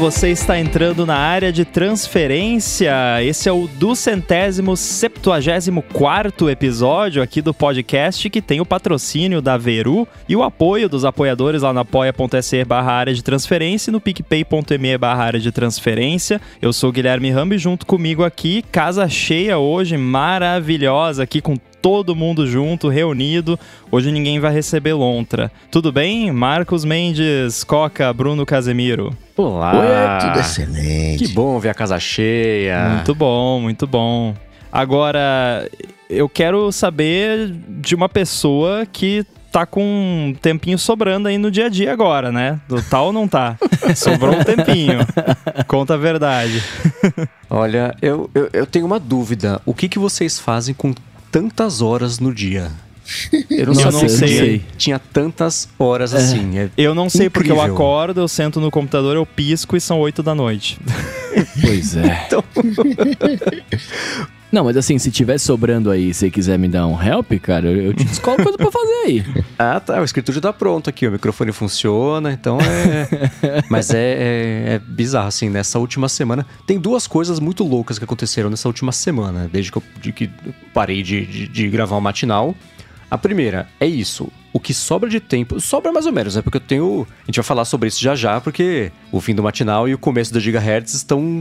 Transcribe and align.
você 0.00 0.30
está 0.30 0.58
entrando 0.58 1.04
na 1.04 1.14
área 1.14 1.52
de 1.52 1.62
transferência. 1.62 2.90
Esse 3.22 3.50
é 3.50 3.52
o 3.52 3.68
duzentésimo 3.68 4.74
septuagésimo 4.74 5.82
quarto 5.82 6.48
episódio 6.48 7.22
aqui 7.22 7.42
do 7.42 7.52
podcast 7.52 8.30
que 8.30 8.40
tem 8.40 8.62
o 8.62 8.64
patrocínio 8.64 9.42
da 9.42 9.58
Veru 9.58 10.08
e 10.26 10.34
o 10.34 10.42
apoio 10.42 10.88
dos 10.88 11.04
apoiadores 11.04 11.60
lá 11.60 11.74
no 11.74 11.80
apoia.se 11.80 12.64
barra 12.64 12.92
área 12.92 13.12
de 13.12 13.22
transferência 13.22 13.90
e 13.90 13.92
no 13.92 14.00
picpay.me 14.00 14.96
barra 14.96 15.24
área 15.24 15.38
de 15.38 15.52
transferência. 15.52 16.40
Eu 16.62 16.72
sou 16.72 16.88
o 16.88 16.92
Guilherme 16.94 17.30
Rambi, 17.30 17.58
junto 17.58 17.84
comigo 17.84 18.24
aqui, 18.24 18.62
casa 18.72 19.06
cheia 19.06 19.58
hoje, 19.58 19.98
maravilhosa, 19.98 21.24
aqui 21.24 21.42
com 21.42 21.58
todo 21.80 22.14
mundo 22.14 22.46
junto, 22.46 22.88
reunido. 22.88 23.58
Hoje 23.90 24.12
ninguém 24.12 24.38
vai 24.38 24.52
receber 24.52 24.92
lontra. 24.92 25.50
Tudo 25.70 25.90
bem? 25.90 26.30
Marcos 26.30 26.84
Mendes, 26.84 27.64
Coca, 27.64 28.12
Bruno 28.12 28.44
Casemiro. 28.46 29.16
Olá! 29.36 29.72
Oi, 29.74 30.28
tudo 30.28 30.40
excelente. 30.40 31.24
Que 31.24 31.32
bom 31.32 31.58
ver 31.58 31.70
a 31.70 31.74
casa 31.74 31.98
cheia. 31.98 32.90
Muito 32.90 33.14
bom, 33.14 33.60
muito 33.60 33.86
bom. 33.86 34.34
Agora, 34.72 35.68
eu 36.08 36.28
quero 36.28 36.70
saber 36.70 37.52
de 37.68 37.94
uma 37.94 38.08
pessoa 38.08 38.86
que 38.86 39.24
tá 39.50 39.66
com 39.66 39.82
um 39.82 40.34
tempinho 40.34 40.78
sobrando 40.78 41.28
aí 41.28 41.36
no 41.36 41.50
dia 41.50 41.66
a 41.66 41.68
dia 41.68 41.92
agora, 41.92 42.30
né? 42.30 42.60
Do 42.68 42.80
tal 42.82 43.06
ou 43.06 43.12
não 43.12 43.26
tá? 43.26 43.56
Sobrou 43.96 44.34
um 44.34 44.44
tempinho. 44.44 45.00
Conta 45.66 45.94
a 45.94 45.96
verdade. 45.96 46.62
Olha, 47.48 47.94
eu, 48.00 48.30
eu, 48.34 48.48
eu, 48.52 48.66
tenho 48.66 48.86
uma 48.86 49.00
dúvida. 49.00 49.60
O 49.66 49.74
que, 49.74 49.88
que 49.88 49.98
vocês 49.98 50.38
fazem 50.38 50.72
com 50.74 50.94
tantas 51.30 51.80
horas 51.80 52.18
no 52.18 52.34
dia? 52.34 52.70
Eu 53.50 53.66
não, 53.66 53.80
eu 53.80 53.92
não 53.92 54.08
sei. 54.08 54.62
Tinha 54.76 54.98
tantas 54.98 55.68
horas 55.78 56.14
é. 56.14 56.18
assim. 56.18 56.58
É 56.58 56.70
eu 56.76 56.94
não 56.94 57.10
sei 57.10 57.26
incrível. 57.26 57.56
porque 57.56 57.68
eu 57.68 57.74
acordo, 57.74 58.20
eu 58.20 58.28
sento 58.28 58.60
no 58.60 58.70
computador, 58.70 59.16
eu 59.16 59.26
pisco 59.26 59.76
e 59.76 59.80
são 59.80 59.98
oito 60.00 60.22
da 60.22 60.34
noite. 60.34 60.78
Pois 61.60 61.96
é. 61.96 62.24
então... 62.26 62.44
Não, 64.52 64.64
mas 64.64 64.76
assim, 64.76 64.98
se 64.98 65.10
tiver 65.10 65.38
sobrando 65.38 65.90
aí, 65.90 66.12
se 66.12 66.28
quiser 66.30 66.58
me 66.58 66.68
dar 66.68 66.86
um 66.86 67.00
help, 67.00 67.32
cara, 67.40 67.70
eu 67.70 67.94
te 67.94 68.04
descolo 68.04 68.36
coisa 68.42 68.58
pra 68.58 68.70
fazer 68.70 68.94
aí. 69.06 69.24
Ah, 69.62 69.78
tá. 69.78 70.00
O 70.00 70.04
escritório 70.04 70.36
já 70.36 70.40
tá 70.40 70.52
pronto 70.54 70.88
aqui, 70.88 71.06
o 71.06 71.12
microfone 71.12 71.52
funciona, 71.52 72.32
então 72.32 72.58
é. 72.62 73.62
mas 73.68 73.90
é, 73.90 73.98
é, 73.98 74.64
é, 74.74 74.78
bizarro, 74.78 75.28
assim, 75.28 75.50
nessa 75.50 75.78
última 75.78 76.08
semana. 76.08 76.46
Tem 76.66 76.78
duas 76.78 77.06
coisas 77.06 77.38
muito 77.38 77.62
loucas 77.62 77.98
que 77.98 78.04
aconteceram 78.04 78.48
nessa 78.48 78.66
última 78.68 78.90
semana, 78.90 79.50
desde 79.52 79.70
que 79.70 79.76
eu 79.76 79.82
de 80.00 80.12
que 80.12 80.30
parei 80.72 81.02
de, 81.02 81.26
de, 81.26 81.46
de 81.46 81.68
gravar 81.68 81.96
o 81.96 82.00
matinal. 82.00 82.54
A 83.10 83.18
primeira 83.18 83.68
é 83.78 83.86
isso. 83.86 84.32
O 84.52 84.58
que 84.60 84.74
sobra 84.74 85.08
de 85.08 85.20
tempo, 85.20 85.60
sobra 85.60 85.92
mais 85.92 86.06
ou 86.06 86.12
menos, 86.12 86.36
né? 86.36 86.42
Porque 86.42 86.56
eu 86.56 86.60
tenho. 86.60 87.06
A 87.22 87.26
gente 87.26 87.36
vai 87.36 87.44
falar 87.44 87.64
sobre 87.64 87.88
isso 87.88 88.00
já 88.00 88.14
já, 88.14 88.40
porque 88.40 88.90
o 89.12 89.20
fim 89.20 89.34
do 89.34 89.42
matinal 89.42 89.88
e 89.88 89.94
o 89.94 89.98
começo 89.98 90.32
da 90.32 90.40
Gigahertz 90.40 90.94
estão 90.94 91.40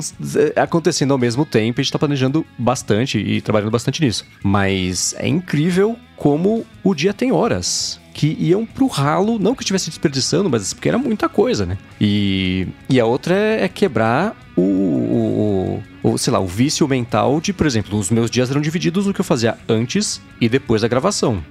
é, 0.55 0.59
acontecendo 0.59 1.11
ao 1.11 1.17
mesmo 1.17 1.45
tempo. 1.45 1.79
A 1.79 1.83
gente 1.83 1.91
tá 1.91 1.99
planejando 1.99 2.45
bastante 2.57 3.17
e 3.17 3.41
trabalhando 3.41 3.71
bastante 3.71 4.01
nisso. 4.01 4.25
Mas 4.43 5.15
é 5.17 5.27
incrível 5.27 5.97
como 6.15 6.65
o 6.83 6.93
dia 6.93 7.13
tem 7.13 7.31
horas 7.31 7.99
que 8.19 8.35
iam 8.37 8.65
pro 8.65 8.87
ralo, 8.87 9.39
não 9.39 9.55
que 9.55 9.63
estivesse 9.63 9.89
desperdiçando, 9.89 10.49
mas 10.49 10.73
porque 10.73 10.89
era 10.89 10.97
muita 10.97 11.29
coisa, 11.29 11.65
né? 11.65 11.77
E, 12.01 12.67
e 12.89 12.99
a 12.99 13.05
outra 13.05 13.33
é, 13.33 13.63
é 13.63 13.67
quebrar 13.69 14.35
o, 14.57 14.61
o, 14.61 15.83
o, 16.03 16.17
sei 16.17 16.33
lá, 16.33 16.39
o 16.39 16.45
vício 16.45 16.85
mental 16.85 17.39
de, 17.39 17.53
por 17.53 17.65
exemplo, 17.65 17.97
os 17.97 18.09
meus 18.11 18.29
dias 18.29 18.51
eram 18.51 18.59
divididos 18.59 19.05
no 19.05 19.13
que 19.13 19.21
eu 19.21 19.25
fazia 19.25 19.57
antes 19.69 20.21
e 20.41 20.49
depois 20.49 20.81
da 20.81 20.87
gravação. 20.89 21.41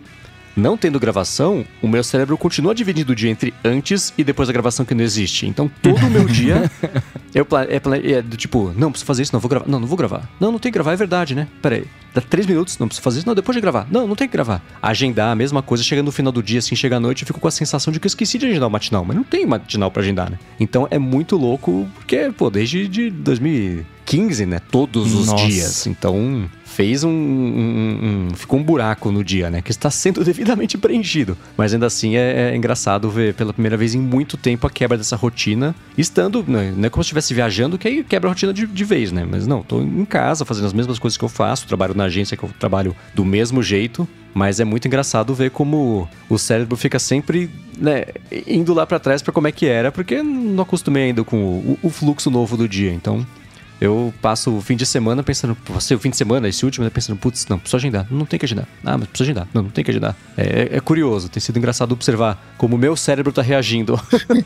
Não 0.58 0.76
tendo 0.76 0.98
gravação, 0.98 1.64
o 1.80 1.86
meu 1.86 2.02
cérebro 2.02 2.36
continua 2.36 2.74
dividindo 2.74 3.12
o 3.12 3.14
dia 3.14 3.30
entre 3.30 3.54
antes 3.64 4.12
e 4.18 4.24
depois 4.24 4.48
da 4.48 4.52
gravação 4.52 4.84
que 4.84 4.92
não 4.92 5.04
existe. 5.04 5.46
Então 5.46 5.70
todo 5.80 6.04
o 6.04 6.10
meu 6.10 6.24
dia 6.24 6.68
eu 7.32 7.46
é, 7.70 8.12
é, 8.14 8.22
do 8.22 8.36
tipo, 8.36 8.72
não, 8.76 8.90
preciso 8.90 9.06
fazer 9.06 9.22
isso, 9.22 9.32
não, 9.32 9.38
vou 9.38 9.48
gravar. 9.48 9.68
Não, 9.68 9.78
não 9.78 9.86
vou 9.86 9.96
gravar. 9.96 10.28
Não, 10.40 10.50
não 10.50 10.58
tem 10.58 10.72
que 10.72 10.74
gravar, 10.74 10.94
é 10.94 10.96
verdade, 10.96 11.32
né? 11.32 11.46
Pera 11.62 11.76
aí. 11.76 11.84
Dá 12.12 12.20
três 12.20 12.44
minutos, 12.44 12.76
não 12.76 12.88
preciso 12.88 13.04
fazer 13.04 13.18
isso, 13.18 13.28
não, 13.28 13.36
depois 13.36 13.54
de 13.54 13.60
gravar. 13.60 13.86
Não, 13.88 14.08
não 14.08 14.16
tem 14.16 14.26
que 14.26 14.32
gravar. 14.32 14.60
Agendar, 14.82 15.30
a 15.30 15.36
mesma 15.36 15.62
coisa, 15.62 15.84
chega 15.84 16.02
no 16.02 16.10
final 16.10 16.32
do 16.32 16.42
dia, 16.42 16.58
assim, 16.58 16.74
chega 16.74 16.96
à 16.96 17.00
noite, 17.00 17.22
eu 17.22 17.26
fico 17.28 17.38
com 17.38 17.46
a 17.46 17.52
sensação 17.52 17.92
de 17.92 18.00
que 18.00 18.06
eu 18.06 18.08
esqueci 18.08 18.36
de 18.36 18.46
agendar 18.46 18.68
o 18.68 18.72
matinal, 18.72 19.04
mas 19.04 19.16
não 19.16 19.22
tem 19.22 19.46
matinal 19.46 19.92
pra 19.92 20.02
agendar, 20.02 20.28
né? 20.28 20.40
Então 20.58 20.88
é 20.90 20.98
muito 20.98 21.36
louco, 21.36 21.88
porque, 21.94 22.32
pô, 22.36 22.50
desde 22.50 22.88
de 22.88 23.10
2015, 23.10 24.44
né? 24.44 24.60
Todos 24.72 25.14
os 25.14 25.28
Nossa. 25.28 25.46
dias. 25.46 25.86
Então, 25.86 26.50
fez 26.78 27.02
um, 27.02 27.10
um, 27.10 28.28
um, 28.30 28.34
ficou 28.36 28.60
um 28.60 28.62
buraco 28.62 29.10
no 29.10 29.24
dia, 29.24 29.50
né? 29.50 29.60
Que 29.60 29.72
está 29.72 29.90
sendo 29.90 30.22
devidamente 30.24 30.78
preenchido. 30.78 31.36
Mas 31.56 31.74
ainda 31.74 31.86
assim 31.86 32.14
é, 32.14 32.52
é, 32.52 32.56
engraçado 32.56 33.10
ver 33.10 33.34
pela 33.34 33.52
primeira 33.52 33.76
vez 33.76 33.96
em 33.96 34.00
muito 34.00 34.36
tempo 34.36 34.64
a 34.64 34.70
quebra 34.70 34.96
dessa 34.96 35.16
rotina, 35.16 35.74
estando, 35.96 36.44
né, 36.46 36.72
não 36.76 36.86
é 36.86 36.88
como 36.88 37.02
se 37.02 37.08
estivesse 37.08 37.34
viajando, 37.34 37.76
que 37.76 37.88
aí 37.88 38.04
quebra 38.04 38.28
a 38.28 38.30
rotina 38.30 38.54
de, 38.54 38.64
de 38.64 38.84
vez, 38.84 39.10
né? 39.10 39.26
Mas 39.28 39.44
não, 39.44 39.60
tô 39.60 39.80
em 39.82 40.04
casa 40.04 40.44
fazendo 40.44 40.66
as 40.66 40.72
mesmas 40.72 41.00
coisas 41.00 41.16
que 41.16 41.24
eu 41.24 41.28
faço, 41.28 41.66
trabalho 41.66 41.94
na 41.94 42.04
agência 42.04 42.36
que 42.36 42.44
eu 42.44 42.50
trabalho 42.60 42.94
do 43.12 43.24
mesmo 43.24 43.60
jeito, 43.60 44.08
mas 44.32 44.60
é 44.60 44.64
muito 44.64 44.86
engraçado 44.86 45.34
ver 45.34 45.50
como 45.50 46.08
o 46.28 46.38
cérebro 46.38 46.76
fica 46.76 47.00
sempre 47.00 47.50
né, 47.76 48.04
indo 48.46 48.72
lá 48.72 48.86
para 48.86 49.00
trás 49.00 49.20
para 49.20 49.32
como 49.32 49.48
é 49.48 49.52
que 49.52 49.66
era, 49.66 49.90
porque 49.90 50.22
não 50.22 50.62
acostumei 50.62 51.06
ainda 51.06 51.24
com 51.24 51.36
o, 51.36 51.78
o, 51.82 51.90
fluxo 51.90 52.30
novo 52.30 52.56
do 52.56 52.68
dia. 52.68 52.92
Então 52.92 53.26
eu 53.80 54.12
passo 54.20 54.56
o 54.56 54.60
fim 54.60 54.76
de 54.76 54.84
semana 54.84 55.22
pensando, 55.22 55.56
você 55.66 55.94
o 55.94 55.98
fim 55.98 56.10
de 56.10 56.16
semana, 56.16 56.48
esse 56.48 56.64
último, 56.64 56.84
né, 56.84 56.90
pensando, 56.90 57.16
putz, 57.16 57.46
não, 57.48 57.58
preciso 57.58 57.76
agendar. 57.76 58.06
Não 58.10 58.26
tem 58.26 58.38
que 58.38 58.44
agendar. 58.44 58.66
Ah, 58.84 58.98
mas 58.98 59.08
preciso 59.08 59.30
agendar. 59.30 59.48
Não, 59.54 59.62
não 59.62 59.70
tem 59.70 59.84
que 59.84 59.90
agendar. 59.90 60.16
É, 60.36 60.76
é 60.76 60.80
curioso, 60.80 61.28
tem 61.28 61.40
sido 61.40 61.58
engraçado 61.58 61.92
observar 61.92 62.54
como 62.56 62.76
o 62.76 62.78
meu 62.78 62.96
cérebro 62.96 63.30
está 63.30 63.42
reagindo 63.42 64.00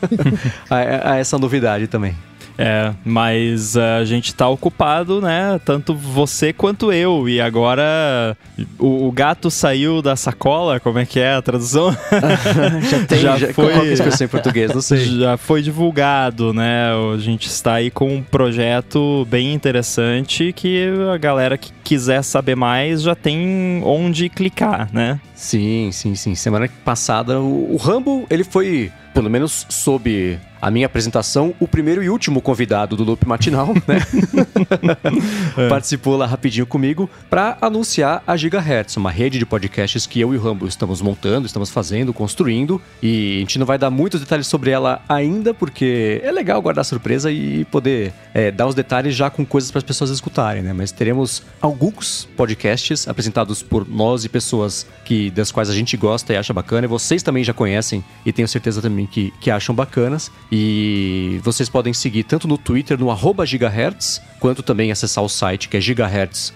a, 0.69 1.13
a 1.13 1.15
essa 1.17 1.37
novidade 1.37 1.87
também. 1.87 2.15
É, 2.57 2.93
mas 3.03 3.75
a 3.75 4.05
gente 4.05 4.33
tá 4.33 4.47
ocupado, 4.47 5.21
né? 5.21 5.59
Tanto 5.65 5.95
você 5.95 6.53
quanto 6.53 6.91
eu. 6.91 7.27
E 7.27 7.41
agora 7.41 8.37
o, 8.79 9.07
o 9.07 9.11
gato 9.11 9.49
saiu 9.49 10.01
da 10.01 10.15
sacola, 10.15 10.79
como 10.79 10.99
é 10.99 11.05
que 11.05 11.19
é 11.19 11.33
a 11.33 11.41
tradução? 11.41 11.91
já 12.89 13.05
tem, 13.05 13.19
já, 13.19 13.37
já 13.37 13.53
foi. 13.53 13.73
Qual 13.73 13.85
é 13.85 13.89
a 13.89 13.93
expressão 13.93 14.25
em 14.25 14.29
português? 14.29 14.73
Não 14.73 14.81
sei. 14.81 15.05
Já 15.19 15.37
foi 15.37 15.61
divulgado, 15.61 16.53
né? 16.53 16.91
A 17.13 17.17
gente 17.17 17.47
está 17.47 17.75
aí 17.75 17.89
com 17.89 18.15
um 18.15 18.23
projeto 18.23 19.25
bem 19.29 19.53
interessante 19.53 20.53
que 20.53 20.89
a 21.13 21.17
galera 21.17 21.57
que 21.57 21.71
quiser 21.83 22.23
saber 22.23 22.55
mais 22.55 23.01
já 23.01 23.15
tem 23.15 23.81
onde 23.83 24.29
clicar, 24.29 24.89
né? 24.93 25.19
Sim, 25.35 25.89
sim, 25.91 26.15
sim. 26.15 26.35
Semana 26.35 26.69
passada 26.85 27.39
o, 27.39 27.73
o 27.73 27.77
Rambo, 27.77 28.25
ele 28.29 28.43
foi, 28.43 28.91
pelo 29.13 29.29
menos 29.29 29.65
sob 29.69 30.39
a 30.63 30.71
minha 30.71 30.85
apresentação, 30.85 31.53
o 31.59 31.67
primeiro 31.67 32.01
e 32.01 32.09
último 32.09 32.41
convidado 32.41 32.95
do 32.95 33.03
Loop 33.03 33.27
Matinal, 33.27 33.73
né? 33.85 33.99
é. 35.57 35.67
Participou 35.67 36.15
lá 36.15 36.25
rapidinho 36.25 36.65
comigo 36.65 37.09
para 37.29 37.57
anunciar 37.59 38.23
a 38.25 38.37
Gigahertz, 38.37 38.95
uma 38.95 39.11
rede 39.11 39.37
de 39.37 39.45
podcasts 39.45 40.07
que 40.07 40.21
eu 40.21 40.33
e 40.33 40.37
o 40.37 40.41
Rambo 40.41 40.65
estamos 40.65 41.01
montando, 41.01 41.45
estamos 41.45 41.69
fazendo, 41.69 42.13
construindo. 42.13 42.81
E 43.01 43.35
a 43.35 43.39
gente 43.39 43.59
não 43.59 43.65
vai 43.65 43.77
dar 43.77 43.89
muitos 43.89 44.21
detalhes 44.21 44.47
sobre 44.47 44.71
ela 44.71 45.01
ainda, 45.09 45.53
porque 45.53 46.21
é 46.23 46.31
legal 46.31 46.61
guardar 46.61 46.85
surpresa 46.85 47.29
e 47.29 47.65
poder 47.65 48.13
é, 48.33 48.49
dar 48.49 48.65
os 48.65 48.73
detalhes 48.73 49.13
já 49.13 49.29
com 49.29 49.45
coisas 49.45 49.69
para 49.69 49.79
as 49.79 49.83
pessoas 49.83 50.11
escutarem, 50.11 50.63
né? 50.63 50.71
Mas 50.71 50.93
teremos 50.93 51.43
alguns 51.59 52.25
podcasts 52.37 53.05
apresentados 53.05 53.61
por 53.61 53.85
nós 53.85 54.23
e 54.23 54.29
pessoas 54.29 54.87
que 55.03 55.29
das 55.29 55.51
quais 55.51 55.69
a 55.69 55.73
gente 55.73 55.97
gosta 55.97 56.31
e 56.31 56.37
acha 56.37 56.53
bacana. 56.53 56.85
E 56.85 56.87
vocês 56.87 57.21
também 57.21 57.43
já 57.43 57.53
conhecem 57.53 58.01
e 58.25 58.31
tenho 58.31 58.47
certeza 58.47 58.81
também 58.81 59.05
que, 59.05 59.33
que 59.41 59.51
acham 59.51 59.75
bacanas. 59.75 60.31
E 60.55 61.39
vocês 61.41 61.67
podem 61.67 61.95
seguir 61.95 62.25
tanto 62.25 62.47
no 62.47 62.59
Twitter, 62.59 62.95
no 62.99 63.09
arroba 63.09 63.43
gigahertz, 63.43 64.21
quanto 64.39 64.61
também 64.61 64.91
acessar 64.91 65.23
o 65.23 65.27
site 65.27 65.67
que 65.67 65.77
é 65.77 65.81
gigahertz.fm 65.81 66.53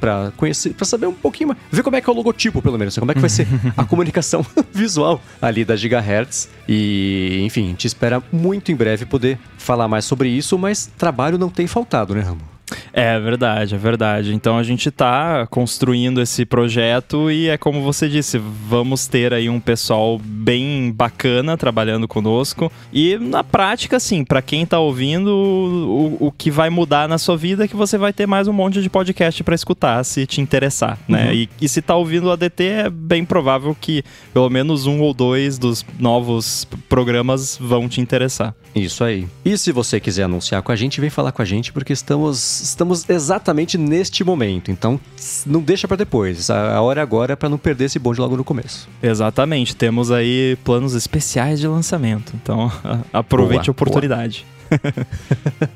para 0.00 0.32
conhecer, 0.34 0.72
para 0.72 0.86
saber 0.86 1.04
um 1.04 1.12
pouquinho 1.12 1.48
mais, 1.48 1.60
ver 1.70 1.82
como 1.82 1.94
é 1.94 2.00
que 2.00 2.08
é 2.08 2.12
o 2.14 2.16
logotipo, 2.16 2.62
pelo 2.62 2.78
menos, 2.78 2.96
como 2.96 3.10
é 3.10 3.14
que 3.14 3.20
vai 3.20 3.28
ser 3.28 3.46
a 3.76 3.84
comunicação 3.84 4.46
visual 4.72 5.20
ali 5.42 5.62
da 5.62 5.76
Gigahertz. 5.76 6.48
E, 6.66 7.42
enfim, 7.44 7.74
te 7.74 7.86
espera 7.86 8.22
muito 8.32 8.72
em 8.72 8.74
breve 8.74 9.04
poder 9.04 9.38
falar 9.58 9.88
mais 9.88 10.06
sobre 10.06 10.30
isso, 10.30 10.56
mas 10.56 10.90
trabalho 10.96 11.36
não 11.36 11.50
tem 11.50 11.66
faltado, 11.66 12.14
né, 12.14 12.22
Ramo? 12.22 12.55
É 12.92 13.18
verdade, 13.20 13.74
é 13.74 13.78
verdade. 13.78 14.34
Então 14.34 14.58
a 14.58 14.62
gente 14.62 14.88
está 14.88 15.46
construindo 15.46 16.20
esse 16.20 16.44
projeto 16.44 17.30
e 17.30 17.48
é 17.48 17.56
como 17.56 17.82
você 17.82 18.08
disse, 18.08 18.38
vamos 18.38 19.06
ter 19.06 19.32
aí 19.32 19.48
um 19.48 19.60
pessoal 19.60 20.18
bem 20.18 20.92
bacana 20.92 21.56
trabalhando 21.56 22.08
conosco. 22.08 22.70
E 22.92 23.16
na 23.18 23.44
prática, 23.44 23.96
assim, 23.96 24.24
para 24.24 24.42
quem 24.42 24.62
está 24.62 24.78
ouvindo, 24.78 25.28
o, 25.28 26.26
o, 26.26 26.32
que 26.32 26.50
vai 26.50 26.70
mudar 26.70 27.08
na 27.08 27.18
sua 27.18 27.36
vida 27.36 27.64
é 27.64 27.68
que 27.68 27.76
você 27.76 27.96
vai 27.96 28.12
ter 28.12 28.26
mais 28.26 28.48
um 28.48 28.52
monte 28.52 28.82
de 28.82 28.90
podcast 28.90 29.42
para 29.44 29.54
escutar, 29.54 30.04
se 30.04 30.26
te 30.26 30.40
interessar, 30.40 30.98
né? 31.08 31.26
Uhum. 31.26 31.32
E, 31.32 31.50
e, 31.60 31.68
se 31.68 31.80
está 31.80 31.94
ouvindo 31.94 32.26
o 32.26 32.30
ADT, 32.30 32.64
é 32.64 32.90
bem 32.90 33.24
provável 33.24 33.76
que 33.78 34.02
pelo 34.32 34.50
menos 34.50 34.86
um 34.86 35.00
ou 35.00 35.14
dois 35.14 35.58
dos 35.58 35.84
novos 35.98 36.66
programas 36.88 37.58
vão 37.60 37.88
te 37.88 38.00
interessar. 38.00 38.54
Isso 38.74 39.02
aí. 39.04 39.26
E 39.44 39.56
se 39.56 39.72
você 39.72 39.98
quiser 39.98 40.24
anunciar 40.24 40.62
com 40.62 40.70
a 40.70 40.76
gente, 40.76 41.00
vem 41.00 41.08
falar 41.08 41.32
com 41.32 41.40
a 41.40 41.44
gente, 41.44 41.72
porque 41.72 41.92
estamos 41.92 42.56
estamos 42.68 43.08
exatamente 43.08 43.78
neste 43.78 44.22
momento. 44.24 44.70
Então, 44.70 45.00
não 45.44 45.60
deixa 45.60 45.86
para 45.86 45.96
depois. 45.96 46.50
A 46.50 46.80
hora 46.80 47.00
é 47.00 47.02
agora 47.02 47.36
para 47.36 47.48
não 47.48 47.58
perder 47.58 47.86
esse 47.86 47.98
bonde 47.98 48.20
logo 48.20 48.36
no 48.36 48.44
começo. 48.44 48.88
Exatamente. 49.02 49.74
Temos 49.74 50.10
aí 50.10 50.56
planos 50.64 50.94
especiais 50.94 51.60
de 51.60 51.66
lançamento. 51.66 52.32
Então, 52.34 52.70
aproveite 53.12 53.66
boa, 53.66 53.70
a 53.70 53.72
oportunidade. 53.72 54.46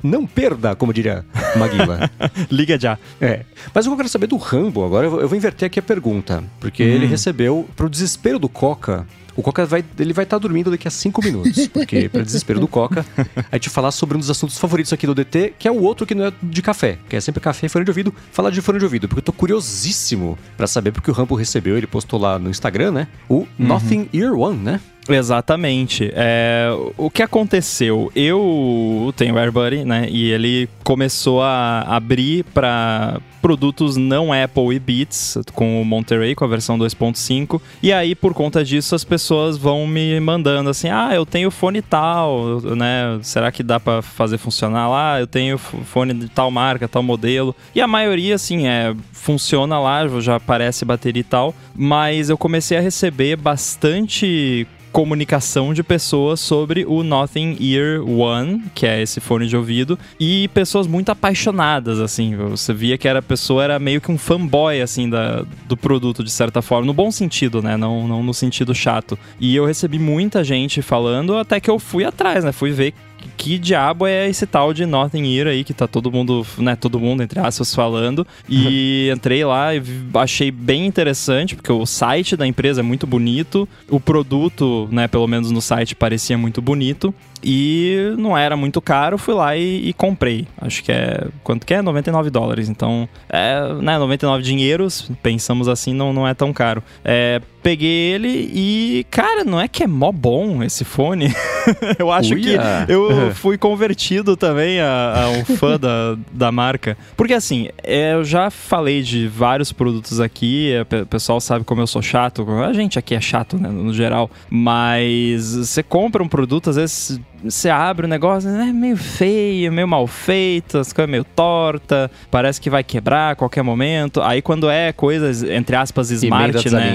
não 0.03 0.25
perda, 0.25 0.75
como 0.75 0.93
diria 0.93 1.25
Maguila. 1.55 2.09
Liga 2.51 2.79
já. 2.79 2.97
É. 3.19 3.45
Mas 3.73 3.85
eu 3.85 3.95
quero 3.95 4.09
saber 4.09 4.27
do 4.27 4.37
Rambo 4.37 4.83
agora. 4.83 5.07
Eu 5.07 5.27
vou 5.27 5.37
inverter 5.37 5.67
aqui 5.67 5.79
a 5.79 5.83
pergunta. 5.83 6.43
Porque 6.59 6.83
hum. 6.83 6.87
ele 6.87 7.05
recebeu, 7.05 7.67
pro 7.75 7.89
desespero 7.89 8.37
do 8.37 8.49
Coca, 8.49 9.07
o 9.35 9.41
Coca 9.41 9.65
vai, 9.65 9.83
ele 9.99 10.13
vai 10.13 10.23
estar 10.23 10.37
tá 10.37 10.41
dormindo 10.41 10.71
daqui 10.71 10.87
a 10.87 10.91
cinco 10.91 11.23
minutos, 11.23 11.67
porque, 11.73 12.09
para 12.09 12.23
desespero 12.23 12.59
do 12.59 12.67
Coca, 12.67 13.05
a 13.51 13.55
gente 13.55 13.69
falar 13.69 13.91
sobre 13.91 14.17
um 14.17 14.19
dos 14.19 14.29
assuntos 14.29 14.57
favoritos 14.57 14.91
aqui 14.93 15.05
do 15.05 15.15
DT, 15.15 15.53
que 15.57 15.67
é 15.67 15.71
o 15.71 15.81
outro 15.81 16.05
que 16.05 16.15
não 16.15 16.25
é 16.25 16.33
de 16.41 16.61
café, 16.61 16.97
que 17.09 17.15
é 17.15 17.21
sempre 17.21 17.41
café 17.41 17.65
e 17.67 17.69
fone 17.69 17.85
de 17.85 17.91
ouvido. 17.91 18.13
Falar 18.31 18.49
de 18.49 18.61
fone 18.61 18.79
de 18.79 18.85
ouvido, 18.85 19.07
porque 19.07 19.19
eu 19.19 19.23
tô 19.23 19.33
curiosíssimo 19.33 20.37
para 20.57 20.67
saber, 20.67 20.91
porque 20.91 21.09
o 21.09 21.13
Rambo 21.13 21.35
recebeu, 21.35 21.77
ele 21.77 21.87
postou 21.87 22.19
lá 22.19 22.37
no 22.37 22.49
Instagram, 22.49 22.91
né? 22.91 23.07
O 23.27 23.35
uhum. 23.35 23.47
Nothing 23.57 24.09
Ear 24.13 24.33
One, 24.33 24.57
né? 24.57 24.79
Exatamente. 25.09 26.11
É, 26.13 26.69
o 26.97 27.09
que 27.09 27.23
aconteceu? 27.23 28.11
Eu 28.15 29.13
tenho 29.17 29.37
AirBuddy, 29.37 29.83
né? 29.83 30.07
E 30.09 30.31
ele 30.31 30.69
começou 30.83 31.41
a 31.41 31.81
abrir 31.81 32.43
para 32.53 33.19
produtos 33.41 33.97
não 33.97 34.31
Apple 34.31 34.75
e 34.75 34.79
Beats 34.79 35.39
com 35.53 35.81
o 35.81 35.85
Monterey, 35.85 36.35
com 36.35 36.45
a 36.45 36.47
versão 36.47 36.77
2.5. 36.77 37.59
E 37.81 37.91
aí, 37.91 38.13
por 38.13 38.33
conta 38.33 38.63
disso, 38.63 38.93
as 38.93 39.03
pessoas 39.03 39.57
vão 39.57 39.87
me 39.87 40.19
mandando 40.19 40.69
assim: 40.69 40.89
ah, 40.89 41.09
eu 41.13 41.25
tenho 41.25 41.49
fone 41.49 41.81
tal, 41.81 42.61
né? 42.61 43.19
Será 43.23 43.51
que 43.51 43.63
dá 43.63 43.79
para 43.79 44.01
fazer 44.01 44.37
funcionar 44.37 44.87
lá? 44.87 45.19
Eu 45.19 45.27
tenho 45.27 45.57
fone 45.57 46.13
de 46.13 46.29
tal 46.29 46.51
marca, 46.51 46.87
tal 46.87 47.01
modelo. 47.01 47.55
E 47.73 47.81
a 47.81 47.87
maioria, 47.87 48.35
assim, 48.35 48.67
é 48.67 48.95
funciona 49.11 49.79
lá, 49.79 50.07
já 50.19 50.35
aparece 50.35 50.85
bateria 50.85 51.21
e 51.21 51.23
tal. 51.23 51.55
Mas 51.75 52.29
eu 52.29 52.37
comecei 52.37 52.77
a 52.77 52.81
receber 52.81 53.35
bastante 53.35 54.67
comunicação 54.91 55.73
de 55.73 55.83
pessoas 55.83 56.39
sobre 56.39 56.85
o 56.85 57.03
Nothing 57.03 57.57
Ear 57.59 58.03
One, 58.07 58.63
que 58.75 58.85
é 58.85 59.01
esse 59.01 59.19
fone 59.19 59.47
de 59.47 59.55
ouvido, 59.55 59.97
e 60.19 60.47
pessoas 60.49 60.87
muito 60.87 61.09
apaixonadas, 61.09 61.99
assim. 61.99 62.35
Você 62.35 62.73
via 62.73 62.97
que 62.97 63.07
era 63.07 63.19
a 63.19 63.23
pessoa 63.23 63.63
era 63.63 63.79
meio 63.79 64.01
que 64.01 64.11
um 64.11 64.17
fanboy, 64.17 64.81
assim, 64.81 65.09
da, 65.09 65.45
do 65.65 65.77
produto, 65.77 66.23
de 66.23 66.31
certa 66.31 66.61
forma, 66.61 66.85
no 66.85 66.93
bom 66.93 67.11
sentido, 67.11 67.61
né? 67.61 67.77
Não, 67.77 68.07
não 68.07 68.21
no 68.21 68.33
sentido 68.33 68.75
chato. 68.75 69.17
E 69.39 69.55
eu 69.55 69.65
recebi 69.65 69.97
muita 69.97 70.43
gente 70.43 70.81
falando, 70.81 71.37
até 71.37 71.59
que 71.59 71.69
eu 71.69 71.79
fui 71.79 72.03
atrás, 72.03 72.43
né? 72.43 72.51
Fui 72.51 72.71
ver 72.71 72.93
que 73.37 73.57
diabo 73.57 74.05
é 74.05 74.29
esse 74.29 74.45
tal 74.45 74.73
de 74.73 74.85
Nothing 74.85 75.35
Ear 75.35 75.47
aí, 75.47 75.63
que 75.63 75.73
tá 75.73 75.87
todo 75.87 76.11
mundo, 76.11 76.45
né, 76.57 76.75
todo 76.75 76.99
mundo, 76.99 77.23
entre 77.23 77.39
aspas, 77.39 77.73
falando. 77.73 78.25
E 78.47 79.11
entrei 79.15 79.43
lá 79.43 79.75
e 79.75 79.81
achei 80.15 80.51
bem 80.51 80.85
interessante, 80.85 81.55
porque 81.55 81.71
o 81.71 81.85
site 81.85 82.35
da 82.35 82.45
empresa 82.45 82.81
é 82.81 82.83
muito 82.83 83.07
bonito, 83.07 83.67
o 83.89 83.99
produto, 83.99 84.87
né, 84.91 85.07
pelo 85.07 85.27
menos 85.27 85.51
no 85.51 85.61
site, 85.61 85.95
parecia 85.95 86.37
muito 86.37 86.61
bonito. 86.61 87.13
E 87.43 88.13
não 88.17 88.37
era 88.37 88.55
muito 88.55 88.81
caro, 88.81 89.17
fui 89.17 89.33
lá 89.33 89.55
e, 89.55 89.89
e, 89.89 89.93
comprei. 89.93 90.47
Acho 90.59 90.83
que 90.83 90.91
é. 90.91 91.27
Quanto 91.43 91.65
que 91.65 91.73
é? 91.73 91.81
99 91.81 92.29
dólares. 92.29 92.69
Então, 92.69 93.07
é, 93.29 93.73
né, 93.81 93.97
99 93.97 94.43
dinheiros, 94.43 95.11
pensamos 95.21 95.67
assim, 95.67 95.93
não, 95.93 96.13
não 96.13 96.27
é 96.27 96.33
tão 96.33 96.53
caro. 96.53 96.83
É, 97.03 97.41
peguei 97.61 98.13
ele 98.13 98.51
e, 98.53 99.05
cara, 99.09 99.43
não 99.43 99.59
é 99.59 99.67
que 99.67 99.83
é 99.83 99.87
mó 99.87 100.11
bom 100.11 100.63
esse 100.63 100.83
fone? 100.83 101.33
eu 101.97 102.11
acho 102.11 102.33
Uia. 102.33 102.85
que 102.85 102.91
eu 102.91 103.31
fui 103.35 103.57
convertido 103.57 104.35
também 104.35 104.79
a, 104.79 105.23
a 105.23 105.29
um 105.29 105.45
fã 105.45 105.77
da, 105.79 106.17
da 106.31 106.51
marca. 106.51 106.97
Porque 107.15 107.33
assim, 107.33 107.69
é, 107.83 108.13
eu 108.13 108.23
já 108.23 108.49
falei 108.49 109.01
de 109.01 109.27
vários 109.27 109.71
produtos 109.71 110.19
aqui, 110.19 110.73
o 111.01 111.05
pessoal 111.05 111.39
sabe 111.39 111.63
como 111.63 111.81
eu 111.81 111.87
sou 111.87 112.01
chato, 112.01 112.45
a 112.63 112.73
gente 112.73 112.97
aqui 112.97 113.15
é 113.15 113.21
chato, 113.21 113.57
né, 113.57 113.69
no 113.69 113.93
geral, 113.93 114.29
mas 114.49 115.55
você 115.55 115.83
compra 115.83 116.23
um 116.23 116.27
produto, 116.27 116.69
às 116.69 116.75
vezes 116.75 117.19
você 117.43 117.69
abre 117.69 118.05
o 118.05 118.09
negócio, 118.09 118.49
é 118.49 118.71
meio 118.71 118.97
feio, 118.97 119.71
meio 119.71 119.87
mal 119.87 120.05
feito, 120.07 120.77
as 120.77 120.93
coisas 120.93 121.09
meio 121.09 121.23
torta, 121.23 122.09
parece 122.29 122.59
que 122.59 122.69
vai 122.69 122.83
quebrar 122.83 123.31
a 123.31 123.35
qualquer 123.35 123.63
momento. 123.63 124.21
Aí 124.21 124.41
quando 124.41 124.69
é 124.69 124.91
coisas, 124.91 125.43
entre 125.43 125.75
aspas, 125.75 126.11
smart, 126.11 126.53
né? 126.71 126.93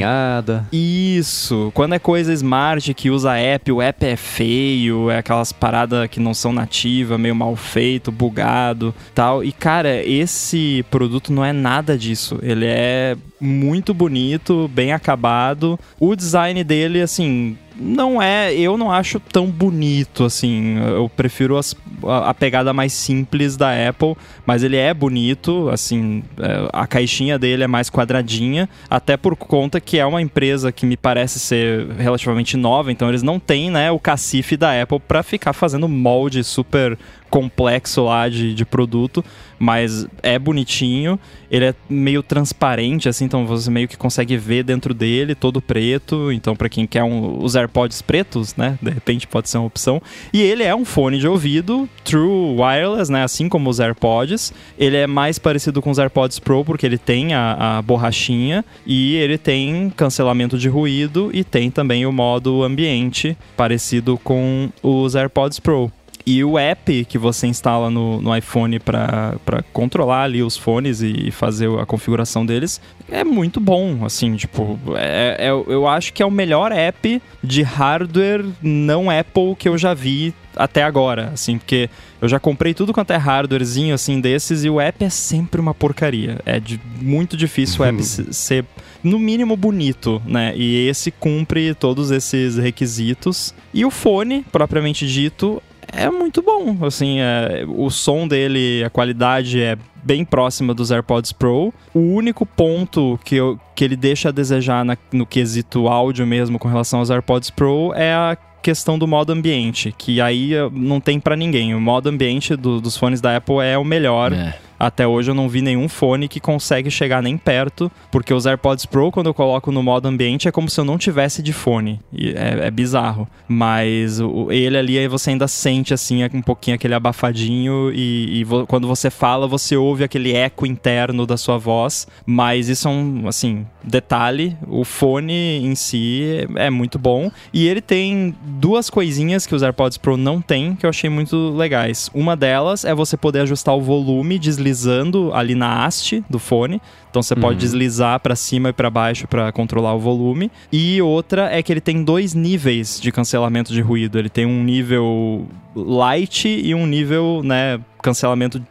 Isso. 0.73 1.71
Quando 1.75 1.95
é 1.95 1.99
coisa 1.99 2.33
smart 2.33 2.95
que 2.95 3.11
usa 3.11 3.37
app, 3.37 3.71
o 3.73 3.83
app 3.83 4.05
é 4.05 4.17
feio, 4.17 5.11
é 5.11 5.19
aquelas 5.19 5.53
paradas 5.53 6.09
que 6.09 6.21
não 6.21 6.35
são 6.35 6.53
nativas, 6.53 7.19
meio 7.19 7.35
mal 7.35 7.57
feito, 7.57 8.13
bugado, 8.13 8.95
tal. 9.15 9.43
E 9.43 9.53
cara, 9.53 10.03
esse 10.03 10.85
produto 10.91 11.33
não 11.33 11.45
é 11.45 11.53
nada 11.53 11.97
disso. 11.97 12.39
Ele 12.43 12.67
é 12.67 13.17
muito 13.41 13.93
bonito, 13.93 14.69
bem 14.69 14.93
acabado. 14.93 15.79
O 15.99 16.17
design 16.17 16.63
dele, 16.65 17.03
assim, 17.03 17.57
não 17.79 18.21
é, 18.21 18.55
eu 18.55 18.79
não 18.79 18.91
acho 18.91 19.21
tão 19.21 19.47
bonito 19.47 20.25
assim. 20.25 20.79
Eu 20.79 21.09
prefiro 21.09 21.57
as, 21.59 21.75
a, 22.05 22.31
a, 22.31 22.35
pegada 22.35 22.73
mais 22.73 22.93
simples 22.93 23.57
da 23.57 23.71
Apple, 23.89 24.17
mas 24.47 24.63
ele 24.63 24.77
é 24.77 24.93
bonito, 24.95 25.69
assim, 25.69 26.23
é, 26.39 26.69
a 26.73 26.87
caixinha 26.87 27.39
dele 27.39 27.65
é 27.65 27.67
mais 27.67 27.91
quadradinha, 27.91 28.69
até 28.89 29.17
por 29.17 29.37
conta 29.37 29.81
que 29.81 29.99
é 29.99 30.07
uma 30.07 30.23
empresa 30.23 30.73
que 30.73 30.87
me 30.87 30.97
parece 30.97 31.39
ser 31.39 31.89
relativamente 31.99 32.57
nova, 32.57 32.91
então 32.91 33.09
eles 33.09 33.23
não 33.23 33.39
têm, 33.39 33.71
né, 33.71 33.91
o 33.91 33.99
cacife 33.99 34.57
da 34.57 34.81
Apple 34.81 35.01
para 35.01 35.23
ficar 35.23 35.53
fazendo 35.53 35.89
molde 35.89 36.43
super 36.43 36.99
complexo 37.31 38.05
lá 38.05 38.29
de, 38.29 38.55
de 38.55 38.65
produto, 38.65 39.25
mas 39.59 40.07
é 40.23 40.39
bonitinho. 40.39 41.19
Ele 41.51 41.67
é 41.67 41.75
meio 41.89 42.23
transparente, 42.23 43.09
assim, 43.09 43.25
então 43.25 43.47
você 43.47 43.71
meio 43.71 43.87
que 43.87 43.97
consegue 43.97 44.37
ver 44.37 44.65
dentro 44.65 44.93
dele, 44.93 45.35
todo 45.35 45.61
preto. 45.61 46.33
Então, 46.33 46.57
para 46.57 46.69
quem 46.69 46.87
quer 46.87 47.05
um, 47.05 47.43
os 47.43 47.55
AirPods 47.55 48.03
pretos, 48.03 48.57
né, 48.57 48.79
de 48.83 48.91
repente 48.91 49.27
pode 49.27 49.49
ser 49.49 49.59
uma 49.59 49.67
opção. 49.67 50.03
E 50.33 50.43
ele 50.43 50.63
é 50.63 50.75
um 50.75 50.85
fone 50.85 51.19
de 51.19 51.29
ouvido 51.29 51.89
True 52.05 52.57
Wireless, 52.59 53.11
né, 53.11 53.23
assim 53.23 53.49
como 53.49 53.71
os 53.71 53.81
AirPods. 53.81 54.53
Ele 54.79 54.97
é 54.97 55.07
mais 55.07 55.39
parecido 55.39 55.81
com 55.81 55.91
os 55.91 55.99
AirPods 55.99 56.39
Pro 56.39 56.65
porque 56.65 56.85
ele 56.85 56.99
tem 56.99 57.35
a, 57.35 57.79
a 57.79 57.83
borrachinha 57.83 58.65
e 58.85 59.15
ele 59.17 59.39
tem 59.39 59.91
cancelamento 59.97 60.59
de 60.59 60.69
ruído 60.69 61.31
e 61.33 61.45
tem 61.45 61.71
também 61.71 62.07
o 62.07 62.13
modo 62.13 62.63
ambiente 62.63 63.37
parecido 63.57 64.19
com 64.19 64.69
os 64.83 65.15
AirPods 65.15 65.61
Pro. 65.61 65.91
E 66.27 66.43
o 66.43 66.59
app 66.59 67.05
que 67.05 67.19
você 67.19 67.47
instala 67.47 67.89
no, 67.89 68.21
no 68.21 68.37
iPhone 68.37 68.81
para 68.81 69.39
controlar 69.73 70.25
ali 70.25 70.43
os 70.43 70.57
fones 70.57 71.01
e 71.01 71.31
fazer 71.31 71.71
a 71.79 71.87
configuração 71.87 72.45
deles 72.45 72.81
é 73.09 73.23
muito 73.23 73.61
bom, 73.61 74.05
assim, 74.05 74.35
tipo, 74.35 74.77
é, 74.97 75.37
é, 75.39 75.51
eu 75.51 75.87
acho 75.87 76.13
que 76.13 76.21
é 76.21 76.27
o 76.27 76.31
melhor 76.31 76.73
app 76.73 77.23
de 77.43 77.63
hardware 77.63 78.45
não 78.61 79.09
Apple 79.09 79.55
que 79.57 79.69
eu 79.69 79.79
já 79.79 79.95
vi 79.95 80.35
até 80.57 80.83
agora, 80.83 81.31
assim, 81.33 81.59
porque 81.59 81.89
eu 82.21 82.29
já 82.29 82.41
comprei 82.41 82.75
tudo 82.75 82.93
quanto 82.93 83.13
é 83.13 83.17
hardwarezinho, 83.17 83.95
assim, 83.95 84.21
desses 84.21 84.65
e 84.65 84.71
o 84.71 84.81
app 84.81 85.05
é 85.05 85.11
sempre 85.11 85.61
uma 85.61 85.75
porcaria. 85.75 86.41
É 86.45 86.59
de, 86.59 86.81
muito 87.01 87.37
difícil 87.37 87.83
o 87.83 87.85
app 87.85 88.03
ser, 88.03 88.65
no 89.05 89.19
mínimo, 89.19 89.57
bonito, 89.57 90.21
né? 90.27 90.55
E 90.57 90.89
esse 90.89 91.11
cumpre 91.11 91.75
todos 91.75 92.11
esses 92.11 92.57
requisitos. 92.57 93.55
E 93.73 93.85
o 93.85 93.91
fone, 93.91 94.45
propriamente 94.51 95.07
dito, 95.07 95.63
é 95.93 96.11
muito 96.11 96.43
bom. 96.43 96.77
Assim, 96.85 97.21
é, 97.21 97.65
o 97.67 97.91
som 97.91 98.27
dele, 98.27 98.83
a 98.85 98.91
qualidade 98.91 99.61
é 99.61 99.77
bem 100.03 100.25
próxima 100.25 100.73
dos 100.73 100.91
AirPods 100.91 101.33
Pro. 101.33 101.73
O 101.93 102.01
único 102.15 102.47
ponto 102.47 103.19
que, 103.25 103.37
eu, 103.37 103.59
que 103.75 103.85
ele 103.85 103.97
deixa 103.97 104.29
a 104.29 104.33
desejar 104.33 104.85
na, 104.85 104.97
no 105.13 105.27
quesito 105.27 105.89
áudio 105.89 106.27
mesmo 106.27 106.59
com 106.59 106.69
relação 106.69 107.01
aos 107.01 107.11
AirPods 107.11 107.51
Pro 107.51 107.93
é 107.95 108.15
a 108.15 108.37
questão 108.63 108.99
do 108.99 109.07
modo 109.07 109.33
ambiente, 109.33 109.95
que 109.97 110.21
aí 110.21 110.53
eh, 110.53 110.69
não 110.73 111.01
tem 111.01 111.21
para 111.21 111.37
ninguém. 111.37 111.73
O 111.75 111.81
modo 111.81 112.09
ambiente 112.09 112.57
do, 112.57 112.81
dos 112.81 112.97
fones 112.97 113.21
da 113.21 113.37
Apple 113.37 113.61
é 113.61 113.79
o 113.79 113.85
melhor. 113.85 114.33
É. 114.33 114.59
Até 114.79 115.07
hoje 115.07 115.31
eu 115.31 115.35
não 115.35 115.49
vi 115.49 115.63
nenhum 115.63 115.89
fone 115.89 116.29
que 116.29 116.39
consegue 116.39 116.91
chegar 116.91 117.23
nem 117.23 117.37
perto, 117.37 117.91
porque 118.11 118.33
os 118.33 118.47
AirPods 118.47 118.87
Pro, 118.87 119.11
quando 119.11 119.27
eu 119.27 119.35
coloco 119.35 119.73
no 119.73 119.83
modo 119.83 120.07
ambiente, 120.07 120.47
é 120.47 120.53
como 120.53 120.69
se 120.69 120.79
eu 120.79 120.85
não 120.85 120.99
tivesse 120.99 121.43
de 121.43 121.53
fone. 121.53 122.01
É, 122.15 122.67
é, 122.67 122.71
bizarro. 122.71 123.27
Mas 123.49 124.19
ele 124.51 124.77
ali, 124.77 125.09
você 125.09 125.31
ainda 125.31 125.49
sente, 125.49 125.95
assim, 125.95 126.23
um 126.35 126.43
pouquinho 126.43 126.75
aquele 126.75 126.95
abafadinho 126.95 127.91
e, 127.93 128.43
e 128.43 128.45
quando 128.67 128.87
você 128.87 129.11
fala, 129.11 129.47
você 129.47 129.77
ouve 129.77 130.05
aquele 130.05 130.33
eco 130.33 130.67
interno 130.67 131.27
da 131.27 131.37
sua 131.37 131.57
voz. 131.57 132.07
Mas 132.27 132.69
isso 132.69 132.87
é 132.89 132.91
um, 132.91 133.29
assim, 133.29 133.67
detalhe. 133.83 134.57
O 134.67 134.85
fone 134.85 135.65
em 135.65 135.75
si 135.75 136.47
é 136.57 136.69
muito 136.69 136.99
bom. 136.99 137.31
E 137.53 137.67
ele 137.67 137.81
tem 137.81 138.35
duas 138.43 138.91
coisinhas 138.91 139.47
que 139.47 139.55
os 139.55 139.63
AirPods 139.63 139.97
Pro 139.97 140.17
não 140.17 140.41
tem, 140.41 140.77
que 140.77 140.85
eu 140.85 140.91
achei 140.91 141.09
muito 141.09 141.51
legais. 141.51 142.11
Uma 142.13 142.37
delas 142.37 142.85
é 142.85 142.95
você 142.95 143.17
poder 143.17 143.41
ajustar 143.41 143.75
o 143.75 143.81
volume, 143.81 144.39
desligar 144.39 144.66
deslizando 144.67 145.31
ali 145.33 145.55
na 145.55 145.85
haste 145.85 146.25
do 146.29 146.39
fone. 146.39 146.81
Então 147.11 147.23
você 147.23 147.35
pode 147.35 147.59
deslizar 147.59 148.21
para 148.21 148.37
cima 148.37 148.69
e 148.69 148.73
para 148.73 148.91
baixo 148.91 149.27
para 149.27 149.51
controlar 149.53 149.95
o 149.95 149.99
volume. 149.99 150.51
E 150.71 151.01
outra 151.01 151.51
é 151.51 151.63
que 151.63 151.73
ele 151.73 151.81
tem 151.81 152.03
dois 152.05 152.35
níveis 152.35 153.01
de 153.01 153.11
cancelamento 153.11 153.73
de 153.73 153.81
ruído. 153.81 154.19
Ele 154.19 154.29
tem 154.29 154.45
um 154.45 154.63
nível 154.63 155.47
light 155.75 156.47
e 156.47 156.75
um 156.75 156.87
nível, 156.87 157.41
né, 157.45 157.81
cancelamento 158.03 158.63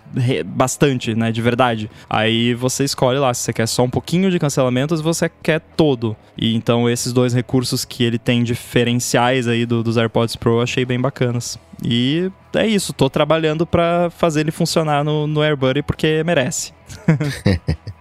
bastante, 0.46 1.16
né, 1.16 1.32
de 1.32 1.42
verdade. 1.42 1.90
Aí 2.10 2.54
você 2.54 2.84
escolhe 2.84 3.18
lá 3.20 3.34
se 3.34 3.42
você 3.42 3.54
quer 3.54 3.68
só 3.68 3.84
um 3.84 3.90
pouquinho 3.90 4.30
de 4.30 4.38
cancelamento 4.40 4.94
ou 4.94 4.98
se 4.98 5.04
você 5.04 5.30
quer 5.42 5.60
todo. 5.76 6.16
E 6.38 6.56
então 6.56 6.88
esses 6.90 7.12
dois 7.14 7.34
recursos 7.34 7.84
que 7.84 8.04
ele 8.04 8.20
tem 8.20 8.44
diferenciais 8.44 9.48
aí 9.48 9.66
do- 9.66 9.82
dos 9.84 9.98
AirPods 9.98 10.36
Pro 10.36 10.58
eu 10.58 10.62
achei 10.62 10.86
bem 10.86 11.00
bacanas. 11.00 11.58
E 11.84 12.32
é 12.56 12.66
isso, 12.68 12.94
tô 12.94 13.10
trabalhando 13.10 13.66
para 13.66 14.10
fazer 14.10 14.42
ele 14.42 14.52
funcionar 14.52 15.04
no, 15.04 15.28
no 15.28 15.42
AirBuddy 15.42 15.82
porque 15.84 16.24
merece. 16.24 16.74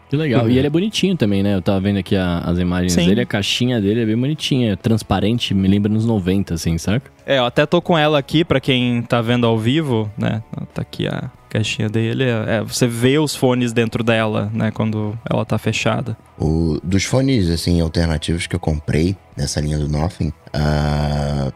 Que 0.07 0.16
legal. 0.19 0.49
E 0.49 0.59
ele 0.59 0.66
é 0.66 0.71
bonitinho 0.71 1.16
também, 1.16 1.43
né? 1.43 1.54
Eu 1.57 1.62
tava 1.62 1.81
vendo 1.81 1.99
aqui 1.99 2.14
a- 2.14 2.38
as 2.40 2.59
imagens 2.59 2.93
Sim. 2.93 3.07
dele, 3.09 3.23
a 3.23 3.26
caixinha 3.26 3.81
dele 3.81 4.02
é 4.02 4.07
bem 4.07 4.16
bonitinha, 4.16 4.75
é 4.75 4.76
transparente, 4.76 5.52
me 5.54 5.66
lembra 5.66 5.90
nos 5.90 6.04
90, 6.07 6.54
assim, 6.54 6.78
saca? 6.78 7.11
É, 7.26 7.38
eu 7.38 7.45
até 7.47 7.66
tô 7.66 7.83
com 7.83 7.99
ela 7.99 8.16
aqui 8.19 8.45
pra 8.45 8.61
quem 8.61 9.02
tá 9.02 9.21
vendo 9.21 9.45
ao 9.47 9.59
vivo, 9.59 10.09
né? 10.16 10.40
Tá 10.73 10.83
aqui 10.83 11.09
a 11.09 11.31
caixinha 11.49 11.88
dele. 11.88 12.23
É, 12.25 12.62
você 12.62 12.87
vê 12.87 13.19
os 13.19 13.35
fones 13.35 13.73
dentro 13.73 14.04
dela, 14.04 14.50
né? 14.54 14.71
Quando 14.71 15.19
ela 15.28 15.45
tá 15.45 15.59
fechada. 15.59 16.16
O, 16.38 16.78
dos 16.85 17.02
fones, 17.04 17.50
assim, 17.50 17.81
alternativos 17.81 18.47
que 18.47 18.54
eu 18.54 18.61
comprei 18.61 19.16
nessa 19.37 19.61
linha 19.61 19.78
do 19.78 19.88
Nothing, 19.88 20.33
ah, 20.52 21.50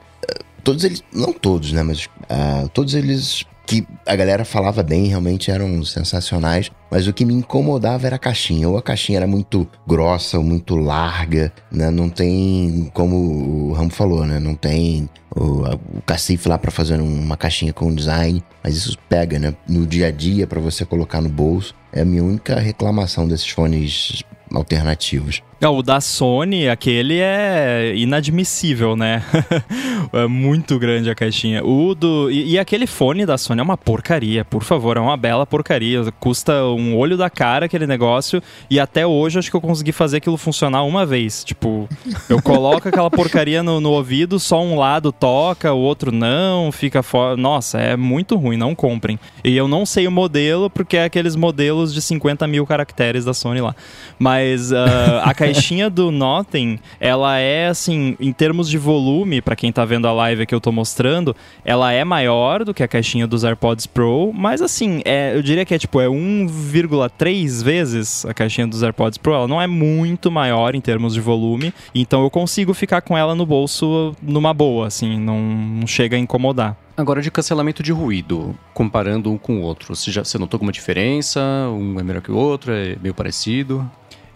todos 0.62 0.84
eles, 0.84 1.02
não 1.12 1.32
todos, 1.32 1.72
né, 1.72 1.82
mas 1.82 2.08
ah, 2.28 2.68
todos 2.72 2.94
eles 2.94 3.44
que 3.68 3.86
a 4.06 4.16
galera 4.16 4.46
falava 4.46 4.82
bem, 4.82 5.08
realmente 5.08 5.50
eram 5.50 5.84
sensacionais, 5.84 6.70
mas 6.90 7.06
o 7.06 7.12
que 7.12 7.22
me 7.22 7.34
incomodava 7.34 8.06
era 8.06 8.16
a 8.16 8.18
caixinha. 8.18 8.66
Ou 8.66 8.78
a 8.78 8.82
caixinha 8.82 9.18
era 9.18 9.26
muito 9.26 9.68
grossa, 9.86 10.38
ou 10.38 10.42
muito 10.42 10.74
larga, 10.74 11.52
né, 11.70 11.90
não 11.90 12.08
tem, 12.08 12.90
como 12.94 13.68
o 13.68 13.72
Ramo 13.74 13.90
falou, 13.90 14.24
né, 14.24 14.40
não 14.40 14.54
tem 14.54 15.06
o, 15.36 15.64
o 15.98 16.02
cacife 16.06 16.48
lá 16.48 16.56
pra 16.56 16.70
fazer 16.70 16.98
uma 16.98 17.36
caixinha 17.36 17.74
com 17.74 17.94
design, 17.94 18.42
mas 18.64 18.74
isso 18.74 18.96
pega, 19.06 19.38
né, 19.38 19.54
no 19.68 19.86
dia 19.86 20.06
a 20.06 20.10
dia 20.10 20.46
pra 20.46 20.60
você 20.60 20.86
colocar 20.86 21.20
no 21.20 21.28
bolso. 21.28 21.74
É 21.92 22.00
a 22.00 22.06
minha 22.06 22.24
única 22.24 22.58
reclamação 22.58 23.28
desses 23.28 23.50
fones 23.50 24.22
alternativos. 24.50 25.42
O 25.60 25.82
da 25.82 26.00
Sony, 26.00 26.68
aquele 26.68 27.18
é 27.18 27.92
inadmissível, 27.96 28.94
né? 28.94 29.24
é 30.12 30.26
muito 30.28 30.78
grande 30.78 31.10
a 31.10 31.16
caixinha. 31.16 31.64
O 31.64 31.96
do. 31.96 32.30
E, 32.30 32.52
e 32.52 32.58
aquele 32.58 32.86
fone 32.86 33.26
da 33.26 33.36
Sony 33.36 33.58
é 33.58 33.62
uma 33.64 33.76
porcaria, 33.76 34.44
por 34.44 34.62
favor, 34.62 34.96
é 34.96 35.00
uma 35.00 35.16
bela 35.16 35.44
porcaria. 35.44 36.12
Custa 36.20 36.64
um 36.64 36.96
olho 36.96 37.16
da 37.16 37.28
cara 37.28 37.66
aquele 37.66 37.88
negócio. 37.88 38.40
E 38.70 38.78
até 38.78 39.04
hoje 39.04 39.40
acho 39.40 39.50
que 39.50 39.56
eu 39.56 39.60
consegui 39.60 39.90
fazer 39.90 40.18
aquilo 40.18 40.36
funcionar 40.36 40.84
uma 40.84 41.04
vez. 41.04 41.42
Tipo, 41.42 41.88
eu 42.28 42.40
coloco 42.40 42.88
aquela 42.88 43.10
porcaria 43.10 43.60
no, 43.60 43.80
no 43.80 43.90
ouvido, 43.90 44.38
só 44.38 44.62
um 44.62 44.78
lado 44.78 45.10
toca, 45.10 45.72
o 45.72 45.78
outro 45.78 46.12
não, 46.12 46.70
fica 46.70 47.02
fora. 47.02 47.36
Nossa, 47.36 47.78
é 47.78 47.96
muito 47.96 48.36
ruim, 48.36 48.56
não 48.56 48.76
comprem. 48.76 49.18
E 49.42 49.56
eu 49.56 49.66
não 49.66 49.84
sei 49.84 50.06
o 50.06 50.12
modelo, 50.12 50.70
porque 50.70 50.96
é 50.96 51.04
aqueles 51.04 51.34
modelos 51.34 51.92
de 51.92 52.00
50 52.00 52.46
mil 52.46 52.64
caracteres 52.64 53.24
da 53.24 53.34
Sony 53.34 53.60
lá. 53.60 53.74
Mas 54.20 54.72
ah, 54.72 55.22
a 55.24 55.34
caixinha 55.34 55.47
do 55.90 56.10
Nothing, 56.10 56.78
ela 57.00 57.38
é 57.38 57.68
assim, 57.68 58.16
em 58.18 58.32
termos 58.32 58.68
de 58.68 58.78
volume, 58.78 59.40
pra 59.40 59.56
quem 59.56 59.70
tá 59.70 59.84
vendo 59.84 60.06
a 60.06 60.12
live 60.12 60.46
que 60.46 60.54
eu 60.54 60.60
tô 60.60 60.72
mostrando, 60.72 61.34
ela 61.64 61.92
é 61.92 62.04
maior 62.04 62.64
do 62.64 62.74
que 62.74 62.82
a 62.82 62.88
caixinha 62.88 63.26
dos 63.26 63.44
AirPods 63.44 63.86
Pro, 63.86 64.32
mas 64.34 64.62
assim, 64.62 65.00
é, 65.04 65.34
eu 65.34 65.42
diria 65.42 65.64
que 65.64 65.74
é 65.74 65.78
tipo, 65.78 66.00
é 66.00 66.06
1,3 66.06 67.62
vezes 67.62 68.24
a 68.24 68.34
caixinha 68.34 68.66
dos 68.66 68.82
AirPods 68.82 69.18
Pro. 69.18 69.34
Ela 69.34 69.48
não 69.48 69.60
é 69.60 69.66
muito 69.66 70.30
maior 70.30 70.74
em 70.74 70.80
termos 70.80 71.14
de 71.14 71.20
volume, 71.20 71.72
então 71.94 72.22
eu 72.22 72.30
consigo 72.30 72.74
ficar 72.74 73.00
com 73.00 73.16
ela 73.16 73.34
no 73.34 73.46
bolso 73.46 74.14
numa 74.22 74.52
boa, 74.52 74.86
assim, 74.86 75.18
não, 75.18 75.40
não 75.40 75.86
chega 75.86 76.16
a 76.16 76.20
incomodar. 76.20 76.76
Agora, 76.98 77.22
de 77.22 77.30
cancelamento 77.30 77.80
de 77.80 77.92
ruído, 77.92 78.58
comparando 78.74 79.30
um 79.30 79.38
com 79.38 79.58
o 79.58 79.62
outro, 79.62 79.94
você, 79.94 80.10
já, 80.10 80.24
você 80.24 80.36
notou 80.36 80.56
alguma 80.56 80.72
diferença? 80.72 81.40
Um 81.70 82.00
é 82.00 82.02
melhor 82.02 82.20
que 82.20 82.32
o 82.32 82.36
outro? 82.36 82.72
É 82.72 82.96
meio 83.00 83.14
parecido? 83.14 83.88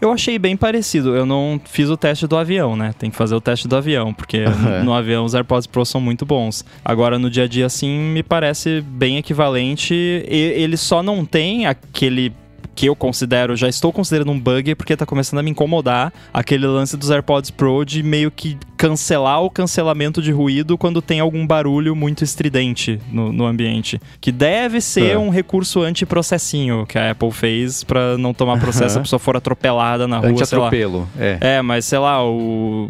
Eu 0.03 0.11
achei 0.11 0.37
bem 0.37 0.57
parecido. 0.57 1.15
Eu 1.15 1.25
não 1.25 1.61
fiz 1.63 1.89
o 1.89 1.95
teste 1.95 2.27
do 2.27 2.35
avião, 2.35 2.75
né? 2.75 2.93
Tem 2.99 3.09
que 3.09 3.15
fazer 3.15 3.35
o 3.35 3.39
teste 3.39 3.69
do 3.69 3.75
avião, 3.77 4.13
porque 4.13 4.39
Aham. 4.39 4.79
no, 4.79 4.85
no 4.85 4.93
avião 4.93 5.23
os 5.23 5.33
AirPods 5.33 5.65
Pro 5.65 5.85
são 5.85 6.01
muito 6.01 6.25
bons. 6.25 6.65
Agora, 6.83 7.17
no 7.17 7.29
dia 7.29 7.45
a 7.45 7.47
dia, 7.47 7.65
assim, 7.65 7.99
me 7.99 8.21
parece 8.21 8.81
bem 8.81 9.17
equivalente. 9.17 9.93
E 9.93 10.53
ele 10.57 10.75
só 10.75 11.01
não 11.01 11.23
tem 11.23 11.67
aquele 11.67 12.33
que 12.75 12.87
eu 12.87 12.95
considero, 12.95 13.55
já 13.55 13.69
estou 13.69 13.93
considerando 13.93 14.31
um 14.31 14.39
bug, 14.39 14.75
porque 14.75 14.97
tá 14.97 15.05
começando 15.05 15.39
a 15.39 15.43
me 15.43 15.51
incomodar 15.51 16.11
aquele 16.33 16.65
lance 16.65 16.97
dos 16.97 17.11
AirPods 17.11 17.51
Pro 17.51 17.85
de 17.85 18.01
meio 18.01 18.31
que 18.31 18.57
cancelar 18.87 19.41
o 19.41 19.49
cancelamento 19.49 20.21
de 20.21 20.29
ruído 20.33 20.77
quando 20.77 21.01
tem 21.01 21.21
algum 21.21 21.47
barulho 21.47 21.95
muito 21.95 22.21
estridente 22.21 22.99
no, 23.09 23.31
no 23.31 23.45
ambiente. 23.45 23.97
Que 24.19 24.29
deve 24.29 24.81
ser 24.81 25.11
É. 25.11 25.17
um 25.17 25.29
recurso 25.29 25.81
anti-processinho 25.81 26.85
que 26.85 26.97
a 26.97 27.11
Apple 27.11 27.31
fez 27.31 27.81
pra 27.81 28.17
não 28.17 28.33
tomar 28.33 28.59
processo 28.59 28.93
se 28.95 28.97
a 28.99 29.01
pessoa 29.01 29.19
for 29.19 29.37
atropelada 29.37 30.05
na 30.05 30.17
rua, 30.19 30.45
sei 30.45 30.57
lá. 30.57 30.69
É. 31.17 31.37
É, 31.39 31.61
mas 31.61 31.85
sei 31.85 31.97
lá, 31.99 32.21
o 32.25 32.89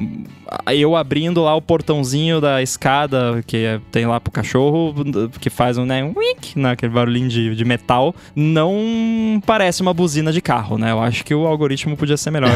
eu 0.67 0.95
abrindo 0.95 1.41
lá 1.43 1.55
o 1.55 1.61
portãozinho 1.61 2.39
da 2.39 2.61
escada 2.61 3.43
que 3.47 3.57
é- 3.57 3.79
tem 3.91 4.05
lá 4.05 4.19
pro 4.19 4.31
cachorro, 4.31 4.93
que 5.39 5.49
faz 5.49 5.77
um, 5.79 5.85
né, 5.85 6.03
um 6.03 6.13
wink, 6.15 6.59
né, 6.59 6.71
aquele 6.71 6.91
barulhinho 6.93 7.27
de, 7.27 7.55
de 7.55 7.65
metal, 7.65 8.13
não 8.35 9.41
parece 9.45 9.81
uma 9.81 9.93
buzina 9.95 10.31
de 10.31 10.41
carro, 10.41 10.77
né? 10.77 10.91
Eu 10.91 11.01
acho 11.01 11.23
que 11.25 11.33
o 11.33 11.47
algoritmo 11.47 11.97
podia 11.97 12.17
ser 12.17 12.29
melhor. 12.31 12.51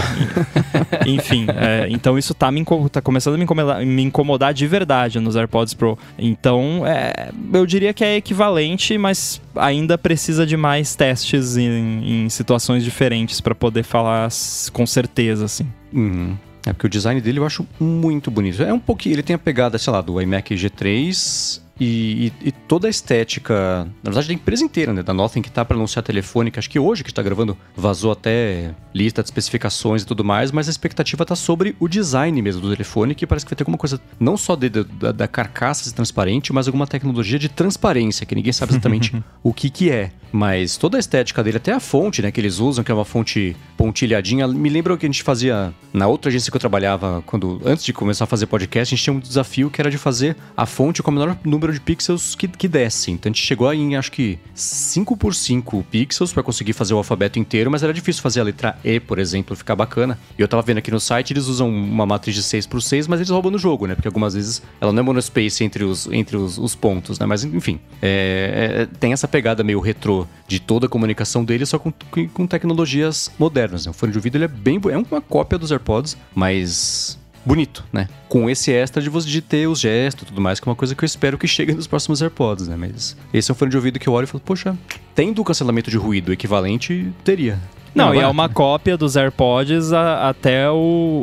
Enfim, 1.07 1.47
é, 1.49 1.87
então 1.89 2.17
isso 2.17 2.33
tá, 2.33 2.51
me 2.51 2.63
tá 2.91 3.01
começando 3.01 3.26
a 3.35 3.37
me 3.37 3.43
incomodar, 3.43 3.85
me 3.85 4.01
incomodar 4.03 4.53
de 4.53 4.67
verdade 4.67 5.19
nos 5.19 5.35
AirPods 5.35 5.73
Pro. 5.73 5.97
Então, 6.17 6.83
é, 6.85 7.29
eu 7.53 7.65
diria 7.65 7.93
que 7.93 8.03
é 8.03 8.15
equivalente, 8.15 8.97
mas 8.97 9.41
ainda 9.55 9.97
precisa 9.97 10.45
de 10.45 10.57
mais 10.57 10.95
testes 10.95 11.57
em, 11.57 12.25
em 12.25 12.29
situações 12.29 12.83
diferentes 12.83 13.41
para 13.41 13.55
poder 13.55 13.83
falar 13.83 14.29
com 14.73 14.85
certeza, 14.85 15.45
assim. 15.45 15.67
Uhum. 15.93 16.35
É 16.65 16.73
porque 16.73 16.87
o 16.87 16.89
design 16.89 17.21
dele 17.21 17.39
eu 17.39 17.45
acho 17.45 17.65
muito 17.79 18.29
bonito. 18.29 18.61
É 18.61 18.73
um 18.73 18.79
pouquinho. 18.79 19.15
Ele 19.15 19.23
tem 19.23 19.35
a 19.35 19.39
pegada, 19.39 19.77
sei 19.77 19.93
lá, 19.93 20.01
do 20.01 20.21
iMac 20.21 20.53
G3 20.53 21.61
e, 21.79 22.27
e- 22.43 22.47
e 22.49 22.51
toda 22.51 22.87
a 22.87 22.89
estética. 22.89 23.85
Na 24.03 24.09
verdade, 24.11 24.27
da 24.27 24.33
empresa 24.33 24.63
inteira, 24.63 24.93
né? 24.93 25.03
Da 25.03 25.13
Nothing 25.13 25.41
que 25.41 25.51
tá 25.51 25.63
para 25.65 25.75
anunciar 25.77 26.03
telefônica. 26.03 26.59
Acho 26.59 26.69
que 26.69 26.79
hoje 26.79 27.03
que 27.03 27.09
está 27.09 27.21
gravando 27.21 27.57
vazou 27.75 28.11
até 28.11 28.73
lista 28.93 29.21
de 29.21 29.27
especificações 29.27 30.01
e 30.01 30.05
tudo 30.05 30.23
mais, 30.23 30.51
mas 30.51 30.67
a 30.67 30.71
expectativa 30.71 31.23
tá 31.25 31.35
sobre 31.35 31.75
o 31.79 31.87
design 31.87 32.41
mesmo 32.41 32.61
do 32.61 32.71
telefone, 32.71 33.13
que 33.13 33.27
parece 33.27 33.45
que 33.45 33.51
vai 33.51 33.55
ter 33.57 33.63
alguma 33.63 33.77
coisa 33.77 33.99
não 34.19 34.35
só 34.37 34.55
de- 34.55 34.69
de- 34.69 34.83
da, 34.83 35.11
da 35.11 35.27
carcaça 35.27 35.83
ser 35.83 35.93
transparente, 35.93 36.51
mas 36.51 36.67
alguma 36.67 36.87
tecnologia 36.87 37.37
de 37.39 37.49
transparência, 37.49 38.25
que 38.25 38.33
ninguém 38.35 38.51
sabe 38.53 38.71
exatamente 38.73 39.13
o 39.43 39.53
que 39.53 39.69
que 39.69 39.89
é. 39.91 40.11
Mas 40.31 40.75
toda 40.75 40.97
a 40.97 40.99
estética 40.99 41.41
dele, 41.43 41.57
até 41.57 41.71
a 41.71 41.79
fonte, 41.79 42.21
né, 42.21 42.31
que 42.31 42.39
eles 42.41 42.59
usam, 42.59 42.83
que 42.83 42.91
é 42.91 42.93
uma 42.93 43.05
fonte 43.05 43.55
pontilhadinha, 43.77 44.45
me 44.47 44.67
lembra 44.69 44.93
o 44.93 44.97
que 44.97 45.05
a 45.05 45.09
gente 45.09 45.23
fazia 45.23 45.73
na 45.93 46.05
outra 46.07 46.29
agência 46.29 46.51
que 46.51 46.55
eu 46.57 46.59
trabalhava, 46.59 47.23
quando 47.25 47.61
antes 47.65 47.85
de 47.85 47.93
começar 47.93 48.25
a 48.25 48.27
fazer 48.27 48.45
podcast, 48.45 48.93
a 48.93 48.95
gente 48.97 49.03
tinha 49.05 49.13
um 49.15 49.19
desafio 49.19 49.69
que 49.69 49.79
era 49.79 49.89
de 49.89 49.97
fazer 49.97 50.35
a 50.55 50.65
fonte 50.65 51.01
com 51.01 51.11
o 51.11 51.13
menor 51.13 51.37
número 51.45 51.66
de 51.73 51.79
pixels 51.79 52.35
que, 52.35 52.47
que. 52.47 52.67
Então 53.11 53.29
a 53.29 53.33
gente 53.33 53.41
chegou 53.45 53.73
em, 53.73 53.95
acho 53.95 54.11
que, 54.11 54.37
5 54.53 55.15
por 55.17 55.33
5 55.33 55.85
pixels 55.89 56.31
para 56.33 56.43
conseguir 56.43 56.73
fazer 56.73 56.93
o 56.93 56.97
alfabeto 56.97 57.39
inteiro, 57.39 57.71
mas 57.71 57.81
era 57.83 57.93
difícil 57.93 58.21
fazer 58.21 58.39
a 58.41 58.43
letra 58.43 58.77
E, 58.83 58.99
por 58.99 59.19
exemplo, 59.19 59.55
ficar 59.55 59.75
bacana. 59.75 60.17
E 60.37 60.41
eu 60.41 60.47
tava 60.47 60.61
vendo 60.61 60.77
aqui 60.77 60.91
no 60.91 60.99
site, 60.99 61.31
eles 61.33 61.47
usam 61.47 61.69
uma 61.69 62.05
matriz 62.05 62.35
de 62.35 62.43
6 62.43 62.67
por 62.67 62.81
6 62.81 63.07
mas 63.07 63.19
eles 63.19 63.29
roubam 63.29 63.51
no 63.51 63.57
jogo, 63.57 63.85
né? 63.87 63.95
Porque 63.95 64.07
algumas 64.07 64.33
vezes 64.33 64.61
ela 64.81 64.91
não 64.91 64.99
é 64.99 65.03
monospace 65.03 65.63
entre 65.63 65.83
os, 65.83 66.07
entre 66.11 66.35
os, 66.37 66.57
os 66.57 66.75
pontos, 66.75 67.17
né? 67.19 67.25
Mas 67.25 67.43
enfim, 67.43 67.79
é- 68.01 68.81
é- 68.81 68.97
tem 68.99 69.13
essa 69.13 69.27
pegada 69.27 69.63
meio 69.63 69.79
retrô 69.79 70.27
de 70.47 70.59
toda 70.59 70.85
a 70.85 70.89
comunicação 70.89 71.43
dele, 71.43 71.65
só 71.65 71.79
com, 71.79 71.91
com- 72.33 72.47
tecnologias 72.47 73.31
modernas. 73.39 73.85
Né? 73.85 73.91
O 73.91 73.93
fone 73.93 74.11
de 74.11 74.17
ouvido 74.17 74.35
ele 74.35 74.45
é 74.45 74.47
bem. 74.47 74.79
É 74.91 74.97
uma 74.97 75.21
cópia 75.21 75.57
dos 75.57 75.71
AirPods, 75.71 76.17
mas 76.35 77.17
bonito, 77.47 77.83
né? 77.93 78.07
Com 78.27 78.49
esse 78.49 78.71
extra 78.71 79.01
de 79.01 79.09
você 79.09 79.27
de 79.27 79.41
ter 79.41 79.67
os 79.67 79.79
gestos 79.79 80.23
e 80.23 80.25
tudo 80.27 80.41
mais, 80.41 80.59
que 80.59 80.67
é 80.67 80.69
uma 80.69 80.75
coisa 80.75 80.93
que 80.93 81.03
eu 81.03 81.05
espero 81.05 81.37
que 81.37 81.47
chegue 81.47 81.73
nos 81.73 81.87
próximos 81.87 82.21
AirPods, 82.21 82.67
né? 82.67 82.75
Mas 82.77 83.15
esse 83.33 83.49
é 83.49 83.53
um 83.53 83.55
fone 83.55 83.71
de 83.71 83.77
ouvido 83.77 83.97
que 83.97 84.07
eu 84.07 84.13
olho 84.13 84.25
e 84.25 84.27
falo, 84.27 84.41
poxa, 84.45 84.77
tendo 85.15 85.41
o 85.41 85.45
cancelamento 85.45 85.89
de 85.89 85.97
ruído 85.97 86.33
equivalente, 86.33 87.07
teria. 87.23 87.57
Não, 87.95 88.13
e 88.13 88.19
é 88.19 88.27
uma 88.27 88.47
né? 88.47 88.53
cópia 88.53 88.95
dos 88.95 89.15
AirPods 89.17 89.91
a- 89.91 90.29
até 90.29 90.69
o, 90.69 90.75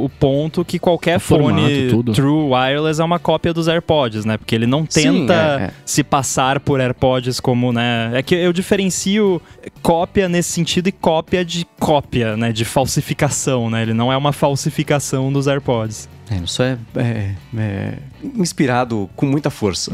o 0.06 0.10
ponto 0.18 0.64
que 0.64 0.76
qualquer 0.76 1.18
O 1.18 1.20
formato, 1.20 1.60
fone 1.62 1.88
tudo. 1.88 2.12
True 2.12 2.48
Wireless 2.50 3.00
é 3.00 3.04
uma 3.04 3.20
cópia 3.20 3.52
dos 3.54 3.68
AirPods, 3.68 4.24
né? 4.24 4.36
Porque 4.36 4.56
ele 4.56 4.66
não 4.66 4.84
Sim, 4.88 5.02
tenta 5.26 5.34
é, 5.34 5.62
é. 5.66 5.70
se 5.86 6.02
passar 6.02 6.58
por 6.58 6.80
AirPods 6.80 7.38
como, 7.38 7.72
né? 7.72 8.10
É 8.14 8.22
que 8.24 8.34
eu 8.34 8.52
diferencio 8.52 9.40
cópia 9.82 10.28
nesse 10.28 10.50
sentido 10.50 10.88
e 10.88 10.92
cópia 10.92 11.44
de 11.44 11.64
cópia, 11.78 12.36
né? 12.36 12.50
De 12.50 12.64
falsificação, 12.64 13.70
né? 13.70 13.82
Ele 13.82 13.94
não 13.94 14.12
é 14.12 14.16
uma 14.16 14.32
falsificação 14.32 15.32
dos 15.32 15.46
AirPods. 15.46 16.08
É, 16.30 16.36
isso 16.36 16.62
é, 16.62 16.78
é- 16.96 17.34
é 17.56 17.98
inspirado 18.36 19.08
com 19.16 19.26
muita 19.26 19.50
força. 19.50 19.90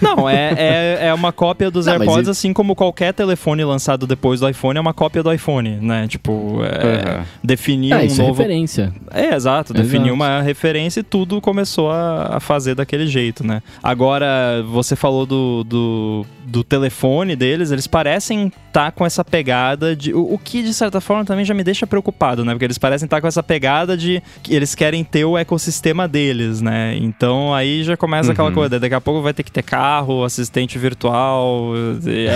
Não, 0.00 0.28
é, 0.28 0.52
é, 0.56 1.06
é 1.08 1.14
uma 1.14 1.32
cópia 1.32 1.70
dos 1.70 1.86
Não, 1.86 1.94
AirPods, 1.94 2.28
e- 2.28 2.30
assim 2.30 2.52
como 2.52 2.74
qualquer 2.74 3.12
telefone 3.12 3.64
lançado 3.64 4.06
depois 4.06 4.40
do 4.40 4.48
iPhone 4.48 4.78
é 4.78 4.80
uma 4.80 4.94
cópia 4.94 5.22
do 5.22 5.32
iPhone, 5.32 5.78
né? 5.80 6.06
Tipo, 6.08 6.60
é, 6.64 7.18
Uhum. 7.18 7.24
definir 7.42 7.92
Ah, 7.92 7.98
um 7.98 8.04
isso 8.04 8.20
é 8.20 8.26
novo. 8.26 8.38
referência. 8.42 8.92
É, 9.12 9.34
exato, 9.34 9.72
definiu 9.72 10.14
Exato. 10.14 10.14
uma 10.14 10.42
referência 10.42 11.00
e 11.00 11.02
tudo 11.02 11.40
começou 11.40 11.90
a, 11.90 12.36
a 12.36 12.40
fazer 12.40 12.74
daquele 12.74 13.06
jeito, 13.06 13.46
né? 13.46 13.62
Agora, 13.82 14.62
você 14.68 14.94
falou 14.94 15.24
do, 15.26 15.64
do, 15.64 16.26
do 16.46 16.62
telefone 16.64 17.34
deles, 17.36 17.70
eles 17.70 17.86
parecem 17.86 18.52
estar 18.68 18.92
com 18.92 19.04
essa 19.06 19.24
pegada 19.24 19.96
de. 19.96 20.12
O, 20.12 20.34
o 20.34 20.38
que, 20.38 20.62
de 20.62 20.72
certa 20.74 21.00
forma, 21.00 21.24
também 21.24 21.44
já 21.44 21.54
me 21.54 21.64
deixa 21.64 21.86
preocupado, 21.86 22.44
né? 22.44 22.52
Porque 22.52 22.64
eles 22.64 22.78
parecem 22.78 23.06
estar 23.06 23.20
com 23.20 23.26
essa 23.26 23.42
pegada 23.42 23.96
de 23.96 24.22
que 24.42 24.54
eles 24.54 24.74
querem 24.74 25.02
ter 25.02 25.24
o 25.24 25.36
ecossistema 25.38 26.06
deles, 26.06 26.60
né? 26.60 26.96
Então 27.00 27.54
aí 27.54 27.65
já 27.82 27.96
começa 27.96 28.32
aquela 28.32 28.48
Uhum. 28.48 28.54
coisa, 28.54 28.78
daqui 28.80 28.94
a 28.94 29.00
pouco 29.00 29.22
vai 29.22 29.32
ter 29.34 29.42
que 29.42 29.50
ter 29.52 29.62
carro, 29.62 30.24
assistente 30.24 30.78
virtual, 30.78 31.72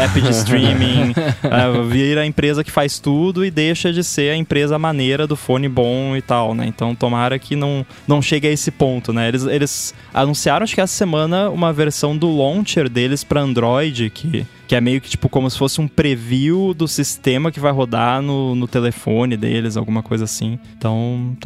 app 0.03 0.21
de 0.21 0.31
streaming, 0.31 1.13
é, 1.17 1.83
vira 1.89 2.23
a 2.23 2.27
empresa 2.27 2.63
que 2.65 2.71
faz 2.71 2.99
tudo 2.99 3.45
e 3.45 3.51
deixa 3.51 3.93
de 3.93 4.03
ser 4.05 4.31
a 4.33 4.37
empresa 4.37 4.79
maneira 4.79 5.27
do 5.27 5.37
fone 5.37 5.69
bom 5.69 6.17
e 6.17 6.23
tal, 6.23 6.55
né? 6.55 6.67
Então 6.67 6.95
tomara 6.95 7.39
que 7.39 7.55
não, 7.57 7.85
não 8.07 8.21
chegue 8.23 8.47
a 8.49 8.51
esse 8.51 8.71
ponto, 8.71 9.13
né? 9.13 9.29
Eles, 9.29 9.45
eles 9.47 9.95
anunciaram, 10.13 10.65
acho 10.65 10.75
que 10.75 10.81
essa 10.81 10.95
semana, 10.95 11.51
uma 11.51 11.73
versão 11.73 12.17
do 12.17 12.35
launcher 12.37 12.89
deles 12.89 13.25
para 13.25 13.41
Android, 13.41 14.11
que, 14.11 14.47
que 14.71 14.77
é 14.77 14.81
meio 14.81 15.01
que 15.01 15.11
tipo 15.11 15.29
como 15.29 15.51
se 15.51 15.59
fosse 15.59 15.81
um 15.81 15.89
preview 15.89 16.73
do 16.73 16.87
sistema 16.87 17.51
que 17.51 17.59
vai 17.59 17.73
rodar 17.73 18.23
no, 18.23 18.55
no 18.55 18.69
telefone 18.69 19.37
deles, 19.37 19.77
alguma 19.77 20.01
coisa 20.01 20.23
assim. 20.23 20.61
Então, 20.79 21.37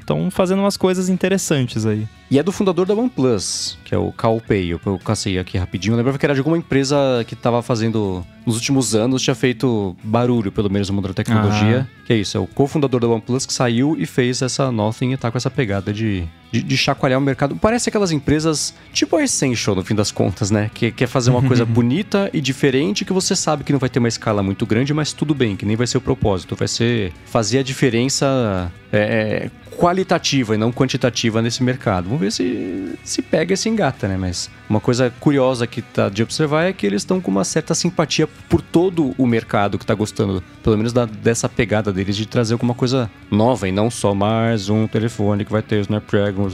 estão 0.00 0.28
fazendo 0.32 0.58
umas 0.58 0.76
coisas 0.76 1.08
interessantes 1.08 1.86
aí. 1.86 2.08
E 2.28 2.40
é 2.40 2.42
do 2.42 2.50
fundador 2.50 2.84
da 2.84 2.94
OnePlus, 2.94 3.78
que 3.84 3.94
é 3.94 3.98
o 3.98 4.10
Carl 4.10 4.40
Pei. 4.40 4.72
Eu, 4.72 4.80
eu 4.84 4.98
cacei 4.98 5.38
aqui 5.38 5.56
rapidinho. 5.56 5.92
Eu 5.92 5.98
lembrava 5.98 6.18
que 6.18 6.26
era 6.26 6.34
de 6.34 6.40
alguma 6.40 6.58
empresa 6.58 6.96
que 7.24 7.34
estava 7.34 7.62
fazendo, 7.62 8.26
nos 8.44 8.56
últimos 8.56 8.94
anos, 8.94 9.22
tinha 9.22 9.34
feito 9.34 9.96
barulho, 10.02 10.50
pelo 10.50 10.70
menos 10.70 10.88
no 10.88 10.94
mundo 10.94 11.08
da 11.08 11.14
tecnologia. 11.14 11.88
Que 12.04 12.12
é 12.12 12.16
isso, 12.16 12.36
é 12.36 12.40
o 12.40 12.46
cofundador 12.46 13.00
da 13.00 13.06
OnePlus 13.06 13.46
que 13.46 13.52
saiu 13.52 13.96
e 13.98 14.06
fez 14.06 14.42
essa 14.42 14.72
Nothing 14.72 15.12
e 15.12 15.16
tá 15.16 15.30
com 15.30 15.38
essa 15.38 15.50
pegada 15.50 15.92
de, 15.92 16.24
de, 16.50 16.62
de 16.62 16.76
chacoalhar 16.76 17.18
o 17.18 17.22
mercado. 17.22 17.56
Parece 17.56 17.88
aquelas 17.88 18.10
empresas, 18.10 18.74
tipo 18.92 19.16
a 19.16 19.22
Essential, 19.22 19.76
no 19.76 19.84
fim 19.84 19.94
das 19.94 20.10
contas, 20.10 20.50
né? 20.50 20.70
Que 20.74 20.90
quer 20.90 21.06
fazer 21.06 21.30
uma 21.30 21.42
coisa 21.42 21.64
bonita 21.66 22.28
e 22.32 22.40
diferente 22.40 23.04
que 23.04 23.12
você 23.12 23.36
sabe 23.36 23.62
que 23.62 23.72
não 23.72 23.78
vai 23.78 23.88
ter 23.88 24.00
uma 24.00 24.08
escala 24.08 24.42
muito 24.42 24.66
grande, 24.66 24.92
mas 24.92 25.12
tudo 25.12 25.34
bem, 25.34 25.56
que 25.56 25.64
nem 25.64 25.76
vai 25.76 25.86
ser 25.86 25.98
o 25.98 26.00
propósito. 26.00 26.56
Vai 26.56 26.68
ser 26.68 27.12
fazer 27.26 27.58
a 27.58 27.62
diferença 27.62 28.72
é, 28.92 28.98
é, 28.98 29.50
qualitativa 29.76 30.54
e 30.54 30.58
não 30.58 30.72
quantitativa 30.72 31.40
nesse 31.42 31.62
mercado. 31.62 32.04
Vamos 32.04 32.20
ver 32.20 32.30
se 32.32 32.94
se 33.04 33.20
pega 33.22 33.54
e 33.54 33.56
se 33.56 33.68
engata, 33.68 34.06
né? 34.06 34.16
Mas 34.16 34.50
uma 34.68 34.80
coisa 34.80 35.12
curiosa 35.20 35.66
que 35.66 35.82
tá 35.82 36.08
de 36.08 36.22
observar 36.22 36.64
é 36.64 36.72
que 36.72 36.86
eles 36.86 37.02
estão 37.02 37.20
com 37.20 37.30
uma 37.30 37.44
certa 37.44 37.74
simpatia 37.74 38.26
por 38.48 38.60
todo 38.62 39.14
o 39.18 39.26
mercado 39.26 39.78
que 39.78 39.84
tá 39.86 39.94
gostando, 39.94 40.42
pelo 40.62 40.76
menos 40.76 40.92
da- 40.92 41.04
dessa 41.04 41.48
pegada 41.48 41.92
deles 41.92 42.16
de 42.16 42.26
trazer 42.26 42.52
alguma 42.54 42.74
coisa 42.74 43.10
nova 43.30 43.68
e 43.68 43.72
não 43.72 43.90
só 43.90 44.14
mais 44.14 44.68
um 44.68 44.86
telefone 44.86 45.44
que 45.44 45.52
vai 45.52 45.62
ter 45.62 45.80
Snapdragon, 45.80 46.48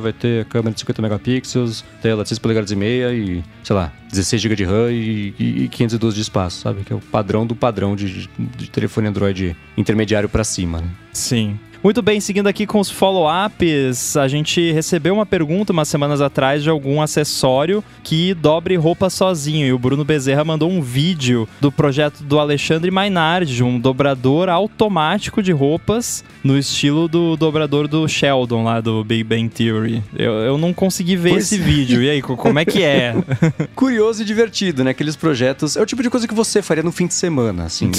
vai 0.00 0.12
ter 0.12 0.44
câmera 0.46 0.72
de 0.74 0.80
50 0.80 1.02
megapixels, 1.02 1.84
tela 2.00 2.22
de 2.22 2.28
6 2.28 2.38
polegadas 2.38 2.70
e 2.70 2.76
meia 2.76 3.12
e, 3.12 3.42
sei 3.62 3.74
lá, 3.76 3.92
16 4.10 4.40
GB 4.42 4.56
de 4.56 4.64
RAM 4.64 4.90
e, 4.90 5.34
e, 5.38 5.64
e 5.64 5.68
512 5.68 6.14
de 6.16 6.22
espaço, 6.22 6.60
sabe? 6.60 6.84
Que 6.84 6.92
é 6.92 6.96
o 6.96 7.00
padrão 7.00 7.46
do 7.46 7.54
padrão 7.56 7.96
de, 7.96 8.28
de 8.56 8.70
telefone 8.70 9.08
Android 9.08 9.56
intermediário 9.76 10.28
pra 10.28 10.44
cima, 10.44 10.80
né? 10.80 10.88
Sim. 11.12 11.58
Muito 11.84 12.00
bem, 12.00 12.18
seguindo 12.18 12.46
aqui 12.46 12.66
com 12.66 12.80
os 12.80 12.88
follow-ups, 12.90 14.16
a 14.16 14.26
gente 14.26 14.72
recebeu 14.72 15.12
uma 15.12 15.26
pergunta 15.26 15.70
umas 15.70 15.86
semanas 15.86 16.22
atrás 16.22 16.62
de 16.62 16.70
algum 16.70 17.02
acessório 17.02 17.84
que 18.02 18.32
dobre 18.32 18.74
roupa 18.74 19.10
sozinho. 19.10 19.66
E 19.66 19.72
o 19.74 19.78
Bruno 19.78 20.02
Bezerra 20.02 20.42
mandou 20.46 20.70
um 20.70 20.80
vídeo 20.80 21.46
do 21.60 21.70
projeto 21.70 22.22
do 22.24 22.38
Alexandre 22.38 22.90
Mainardi, 22.90 23.62
um 23.62 23.78
dobrador 23.78 24.48
automático 24.48 25.42
de 25.42 25.52
roupas 25.52 26.24
no 26.42 26.56
estilo 26.56 27.06
do 27.06 27.36
dobrador 27.36 27.86
do 27.86 28.08
Sheldon 28.08 28.64
lá 28.64 28.80
do 28.80 29.04
Big 29.04 29.22
Bang 29.22 29.50
Theory. 29.50 30.02
Eu, 30.16 30.32
eu 30.32 30.56
não 30.56 30.72
consegui 30.72 31.16
ver 31.16 31.32
Pois 31.32 31.52
esse 31.52 31.56
é. 31.60 31.64
vídeo. 31.66 32.02
E 32.02 32.08
aí, 32.08 32.22
co- 32.22 32.34
como 32.34 32.58
é 32.58 32.64
que 32.64 32.82
é? 32.82 33.14
curioso 33.76 34.22
e 34.22 34.24
divertido, 34.24 34.82
né? 34.84 34.92
Aqueles 34.92 35.16
projetos. 35.16 35.76
É 35.76 35.82
o 35.82 35.86
tipo 35.86 36.02
de 36.02 36.08
coisa 36.08 36.26
que 36.26 36.32
você 36.34 36.62
faria 36.62 36.82
no 36.82 36.90
fim 36.92 37.06
de 37.06 37.12
semana, 37.12 37.64
assim. 37.64 37.90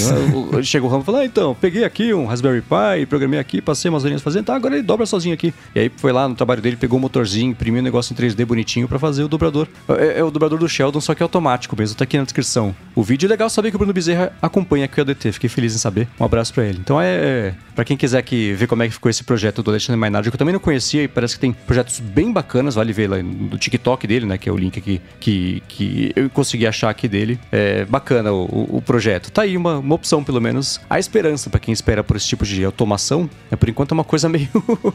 Eu- 0.52 0.60
Chega 0.64 0.84
o 0.84 0.88
Ramo 0.88 1.02
e 1.02 1.06
fala: 1.06 1.20
ah, 1.20 1.24
então, 1.24 1.54
peguei 1.60 1.84
aqui 1.84 2.12
um 2.12 2.26
Raspberry 2.26 2.62
Pi, 2.62 3.06
programei 3.06 3.38
aqui, 3.38 3.62
passei 3.62 3.75
umas 3.90 4.04
horinhas 4.04 4.22
fazendo, 4.22 4.44
tá, 4.46 4.54
agora 4.56 4.74
ele 4.74 4.82
dobra 4.82 5.06
sozinho 5.06 5.34
aqui. 5.34 5.52
E 5.74 5.80
aí 5.80 5.90
foi 5.96 6.12
lá 6.12 6.28
no 6.28 6.34
trabalho 6.34 6.60
dele, 6.62 6.76
pegou 6.76 6.98
o 6.98 7.02
motorzinho, 7.02 7.50
imprimiu 7.50 7.80
um 7.80 7.84
negócio 7.84 8.12
em 8.12 8.16
3D 8.16 8.44
bonitinho 8.44 8.88
pra 8.88 8.98
fazer 8.98 9.22
o 9.22 9.28
dobrador. 9.28 9.68
É, 9.88 10.20
é 10.20 10.24
o 10.24 10.30
dobrador 10.30 10.58
do 10.58 10.68
Sheldon, 10.68 11.00
só 11.00 11.14
que 11.14 11.22
é 11.22 11.24
automático 11.24 11.76
mesmo, 11.78 11.96
tá 11.96 12.04
aqui 12.04 12.16
na 12.16 12.24
descrição. 12.24 12.74
O 12.94 13.02
vídeo 13.02 13.26
é 13.26 13.30
legal 13.30 13.48
saber 13.50 13.70
que 13.70 13.76
o 13.76 13.78
Bruno 13.78 13.92
Bezerra 13.92 14.32
acompanha 14.40 14.84
aqui 14.86 14.98
o 15.00 15.02
ADT, 15.02 15.32
fiquei 15.32 15.48
feliz 15.50 15.74
em 15.74 15.78
saber. 15.78 16.08
Um 16.18 16.24
abraço 16.24 16.52
pra 16.54 16.64
ele. 16.64 16.78
Então 16.78 17.00
é. 17.00 17.06
é 17.06 17.54
pra 17.74 17.84
quem 17.84 17.96
quiser 17.96 18.22
que 18.22 18.54
ver 18.54 18.66
como 18.66 18.82
é 18.82 18.86
que 18.88 18.94
ficou 18.94 19.10
esse 19.10 19.22
projeto 19.22 19.62
do 19.62 19.70
Alexandre 19.70 20.00
Mainardi, 20.00 20.30
que 20.30 20.34
eu 20.34 20.38
também 20.38 20.52
não 20.52 20.60
conhecia 20.60 21.02
e 21.02 21.08
parece 21.08 21.34
que 21.34 21.40
tem 21.40 21.52
projetos 21.52 22.00
bem 22.00 22.32
bacanas, 22.32 22.74
vale 22.74 22.90
ver 22.92 23.06
lá 23.10 23.22
no 23.22 23.58
TikTok 23.58 24.06
dele, 24.06 24.24
né? 24.24 24.38
Que 24.38 24.48
é 24.48 24.52
o 24.52 24.56
link 24.56 24.78
aqui 24.78 25.00
que, 25.20 25.62
que 25.68 26.12
eu 26.16 26.30
consegui 26.30 26.66
achar 26.66 26.88
aqui 26.88 27.06
dele. 27.06 27.38
É 27.52 27.84
bacana 27.84 28.32
o, 28.32 28.44
o- 28.44 28.76
o 28.78 28.82
projeto. 28.82 29.30
Tá 29.30 29.42
aí 29.42 29.56
uma, 29.58 29.78
uma 29.78 29.94
opção, 29.94 30.24
pelo 30.24 30.40
menos. 30.40 30.80
A 30.88 30.98
esperança 30.98 31.50
pra 31.50 31.60
quem 31.60 31.72
espera 31.72 32.02
por 32.02 32.16
esse 32.16 32.26
tipo 32.26 32.44
de 32.46 32.64
automação. 32.64 33.28
É 33.50 33.56
por 33.66 33.70
enquanto 33.70 33.90
é 33.92 33.94
uma 33.94 34.04
coisa 34.04 34.28
meio 34.28 34.48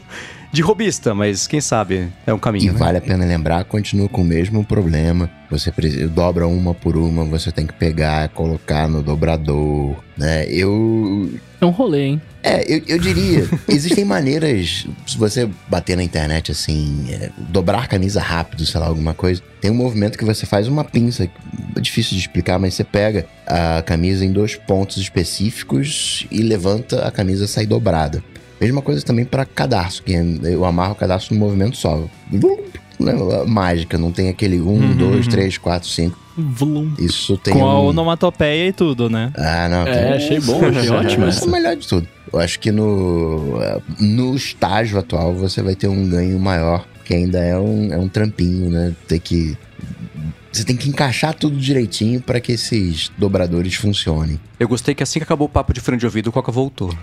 de 0.50 0.62
robista, 0.62 1.14
mas 1.14 1.46
quem 1.46 1.60
sabe 1.60 2.08
é 2.26 2.32
um 2.32 2.36
E 2.36 2.40
caminho. 2.40 2.72
né? 2.72 2.78
vale 2.78 2.98
a 2.98 3.00
pena 3.00 3.24
lembrar, 3.24 3.64
continua 3.64 4.08
com 4.08 4.22
o 4.22 4.24
mesmo 4.24 4.64
problema. 4.64 5.30
Você 5.50 5.70
precisa, 5.70 6.08
dobra 6.08 6.46
uma 6.46 6.72
por 6.72 6.96
uma, 6.96 7.24
você 7.24 7.52
tem 7.52 7.66
que 7.66 7.74
pegar, 7.74 8.30
colocar 8.30 8.88
no 8.88 9.02
dobrador, 9.02 9.96
né? 10.16 10.46
Eu 10.48 11.30
É 11.60 11.66
um 11.66 11.70
rolê, 11.70 12.04
hein? 12.04 12.22
É, 12.42 12.64
eu, 12.74 12.82
eu 12.88 12.98
diria, 12.98 13.46
existem 13.68 14.04
maneiras, 14.04 14.86
se 15.06 15.18
você 15.18 15.48
bater 15.68 15.96
na 15.96 16.02
internet 16.02 16.50
assim, 16.50 17.04
é, 17.10 17.30
dobrar 17.36 17.86
camisa 17.86 18.20
rápido, 18.20 18.64
sei 18.64 18.80
lá, 18.80 18.86
alguma 18.86 19.12
coisa, 19.14 19.42
tem 19.60 19.70
um 19.70 19.74
movimento 19.74 20.16
que 20.18 20.24
você 20.24 20.46
faz 20.46 20.66
uma 20.66 20.82
pinça, 20.82 21.24
é 21.76 21.80
difícil 21.80 22.14
de 22.14 22.20
explicar, 22.20 22.58
mas 22.58 22.74
você 22.74 22.82
pega 22.82 23.26
a 23.46 23.82
camisa 23.82 24.24
em 24.24 24.32
dois 24.32 24.56
pontos 24.56 24.96
específicos 24.96 26.26
e 26.30 26.42
levanta 26.42 27.06
a 27.06 27.10
camisa 27.10 27.46
sai 27.46 27.66
dobrada. 27.66 28.24
Mesma 28.62 28.80
coisa 28.80 29.04
também 29.04 29.24
para 29.24 29.44
cadarço, 29.44 30.02
que 30.04 30.12
eu 30.12 30.64
amarro 30.64 30.92
o 30.92 30.96
cadarço 30.96 31.34
num 31.34 31.40
movimento 31.40 31.76
só. 31.76 32.04
Né, 33.00 33.12
Mágica, 33.46 33.98
não 33.98 34.12
tem 34.12 34.28
aquele 34.28 34.60
um, 34.60 34.96
dois, 34.96 35.26
três, 35.26 35.58
quatro, 35.58 35.88
cinco. 35.88 36.16
Vlum. 36.36 36.92
Isso 36.98 37.36
tem 37.36 37.52
com 37.54 37.64
a 37.64 37.80
um... 37.80 37.86
onomatopeia 37.86 38.68
e 38.68 38.72
tudo, 38.72 39.10
né? 39.10 39.32
Ah, 39.36 39.68
não. 39.68 39.82
É, 39.86 39.92
tem- 40.04 40.12
achei 40.12 40.40
bom, 40.40 40.64
achei 40.64 40.88
ótimo 40.94 41.26
Essa 41.26 41.44
é 41.44 41.48
o 41.48 41.50
melhor 41.50 41.76
de 41.76 41.88
tudo. 41.88 42.06
Eu 42.32 42.38
acho 42.38 42.60
que 42.60 42.70
no, 42.70 43.58
no 43.98 44.34
estágio 44.36 44.98
atual 44.98 45.34
você 45.34 45.60
vai 45.60 45.74
ter 45.74 45.88
um 45.88 46.08
ganho 46.08 46.38
maior, 46.38 46.86
que 47.04 47.12
ainda 47.12 47.38
é 47.40 47.58
um, 47.58 47.92
é 47.92 47.98
um 47.98 48.08
trampinho, 48.08 48.70
né? 48.70 48.94
Ter 49.08 49.18
que. 49.18 49.58
Você 50.52 50.64
tem 50.64 50.76
que 50.76 50.88
encaixar 50.88 51.34
tudo 51.34 51.56
direitinho 51.56 52.20
para 52.20 52.38
que 52.38 52.52
esses 52.52 53.10
dobradores 53.16 53.74
funcionem. 53.74 54.38
Eu 54.60 54.68
gostei 54.68 54.94
que 54.94 55.02
assim 55.02 55.18
que 55.18 55.24
acabou 55.24 55.46
o 55.46 55.50
papo 55.50 55.72
de 55.72 55.80
fone 55.80 55.96
de 55.96 56.04
ouvido, 56.04 56.28
o 56.28 56.32
Coca 56.32 56.52
voltou. 56.52 56.94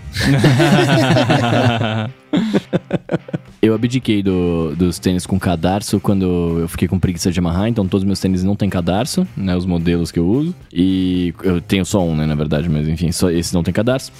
Eu 3.62 3.74
abdiquei 3.74 4.22
do- 4.22 4.74
dos 4.74 4.98
tênis 4.98 5.26
com 5.26 5.38
cadarço 5.38 6.00
quando 6.00 6.60
eu 6.60 6.68
fiquei 6.68 6.88
com 6.88 6.98
preguiça 6.98 7.30
de 7.30 7.38
amarrar, 7.38 7.68
então 7.68 7.86
todos 7.86 8.02
os 8.02 8.06
meus 8.06 8.18
tênis 8.18 8.42
não 8.42 8.56
têm 8.56 8.70
cadarço, 8.70 9.26
né? 9.36 9.54
Os 9.54 9.66
modelos 9.66 10.10
que 10.10 10.18
eu 10.18 10.26
uso. 10.26 10.54
E 10.72 11.34
eu 11.42 11.60
tenho 11.60 11.84
só 11.84 12.02
um, 12.02 12.16
né, 12.16 12.24
na 12.24 12.34
verdade, 12.34 12.70
mas 12.70 12.88
enfim, 12.88 13.12
só 13.12 13.30
esse 13.30 13.52
não 13.52 13.62
tem 13.62 13.74
cadarço. 13.74 14.10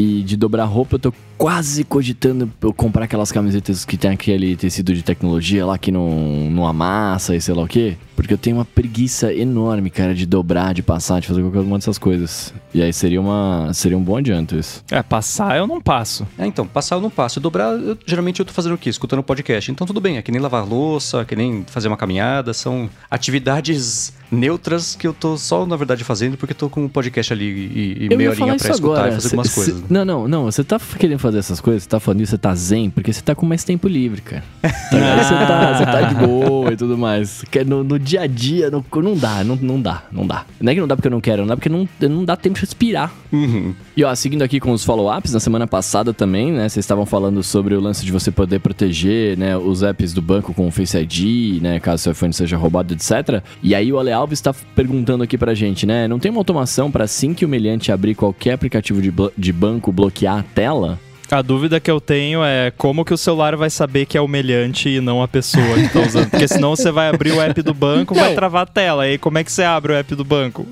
E 0.00 0.22
de 0.22 0.34
dobrar 0.34 0.64
roupa, 0.64 0.94
eu 0.94 0.98
tô 0.98 1.12
quase 1.36 1.84
cogitando 1.84 2.50
eu 2.62 2.72
comprar 2.72 3.04
aquelas 3.04 3.30
camisetas 3.30 3.84
que 3.84 3.98
tem 3.98 4.10
aquele 4.10 4.56
tecido 4.56 4.94
de 4.94 5.02
tecnologia 5.02 5.66
lá 5.66 5.76
que 5.76 5.92
não, 5.92 6.08
não 6.50 6.66
amassa 6.66 7.36
e 7.36 7.40
sei 7.40 7.54
lá 7.54 7.62
o 7.64 7.68
quê. 7.68 7.98
Porque 8.16 8.32
eu 8.32 8.38
tenho 8.38 8.56
uma 8.56 8.64
preguiça 8.64 9.30
enorme, 9.30 9.90
cara, 9.90 10.14
de 10.14 10.24
dobrar, 10.24 10.72
de 10.72 10.82
passar, 10.82 11.20
de 11.20 11.26
fazer 11.28 11.42
qualquer 11.42 11.58
uma 11.58 11.76
dessas 11.76 11.98
coisas. 11.98 12.54
E 12.72 12.80
aí 12.82 12.94
seria, 12.94 13.20
uma, 13.20 13.70
seria 13.74 13.98
um 13.98 14.02
bom 14.02 14.16
adianto 14.16 14.56
isso. 14.56 14.82
É, 14.90 15.02
passar 15.02 15.58
eu 15.58 15.66
não 15.66 15.82
passo. 15.82 16.26
É, 16.38 16.46
então, 16.46 16.66
passar 16.66 16.96
eu 16.96 17.02
não 17.02 17.10
passo. 17.10 17.38
Dobrar, 17.38 17.72
eu- 17.78 17.98
geralmente 18.06 18.40
eu 18.40 18.46
tô 18.46 18.54
fazendo 18.54 18.76
o 18.76 18.78
quê? 18.78 18.88
Escutando 18.88 19.22
podcast. 19.22 19.70
Então 19.70 19.86
tudo 19.86 20.00
bem, 20.00 20.16
é 20.16 20.22
que 20.22 20.32
nem 20.32 20.40
lavar 20.40 20.66
louça, 20.66 21.26
que 21.26 21.36
nem 21.36 21.62
fazer 21.66 21.88
uma 21.88 21.96
caminhada. 21.98 22.54
São 22.54 22.88
atividades 23.10 24.14
neutras 24.30 24.94
que 24.94 25.06
eu 25.06 25.12
tô 25.12 25.36
só, 25.36 25.66
na 25.66 25.76
verdade, 25.76 26.04
fazendo 26.04 26.36
porque 26.36 26.54
tô 26.54 26.68
com 26.68 26.84
o 26.84 26.88
podcast 26.88 27.32
ali 27.32 27.44
e, 27.44 28.06
e 28.10 28.16
meia 28.16 28.30
horinha 28.30 28.56
pra 28.56 28.70
escutar 28.70 28.76
agora. 28.76 29.08
e 29.08 29.12
fazer 29.14 29.28
Cê- 29.28 29.34
algumas 29.36 29.54
coisas. 29.54 29.80
né? 29.82 29.86
Não, 29.90 30.04
não, 30.04 30.28
não. 30.28 30.44
Você 30.44 30.62
tá 30.64 30.78
querendo 30.98 31.18
fazer 31.18 31.38
essas 31.38 31.60
coisas, 31.60 31.82
você 31.82 31.88
tá 31.88 32.00
falando 32.00 32.20
isso, 32.20 32.30
você 32.30 32.38
tá 32.38 32.54
zen, 32.54 32.90
porque 32.90 33.12
você 33.12 33.20
tá 33.22 33.34
com 33.34 33.44
mais 33.46 33.64
tempo 33.64 33.88
livre, 33.88 34.20
cara. 34.20 34.44
Tá 34.90 35.22
você, 35.22 35.34
tá, 35.34 35.74
você 35.78 35.84
tá 35.86 36.02
de 36.02 36.14
boa 36.16 36.72
e 36.72 36.76
tudo 36.76 36.98
mais. 36.98 37.44
No, 37.66 37.84
no 37.84 37.96
dia 37.98 38.22
a 38.22 38.26
dia, 38.26 38.70
no- 38.70 38.84
não 39.00 39.14
dá, 39.16 39.44
não, 39.44 39.54
não 39.56 39.80
dá, 39.80 40.02
não 40.10 40.26
dá. 40.26 40.44
Não 40.60 40.70
é 40.72 40.74
que 40.74 40.80
não 40.80 40.88
dá 40.88 40.96
porque 40.96 41.06
eu 41.08 41.12
não 41.12 41.20
quero, 41.20 41.42
não 41.42 41.46
dá 41.48 41.56
porque 41.56 41.68
não, 41.68 41.88
não 42.00 42.24
dá 42.24 42.36
tempo 42.36 42.56
de 42.56 42.60
respirar. 42.62 43.12
Uhum. 43.32 43.72
E 43.96 44.02
ó, 44.02 44.12
seguindo 44.14 44.42
aqui 44.42 44.58
com 44.58 44.72
os 44.72 44.84
follow-ups, 44.84 45.32
na 45.32 45.38
semana 45.40 45.66
passada 45.66 46.12
também, 46.12 46.50
né? 46.52 46.68
Vocês 46.68 46.84
estavam 46.84 47.06
falando 47.06 47.40
sobre 47.42 47.74
o 47.76 47.80
lance 47.80 48.04
de 48.04 48.10
você 48.10 48.30
poder 48.32 48.58
proteger, 48.58 49.38
né? 49.38 49.56
Os 49.56 49.82
apps 49.82 50.12
do 50.12 50.20
banco 50.20 50.52
com 50.52 50.66
o 50.66 50.70
Face 50.72 50.96
ID, 50.98 51.62
né? 51.62 51.78
Caso 51.78 52.02
seu 52.02 52.12
iPhone 52.12 52.32
seja 52.32 52.56
roubado, 52.56 52.92
etc. 52.94 53.42
E 53.62 53.74
aí 53.74 53.92
o 53.92 53.98
Ale 53.98 54.10
Alves 54.20 54.40
tá 54.40 54.54
perguntando 54.74 55.24
aqui 55.24 55.38
pra 55.38 55.54
gente, 55.54 55.86
né? 55.86 56.06
Não 56.06 56.18
tem 56.18 56.30
uma 56.30 56.40
automação 56.40 56.90
pra 56.90 57.04
assim 57.04 57.32
que 57.34 57.44
o 57.44 57.48
meliante 57.48 57.90
abrir 57.90 58.14
qualquer 58.14 58.52
aplicativo 58.52 59.00
de, 59.00 59.12
de 59.36 59.52
banco 59.52 59.90
bloquear 59.90 60.38
a 60.38 60.42
tela? 60.42 60.98
A 61.30 61.42
dúvida 61.42 61.78
que 61.78 61.88
eu 61.88 62.00
tenho 62.00 62.42
é 62.42 62.72
como 62.76 63.04
que 63.04 63.14
o 63.14 63.16
celular 63.16 63.54
vai 63.54 63.70
saber 63.70 64.04
que 64.04 64.18
é 64.18 64.20
humilhante 64.20 64.88
e 64.88 65.00
não 65.00 65.22
a 65.22 65.28
pessoa 65.28 65.76
que 65.76 65.88
tá 65.88 66.00
usando. 66.04 66.28
Porque 66.28 66.48
senão 66.48 66.74
você 66.74 66.90
vai 66.90 67.08
abrir 67.08 67.30
o 67.30 67.40
app 67.40 67.62
do 67.62 67.72
banco, 67.72 68.14
vai 68.16 68.34
travar 68.34 68.64
a 68.64 68.66
tela. 68.66 69.06
E 69.06 69.10
aí 69.12 69.18
como 69.18 69.38
é 69.38 69.44
que 69.44 69.52
você 69.52 69.62
abre 69.62 69.92
o 69.92 69.96
app 69.96 70.12
do 70.16 70.24
banco? 70.24 70.66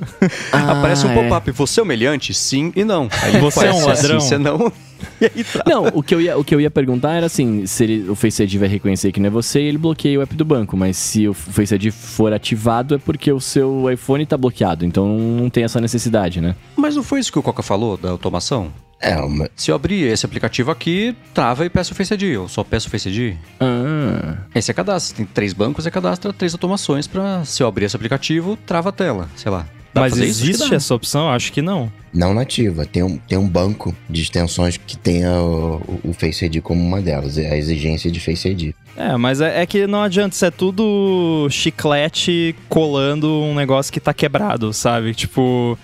Aparece 0.51 1.07
um 1.07 1.11
Ah, 1.11 1.13
é. 1.13 1.15
pop-up. 1.23 1.51
Você 1.53 1.79
é 1.79 1.83
humilhante? 1.85 2.35
Sim 2.35 2.73
e 2.75 2.83
não. 2.85 3.09
Aí 3.23 3.39
Você 3.41 3.67
é 3.67 3.73
um 3.73 3.79
aparece 3.79 3.87
ladrão? 4.03 4.21
Sim, 4.21 4.29
você 4.29 4.39
não. 4.39 4.73
Tá. 5.53 5.65
Não, 5.67 5.87
o 5.95 6.03
que, 6.03 6.15
eu 6.15 6.21
ia, 6.21 6.37
o 6.39 6.45
que 6.45 6.55
eu 6.55 6.61
ia 6.61 6.71
perguntar 6.71 7.15
era 7.15 7.27
assim, 7.27 7.65
se 7.67 7.85
ele- 7.85 8.11
o 8.11 8.15
Face 8.15 8.43
ID 8.43 8.57
vai 8.57 8.69
reconhecer 8.69 9.13
que 9.13 9.21
não 9.21 9.27
é 9.29 9.31
você 9.31 9.61
ele 9.61 9.79
bloqueia 9.79 10.19
o 10.19 10.23
app 10.23 10.35
do 10.35 10.45
banco, 10.45 10.77
mas 10.77 10.97
se 10.97 11.27
o 11.29 11.35
Face 11.35 11.75
ID 11.75 11.91
for 11.93 12.33
ativado 12.33 12.95
é 12.95 12.99
porque 12.99 13.33
o 13.33 13.41
seu 13.41 13.91
iPhone 13.91 14.25
tá 14.27 14.37
bloqueado, 14.37 14.85
então 14.85 15.09
não 15.19 15.49
tem 15.51 15.65
essa 15.65 15.81
necessidade, 15.81 16.41
né? 16.41 16.55
Mas 16.77 16.97
não 16.97 17.03
foi 17.03 17.21
isso 17.21 17.33
que 17.33 17.39
o 17.39 17.43
Coca 17.43 17.63
falou 17.63 17.97
da 17.97 18.11
automação? 18.11 18.73
É, 19.01 19.17
uma, 19.17 19.49
Se 19.55 19.71
eu 19.71 19.77
abrir 19.77 20.03
esse 20.13 20.27
aplicativo 20.27 20.73
aqui, 20.73 21.15
trava 21.33 21.65
e 21.65 21.71
peço 21.71 21.93
o 21.93 21.95
Face 21.95 22.13
ID. 22.15 22.23
Eu 22.25 22.49
só 22.49 22.65
peço 22.65 22.89
o 22.89 22.91
Face 22.91 23.09
ID. 23.09 23.37
Ah, 23.61 24.39
Aí 24.53 24.61
você 24.61 24.75
cadastra. 24.75 25.17
Tem 25.17 25.25
três 25.25 25.53
bancos, 25.53 25.85
você 25.85 25.91
cadastra 25.91 26.33
três 26.33 26.53
automações 26.53 27.07
pra, 27.07 27.45
se 27.45 27.63
eu 27.63 27.69
abrir 27.69 27.85
esse 27.85 27.95
aplicativo, 27.95 28.59
trava 28.67 28.89
a 28.89 28.93
tela. 28.93 29.29
Sei 29.37 29.51
lá. 29.53 29.67
Dá 29.99 30.01
Mas 30.01 30.17
existe 30.17 30.75
essa 30.75 30.95
opção? 30.95 31.29
Acho 31.29 31.53
que 31.53 31.61
não. 31.61 31.93
não 32.15 32.33
nativa. 32.33 32.87
Tem 32.87 33.03
um, 33.03 33.17
tem 33.17 33.37
um 33.37 33.49
banco 33.49 33.95
de 34.09 34.23
extensões 34.23 34.77
que 34.77 34.97
tenha 34.97 35.33
o, 35.41 36.01
o 36.05 36.13
Face 36.13 36.45
ID 36.45 36.61
como 36.61 36.83
uma 36.83 37.01
delas. 37.01 37.37
É 37.39 37.51
a 37.51 37.57
exigência 37.57 38.11
de 38.11 38.21
Face 38.21 38.49
ID. 38.49 38.75
É, 38.97 39.17
mas 39.17 39.41
é, 39.41 39.63
é 39.63 39.67
que 39.67 39.87
não 39.87 40.03
adianta, 40.03 40.35
isso 40.35 40.45
é 40.45 40.51
tudo 40.51 41.47
chiclete 41.51 42.55
colando 42.69 43.29
um 43.29 43.55
negócio 43.55 43.93
que 43.93 44.01
tá 44.01 44.13
quebrado, 44.13 44.73
sabe? 44.73 45.15
Tipo, 45.15 45.79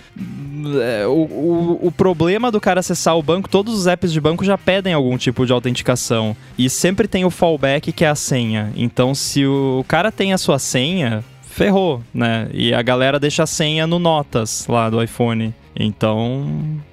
é, 0.81 1.07
o, 1.07 1.11
o, 1.11 1.79
o 1.83 1.91
problema 1.91 2.51
do 2.51 2.59
cara 2.59 2.81
acessar 2.81 3.17
o 3.17 3.23
banco, 3.23 3.47
todos 3.47 3.73
os 3.73 3.87
apps 3.87 4.11
de 4.11 4.19
banco 4.19 4.43
já 4.43 4.57
pedem 4.57 4.93
algum 4.93 5.17
tipo 5.17 5.45
de 5.45 5.53
autenticação. 5.53 6.35
E 6.57 6.69
sempre 6.69 7.07
tem 7.07 7.23
o 7.23 7.29
fallback, 7.29 7.93
que 7.93 8.03
é 8.03 8.09
a 8.09 8.15
senha. 8.15 8.73
Então, 8.75 9.15
se 9.15 9.45
o 9.45 9.85
cara 9.87 10.11
tem 10.11 10.33
a 10.33 10.37
sua 10.37 10.59
senha, 10.59 11.23
ferrou, 11.55 12.03
né? 12.13 12.49
E 12.53 12.73
a 12.73 12.81
galera 12.81 13.17
deixa 13.17 13.43
a 13.43 13.47
senha 13.47 13.87
no 13.87 13.97
Notas 13.97 14.67
lá 14.67 14.89
do 14.89 15.01
iPhone. 15.01 15.53
Então, 15.77 16.45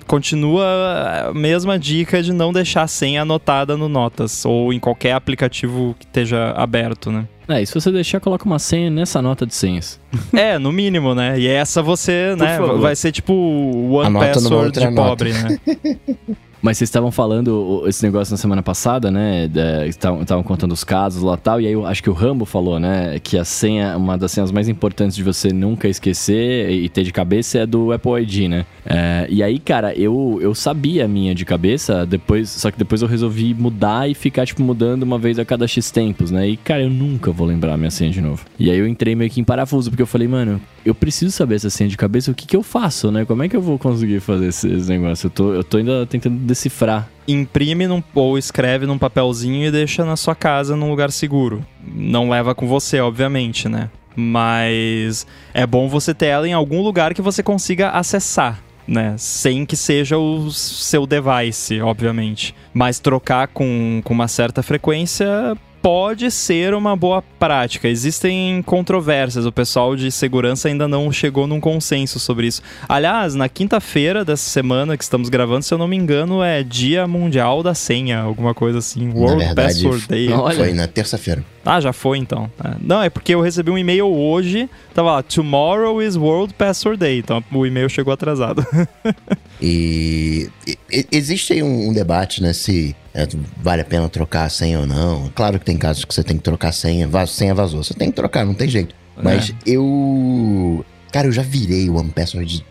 continua 0.07 1.29
a 1.31 1.35
mesma 1.35 1.79
dica 1.79 2.23
de 2.23 2.33
não 2.33 2.53
deixar 2.53 2.83
a 2.83 2.87
senha 2.87 3.23
anotada 3.23 3.77
no 3.77 3.89
Notas 3.89 4.45
ou 4.45 4.73
em 4.73 4.79
qualquer 4.79 5.13
aplicativo 5.13 5.95
que 5.99 6.05
esteja 6.05 6.53
aberto, 6.57 7.11
né? 7.11 7.27
é, 7.49 7.61
e 7.61 7.67
se 7.67 7.75
você 7.75 7.91
deixar, 7.91 8.19
coloca 8.21 8.45
uma 8.47 8.59
senha 8.59 8.89
nessa 8.89 9.21
nota 9.21 9.45
de 9.45 9.55
senhas. 9.55 10.01
É, 10.33 10.59
no 10.59 10.71
mínimo, 10.73 11.15
né? 11.15 11.39
E 11.39 11.47
essa 11.47 11.83
você, 11.83 12.35
Por 12.37 12.45
né, 12.45 12.57
favor. 12.57 12.79
vai 12.81 12.97
ser 12.97 13.13
tipo 13.13 13.33
o 13.33 13.95
One 13.95 14.07
Anota 14.07 14.27
Password 14.27 14.79
de 14.79 14.91
nota. 14.91 15.09
pobre, 15.09 15.33
né? 15.33 15.59
Mas 16.63 16.79
vocês 16.79 16.89
estavam 16.89 17.11
falando 17.11 17.83
esse 17.89 18.05
negócio 18.05 18.33
na 18.33 18.39
semana 18.39 18.63
passada, 18.63 19.11
né? 19.11 19.51
Estavam 19.89 20.45
contando 20.45 20.71
os 20.71 20.85
casos 20.85 21.21
lá 21.21 21.37
tal. 21.37 21.61
E 21.61 21.67
aí 21.67 21.73
eu 21.73 21.85
acho 21.85 22.01
que 22.01 22.09
o 22.09 22.13
Rambo 22.13 22.45
falou, 22.45 22.79
né? 22.79 23.19
Que 23.19 23.37
a 23.37 23.45
senha, 23.45 23.97
uma 23.97 24.17
das 24.17 24.31
senhas 24.31 24.53
mais 24.53 24.69
importantes 24.69 25.17
de 25.17 25.25
você 25.25 25.53
nunca 25.53 25.89
esquecer 25.89 26.71
e 26.71 26.89
ter 26.89 27.03
de 27.03 27.13
cabeça 27.13 27.59
é 27.59 27.67
do 27.67 27.91
Apple 27.91 28.23
ID, 28.23 28.49
né? 28.49 28.65
É, 28.87 29.27
e 29.29 29.43
aí, 29.43 29.59
cara, 29.59 29.93
eu, 29.95 30.39
eu 30.41 30.55
sabia 30.55 31.05
a 31.05 31.09
minha 31.09 31.35
de 31.35 31.45
cabeça, 31.45 32.07
depois, 32.07 32.49
só 32.49 32.71
que 32.71 32.79
depois 32.79 33.03
eu 33.03 33.09
resolvi 33.09 33.55
mudar 33.55 34.09
e 34.09 34.15
ficar, 34.15 34.47
tipo, 34.47 34.63
mudando 34.63 35.03
uma 35.03 35.19
vez 35.19 35.41
a 35.41 35.45
cada 35.45 35.67
X 35.67 35.91
tempos, 35.91 36.31
né? 36.31 36.49
E, 36.49 36.57
cara, 36.57 36.83
eu 36.83 36.91
nunca 36.91 37.33
vou 37.33 37.47
lembrar 37.47 37.75
a 37.75 37.77
minha 37.77 37.91
senha 37.91 38.11
de 38.11 38.21
novo. 38.21 38.45
E 38.57 38.71
aí 38.71 38.79
eu 38.79 38.87
entrei 38.87 39.17
meio 39.17 39.31
que 39.31 39.41
em 39.41 39.45
parafuso, 39.45 39.91
porque 39.91 40.03
eu 40.03 40.07
falei, 40.07 40.29
mano, 40.29 40.61
eu 40.85 40.95
preciso 40.95 41.31
saber 41.31 41.57
essa 41.57 41.71
senha 41.71 41.89
de 41.89 41.97
cabeça, 41.97 42.31
o 42.31 42.35
que 42.35 42.47
que 42.47 42.57
eu 42.57 42.63
faço, 42.63 43.11
né? 43.11 43.25
Como 43.25 43.43
é 43.43 43.49
que 43.49 43.57
eu 43.57 43.61
vou 43.61 43.79
conseguir 43.79 44.21
fazer 44.21 44.49
esse, 44.49 44.69
esse 44.69 44.89
negócio? 44.89 45.27
Eu 45.27 45.31
tô, 45.31 45.55
eu 45.55 45.65
tô 45.65 45.77
ainda 45.77 46.07
tentando 46.07 46.37
decifrar. 46.39 47.09
Imprime 47.27 47.87
num, 47.87 48.03
ou 48.15 48.37
escreve 48.37 48.87
num 48.87 48.99
papelzinho 48.99 49.67
e 49.67 49.71
deixa 49.71 50.05
na 50.05 50.17
sua 50.17 50.35
casa 50.35 50.75
num 50.77 50.91
lugar 50.91 51.13
seguro. 51.13 51.65
Não 51.87 52.29
leva 52.29 52.55
com 52.55 52.67
você, 52.67 53.01
obviamente, 53.01 53.69
né? 53.69 53.91
Mas 54.15 55.27
é 55.55 55.67
bom 55.67 55.89
você 55.89 56.13
ter 56.13 56.27
ela 56.27 56.49
em 56.49 56.53
algum 56.53 56.83
lugar 56.83 57.15
que 57.15 57.23
você 57.23 57.43
consiga 57.43 57.91
acessar. 57.91 58.61
Né? 58.85 59.15
Sem 59.17 59.65
que 59.65 59.77
seja 59.77 60.19
o 60.19 60.51
seu 60.51 61.07
device, 61.07 61.81
obviamente. 61.81 62.53
Mas 62.75 62.99
trocar 62.99 63.47
com, 63.47 64.01
com 64.03 64.13
uma 64.13 64.27
certa 64.27 64.61
frequência 64.61 65.57
pode 65.83 66.31
ser 66.31 66.73
uma 66.75 66.95
boa 66.95 67.23
prática. 67.41 67.89
Existem 67.89 68.63
controvérsias, 68.63 69.45
o 69.45 69.53
pessoal 69.53 69.97
de 69.97 70.13
segurança 70.13 70.69
ainda 70.69 70.87
não 70.87 71.11
chegou 71.11 71.47
num 71.47 71.61
consenso 71.61 72.21
sobre 72.21 72.47
isso. 72.47 72.63
Aliás, 72.89 73.35
na 73.35 73.49
quinta-feira 73.49 74.25
dessa 74.25 74.49
semana 74.49 74.97
que 74.97 75.03
estamos 75.03 75.29
gravando, 75.29 75.65
se 75.65 75.75
eu 75.75 75.79
não 75.79 75.89
me 75.89 75.97
engano, 75.97 76.43
é 76.43 76.63
Dia 76.63 77.07
Mundial 77.09 77.63
da 77.63 77.75
Senha, 77.75 78.21
alguma 78.21 78.55
coisa 78.55 78.79
assim. 78.79 79.11
World 79.13 79.45
verdade, 79.45 79.75
Password 79.75 80.09
Day. 80.09 80.29
Foi 80.57 80.73
na 80.73 80.87
terça-feira. 80.87 81.45
Ah, 81.65 81.81
já 81.81 81.93
foi 81.93 82.19
então. 82.19 82.51
É. 82.63 82.75
Não, 82.81 83.03
é 83.03 83.09
porque 83.09 83.35
eu 83.35 83.41
recebi 83.41 83.71
um 83.71 83.79
e-mail 83.79 84.07
hoje, 84.07 84.69
tava 84.93 85.13
lá, 85.13 85.23
Tomorrow 85.23 86.03
is 86.03 86.17
World 86.17 86.55
Password 86.55 86.99
Day, 86.99 87.19
então 87.19 87.43
o 87.53 87.67
e-mail 87.67 87.89
chegou 87.89 88.13
atrasado. 88.13 88.65
E, 89.65 90.51
e- 90.91 91.07
existe 91.13 91.53
aí 91.53 91.63
um, 91.63 91.91
um 91.91 91.93
debate, 91.93 92.43
né? 92.43 92.53
Se 92.53 92.97
é, 93.15 93.29
vale 93.59 93.83
a 93.83 93.85
pena 93.85 94.09
trocar 94.09 94.45
a 94.47 94.49
senha 94.49 94.81
ou 94.81 94.87
não. 94.87 95.31
Claro 95.37 95.57
que 95.61 95.65
tem 95.65 95.77
casos 95.77 96.05
que 96.05 96.13
você 96.13 96.25
tem 96.25 96.37
que 96.37 96.43
trocar 96.43 96.71
a 96.71 96.73
senha, 96.73 97.09
senha 97.29 97.55
vazou. 97.55 97.81
Você 97.85 97.95
tem 97.95 98.11
que 98.11 98.17
trocar, 98.17 98.45
não 98.45 98.55
tem 98.55 98.69
jeito. 98.69 98.93
Mas 99.23 99.55
eu. 99.65 100.85
Cara, 101.13 101.29
eu 101.29 101.33
já 101.33 101.43
virei 101.43 101.89
o 101.89 101.95
One 101.97 102.11
Password 102.11 102.65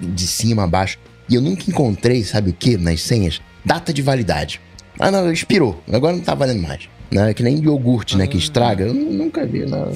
de, 0.00 0.06
de 0.08 0.26
cima 0.26 0.64
a 0.64 0.66
baixo. 0.66 0.98
E 1.28 1.36
eu 1.36 1.40
nunca 1.40 1.62
encontrei, 1.68 2.24
sabe 2.24 2.50
o 2.50 2.52
que, 2.52 2.76
nas 2.76 3.02
senhas? 3.02 3.40
Data 3.64 3.92
de 3.92 4.02
validade. 4.02 4.60
Ah, 4.98 5.12
não, 5.12 5.32
expirou. 5.32 5.80
Agora 5.92 6.16
não 6.16 6.22
tá 6.24 6.34
valendo 6.34 6.60
mais. 6.60 6.88
Né? 7.12 7.34
Que 7.34 7.42
nem 7.42 7.58
iogurte, 7.62 8.16
né? 8.16 8.26
Que 8.26 8.36
estraga. 8.38 8.84
Eu 8.86 8.94
nu- 8.94 9.12
nunca 9.12 9.44
vi 9.46 9.66
nada. 9.66 9.92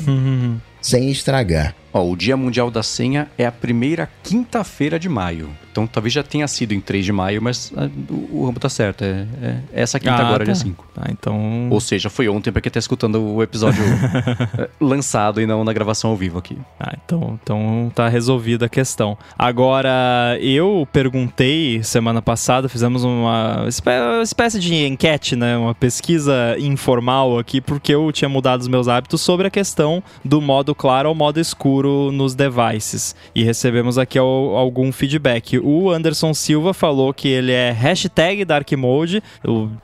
Sem 0.80 1.10
estragar. 1.10 1.74
Ó, 1.96 2.10
o 2.10 2.14
Dia 2.16 2.36
Mundial 2.36 2.70
da 2.70 2.82
Senha 2.82 3.28
é 3.38 3.46
a 3.46 3.52
primeira 3.52 4.06
quinta-feira 4.22 4.98
de 4.98 5.08
maio. 5.08 5.48
Então 5.72 5.86
talvez 5.86 6.12
já 6.12 6.22
tenha 6.22 6.46
sido 6.48 6.72
em 6.72 6.80
3 6.80 7.04
de 7.04 7.12
maio, 7.12 7.40
mas 7.42 7.72
ah, 7.76 7.88
o, 8.10 8.40
o 8.40 8.46
Rambo 8.46 8.58
tá 8.60 8.68
certo. 8.68 9.02
É, 9.04 9.26
é 9.42 9.60
essa 9.72 9.98
quinta 10.00 10.14
Ah, 10.14 10.20
agora, 10.26 10.38
tá. 10.38 10.44
dia 10.44 10.54
5. 10.54 10.86
Tá, 10.94 11.06
então. 11.10 11.68
Ou 11.70 11.80
seja, 11.80 12.08
foi 12.10 12.28
ontem 12.28 12.50
pra 12.50 12.60
quem 12.62 12.72
tá 12.72 12.78
escutando 12.78 13.20
o 13.22 13.42
episódio 13.42 13.82
eh, 14.58 14.68
lançado 14.80 15.40
e 15.40 15.46
não 15.46 15.64
na 15.64 15.72
gravação 15.74 16.10
ao 16.10 16.16
vivo 16.16 16.38
aqui. 16.38 16.56
Ah, 16.80 16.94
então, 17.04 17.38
então 17.42 17.92
tá 17.94 18.08
resolvida 18.08 18.66
a 18.66 18.68
questão. 18.70 19.18
Agora, 19.38 20.38
eu 20.40 20.88
perguntei 20.92 21.82
semana 21.82 22.22
passada, 22.22 22.68
fizemos 22.68 23.04
uma 23.04 23.64
espé- 23.68 24.22
espécie 24.22 24.58
de 24.58 24.74
enquete, 24.86 25.36
né? 25.36 25.56
Uma 25.58 25.74
pesquisa 25.74 26.56
informal 26.58 27.38
aqui, 27.38 27.60
porque 27.60 27.94
eu 27.94 28.10
tinha 28.12 28.28
mudado 28.28 28.60
os 28.62 28.68
meus 28.68 28.88
hábitos 28.88 29.20
sobre 29.20 29.46
a 29.46 29.50
questão 29.50 30.02
do 30.24 30.40
modo 30.40 30.74
claro 30.74 31.08
ao 31.08 31.14
modo 31.14 31.38
escuro 31.38 31.85
nos 32.12 32.34
devices. 32.34 33.14
E 33.34 33.42
recebemos 33.42 33.98
aqui 33.98 34.18
al- 34.18 34.26
algum 34.56 34.90
feedback. 34.92 35.58
O 35.58 35.90
Anderson 35.90 36.32
Silva 36.34 36.72
falou 36.74 37.12
que 37.14 37.28
ele 37.28 37.52
é 37.52 37.70
hashtag 37.70 38.44
Dark 38.44 38.70
Mode, 38.72 39.22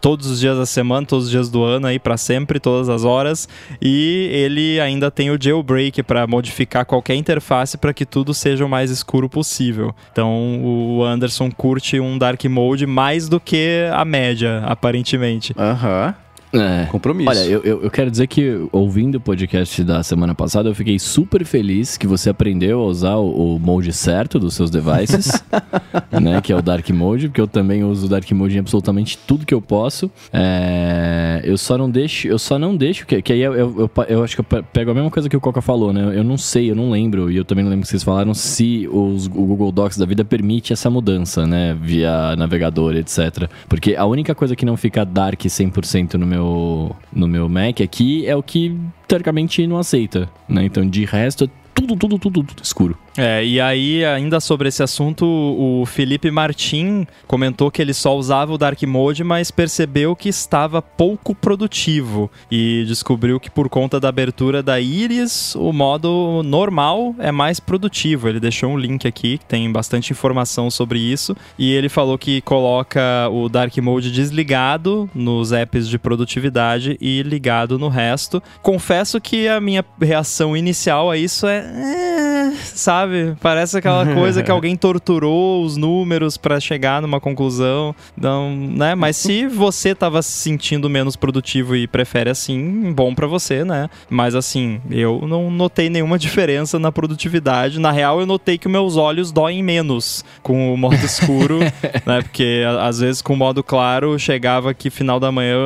todos 0.01 0.27
os 0.27 0.41
dias 0.41 0.57
da 0.59 0.67
semana, 0.67 1.07
todos 1.07 1.27
os 1.27 1.31
dias 1.31 1.49
do 1.49 1.63
ano 1.63 1.87
aí, 1.87 1.99
pra 1.99 2.17
sempre, 2.17 2.59
todas 2.61 2.89
as 2.89 3.05
horas. 3.05 3.49
E 3.81 4.29
ele 4.33 4.81
ainda 4.81 5.11
tem 5.11 5.31
o 5.31 5.39
jailbreak 5.41 6.03
para 6.03 6.27
modificar 6.27 6.85
qualquer 6.85 7.15
interface 7.15 7.77
para 7.79 7.93
que 7.93 8.05
tudo 8.07 8.33
seja 8.35 8.65
o 8.65 8.69
mais 8.69 8.91
escuro 8.91 9.29
possível. 9.29 9.95
Então 10.13 10.61
o 10.63 11.03
Anderson 11.05 11.51
curte 11.51 11.99
um 12.01 12.19
dark 12.19 12.43
mode 12.45 12.87
mais 12.87 13.29
do 13.29 13.39
que 13.41 13.87
a 13.93 14.05
média, 14.05 14.63
aparentemente. 14.65 15.55
Aham. 15.59 16.15
É. 16.53 16.87
Compromisso. 16.87 17.31
Olha, 17.31 17.45
eu, 17.45 17.63
eu, 17.63 17.83
eu 17.83 17.91
quero 17.91 18.11
dizer 18.11 18.27
que 18.27 18.67
ouvindo 18.71 19.17
o 19.17 19.21
podcast 19.21 19.83
da 19.83 20.03
semana 20.03 20.35
passada, 20.35 20.69
eu 20.69 20.75
fiquei 20.75 20.99
super 20.99 21.45
feliz 21.45 21.97
que 21.97 22.07
você 22.07 22.31
aprendeu 22.31 22.81
a 22.81 22.85
usar 22.85 23.17
o, 23.17 23.57
o 23.57 23.59
mode 23.59 23.93
certo 23.93 24.39
dos 24.39 24.55
seus 24.55 24.71
devices, 24.71 25.43
né? 26.21 26.41
Que 26.41 26.53
é 26.53 26.57
o 26.57 26.63
Dark 26.63 26.89
Mode, 26.91 27.29
porque 27.29 27.41
eu 27.41 27.49
também 27.49 27.83
uso 27.85 28.07
o 28.07 28.09
Dark 28.09 28.31
Mode 28.33 28.57
em 28.57 28.59
absolutamente 28.59 29.17
tudo 29.19 29.47
que 29.47 29.55
eu 29.55 29.63
posso. 29.63 30.11
É, 30.33 31.41
eu 31.45 31.57
só 31.57 31.79
não 31.79 31.91
deixo, 31.91 32.29
eu 32.29 32.39
só 32.39 32.59
não 32.59 32.77
deixo, 32.77 33.07
que, 33.07 33.23
que 33.23 33.33
aí 33.33 33.41
eu, 33.41 33.55
eu, 33.55 33.91
eu, 34.09 34.23
acho 34.23 34.37
que 34.37 34.41
eu 34.41 34.63
pego 34.65 34.91
a 34.91 34.95
mesma 34.95 35.11
coisa 35.11 35.29
que 35.29 35.37
o 35.37 35.41
Coca 35.41 35.63
falou, 35.63 35.93
né? 35.93 36.13
Eu 36.17 36.25
não 36.25 36.37
sei, 36.37 36.71
eu 36.71 36.75
não 36.75 36.91
lembro, 36.91 37.31
e 37.31 37.37
eu 37.37 37.45
também 37.45 37.65
não 37.65 37.71
lembro 37.71 37.85
que 37.85 37.91
vocês 37.91 38.03
falaram 38.03 38.35
se 38.35 38.89
os, 38.93 39.27
o 39.27 39.31
Google 39.31 39.73
Docs 39.73 39.97
da 39.97 40.05
vida 40.05 40.25
permite 40.25 40.73
essa 40.73 40.91
mudança, 40.91 41.47
né? 41.47 41.77
Via 41.81 42.37
navegador, 42.37 42.95
etc. 42.97 43.49
Porque 43.69 43.95
a 43.97 44.05
única 44.05 44.35
coisa 44.35 44.55
que 44.55 44.67
não 44.67 44.77
fica 44.77 45.05
dark 45.05 45.41
100% 45.41 46.15
no 46.15 46.27
meu, 46.43 46.97
no 47.13 47.29
meu 47.29 47.49
Mac 47.49 47.81
aqui 47.81 48.27
é 48.27 48.35
o 48.35 48.43
que 48.43 48.77
teoricamente 49.07 49.67
não 49.67 49.79
aceita, 49.79 50.29
né? 50.49 50.65
Então, 50.65 50.89
de 50.89 51.05
resto, 51.05 51.45
é 51.45 51.49
tudo, 51.75 51.97
tudo, 51.97 52.19
tudo, 52.19 52.43
tudo 52.43 52.63
escuro. 52.63 52.99
É, 53.17 53.45
e 53.45 53.61
aí, 53.61 54.05
ainda 54.05 54.41
sobre 54.41 54.69
esse 54.69 54.83
assunto, 54.83 55.27
o 55.27 55.85
Felipe 55.85 56.31
Martin 56.31 57.07
comentou 57.27 57.71
que 57.71 57.83
ele 57.83 57.93
só 57.93 58.17
usava 58.17 58.53
o 58.53 58.59
Dark 58.59 58.83
Mode, 58.85 59.23
mas 59.23 59.51
percebeu 59.51 60.17
que 60.17 60.29
estava 60.29 60.81
pouco 60.81 61.35
produtivo 61.35 62.31
e 62.51 62.85
descobriu 62.87 63.39
que 63.39 63.51
por 63.51 63.69
conta 63.69 64.01
da 64.01 64.09
abertura 64.09 64.63
da 64.63 64.81
Iris, 64.81 65.55
o 65.55 65.73
modo 65.73 66.43
normal 66.43 67.15
é 67.19 67.31
mais 67.31 67.61
produtivo. 67.61 68.29
Ele 68.29 68.41
deixou 68.41 68.71
um 68.71 68.79
link 68.79 69.07
aqui 69.07 69.39
que 69.39 69.45
tem 69.45 69.71
bastante 69.71 70.13
informação 70.13 70.71
sobre 70.71 70.99
isso 70.99 71.37
e 71.59 71.73
ele 71.73 71.89
falou 71.89 72.17
que 72.17 72.41
coloca 72.41 73.01
o 73.31 73.49
Dark 73.49 73.77
Mode 73.79 74.11
desligado 74.11 75.09
nos 75.15 75.53
apps 75.53 75.87
de 75.87 75.99
produtividade 75.99 76.97
e 77.01 77.23
ligado 77.23 77.79
no 77.79 77.89
resto. 77.89 78.43
Confesso 78.63 79.21
que 79.21 79.49
a 79.49 79.61
minha 79.61 79.85
reação 80.01 80.57
inicial 80.57 81.11
a 81.11 81.17
isso 81.17 81.47
é, 81.47 81.59
é 81.59 82.53
sabe? 82.75 83.02
Sabe? 83.03 83.37
Parece 83.41 83.79
aquela 83.79 84.07
coisa 84.15 84.43
que 84.43 84.51
alguém 84.51 84.77
torturou 84.77 85.65
os 85.65 85.77
números 85.77 86.37
para 86.37 86.61
chegar 86.61 87.03
numa 87.03 87.21
conclusão. 87.21 87.95
Não, 88.17 88.55
né? 88.55 88.95
Mas 88.95 89.17
se 89.17 89.47
você 89.47 89.95
tava 89.95 90.23
se 90.23 90.33
sentindo 90.33 90.89
menos 90.89 91.17
produtivo 91.17 91.75
e 91.75 91.87
prefere 91.87 92.31
assim, 92.31 92.93
bom 92.93 93.15
para 93.15 93.27
você, 93.27 93.65
né? 93.65 93.89
Mas 94.09 94.35
assim, 94.35 94.81
eu 94.91 95.25
não 95.27 95.51
notei 95.51 95.91
nenhuma 95.91 96.19
diferença 96.19 96.79
na 96.79 96.93
produtividade. 96.93 97.81
Na 97.81 97.91
real, 97.91 98.21
eu 98.21 98.27
notei 98.27 98.57
que 98.57 98.69
meus 98.69 98.97
olhos 98.97 99.33
doem 99.33 99.63
menos 99.63 100.25
com 100.43 100.73
o 100.73 100.77
modo 100.77 101.05
escuro, 101.05 101.59
né? 102.07 102.23
Porque 102.23 102.63
às 102.81 103.01
vezes 103.01 103.23
com 103.23 103.35
o 103.35 103.37
modo 103.37 103.63
claro 103.63 104.19
chegava 104.19 104.73
que 104.75 104.91
final 104.91 105.19
da 105.19 105.33
manhã 105.33 105.57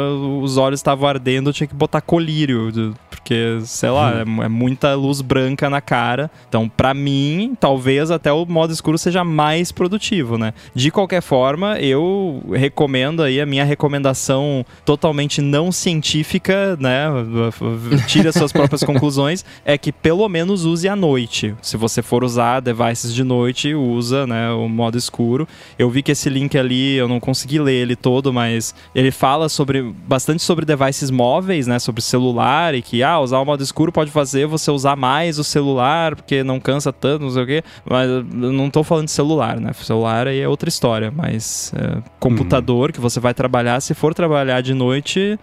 os 0.40 0.56
olhos 0.56 0.80
estavam 0.80 1.08
ardendo, 1.08 1.50
eu 1.50 1.54
tinha 1.54 1.66
que 1.66 1.74
botar 1.74 2.00
colírio, 2.00 2.94
porque 3.10 3.58
sei 3.64 3.90
lá, 3.90 4.12
é, 4.18 4.20
é 4.20 4.48
muita 4.48 4.94
luz 4.94 5.20
branca 5.20 5.68
na 5.68 5.80
cara. 5.80 6.30
Então, 6.48 6.68
para 6.68 6.94
mim 6.94 7.25
mim, 7.26 7.56
talvez 7.58 8.10
até 8.10 8.32
o 8.32 8.46
modo 8.46 8.72
escuro 8.72 8.96
seja 8.98 9.24
mais 9.24 9.72
produtivo, 9.72 10.38
né? 10.38 10.52
De 10.74 10.90
qualquer 10.90 11.22
forma, 11.22 11.78
eu 11.80 12.42
recomendo 12.52 13.22
aí 13.22 13.40
a 13.40 13.46
minha 13.46 13.64
recomendação 13.64 14.64
totalmente 14.84 15.40
não 15.40 15.72
científica, 15.72 16.76
né? 16.78 17.06
Tire 18.06 18.28
as 18.28 18.34
suas 18.34 18.52
próprias 18.52 18.82
conclusões, 18.82 19.44
é 19.64 19.76
que 19.76 19.90
pelo 19.92 20.28
menos 20.28 20.64
use 20.64 20.88
à 20.88 20.94
noite. 20.94 21.54
Se 21.60 21.76
você 21.76 22.02
for 22.02 22.22
usar 22.22 22.60
devices 22.60 23.14
de 23.14 23.24
noite, 23.24 23.74
usa, 23.74 24.26
né, 24.26 24.50
o 24.50 24.68
modo 24.68 24.96
escuro. 24.96 25.48
Eu 25.78 25.90
vi 25.90 26.02
que 26.02 26.12
esse 26.12 26.28
link 26.28 26.56
ali, 26.56 26.94
eu 26.94 27.08
não 27.08 27.18
consegui 27.18 27.58
ler 27.58 27.74
ele 27.74 27.96
todo, 27.96 28.32
mas 28.32 28.74
ele 28.94 29.10
fala 29.10 29.48
sobre 29.48 29.82
bastante 29.82 30.42
sobre 30.42 30.64
devices 30.64 31.10
móveis, 31.10 31.66
né, 31.66 31.78
sobre 31.78 32.02
celular 32.02 32.74
e 32.74 32.82
que 32.82 33.02
ah, 33.02 33.18
usar 33.18 33.38
o 33.38 33.44
modo 33.44 33.62
escuro 33.62 33.90
pode 33.90 34.10
fazer 34.10 34.46
você 34.46 34.70
usar 34.70 34.96
mais 34.96 35.38
o 35.38 35.44
celular 35.44 36.14
porque 36.14 36.42
não 36.42 36.60
cansa 36.60 36.92
tanto 36.92 37.15
não 37.18 37.30
sei 37.30 37.42
o 37.42 37.46
quê. 37.46 37.62
Mas 37.88 38.08
eu 38.08 38.22
não 38.24 38.70
tô 38.70 38.82
falando 38.82 39.06
de 39.06 39.12
celular, 39.12 39.60
né? 39.60 39.72
Celular 39.72 40.26
aí 40.28 40.40
é 40.40 40.48
outra 40.48 40.68
história. 40.68 41.12
Mas 41.14 41.72
é, 41.76 42.02
computador 42.18 42.88
uhum. 42.88 42.92
que 42.92 43.00
você 43.00 43.20
vai 43.20 43.34
trabalhar, 43.34 43.80
se 43.80 43.94
for 43.94 44.14
trabalhar 44.14 44.60
de 44.60 44.74
noite, 44.74 45.38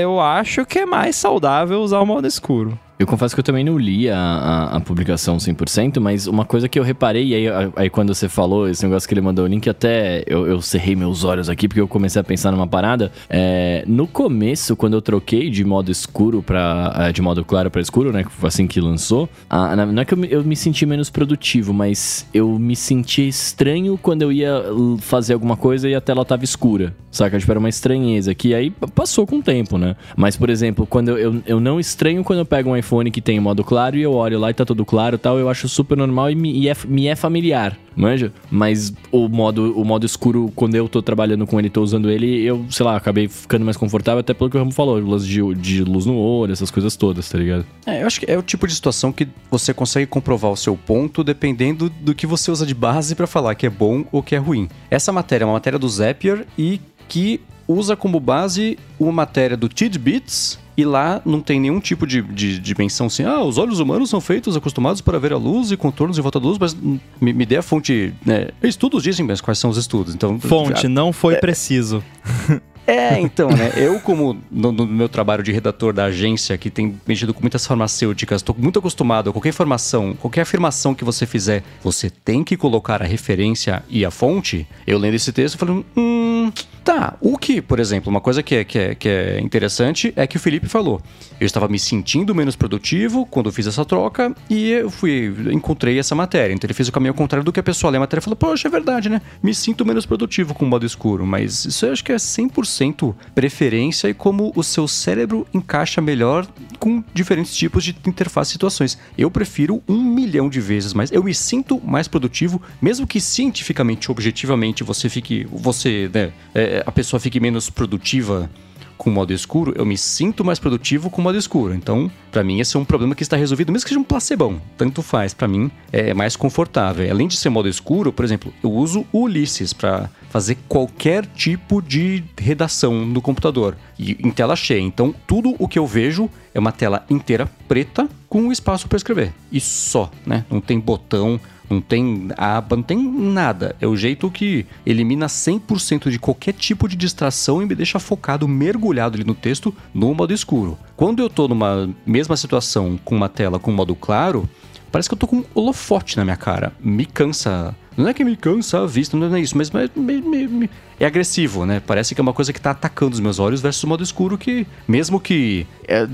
eu 0.00 0.20
acho 0.20 0.64
que 0.64 0.80
é 0.80 0.86
mais 0.86 1.16
saudável 1.16 1.80
usar 1.80 2.00
o 2.00 2.06
modo 2.06 2.26
escuro. 2.26 2.78
Eu 2.98 3.06
confesso 3.06 3.32
que 3.32 3.38
eu 3.38 3.44
também 3.44 3.62
não 3.62 3.78
li 3.78 4.10
a, 4.10 4.18
a, 4.18 4.76
a, 4.76 4.80
publicação 4.80 5.36
100%, 5.36 6.00
mas 6.00 6.26
uma 6.26 6.44
coisa 6.44 6.68
que 6.68 6.76
eu 6.76 6.82
reparei, 6.82 7.28
e 7.28 7.34
aí, 7.34 7.46
aí 7.76 7.88
quando 7.88 8.12
você 8.12 8.28
falou 8.28 8.68
esse 8.68 8.84
negócio 8.84 9.08
que 9.08 9.14
ele 9.14 9.20
mandou 9.20 9.44
o 9.44 9.48
link, 9.48 9.70
até 9.70 10.24
eu, 10.26 10.48
eu 10.48 10.60
cerrei 10.60 10.96
meus 10.96 11.22
olhos 11.22 11.48
aqui, 11.48 11.68
porque 11.68 11.80
eu 11.80 11.86
comecei 11.86 12.20
a 12.20 12.24
pensar 12.24 12.50
numa 12.50 12.66
parada. 12.66 13.12
É, 13.30 13.84
no 13.86 14.08
começo, 14.08 14.74
quando 14.74 14.94
eu 14.94 15.00
troquei 15.00 15.48
de 15.48 15.64
modo 15.64 15.92
escuro 15.92 16.42
para 16.42 16.92
é, 16.96 17.12
de 17.12 17.22
modo 17.22 17.44
claro 17.44 17.70
para 17.70 17.80
escuro, 17.80 18.10
né, 18.10 18.24
assim 18.42 18.66
que 18.66 18.80
lançou, 18.80 19.28
a, 19.48 19.76
não 19.76 20.02
é 20.02 20.04
que 20.04 20.14
eu, 20.14 20.24
eu 20.24 20.42
me 20.42 20.56
senti 20.56 20.84
menos 20.84 21.08
produtivo, 21.08 21.72
mas 21.72 22.26
eu 22.34 22.58
me 22.58 22.74
senti 22.74 23.28
estranho 23.28 23.96
quando 23.96 24.22
eu 24.22 24.32
ia 24.32 24.60
fazer 24.98 25.34
alguma 25.34 25.56
coisa 25.56 25.88
e 25.88 25.94
a 25.94 26.00
tela 26.00 26.24
tava 26.24 26.42
escura, 26.42 26.92
saca? 27.12 27.38
Tipo, 27.38 27.52
era 27.52 27.60
uma 27.60 27.68
estranheza, 27.68 28.34
que 28.34 28.54
aí 28.54 28.72
passou 28.92 29.24
com 29.24 29.36
o 29.36 29.42
tempo, 29.42 29.78
né? 29.78 29.94
Mas, 30.16 30.36
por 30.36 30.50
exemplo, 30.50 30.84
quando 30.84 31.10
eu, 31.10 31.18
eu, 31.18 31.42
eu 31.46 31.60
não 31.60 31.78
estranho 31.78 32.24
quando 32.24 32.40
eu 32.40 32.44
pego 32.44 32.70
um 32.70 32.76
iPhone 32.76 32.87
iPhone 32.88 33.10
que 33.10 33.20
tem 33.20 33.38
modo 33.38 33.62
claro 33.62 33.96
e 33.96 34.02
eu 34.02 34.14
olho 34.14 34.38
lá 34.38 34.50
e 34.50 34.54
tá 34.54 34.64
tudo 34.64 34.84
claro 34.84 35.16
e 35.16 35.18
tal, 35.18 35.38
eu 35.38 35.48
acho 35.48 35.68
super 35.68 35.96
normal 35.96 36.30
e 36.30 36.34
me, 36.34 36.52
e 36.52 36.68
é, 36.68 36.76
me 36.86 37.06
é 37.06 37.14
familiar, 37.14 37.76
manja? 37.94 38.32
Mas 38.50 38.92
o 39.12 39.28
modo, 39.28 39.78
o 39.78 39.84
modo 39.84 40.06
escuro, 40.06 40.50
quando 40.56 40.74
eu 40.74 40.88
tô 40.88 41.02
trabalhando 41.02 41.46
com 41.46 41.58
ele, 41.58 41.68
tô 41.68 41.82
usando 41.82 42.10
ele, 42.10 42.42
eu, 42.42 42.64
sei 42.70 42.86
lá, 42.86 42.96
acabei 42.96 43.28
ficando 43.28 43.64
mais 43.64 43.76
confortável, 43.76 44.20
até 44.20 44.32
pelo 44.32 44.48
que 44.48 44.56
o 44.56 44.60
Ramo 44.60 44.72
falou, 44.72 45.18
de, 45.18 45.54
de 45.54 45.84
luz 45.84 46.06
no 46.06 46.16
olho, 46.16 46.52
essas 46.52 46.70
coisas 46.70 46.96
todas, 46.96 47.28
tá 47.28 47.38
ligado? 47.38 47.66
É, 47.86 48.02
eu 48.02 48.06
acho 48.06 48.20
que 48.20 48.30
é 48.30 48.38
o 48.38 48.42
tipo 48.42 48.66
de 48.66 48.74
situação 48.74 49.12
que 49.12 49.28
você 49.50 49.74
consegue 49.74 50.06
comprovar 50.06 50.50
o 50.50 50.56
seu 50.56 50.76
ponto 50.76 51.22
dependendo 51.22 51.90
do 51.90 52.14
que 52.14 52.26
você 52.26 52.50
usa 52.50 52.64
de 52.64 52.74
base 52.74 53.14
para 53.14 53.26
falar 53.26 53.54
que 53.54 53.66
é 53.66 53.70
bom 53.70 54.04
ou 54.10 54.22
que 54.22 54.34
é 54.34 54.38
ruim. 54.38 54.68
Essa 54.90 55.12
matéria 55.12 55.44
é 55.44 55.46
uma 55.46 55.54
matéria 55.54 55.78
do 55.78 55.88
Zapier 55.88 56.46
e 56.56 56.80
que 57.06 57.40
usa 57.66 57.94
como 57.94 58.18
base 58.18 58.78
uma 58.98 59.12
matéria 59.12 59.56
do 59.56 59.68
Tidbits 59.68 60.58
e 60.78 60.84
lá 60.84 61.20
não 61.26 61.40
tem 61.40 61.58
nenhum 61.58 61.80
tipo 61.80 62.06
de, 62.06 62.22
de, 62.22 62.56
dimensão 62.60 63.08
assim, 63.08 63.24
ah, 63.24 63.42
os 63.42 63.58
olhos 63.58 63.80
humanos 63.80 64.08
são 64.08 64.20
feitos 64.20 64.56
acostumados 64.56 65.00
para 65.00 65.18
ver 65.18 65.32
a 65.32 65.36
luz 65.36 65.72
e 65.72 65.76
contornos 65.76 66.16
em 66.16 66.22
volta 66.22 66.38
da 66.38 66.46
luz, 66.46 66.56
mas 66.56 66.72
me, 67.20 67.32
me 67.32 67.44
dê 67.44 67.56
a 67.56 67.62
fonte, 67.62 68.14
né? 68.24 68.50
Estudos 68.62 69.02
dizem, 69.02 69.26
mas 69.26 69.40
quais 69.40 69.58
são 69.58 69.70
os 69.70 69.76
estudos? 69.76 70.14
Então, 70.14 70.38
fonte, 70.38 70.82
já, 70.82 70.88
não 70.88 71.12
foi 71.12 71.34
é, 71.34 71.40
preciso. 71.40 72.00
É, 72.88 73.20
então, 73.20 73.50
né? 73.50 73.70
Eu, 73.76 74.00
como 74.00 74.38
no, 74.50 74.72
no, 74.72 74.86
meu 74.86 75.10
trabalho 75.10 75.42
de 75.42 75.52
redator 75.52 75.92
da 75.92 76.06
agência, 76.06 76.56
que 76.56 76.70
tem 76.70 76.98
mexido 77.06 77.34
com 77.34 77.42
muitas 77.42 77.66
farmacêuticas, 77.66 78.40
estou 78.40 78.56
muito 78.58 78.78
acostumado 78.78 79.28
a 79.28 79.32
qualquer 79.32 79.50
informação, 79.50 80.14
qualquer 80.14 80.40
afirmação 80.40 80.94
que 80.94 81.04
você 81.04 81.26
fizer, 81.26 81.62
você 81.82 82.08
tem 82.08 82.42
que 82.42 82.56
colocar 82.56 83.02
a 83.02 83.04
referência 83.04 83.82
e 83.90 84.06
a 84.06 84.10
fonte. 84.10 84.66
Eu 84.86 84.98
lendo 84.98 85.12
esse 85.12 85.30
texto, 85.32 85.58
falei, 85.58 85.84
hum, 85.94 86.50
tá. 86.82 87.18
O 87.20 87.36
que, 87.36 87.60
por 87.60 87.78
exemplo, 87.78 88.08
uma 88.08 88.22
coisa 88.22 88.42
que 88.42 88.54
é, 88.54 88.64
que, 88.64 88.78
é, 88.78 88.94
que 88.94 89.06
é 89.06 89.38
interessante 89.38 90.10
é 90.16 90.26
que 90.26 90.38
o 90.38 90.40
Felipe 90.40 90.66
falou. 90.66 91.02
Eu 91.38 91.44
estava 91.44 91.68
me 91.68 91.78
sentindo 91.78 92.34
menos 92.34 92.56
produtivo 92.56 93.26
quando 93.26 93.52
fiz 93.52 93.66
essa 93.66 93.84
troca 93.84 94.34
e 94.48 94.70
eu 94.70 94.90
fui, 94.90 95.30
encontrei 95.52 95.98
essa 95.98 96.14
matéria. 96.14 96.54
Então 96.54 96.66
ele 96.66 96.72
fez 96.72 96.88
o 96.88 96.92
caminho 96.92 97.10
ao 97.10 97.16
contrário 97.16 97.44
do 97.44 97.52
que 97.52 97.60
a 97.60 97.62
pessoa 97.62 97.90
lê 97.90 97.98
a 97.98 98.00
matéria 98.00 98.20
e 98.20 98.24
falou, 98.24 98.36
poxa, 98.36 98.66
é 98.66 98.70
verdade, 98.70 99.10
né? 99.10 99.20
Me 99.42 99.54
sinto 99.54 99.84
menos 99.84 100.06
produtivo 100.06 100.54
com 100.54 100.64
o 100.64 100.68
modo 100.68 100.86
escuro, 100.86 101.26
mas 101.26 101.66
isso 101.66 101.84
eu 101.84 101.92
acho 101.92 102.02
que 102.02 102.12
é 102.12 102.16
100% 102.16 102.77
100% 102.78 103.14
preferência 103.34 104.08
e 104.08 104.14
como 104.14 104.52
o 104.54 104.62
seu 104.62 104.86
cérebro 104.86 105.46
encaixa 105.52 106.00
melhor 106.00 106.46
com 106.78 107.02
diferentes 107.12 107.54
tipos 107.54 107.84
de 107.84 107.96
interface 108.06 108.50
e 108.50 108.52
situações. 108.52 108.98
Eu 109.16 109.30
prefiro 109.30 109.82
um 109.88 110.02
milhão 110.02 110.48
de 110.48 110.60
vezes 110.60 110.92
mais. 110.92 111.10
Eu 111.10 111.22
me 111.22 111.34
sinto 111.34 111.80
mais 111.84 112.08
produtivo, 112.08 112.60
mesmo 112.80 113.06
que 113.06 113.20
cientificamente, 113.20 114.10
objetivamente, 114.10 114.84
você 114.84 115.08
fique. 115.08 115.46
Você, 115.52 116.10
né, 116.12 116.32
é, 116.54 116.82
a 116.86 116.92
pessoa 116.92 117.20
fique 117.20 117.40
menos 117.40 117.70
produtiva 117.70 118.50
com 118.98 119.10
modo 119.10 119.32
escuro, 119.32 119.72
eu 119.76 119.86
me 119.86 119.96
sinto 119.96 120.44
mais 120.44 120.58
produtivo 120.58 121.08
com 121.08 121.22
modo 121.22 121.38
escuro. 121.38 121.72
Então, 121.72 122.10
para 122.32 122.42
mim, 122.42 122.58
esse 122.60 122.76
é 122.76 122.80
um 122.80 122.84
problema 122.84 123.14
que 123.14 123.22
está 123.22 123.36
resolvido, 123.36 123.72
mesmo 123.72 123.84
que 123.84 123.90
seja 123.90 124.00
um 124.00 124.04
placebão. 124.04 124.60
Tanto 124.76 125.00
faz, 125.00 125.32
para 125.32 125.48
mim, 125.48 125.70
é 125.92 126.12
mais 126.12 126.36
confortável. 126.36 127.08
Além 127.10 127.28
de 127.28 127.36
ser 127.36 127.48
modo 127.48 127.68
escuro, 127.68 128.12
por 128.12 128.24
exemplo, 128.24 128.52
eu 128.62 128.70
uso 128.70 129.06
o 129.12 129.20
Ulysses 129.22 129.72
para 129.72 130.10
fazer 130.28 130.58
qualquer 130.68 131.24
tipo 131.24 131.80
de 131.80 132.22
redação 132.36 133.06
no 133.06 133.22
computador 133.22 133.76
e 133.98 134.18
em 134.20 134.30
tela 134.30 134.56
cheia. 134.56 134.80
Então, 134.80 135.14
tudo 135.26 135.54
o 135.58 135.68
que 135.68 135.78
eu 135.78 135.86
vejo 135.86 136.28
é 136.52 136.58
uma 136.58 136.72
tela 136.72 137.04
inteira 137.08 137.48
preta 137.66 138.08
com 138.28 138.42
um 138.42 138.52
espaço 138.52 138.88
para 138.88 138.96
escrever. 138.96 139.32
E 139.50 139.60
só, 139.60 140.10
né? 140.26 140.44
Não 140.50 140.60
tem 140.60 140.78
botão, 140.78 141.40
não 141.68 141.80
tem 141.80 142.28
aba, 142.36 142.76
não 142.76 142.82
tem 142.82 142.98
nada. 142.98 143.76
É 143.80 143.86
o 143.86 143.96
jeito 143.96 144.30
que 144.30 144.66
elimina 144.84 145.26
100% 145.26 146.10
de 146.10 146.18
qualquer 146.18 146.52
tipo 146.52 146.88
de 146.88 146.96
distração 146.96 147.62
e 147.62 147.66
me 147.66 147.74
deixa 147.74 147.98
focado, 147.98 148.48
mergulhado 148.48 149.16
ali 149.16 149.24
no 149.24 149.34
texto, 149.34 149.74
no 149.92 150.14
modo 150.14 150.32
escuro. 150.32 150.78
Quando 150.96 151.20
eu 151.20 151.28
tô 151.28 151.48
numa 151.48 151.88
mesma 152.06 152.36
situação 152.36 152.98
com 153.04 153.14
uma 153.14 153.28
tela 153.28 153.58
com 153.58 153.70
modo 153.70 153.94
claro, 153.94 154.48
parece 154.90 155.08
que 155.08 155.14
eu 155.14 155.18
tô 155.18 155.26
com 155.26 155.36
um 155.36 155.44
holofote 155.54 156.16
na 156.16 156.24
minha 156.24 156.36
cara. 156.36 156.72
Me 156.80 157.04
cansa 157.04 157.74
Não 157.98 158.06
é 158.06 158.14
que 158.14 158.22
me 158.22 158.36
cansa 158.36 158.80
a 158.80 158.86
vista, 158.86 159.16
não 159.16 159.34
é 159.34 159.40
isso, 159.40 159.58
mas, 159.58 159.72
mas 159.72 159.90
me, 159.96 160.20
me, 160.20 160.46
me, 160.46 160.70
é 161.00 161.04
agressivo, 161.04 161.66
né? 161.66 161.82
Parece 161.84 162.14
que 162.14 162.20
é 162.20 162.22
uma 162.22 162.32
coisa 162.32 162.52
que 162.52 162.60
tá 162.60 162.70
atacando 162.70 163.14
os 163.14 163.18
meus 163.18 163.40
olhos 163.40 163.60
versus 163.60 163.82
o 163.82 163.88
modo 163.88 164.04
escuro 164.04 164.38
que, 164.38 164.68
mesmo 164.86 165.18
que, 165.18 165.66
é, 165.88 166.06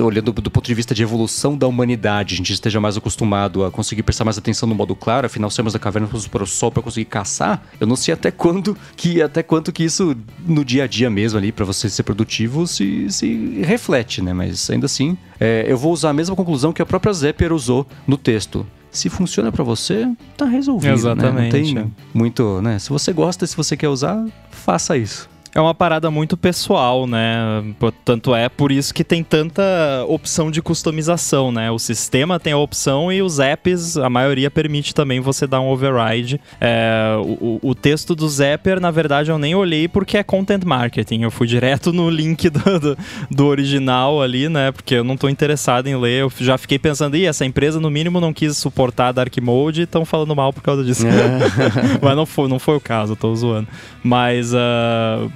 olhando 0.00 0.30
do 0.30 0.48
ponto 0.48 0.64
de 0.64 0.74
vista 0.74 0.94
de 0.94 1.02
evolução 1.02 1.58
da 1.58 1.66
humanidade, 1.66 2.34
a 2.34 2.36
gente 2.36 2.52
esteja 2.52 2.80
mais 2.80 2.96
acostumado 2.96 3.64
a 3.64 3.70
conseguir 3.72 4.04
prestar 4.04 4.24
mais 4.24 4.38
atenção 4.38 4.68
no 4.68 4.76
modo 4.76 4.94
claro, 4.94 5.26
afinal 5.26 5.50
saímos 5.50 5.72
da 5.72 5.78
caverna 5.80 6.08
para 6.30 6.44
o 6.44 6.46
sol 6.46 6.70
para 6.70 6.84
conseguir 6.84 7.06
caçar, 7.06 7.66
eu 7.80 7.86
não 7.86 7.96
sei 7.96 8.14
até 8.14 8.30
quando 8.30 8.78
que 8.94 9.20
até 9.20 9.42
quanto 9.42 9.72
que 9.72 9.82
isso 9.82 10.16
no 10.46 10.64
dia 10.64 10.84
a 10.84 10.86
dia 10.86 11.10
mesmo 11.10 11.36
ali 11.36 11.50
para 11.50 11.64
você 11.64 11.90
ser 11.90 12.04
produtivo 12.04 12.64
se, 12.64 13.10
se 13.10 13.60
reflete, 13.64 14.22
né? 14.22 14.32
Mas 14.32 14.70
ainda 14.70 14.86
assim, 14.86 15.18
é, 15.40 15.64
eu 15.66 15.76
vou 15.76 15.92
usar 15.92 16.10
a 16.10 16.14
mesma 16.14 16.36
conclusão 16.36 16.72
que 16.72 16.80
a 16.80 16.86
própria 16.86 17.12
Zepper 17.12 17.52
usou 17.52 17.84
no 18.06 18.16
texto 18.16 18.64
se 18.92 19.08
funciona 19.08 19.50
para 19.50 19.64
você, 19.64 20.06
tá 20.36 20.44
resolvido. 20.44 20.92
Exatamente. 20.92 21.74
Né? 21.74 21.80
Não 21.80 21.88
tem 21.88 21.94
muito, 22.12 22.60
né? 22.60 22.78
Se 22.78 22.90
você 22.90 23.12
gosta, 23.12 23.46
se 23.46 23.56
você 23.56 23.76
quer 23.76 23.88
usar, 23.88 24.24
faça 24.50 24.96
isso. 24.96 25.31
É 25.54 25.60
uma 25.60 25.74
parada 25.74 26.10
muito 26.10 26.34
pessoal, 26.34 27.06
né? 27.06 27.62
Tanto 28.06 28.34
é 28.34 28.48
por 28.48 28.72
isso 28.72 28.94
que 28.94 29.04
tem 29.04 29.22
tanta 29.22 29.62
opção 30.08 30.50
de 30.50 30.62
customização, 30.62 31.52
né? 31.52 31.70
O 31.70 31.78
sistema 31.78 32.40
tem 32.40 32.54
a 32.54 32.56
opção 32.56 33.12
e 33.12 33.20
os 33.20 33.38
apps, 33.38 33.98
a 33.98 34.08
maioria 34.08 34.50
permite 34.50 34.94
também 34.94 35.20
você 35.20 35.46
dar 35.46 35.60
um 35.60 35.68
override. 35.68 36.40
É, 36.58 37.16
o, 37.22 37.58
o, 37.62 37.74
texto 37.74 38.14
do 38.14 38.26
Zapper, 38.26 38.80
na 38.80 38.90
verdade, 38.90 39.30
eu 39.30 39.38
nem 39.38 39.54
olhei 39.54 39.88
porque 39.88 40.16
é 40.16 40.22
content 40.22 40.64
marketing. 40.64 41.20
Eu 41.20 41.30
fui 41.30 41.46
direto 41.52 41.92
no 41.92 42.08
link 42.08 42.48
do, 42.48 42.80
do, 42.80 42.98
do 43.30 43.46
original 43.46 44.22
ali, 44.22 44.48
né? 44.48 44.72
Porque 44.72 44.94
eu 44.94 45.04
não 45.04 45.18
tô 45.18 45.28
interessado 45.28 45.86
em 45.86 45.96
ler. 45.96 46.22
Eu 46.22 46.32
já 46.38 46.56
fiquei 46.56 46.78
pensando, 46.78 47.14
ih, 47.14 47.26
essa 47.26 47.44
empresa 47.44 47.78
no 47.78 47.90
mínimo 47.90 48.22
não 48.22 48.32
quis 48.32 48.56
suportar 48.56 49.12
Dark 49.12 49.36
Mode 49.42 49.82
e 49.82 49.84
estão 49.84 50.06
falando 50.06 50.34
mal 50.34 50.50
por 50.50 50.62
causa 50.62 50.82
disso. 50.82 51.06
É. 51.06 51.10
Mas 52.00 52.16
não 52.16 52.24
foi, 52.24 52.48
não 52.48 52.58
foi 52.58 52.76
o 52.76 52.80
caso, 52.80 53.12
eu 53.12 53.16
tô 53.16 53.34
zoando. 53.34 53.68
Mas. 54.02 54.54
Uh, 54.54 55.30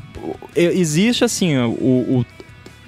existe 0.54 1.24
assim, 1.24 1.56
o, 1.56 2.18
o 2.18 2.26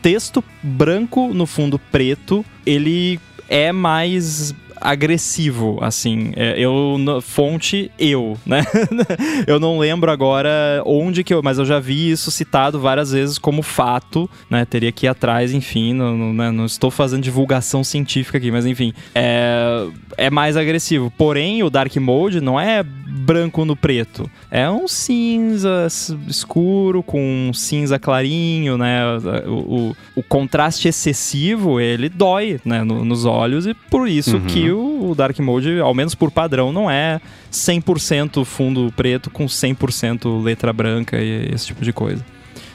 texto 0.00 0.42
branco 0.62 1.32
no 1.34 1.46
fundo 1.46 1.78
preto, 1.78 2.44
ele 2.64 3.20
é 3.48 3.72
mais 3.72 4.54
agressivo, 4.80 5.78
assim. 5.80 6.32
É, 6.36 6.58
eu, 6.58 6.96
fonte, 7.22 7.90
eu, 7.98 8.36
né? 8.44 8.64
eu 9.46 9.60
não 9.60 9.78
lembro 9.78 10.10
agora 10.10 10.82
onde 10.84 11.22
que 11.22 11.32
eu. 11.32 11.42
Mas 11.42 11.58
eu 11.58 11.64
já 11.64 11.78
vi 11.78 12.10
isso 12.10 12.30
citado 12.30 12.80
várias 12.80 13.12
vezes 13.12 13.38
como 13.38 13.62
fato, 13.62 14.28
né? 14.50 14.64
Teria 14.64 14.92
que 14.92 15.06
ir 15.06 15.08
atrás, 15.08 15.52
enfim. 15.52 15.92
Não, 15.94 16.16
não, 16.16 16.32
né? 16.32 16.50
não 16.50 16.66
estou 16.66 16.90
fazendo 16.90 17.22
divulgação 17.22 17.84
científica 17.84 18.38
aqui, 18.38 18.50
mas 18.50 18.66
enfim. 18.66 18.92
É, 19.14 19.86
é 20.16 20.30
mais 20.30 20.56
agressivo. 20.56 21.12
Porém, 21.16 21.62
o 21.62 21.70
Dark 21.70 21.94
Mode 21.96 22.40
não 22.40 22.58
é 22.58 22.82
branco 22.82 23.64
no 23.64 23.76
preto. 23.76 24.30
É 24.50 24.68
um 24.70 24.88
cinza 24.88 25.86
escuro 26.26 27.02
com 27.02 27.48
um 27.48 27.52
cinza 27.52 27.98
clarinho, 27.98 28.78
né? 28.78 29.02
O, 29.46 29.52
o, 29.52 29.96
o 30.16 30.22
contraste 30.22 30.88
excessivo, 30.88 31.80
ele 31.80 32.08
dói 32.08 32.58
né? 32.64 32.84
No, 32.84 33.04
nos 33.04 33.24
olhos 33.24 33.66
e 33.66 33.74
por 33.74 34.08
isso 34.08 34.36
uhum. 34.36 34.46
que 34.46 34.67
o, 34.70 35.14
Dark 35.14 35.38
Mode, 35.38 35.80
ao 35.80 35.94
menos 35.94 36.14
por 36.14 36.30
padrão, 36.30 36.72
não 36.72 36.90
é 36.90 37.20
100% 37.52 38.44
fundo 38.44 38.92
preto 38.96 39.30
com 39.30 39.46
100% 39.46 40.42
letra 40.42 40.72
branca 40.72 41.18
e 41.18 41.50
esse 41.52 41.66
tipo 41.66 41.84
de 41.84 41.92
coisa. 41.92 42.24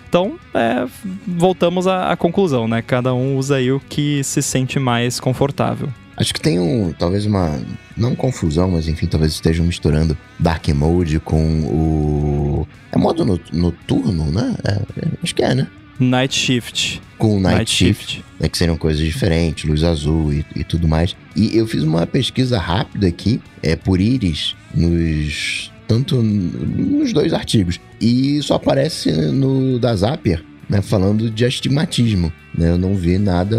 Então, 0.08 0.38
é, 0.54 0.86
voltamos 1.26 1.88
à, 1.88 2.12
à, 2.12 2.16
conclusão, 2.16 2.68
né? 2.68 2.84
Cada 2.84 3.16
um 3.16 3.36
usa 3.36 3.56
aí 3.56 3.72
o 3.72 3.80
que 3.80 4.24
se 4.24 4.44
sente 4.44 4.78
mais 4.78 5.20
confortável. 5.20 5.90
Acho 6.16 6.32
que 6.32 6.40
tem 6.40 6.60
um, 6.60 6.94
talvez 6.94 7.26
uma, 7.26 7.60
não 7.98 8.16
confusão, 8.16 8.70
mas 8.70 8.88
enfim, 8.88 9.08
talvez 9.08 9.32
estejam 9.32 9.66
misturando 9.66 10.16
Dark 10.40 10.68
Mode 10.70 11.20
com 11.20 11.62
o. 11.62 12.68
É 12.92 12.98
modo 12.98 13.26
noturno, 13.52 14.32
né? 14.32 14.56
É, 14.64 14.82
acho 15.24 15.34
que 15.34 15.42
é, 15.42 15.56
né? 15.56 15.68
Night 16.00 16.34
Shift. 16.34 17.02
Com 17.18 17.40
Night, 17.40 17.56
Night 17.58 17.72
Shift, 17.72 18.12
Shift. 18.16 18.26
Né, 18.40 18.50
que 18.50 18.58
seriam 18.58 18.78
coisas 18.78 19.02
diferentes, 19.04 19.70
luz 19.70 19.84
azul 19.84 20.34
e, 20.34 20.46
e, 20.56 20.64
tudo 20.64 20.88
mais. 20.88 21.16
E 21.36 21.56
eu 21.58 21.66
fiz 21.68 21.84
uma 21.84 22.06
pesquisa 22.06 22.58
rápida 22.58 23.08
aqui, 23.08 23.42
é 23.62 23.76
por 23.76 24.00
íris, 24.02 24.56
nos. 24.74 25.72
Tanto 25.88 26.22
nos 26.24 27.14
dois 27.14 27.34
artigos. 27.34 27.80
E 28.00 28.42
só 28.42 28.56
aparece 28.56 29.12
no 29.12 29.78
da 29.78 29.96
Zapier, 29.96 30.44
né, 30.70 30.82
falando 30.82 31.30
de 31.30 31.46
astigmatismo. 31.46 32.32
Né, 32.56 32.70
eu 32.70 32.78
não 32.78 32.96
vi 32.96 33.18
nada. 33.18 33.58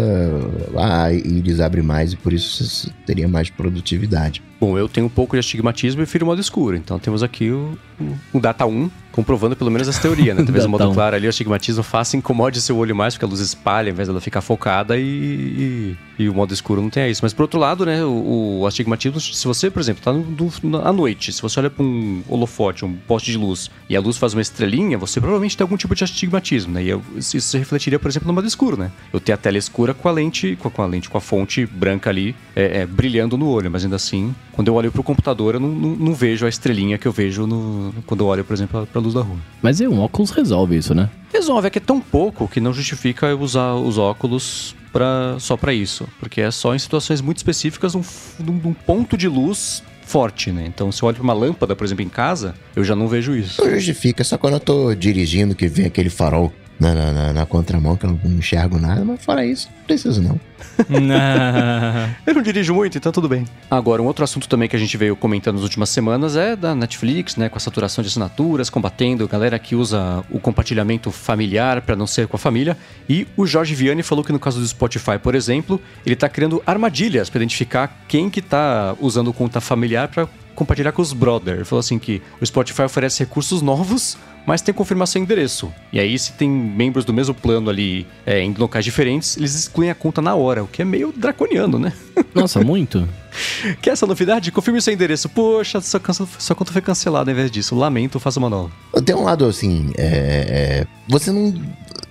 Ah, 0.77 1.11
íris 1.11 1.59
abre 1.59 1.81
mais 1.81 2.13
e 2.13 2.15
por 2.15 2.31
isso 2.31 2.89
teria 3.05 3.27
mais 3.27 3.49
produtividade. 3.49 4.41
Bom, 4.59 4.77
eu 4.77 4.87
tenho 4.87 5.07
um 5.07 5.09
pouco 5.09 5.35
de 5.35 5.39
astigmatismo 5.39 6.01
e 6.01 6.05
prefiro 6.05 6.25
modo 6.25 6.39
escuro. 6.39 6.77
Então 6.77 6.97
temos 6.97 7.21
aqui 7.21 7.51
o, 7.51 7.77
o, 8.33 8.39
Data 8.39 8.65
1 8.65 8.89
comprovando 9.11 9.55
pelo 9.55 9.69
menos 9.69 9.87
essa 9.87 10.01
teoria, 10.01 10.33
né? 10.33 10.43
Talvez 10.45 10.65
o 10.65 10.69
modo 10.69 10.91
claro 10.93 11.15
ali, 11.15 11.27
o 11.27 11.29
astigmatismo 11.29 11.83
faça 11.83 12.15
incomode 12.15 12.61
seu 12.61 12.77
olho 12.77 12.95
mais, 12.95 13.13
porque 13.13 13.25
a 13.25 13.27
luz 13.27 13.41
espalha, 13.41 13.89
ao 13.89 13.93
invés 13.93 14.07
dela 14.07 14.21
ficar 14.21 14.41
focada, 14.41 14.97
e, 14.97 15.03
e, 15.03 16.23
e, 16.23 16.29
o 16.29 16.33
modo 16.33 16.53
escuro 16.53 16.81
não 16.81 16.89
tem 16.89 17.09
isso. 17.11 17.21
Mas 17.21 17.33
por 17.33 17.43
outro 17.43 17.59
lado, 17.59 17.85
né, 17.85 18.03
o, 18.03 18.61
o 18.61 18.67
astigmatismo, 18.67 19.19
se 19.19 19.45
você, 19.45 19.69
por 19.69 19.81
exemplo, 19.81 20.01
tá 20.03 20.13
no, 20.13 20.51
no, 20.63 20.87
à 20.87 20.91
noite, 20.91 21.33
se 21.33 21.41
você 21.41 21.59
olha 21.59 21.69
para 21.69 21.83
um 21.83 22.23
holofote, 22.27 22.85
um 22.85 22.93
poste 22.93 23.31
de 23.31 23.37
luz, 23.37 23.69
e 23.89 23.95
a 23.95 23.99
luz 23.99 24.17
faz 24.17 24.33
uma 24.33 24.41
estrelinha, 24.41 24.97
você 24.97 25.19
provavelmente 25.19 25.55
tem 25.55 25.63
algum 25.63 25.77
tipo 25.77 25.93
de 25.93 26.03
astigmatismo, 26.03 26.73
né? 26.73 26.83
E 26.83 27.19
isso 27.19 27.39
se 27.39 27.57
refletiria, 27.57 27.99
por 27.99 28.09
exemplo, 28.09 28.27
no 28.27 28.33
modo 28.33 28.47
escuro, 28.47 28.77
né? 28.77 28.84
Eu 29.11 29.19
tenho 29.19 29.35
a 29.35 29.37
tela 29.37 29.57
escura 29.57 29.93
com 29.93 30.07
a 30.07 30.11
lente, 30.11 30.55
com 30.55 30.67
a, 30.67 30.71
com 30.71 30.81
a 30.81 30.85
lente, 30.85 31.09
com 31.09 31.17
a 31.17 31.21
fonte 31.21 31.65
branca 31.65 32.09
ali, 32.09 32.35
é, 32.55 32.81
é, 32.81 32.85
brilhando 32.85 33.37
no 33.37 33.47
olho, 33.47 33.69
mas 33.69 33.83
ainda 33.83 33.95
assim, 33.95 34.33
quando 34.51 34.67
eu 34.67 34.73
olho 34.75 34.91
para 34.91 35.01
o 35.01 35.03
computador, 35.03 35.55
eu 35.55 35.59
não, 35.59 35.69
não, 35.69 35.95
não, 35.95 36.13
vejo 36.13 36.45
a 36.45 36.49
estrelinha 36.49 36.97
que 36.97 37.07
eu 37.07 37.11
vejo 37.11 37.45
no, 37.45 37.93
quando 38.05 38.21
eu 38.21 38.27
olho, 38.27 38.43
por 38.43 38.53
exemplo, 38.53 38.85
para 38.85 39.01
a 39.01 39.03
luz 39.03 39.13
da 39.13 39.21
rua. 39.21 39.37
Mas 39.61 39.81
um 39.81 39.99
óculos 39.99 40.31
resolve 40.31 40.77
isso, 40.77 40.93
né? 40.93 41.09
Resolve, 41.33 41.67
é 41.67 41.69
que 41.69 41.77
é 41.77 41.81
tão 41.81 41.99
pouco 41.99 42.47
que 42.47 42.59
não 42.59 42.73
justifica 42.73 43.27
eu 43.27 43.39
usar 43.39 43.73
os 43.73 43.97
óculos 43.97 44.75
pra, 44.91 45.35
só 45.39 45.57
para 45.57 45.73
isso. 45.73 46.07
Porque 46.19 46.39
é 46.39 46.49
só 46.51 46.73
em 46.73 46.79
situações 46.79 47.19
muito 47.19 47.37
específicas, 47.37 47.93
num, 47.93 48.03
num 48.39 48.73
ponto 48.73 49.17
de 49.17 49.27
luz 49.27 49.83
forte, 50.05 50.51
né? 50.51 50.63
Então, 50.67 50.91
se 50.91 51.01
eu 51.01 51.07
olho 51.07 51.15
pra 51.15 51.23
uma 51.23 51.33
lâmpada, 51.33 51.75
por 51.75 51.83
exemplo, 51.83 52.03
em 52.03 52.09
casa, 52.09 52.55
eu 52.75 52.83
já 52.83 52.95
não 52.95 53.07
vejo 53.07 53.35
isso. 53.35 53.61
Não 53.61 53.71
justifica, 53.71 54.23
só 54.23 54.37
quando 54.37 54.53
eu 54.53 54.59
tô 54.59 54.95
dirigindo 54.95 55.55
que 55.55 55.67
vem 55.67 55.85
aquele 55.85 56.09
farol 56.09 56.53
na, 56.79 56.93
na, 56.93 57.33
na, 57.33 57.45
contramão, 57.45 57.95
que 57.95 58.05
eu 58.05 58.19
não 58.23 58.31
enxergo 58.33 58.77
nada, 58.77 59.03
mas 59.05 59.23
fora 59.23 59.45
isso, 59.45 59.69
não 59.77 59.85
preciso 59.85 60.21
não. 60.21 60.39
eu 62.25 62.33
não 62.33 62.41
dirijo 62.41 62.73
muito, 62.73 62.97
então 62.97 63.11
tudo 63.11 63.29
bem. 63.29 63.45
Agora, 63.69 64.01
um 64.01 64.05
outro 64.05 64.23
assunto 64.23 64.49
também 64.49 64.67
que 64.67 64.75
a 64.75 64.79
gente 64.79 64.97
veio 64.97 65.15
comentando 65.15 65.55
nas 65.55 65.63
últimas 65.63 65.89
semanas 65.89 66.35
é 66.35 66.55
da 66.55 66.75
Netflix, 66.75 67.35
né? 67.35 67.47
Com 67.47 67.57
a 67.57 67.59
saturação 67.59 68.01
de 68.01 68.09
assinaturas, 68.09 68.69
combatendo 68.69 69.27
galera 69.27 69.57
que 69.57 69.75
usa 69.75 70.23
o 70.29 70.39
compartilhamento 70.39 71.11
familiar 71.11 71.81
para 71.81 71.95
não 71.95 72.07
ser 72.07 72.27
com 72.27 72.35
a 72.35 72.39
família. 72.39 72.77
E 73.07 73.27
o 73.37 73.45
Jorge 73.45 73.73
Vianney 73.73 74.03
falou 74.03 74.23
que 74.23 74.31
no 74.31 74.39
caso 74.39 74.59
do 74.59 74.67
Spotify, 74.67 75.17
por 75.21 75.35
exemplo, 75.35 75.79
ele 76.05 76.15
tá 76.15 76.27
criando 76.27 76.61
armadilhas 76.65 77.29
para 77.29 77.39
identificar 77.39 78.03
quem 78.07 78.29
que 78.29 78.41
tá 78.41 78.95
usando 78.99 79.31
conta 79.31 79.61
familiar 79.61 80.07
para 80.07 80.27
compartilhar 80.55 80.91
com 80.91 81.01
os 81.01 81.13
brother. 81.13 81.55
Ele 81.55 81.65
falou 81.65 81.81
assim 81.81 81.99
que 81.99 82.21
o 82.41 82.45
Spotify 82.45 82.83
oferece 82.83 83.19
recursos 83.19 83.61
novos, 83.61 84.17
mas 84.45 84.61
tem 84.61 84.73
confirmação 84.73 85.19
de 85.19 85.25
endereço. 85.25 85.71
E 85.91 85.99
aí, 85.99 86.17
se 86.17 86.33
tem 86.33 86.49
membros 86.49 87.05
do 87.05 87.13
mesmo 87.13 87.33
plano 87.33 87.69
ali 87.69 88.05
é, 88.25 88.41
em 88.41 88.53
locais 88.53 88.85
diferentes, 88.85 89.37
eles 89.37 89.55
excluem 89.55 89.89
a 89.89 89.95
conta 89.95 90.21
na 90.21 90.35
hora, 90.35 90.63
o 90.63 90.67
que 90.67 90.81
é 90.81 90.85
meio 90.85 91.13
draconiano, 91.15 91.79
né? 91.79 91.93
Nossa, 92.33 92.61
muito. 92.61 93.07
Quer 93.81 93.91
essa 93.91 94.05
novidade? 94.05 94.51
Confirme 94.51 94.81
seu 94.81 94.93
endereço. 94.93 95.27
Poxa, 95.29 95.81
sua, 95.81 96.01
sua 96.39 96.55
conta 96.55 96.71
foi 96.71 96.81
cancelada 96.81 97.29
ao 97.29 97.33
invés 97.33 97.51
disso. 97.51 97.75
Lamento, 97.75 98.19
faça 98.19 98.39
uma 98.39 98.49
nova. 98.49 98.71
Tem 99.03 99.15
um 99.15 99.23
lado 99.23 99.45
assim, 99.45 99.91
é, 99.97 100.05
é, 100.05 100.87
você 101.07 101.31
não 101.31 101.53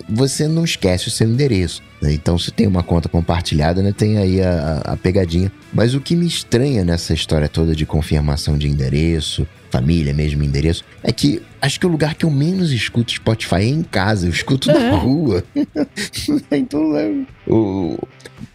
você 0.08 0.46
não 0.46 0.64
esquece 0.64 1.08
o 1.08 1.10
seu 1.10 1.28
endereço. 1.28 1.82
Né? 2.00 2.12
Então, 2.12 2.38
se 2.38 2.50
tem 2.50 2.66
uma 2.66 2.82
conta 2.82 3.08
compartilhada, 3.08 3.82
né, 3.82 3.92
tem 3.92 4.18
aí 4.18 4.42
a, 4.42 4.82
a, 4.84 4.96
pegadinha. 4.96 5.50
Mas 5.72 5.94
o 5.94 6.00
que 6.00 6.14
me 6.14 6.26
estranha 6.26 6.84
nessa 6.84 7.14
história 7.14 7.48
toda 7.48 7.74
de 7.74 7.86
confirmação 7.86 8.58
de 8.58 8.68
endereço, 8.68 9.46
família 9.74 10.14
mesmo 10.14 10.44
endereço, 10.44 10.84
é 11.02 11.10
que 11.10 11.42
acho 11.60 11.80
que 11.80 11.86
o 11.86 11.88
lugar 11.88 12.14
que 12.14 12.24
eu 12.24 12.30
menos 12.30 12.70
escuto 12.70 13.10
Spotify 13.10 13.56
é 13.56 13.64
em 13.64 13.82
casa. 13.82 14.26
Eu 14.26 14.30
escuto 14.30 14.70
é. 14.70 14.90
na 14.90 14.96
rua. 14.96 15.42
então, 16.52 16.96
é, 16.96 17.12
o, 17.48 17.98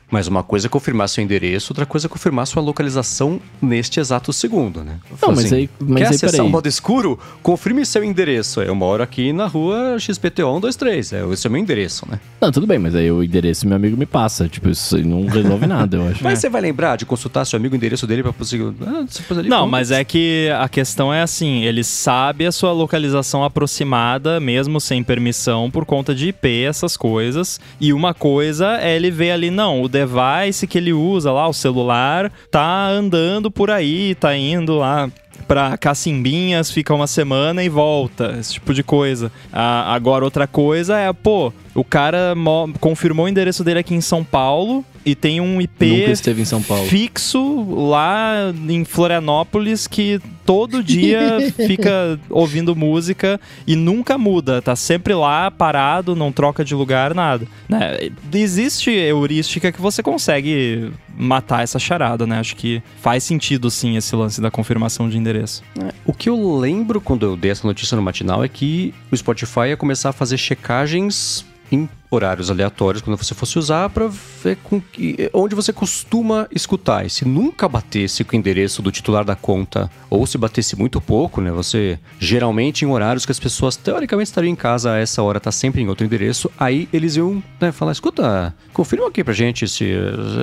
mas 0.09 0.27
uma 0.27 0.43
coisa 0.43 0.67
é 0.67 0.69
confirmar 0.69 1.07
seu 1.09 1.23
endereço, 1.23 1.71
outra 1.71 1.85
coisa 1.85 2.07
é 2.07 2.09
confirmar 2.09 2.47
sua 2.47 2.61
localização 2.61 3.39
neste 3.61 3.99
exato 3.99 4.33
segundo, 4.33 4.83
né? 4.83 4.99
Não, 5.21 5.31
assim, 5.31 5.41
mas 5.43 5.53
aí. 5.53 5.69
Mas 5.79 6.01
quer 6.01 6.07
aí, 6.07 6.15
acessar 6.15 6.45
o 6.45 6.49
modo 6.49 6.67
escuro? 6.67 7.19
Confirme 7.41 7.85
seu 7.85 8.03
endereço. 8.03 8.61
Eu 8.61 8.75
moro 8.75 9.03
aqui 9.03 9.31
na 9.31 9.45
rua 9.45 9.97
XPTO 9.99 10.53
123. 10.61 11.13
É, 11.13 11.25
esse 11.31 11.47
é 11.47 11.49
o 11.49 11.51
meu 11.51 11.61
endereço, 11.61 12.07
né? 12.09 12.19
Não, 12.41 12.51
tudo 12.51 12.65
bem, 12.65 12.79
mas 12.79 12.95
aí 12.95 13.11
o 13.11 13.23
endereço 13.23 13.67
meu 13.67 13.75
amigo 13.75 13.95
me 13.97 14.05
passa. 14.05 14.47
Tipo, 14.47 14.69
isso 14.69 14.97
não 14.99 15.25
resolve 15.25 15.67
nada, 15.67 15.97
eu 15.97 16.07
acho. 16.07 16.23
Mas 16.23 16.39
é. 16.39 16.41
você 16.41 16.49
vai 16.49 16.61
lembrar 16.61 16.95
de 16.95 17.05
consultar 17.05 17.45
seu 17.45 17.57
amigo 17.57 17.73
o 17.73 17.77
endereço 17.77 18.07
dele 18.07 18.23
pra 18.23 18.33
conseguir. 18.33 18.73
Ah, 18.85 19.05
ali, 19.31 19.49
não, 19.49 19.67
mas 19.67 19.91
é 19.91 20.03
que 20.03 20.49
a 20.59 20.67
questão 20.67 21.13
é 21.13 21.21
assim: 21.21 21.63
ele 21.63 21.83
sabe 21.83 22.45
a 22.45 22.51
sua 22.51 22.71
localização 22.71 23.43
aproximada, 23.43 24.39
mesmo 24.39 24.79
sem 24.79 25.03
permissão, 25.03 25.69
por 25.69 25.85
conta 25.85 26.15
de 26.15 26.29
IP, 26.29 26.63
essas 26.63 26.97
coisas. 26.97 27.59
E 27.79 27.93
uma 27.93 28.13
coisa 28.13 28.77
é 28.79 28.95
ele 28.95 29.11
ver 29.11 29.31
ali, 29.31 29.51
não, 29.51 29.81
o 29.81 29.87
device 30.05 30.67
que 30.67 30.77
ele 30.77 30.93
usa 30.93 31.31
lá, 31.31 31.47
o 31.47 31.53
celular, 31.53 32.31
tá 32.51 32.87
andando 32.87 33.51
por 33.51 33.69
aí, 33.69 34.15
tá 34.15 34.35
indo 34.35 34.77
lá 34.77 35.09
pra 35.47 35.77
Cacimbinhas, 35.77 36.69
fica 36.69 36.93
uma 36.93 37.07
semana 37.07 37.63
e 37.63 37.69
volta, 37.69 38.35
esse 38.39 38.53
tipo 38.53 38.73
de 38.73 38.83
coisa. 38.83 39.31
Ah, 39.51 39.93
agora, 39.93 40.23
outra 40.23 40.45
coisa 40.45 40.97
é, 40.97 41.11
pô, 41.11 41.51
o 41.75 41.83
cara 41.83 42.33
mo- 42.35 42.73
confirmou 42.79 43.25
o 43.25 43.29
endereço 43.29 43.63
dele 43.63 43.79
aqui 43.79 43.93
em 43.93 44.01
São 44.01 44.23
Paulo 44.23 44.83
e 45.05 45.15
tem 45.15 45.39
um 45.39 45.61
IP 45.61 45.85
Nunca 45.99 46.11
esteve 46.11 46.41
em 46.41 46.45
São 46.45 46.61
Paulo. 46.61 46.85
fixo 46.87 47.63
lá 47.89 48.53
em 48.67 48.83
Florianópolis 48.83 49.87
que 49.87 50.19
todo 50.45 50.83
dia 50.83 51.37
fica 51.67 52.19
ouvindo 52.29 52.75
música 52.75 53.39
e 53.65 53.75
nunca 53.75 54.17
muda, 54.17 54.61
tá 54.61 54.75
sempre 54.75 55.13
lá 55.13 55.49
parado, 55.49 56.15
não 56.15 56.31
troca 56.31 56.63
de 56.65 56.75
lugar, 56.75 57.13
nada. 57.13 57.47
Né? 57.67 58.09
Existe 58.33 58.89
heurística 58.91 59.71
que 59.71 59.81
você 59.81 60.03
consegue 60.03 60.91
matar 61.17 61.63
essa 61.63 61.79
charada, 61.79 62.25
né? 62.25 62.39
Acho 62.39 62.55
que 62.55 62.81
faz 63.01 63.23
sentido 63.23 63.69
sim 63.69 63.95
esse 63.97 64.15
lance 64.15 64.39
da 64.41 64.49
confirmação 64.51 65.09
de 65.09 65.17
endereço. 65.17 65.63
O 66.05 66.13
que 66.13 66.29
eu 66.29 66.57
lembro 66.57 66.99
quando 67.01 67.25
eu 67.25 67.35
dei 67.37 67.51
essa 67.51 67.65
notícia 67.67 67.95
no 67.95 68.01
matinal 68.01 68.43
é 68.43 68.47
que 68.47 68.93
o 69.11 69.15
Spotify 69.17 69.69
ia 69.69 69.77
começar 69.77 70.09
a 70.09 70.13
fazer 70.13 70.37
checagens 70.37 71.45
em 71.71 71.87
horários 72.09 72.49
aleatórios 72.49 73.01
quando 73.01 73.17
você 73.17 73.35
fosse 73.35 73.59
usar 73.59 73.89
para 73.89 74.07
ver 74.07 74.57
com 74.63 74.81
que, 74.81 75.29
onde 75.33 75.55
você 75.55 75.71
costuma 75.71 76.47
escutar. 76.51 77.05
E 77.05 77.09
se 77.09 77.25
nunca 77.25 77.67
batesse 77.67 78.23
com 78.23 78.35
o 78.35 78.39
endereço 78.39 78.81
do 78.81 78.91
titular 78.91 79.23
da 79.23 79.35
conta, 79.35 79.89
ou 80.09 80.25
se 80.25 80.37
batesse 80.37 80.75
muito 80.75 80.99
pouco, 80.99 81.41
né? 81.41 81.51
Você 81.51 81.99
geralmente 82.19 82.83
em 82.83 82.87
horários 82.87 83.25
que 83.25 83.31
as 83.31 83.39
pessoas 83.39 83.75
teoricamente 83.75 84.29
estariam 84.29 84.51
em 84.51 84.55
casa 84.55 84.93
a 84.93 84.97
essa 84.97 85.21
hora, 85.21 85.39
tá 85.39 85.51
sempre 85.51 85.81
em 85.81 85.87
outro 85.87 86.05
endereço, 86.05 86.49
aí 86.57 86.89
eles 86.91 87.15
iam 87.15 87.43
né, 87.59 87.71
falar: 87.71 87.91
escuta, 87.91 88.53
confirma 88.73 89.07
aqui 89.07 89.23
pra 89.23 89.33
gente 89.33 89.67
se 89.67 89.85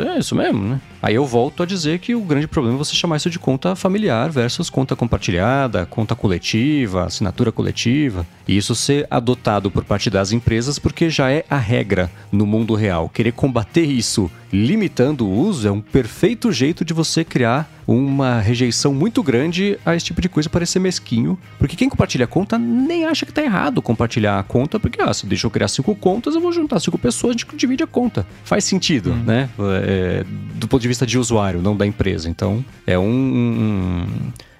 é 0.06 0.18
isso 0.18 0.34
mesmo, 0.34 0.62
né? 0.62 0.80
Aí 1.02 1.14
eu 1.14 1.24
volto 1.24 1.62
a 1.62 1.66
dizer 1.66 1.98
que 1.98 2.14
o 2.14 2.20
grande 2.20 2.48
problema 2.48 2.76
é 2.76 2.78
você 2.78 2.94
chamar 2.94 3.16
isso 3.16 3.30
de 3.30 3.38
conta 3.38 3.76
familiar 3.76 4.30
versus 4.30 4.68
conta 4.68 4.96
compartilhada, 4.96 5.86
conta 5.86 6.16
coletiva, 6.16 7.04
assinatura 7.04 7.52
coletiva. 7.52 8.26
E 8.48 8.56
isso 8.56 8.74
ser 8.74 9.06
adotado 9.10 9.70
por 9.70 9.84
parte 9.84 10.10
das 10.10 10.32
empresas 10.32 10.78
porque 10.78 11.08
já 11.08 11.30
é 11.30 11.44
regra 11.56 12.10
no 12.30 12.46
mundo 12.46 12.74
real. 12.74 13.08
Querer 13.08 13.32
combater 13.32 13.82
isso 13.84 14.30
limitando 14.52 15.26
o 15.26 15.30
uso 15.38 15.66
é 15.68 15.70
um 15.70 15.80
perfeito 15.80 16.50
jeito 16.52 16.84
de 16.84 16.94
você 16.94 17.24
criar 17.24 17.70
uma 17.86 18.40
rejeição 18.40 18.94
muito 18.94 19.22
grande 19.22 19.78
a 19.84 19.94
esse 19.94 20.06
tipo 20.06 20.20
de 20.20 20.28
coisa 20.28 20.48
parecer 20.48 20.78
mesquinho. 20.78 21.38
Porque 21.58 21.76
quem 21.76 21.88
compartilha 21.88 22.24
a 22.24 22.28
conta 22.28 22.58
nem 22.58 23.04
acha 23.04 23.26
que 23.26 23.32
tá 23.32 23.42
errado 23.42 23.82
compartilhar 23.82 24.38
a 24.38 24.42
conta, 24.42 24.78
porque 24.80 25.00
ah, 25.02 25.12
se 25.12 25.26
deixa 25.26 25.46
eu 25.46 25.50
criar 25.50 25.68
cinco 25.68 25.94
contas, 25.94 26.34
eu 26.34 26.40
vou 26.40 26.52
juntar 26.52 26.80
cinco 26.80 26.98
pessoas, 26.98 27.36
a 27.36 27.38
gente 27.38 27.56
divide 27.56 27.82
a 27.82 27.86
conta. 27.86 28.26
Faz 28.44 28.64
sentido, 28.64 29.14
né? 29.14 29.48
É, 29.84 30.24
do 30.54 30.66
ponto 30.68 30.80
de 30.82 30.88
vista 30.88 31.06
de 31.06 31.18
usuário, 31.18 31.60
não 31.60 31.76
da 31.76 31.86
empresa. 31.86 32.28
Então, 32.30 32.64
é 32.86 32.98
um- 32.98 33.04
um 33.04 34.06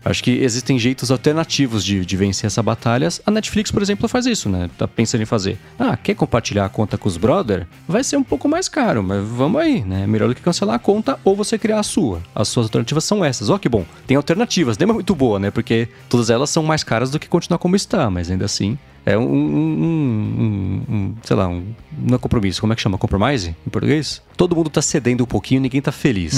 Acho 0.09 0.22
que 0.22 0.30
existem 0.30 0.78
jeitos 0.78 1.11
alternativos 1.11 1.84
de, 1.84 2.07
de 2.07 2.16
vencer 2.16 2.46
essa 2.46 2.62
batalha. 2.62 3.09
A 3.26 3.30
Netflix, 3.30 3.72
por 3.72 3.82
exemplo, 3.82 4.09
faz 4.09 4.24
isso, 4.24 4.48
né? 4.48 4.70
Tá 4.78 4.86
pensando 4.86 5.22
em 5.22 5.26
fazer. 5.26 5.59
Ah, 5.78 5.96
quer 5.96 6.14
compartilhar 6.14 6.64
a 6.64 6.68
conta 6.68 6.96
com 6.96 7.09
os 7.09 7.16
brother? 7.16 7.66
Vai 7.88 8.04
ser 8.04 8.16
um 8.16 8.22
pouco 8.22 8.48
mais 8.48 8.68
caro, 8.68 9.02
mas 9.02 9.24
vamos 9.26 9.61
aí, 9.61 9.82
né? 9.84 10.07
Melhor 10.07 10.28
do 10.28 10.34
que 10.36 10.40
cancelar 10.40 10.76
a 10.76 10.78
conta 10.78 11.18
ou 11.24 11.34
você 11.34 11.59
criar 11.59 11.80
a 11.80 11.82
sua. 11.82 12.22
As 12.32 12.46
suas 12.48 12.66
alternativas 12.66 13.02
são 13.04 13.24
essas. 13.24 13.50
Ó, 13.50 13.59
que 13.59 13.68
bom. 13.68 13.84
Tem 14.07 14.16
alternativas, 14.16 14.78
nem 14.78 14.88
é 14.88 14.92
muito 14.92 15.12
boa, 15.14 15.40
né? 15.40 15.50
Porque 15.50 15.88
todas 16.09 16.30
elas 16.30 16.50
são 16.50 16.62
mais 16.62 16.84
caras 16.84 17.11
do 17.11 17.18
que 17.18 17.28
continuar 17.28 17.59
como 17.59 17.74
está, 17.74 18.09
mas 18.09 18.30
ainda 18.30 18.44
assim. 18.44 18.78
É 19.04 19.16
um, 19.16 19.22
um- 19.22 19.84
um- 19.84 20.94
um- 20.94 21.14
sei 21.22 21.36
lá, 21.36 21.46
um, 21.48 21.64
não 21.96 22.16
é 22.16 22.18
compromisso, 22.18 22.61
como 22.61 22.72
é 22.72 22.76
que 22.76 22.82
chama? 22.82 22.98
Compromise 22.98 23.54
em 23.66 23.70
português? 23.70 24.20
Todo 24.36 24.54
mundo 24.57 24.68
tá 24.70 24.82
cedendo 24.82 25.22
um 25.22 25.26
pouquinho, 25.26 25.61
ninguém 25.61 25.80
tá 25.80 25.92
feliz. 25.92 26.34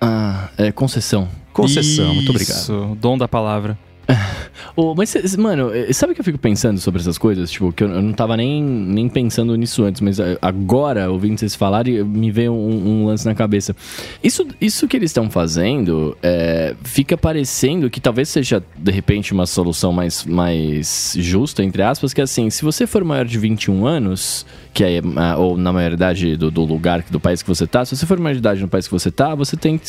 Ah, 0.00 0.48
é 0.56 0.72
concessão. 0.72 1.28
Concessão, 1.52 2.14
muito 2.14 2.30
obrigado. 2.30 2.58
Isso, 2.58 2.96
dom 3.00 3.18
da 3.18 3.28
palavra. 3.28 3.78
Ô, 4.76 4.94
mas, 4.94 5.36
mano, 5.36 5.70
eh, 5.74 5.92
sabe 5.92 6.12
o 6.12 6.14
que 6.14 6.20
eu 6.20 6.24
fico 6.24 6.38
pensando 6.38 6.78
sobre 6.80 7.00
essas 7.00 7.18
coisas? 7.18 7.50
Tipo, 7.50 7.72
que 7.72 7.84
eu, 7.84 7.88
não 7.88 8.12
tava 8.12 8.36
nem, 8.36 8.62
nem 8.62 9.08
pensando 9.08 9.54
nisso 9.56 9.84
antes, 9.84 10.00
mas 10.00 10.18
eh, 10.18 10.38
agora, 10.40 11.10
ouvindo 11.10 11.38
vocês 11.38 11.54
falarem, 11.54 12.02
me 12.04 12.30
veio 12.30 12.52
um, 12.52 13.02
um 13.02 13.06
lance 13.06 13.24
na 13.26 13.34
cabeça. 13.34 13.74
Isso, 14.22 14.46
isso 14.60 14.86
que 14.88 14.96
eles 14.96 15.10
estão 15.10 15.30
fazendo 15.30 16.16
é, 16.22 16.74
fica 16.82 17.16
parecendo 17.16 17.90
que 17.90 18.00
talvez 18.00 18.28
seja, 18.28 18.62
de 18.76 18.92
repente, 18.92 19.32
uma 19.32 19.46
solução 19.46 19.92
mais, 19.92 20.24
mais 20.24 21.14
justa, 21.18 21.62
entre 21.62 21.82
aspas, 21.82 22.12
que 22.12 22.20
é 22.20 22.24
assim, 22.24 22.50
se 22.50 22.64
você 22.64 22.86
for 22.86 23.04
maior 23.04 23.24
de 23.24 23.38
21 23.38 23.86
anos, 23.86 24.46
que 24.72 24.84
é, 24.84 25.00
ah, 25.16 25.36
ou 25.36 25.56
na 25.56 25.72
maioridade 25.72 26.36
do, 26.36 26.50
do 26.50 26.64
lugar, 26.64 27.04
do 27.10 27.20
país 27.20 27.42
que 27.42 27.48
você 27.48 27.66
tá, 27.66 27.84
se 27.84 27.96
você 27.96 28.06
for 28.06 28.18
maior 28.18 28.34
de 28.34 28.38
idade 28.38 28.60
no 28.60 28.68
país 28.68 28.86
que 28.86 28.92
você 28.92 29.10
tá, 29.10 29.34
você 29.34 29.56
tem 29.56 29.78
que, 29.78 29.84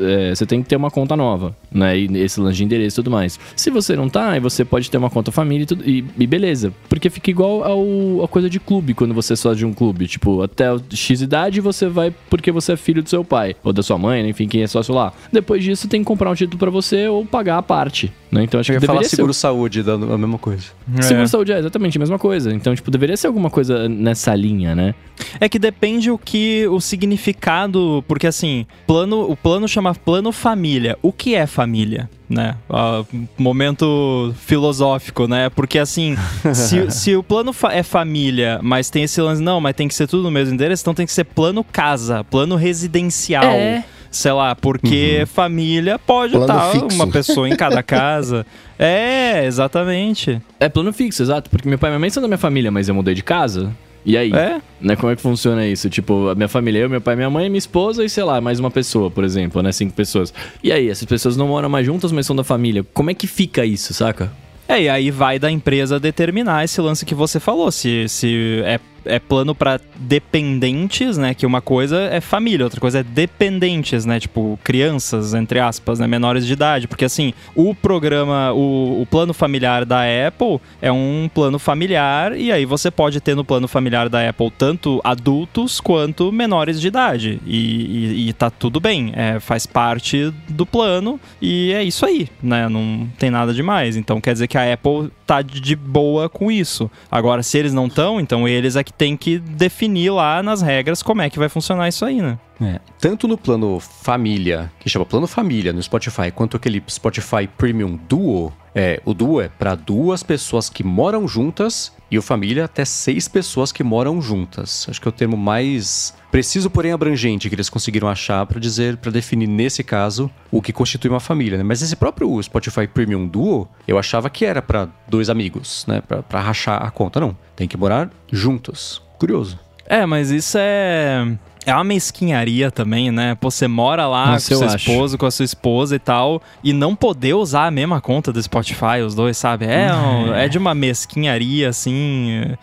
é, 0.00 0.34
você 0.34 0.46
tem 0.46 0.62
que 0.62 0.68
ter 0.68 0.76
uma 0.76 0.90
conta 0.90 1.16
nova, 1.16 1.54
né? 1.70 1.98
E 1.98 2.06
esse 2.18 2.40
lance 2.40 2.56
de 2.56 2.64
endereço 2.64 2.96
e 2.96 3.02
tudo 3.02 3.10
mais. 3.10 3.38
Se 3.54 3.70
você 3.70 3.96
não 3.96 4.08
tá, 4.08 4.30
aí 4.30 4.40
você 4.40 4.64
pode 4.64 4.90
ter 4.90 4.96
uma 4.96 5.10
conta 5.10 5.30
família 5.30 5.64
e 5.64 5.66
tudo, 5.66 5.88
e, 5.88 6.04
e 6.18 6.26
beleza. 6.26 6.72
Porque 6.88 7.10
fica 7.10 7.30
igual 7.30 7.64
ao, 7.64 8.24
a 8.24 8.28
coisa 8.28 8.48
de 8.48 8.58
clube, 8.58 8.94
quando 8.94 9.12
você 9.12 9.34
é 9.34 9.36
sócio 9.36 9.58
de 9.58 9.66
um 9.66 9.72
clube. 9.72 10.06
Tipo, 10.06 10.42
até 10.42 10.72
o 10.72 10.80
X 10.92 11.20
idade 11.20 11.60
você 11.60 11.88
vai 11.88 12.12
porque 12.30 12.50
você 12.50 12.72
é 12.72 12.76
filho 12.76 13.02
do 13.02 13.08
seu 13.08 13.24
pai, 13.24 13.54
ou 13.62 13.72
da 13.72 13.82
sua 13.82 13.98
mãe, 13.98 14.22
né? 14.22 14.28
enfim, 14.30 14.48
quem 14.48 14.62
é 14.62 14.66
sócio 14.66 14.94
lá. 14.94 15.12
Depois 15.32 15.62
disso, 15.62 15.88
tem 15.88 16.00
que 16.00 16.06
comprar 16.06 16.30
um 16.30 16.34
título 16.34 16.58
pra 16.58 16.70
você 16.70 17.08
ou 17.08 17.24
pagar 17.24 17.58
a 17.58 17.62
parte, 17.62 18.12
né? 18.30 18.42
Então 18.44 18.58
acho 18.58 18.72
Eu 18.72 18.78
que 18.78 18.84
ia 18.84 18.86
falar 18.86 19.00
deveria 19.00 19.10
ser 19.10 19.16
seguro-saúde, 19.16 19.82
dando 19.82 20.12
a 20.12 20.18
mesma 20.18 20.38
coisa. 20.38 20.64
Seguro 21.00 21.28
saúde 21.28 21.52
é 21.52 21.58
exatamente 21.58 21.98
a 21.98 22.00
mesma 22.00 22.18
coisa. 22.18 22.52
Então, 22.52 22.74
tipo, 22.74 22.90
deveria 22.90 23.16
ser 23.16 23.26
alguma 23.26 23.50
coisa 23.50 23.88
nessa 23.88 24.13
linha, 24.34 24.74
né? 24.74 24.94
É 25.40 25.48
que 25.48 25.58
depende 25.58 26.10
o 26.10 26.18
que 26.18 26.66
o 26.68 26.80
significado, 26.80 28.04
porque 28.08 28.26
assim, 28.26 28.66
plano, 28.86 29.30
o 29.30 29.36
plano 29.36 29.66
chama 29.68 29.94
plano 29.94 30.32
família. 30.32 30.98
O 31.02 31.12
que 31.12 31.34
é 31.34 31.46
família, 31.46 32.10
né? 32.28 32.56
Ah, 32.68 33.04
momento 33.38 34.34
filosófico, 34.38 35.26
né? 35.28 35.48
Porque 35.50 35.78
assim, 35.78 36.16
se, 36.52 36.90
se 36.90 37.14
o 37.16 37.22
plano 37.22 37.52
fa- 37.52 37.72
é 37.72 37.82
família, 37.82 38.58
mas 38.62 38.90
tem 38.90 39.04
esse 39.04 39.20
lance 39.20 39.40
não, 39.42 39.60
mas 39.60 39.74
tem 39.76 39.86
que 39.88 39.94
ser 39.94 40.06
tudo 40.08 40.24
no 40.24 40.30
mesmo 40.30 40.54
endereço, 40.54 40.82
então 40.82 40.94
tem 40.94 41.06
que 41.06 41.12
ser 41.12 41.24
plano 41.24 41.62
casa, 41.64 42.24
plano 42.24 42.56
residencial. 42.56 43.44
É. 43.44 43.84
Sei 44.10 44.30
lá, 44.30 44.54
porque 44.54 45.24
família 45.26 45.98
pode 45.98 46.36
estar 46.36 46.70
fixo. 46.70 46.94
uma 46.94 47.08
pessoa 47.08 47.48
em 47.48 47.56
cada 47.56 47.82
casa. 47.84 48.46
É, 48.78 49.44
exatamente. 49.44 50.40
É 50.60 50.68
plano 50.68 50.92
fixo, 50.92 51.20
exato. 51.20 51.50
Porque 51.50 51.68
meu 51.68 51.76
pai 51.78 51.90
e 51.90 51.92
minha 51.92 51.98
mãe 51.98 52.10
são 52.10 52.20
da 52.22 52.28
minha 52.28 52.38
família, 52.38 52.70
mas 52.70 52.88
eu 52.88 52.94
mudei 52.94 53.12
de 53.14 53.24
casa. 53.24 53.72
E 54.04 54.16
aí? 54.16 54.32
É. 54.32 54.60
Né, 54.80 54.96
como 54.96 55.10
é 55.10 55.16
que 55.16 55.22
funciona 55.22 55.66
isso? 55.66 55.88
Tipo, 55.88 56.28
a 56.28 56.34
minha 56.34 56.48
família, 56.48 56.80
eu, 56.80 56.90
meu 56.90 57.00
pai, 57.00 57.16
minha 57.16 57.30
mãe, 57.30 57.48
minha 57.48 57.58
esposa 57.58 58.04
e, 58.04 58.08
sei 58.08 58.22
lá, 58.22 58.40
mais 58.40 58.60
uma 58.60 58.70
pessoa, 58.70 59.10
por 59.10 59.24
exemplo, 59.24 59.62
né? 59.62 59.72
Cinco 59.72 59.94
pessoas. 59.94 60.32
E 60.62 60.70
aí, 60.70 60.88
essas 60.90 61.06
pessoas 61.06 61.36
não 61.36 61.48
moram 61.48 61.68
mais 61.68 61.86
juntas, 61.86 62.12
mas 62.12 62.26
são 62.26 62.36
da 62.36 62.44
família. 62.44 62.84
Como 62.92 63.10
é 63.10 63.14
que 63.14 63.26
fica 63.26 63.64
isso, 63.64 63.94
saca? 63.94 64.30
É, 64.68 64.82
e 64.82 64.88
aí 64.88 65.10
vai 65.10 65.38
da 65.38 65.50
empresa 65.50 66.00
determinar 66.00 66.64
esse 66.64 66.80
lance 66.80 67.04
que 67.04 67.14
você 67.14 67.38
falou, 67.38 67.70
se, 67.70 68.08
se 68.08 68.62
é, 68.64 68.80
é 69.04 69.18
plano 69.18 69.54
pra 69.54 69.80
dependentes, 69.96 71.16
né, 71.16 71.34
que 71.34 71.46
uma 71.46 71.60
coisa 71.60 71.98
é 72.02 72.20
família, 72.20 72.64
outra 72.64 72.80
coisa 72.80 73.00
é 73.00 73.02
dependentes, 73.02 74.04
né, 74.04 74.18
tipo 74.20 74.58
crianças, 74.62 75.34
entre 75.34 75.60
aspas, 75.60 75.98
né, 75.98 76.06
menores 76.06 76.46
de 76.46 76.52
idade, 76.52 76.88
porque 76.88 77.04
assim, 77.04 77.32
o 77.54 77.74
programa, 77.74 78.52
o, 78.52 79.02
o 79.02 79.06
plano 79.06 79.32
familiar 79.32 79.84
da 79.84 80.02
Apple 80.26 80.60
é 80.80 80.90
um 80.90 81.28
plano 81.32 81.58
familiar 81.58 82.36
e 82.36 82.50
aí 82.50 82.64
você 82.64 82.90
pode 82.90 83.20
ter 83.20 83.34
no 83.34 83.44
plano 83.44 83.68
familiar 83.68 84.08
da 84.08 84.28
Apple 84.28 84.50
tanto 84.50 85.00
adultos 85.04 85.80
quanto 85.80 86.32
menores 86.32 86.80
de 86.80 86.88
idade. 86.88 87.40
E, 87.46 87.56
e, 87.56 88.28
e 88.28 88.32
tá 88.32 88.50
tudo 88.50 88.80
bem, 88.80 89.12
é, 89.14 89.40
faz 89.40 89.66
parte 89.66 90.32
do 90.48 90.64
plano 90.64 91.20
e 91.40 91.72
é 91.72 91.82
isso 91.82 92.06
aí, 92.06 92.28
né, 92.42 92.68
não 92.68 93.08
tem 93.18 93.30
nada 93.30 93.52
demais, 93.52 93.96
então 93.96 94.20
quer 94.20 94.32
dizer 94.32 94.48
que 94.48 94.58
a 94.58 94.72
Apple 94.72 95.10
tá 95.26 95.42
de 95.42 95.74
boa 95.74 96.28
com 96.28 96.50
isso. 96.50 96.90
Agora, 97.10 97.42
se 97.42 97.58
eles 97.58 97.72
não 97.72 97.86
estão, 97.86 98.20
então 98.20 98.46
eles 98.46 98.76
é 98.76 98.84
que 98.84 98.92
tem 98.96 99.16
que 99.16 99.38
definir 99.38 100.10
lá 100.10 100.42
nas 100.42 100.62
regras 100.62 101.02
como 101.02 101.22
é 101.22 101.30
que 101.30 101.38
vai 101.38 101.48
funcionar 101.48 101.88
isso 101.88 102.04
aí, 102.04 102.20
né? 102.20 102.38
É. 102.60 102.80
Tanto 103.00 103.26
no 103.26 103.36
plano 103.36 103.80
família, 103.80 104.70
que 104.78 104.88
chama 104.88 105.04
plano 105.04 105.26
família 105.26 105.72
no 105.72 105.82
Spotify, 105.82 106.30
quanto 106.32 106.56
aquele 106.56 106.82
Spotify 106.88 107.48
Premium 107.58 107.98
Duo, 108.08 108.52
é, 108.74 109.00
o 109.04 109.12
Duo 109.12 109.40
é 109.40 109.48
para 109.48 109.74
duas 109.74 110.22
pessoas 110.22 110.68
que 110.68 110.84
moram 110.84 111.26
juntas 111.26 111.92
e 112.14 112.18
o 112.18 112.22
família 112.22 112.64
até 112.64 112.84
seis 112.84 113.26
pessoas 113.26 113.72
que 113.72 113.82
moram 113.82 114.22
juntas. 114.22 114.86
Acho 114.88 115.00
que 115.00 115.08
é 115.08 115.10
o 115.10 115.12
termo 115.12 115.36
mais 115.36 116.14
preciso, 116.30 116.70
porém 116.70 116.92
abrangente 116.92 117.48
que 117.48 117.54
eles 117.56 117.68
conseguiram 117.68 118.08
achar 118.08 118.46
para 118.46 118.60
dizer, 118.60 118.96
para 118.98 119.10
definir 119.10 119.48
nesse 119.48 119.82
caso 119.82 120.30
o 120.48 120.62
que 120.62 120.72
constitui 120.72 121.10
uma 121.10 121.18
família. 121.18 121.58
Né? 121.58 121.64
Mas 121.64 121.82
esse 121.82 121.96
próprio 121.96 122.40
Spotify 122.40 122.86
Premium 122.86 123.26
Duo, 123.26 123.68
eu 123.88 123.98
achava 123.98 124.30
que 124.30 124.44
era 124.44 124.62
para 124.62 124.88
dois 125.08 125.28
amigos, 125.28 125.84
né? 125.88 126.00
Para 126.00 126.40
rachar 126.40 126.84
a 126.84 126.90
conta, 126.90 127.18
não. 127.18 127.36
Tem 127.56 127.66
que 127.66 127.76
morar 127.76 128.10
juntos. 128.30 129.02
Curioso. 129.18 129.58
É, 129.86 130.06
mas 130.06 130.30
isso 130.30 130.56
é. 130.58 131.36
É 131.66 131.72
uma 131.74 131.84
mesquinharia 131.84 132.70
também, 132.70 133.10
né? 133.10 133.34
Pô, 133.36 133.50
você 133.50 133.66
mora 133.66 134.06
lá 134.06 134.32
Nossa, 134.32 134.48
com 134.48 134.54
eu 134.54 134.68
seu 134.68 134.76
esposo, 134.76 135.16
com 135.18 135.26
a 135.26 135.30
sua 135.30 135.44
esposa 135.44 135.96
e 135.96 135.98
tal, 135.98 136.42
e 136.62 136.72
não 136.72 136.94
poder 136.94 137.34
usar 137.34 137.66
a 137.66 137.70
mesma 137.70 138.00
conta 138.00 138.32
do 138.32 138.42
Spotify, 138.42 139.00
os 139.06 139.14
dois, 139.14 139.36
sabe? 139.36 139.64
É, 139.66 139.92
um- 139.94 140.34
é 140.34 140.48
de 140.48 140.58
uma 140.58 140.74
mesquinharia, 140.74 141.68
assim, 141.70 142.30
é, 142.32 142.58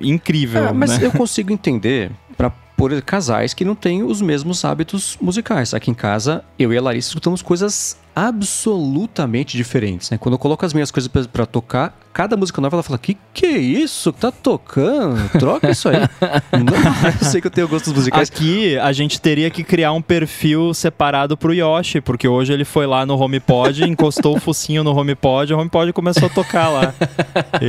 incrível, 0.00 0.68
Ah, 0.68 0.72
mas 0.74 0.98
né? 0.98 1.06
eu 1.06 1.12
consigo 1.12 1.52
entender 1.52 2.10
pra 2.36 2.52
por 2.76 3.00
casais 3.02 3.54
que 3.54 3.64
não 3.64 3.74
têm 3.74 4.02
os 4.02 4.20
mesmos 4.20 4.64
hábitos 4.64 5.16
musicais. 5.20 5.72
Aqui 5.72 5.90
em 5.90 5.94
casa, 5.94 6.44
eu 6.58 6.72
e 6.72 6.78
a 6.78 6.82
Larissa 6.82 7.08
escutamos 7.08 7.42
coisas 7.42 7.96
absolutamente 8.14 9.58
diferentes, 9.58 10.10
né? 10.10 10.16
Quando 10.16 10.34
eu 10.34 10.38
coloco 10.38 10.64
as 10.64 10.72
minhas 10.72 10.90
coisas 10.90 11.10
para 11.26 11.44
tocar, 11.44 11.94
cada 12.14 12.34
música 12.34 12.62
nova 12.62 12.76
ela 12.76 12.82
fala: 12.82 12.98
"Que 12.98 13.16
que 13.34 13.44
é 13.44 13.58
isso 13.58 14.10
que 14.10 14.20
tá 14.20 14.32
tocando? 14.32 15.28
Troca 15.38 15.70
isso 15.70 15.88
aí". 15.88 15.96
não, 16.52 17.10
eu 17.20 17.30
sei 17.30 17.40
que 17.42 17.46
eu 17.46 17.50
tenho 17.50 17.68
gostos 17.68 17.92
musicais. 17.92 18.30
Aqui 18.30 18.78
a 18.78 18.92
gente 18.92 19.20
teria 19.20 19.50
que 19.50 19.62
criar 19.62 19.92
um 19.92 20.00
perfil 20.00 20.72
separado 20.72 21.36
pro 21.36 21.52
Yoshi, 21.52 22.00
porque 22.00 22.26
hoje 22.26 22.52
ele 22.54 22.64
foi 22.64 22.86
lá 22.86 23.04
no 23.04 23.20
HomePod, 23.20 23.84
encostou 23.84 24.36
o 24.36 24.40
focinho 24.40 24.82
no 24.82 24.96
HomePod, 24.96 25.52
o 25.52 25.58
HomePod 25.58 25.92
começou 25.92 26.26
a 26.26 26.30
tocar 26.30 26.68
lá. 26.68 26.94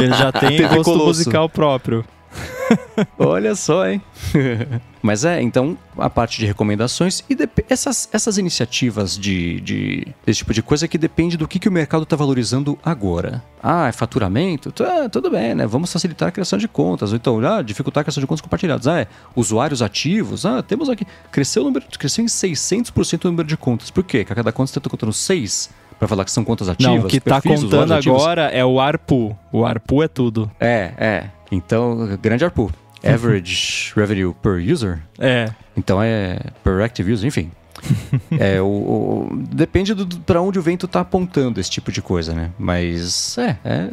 Ele 0.00 0.12
já 0.14 0.32
tem 0.32 0.60
gosto 0.62 0.84
Colosso. 0.84 1.06
musical 1.06 1.48
próprio. 1.48 2.04
Olha 3.18 3.54
só, 3.54 3.88
hein? 3.88 4.00
Mas 5.02 5.22
é, 5.24 5.42
então, 5.42 5.76
a 5.98 6.08
parte 6.08 6.38
de 6.38 6.46
recomendações 6.46 7.22
e 7.28 7.36
essas, 7.68 8.08
essas 8.10 8.38
iniciativas 8.38 9.18
de, 9.18 9.60
de 9.60 10.06
desse 10.24 10.38
tipo 10.38 10.54
de 10.54 10.62
coisa 10.62 10.88
que 10.88 10.96
depende 10.96 11.36
do 11.36 11.46
que, 11.46 11.58
que 11.58 11.68
o 11.68 11.72
mercado 11.72 12.04
está 12.04 12.16
valorizando 12.16 12.78
agora. 12.82 13.42
Ah, 13.62 13.88
é 13.88 13.92
faturamento? 13.92 14.72
Tá, 14.72 15.08
tudo 15.10 15.30
bem, 15.30 15.54
né? 15.54 15.66
Vamos 15.66 15.92
facilitar 15.92 16.30
a 16.30 16.32
criação 16.32 16.58
de 16.58 16.66
contas. 16.66 17.10
Ou 17.10 17.16
então, 17.16 17.38
ah, 17.40 17.60
dificultar 17.60 18.00
a 18.00 18.04
criação 18.04 18.22
de 18.22 18.26
contas 18.26 18.40
compartilhadas. 18.40 18.86
Ah, 18.86 19.00
é 19.00 19.06
usuários 19.36 19.82
ativos. 19.82 20.46
Ah, 20.46 20.62
temos 20.62 20.88
aqui. 20.88 21.06
Cresceu, 21.30 21.62
o 21.62 21.66
número, 21.66 21.84
cresceu 21.98 22.24
em 22.24 22.28
600% 22.28 23.26
o 23.26 23.28
número 23.28 23.46
de 23.46 23.58
contas. 23.58 23.90
Por 23.90 24.04
quê? 24.04 24.20
Porque 24.20 24.32
a 24.32 24.36
cada 24.36 24.52
conta 24.52 24.72
você 24.72 24.78
está 24.78 24.88
contando 24.88 25.12
6 25.12 25.68
para 25.98 26.08
falar 26.08 26.24
que 26.24 26.30
são 26.30 26.44
contas 26.44 26.68
ativas. 26.68 26.94
Não, 26.94 27.04
o 27.04 27.08
que 27.08 27.20
tá 27.20 27.40
perfis, 27.40 27.62
contando 27.62 27.92
agora 27.92 28.42
é 28.48 28.64
o 28.64 28.80
ARPU. 28.80 29.36
O 29.52 29.64
ARPU 29.64 30.02
é 30.02 30.08
tudo. 30.08 30.50
É, 30.58 30.92
é. 30.96 31.30
Então, 31.50 32.18
grande 32.20 32.44
ARPU. 32.44 32.70
Average 33.06 33.92
Revenue 33.94 34.34
per 34.42 34.54
User. 34.72 34.98
É. 35.18 35.50
Então 35.76 36.02
é 36.02 36.38
per 36.62 36.80
active 36.82 37.12
user, 37.12 37.26
enfim. 37.28 37.50
é, 38.38 38.62
o, 38.62 38.66
o- 38.66 39.28
depende 39.52 39.92
do, 39.92 40.06
pra 40.20 40.40
onde 40.40 40.58
o 40.58 40.62
vento 40.62 40.88
tá 40.88 41.00
apontando 41.00 41.60
esse 41.60 41.70
tipo 41.70 41.92
de 41.92 42.00
coisa, 42.00 42.32
né? 42.32 42.50
Mas 42.58 43.36
é, 43.36 43.56
é, 43.62 43.88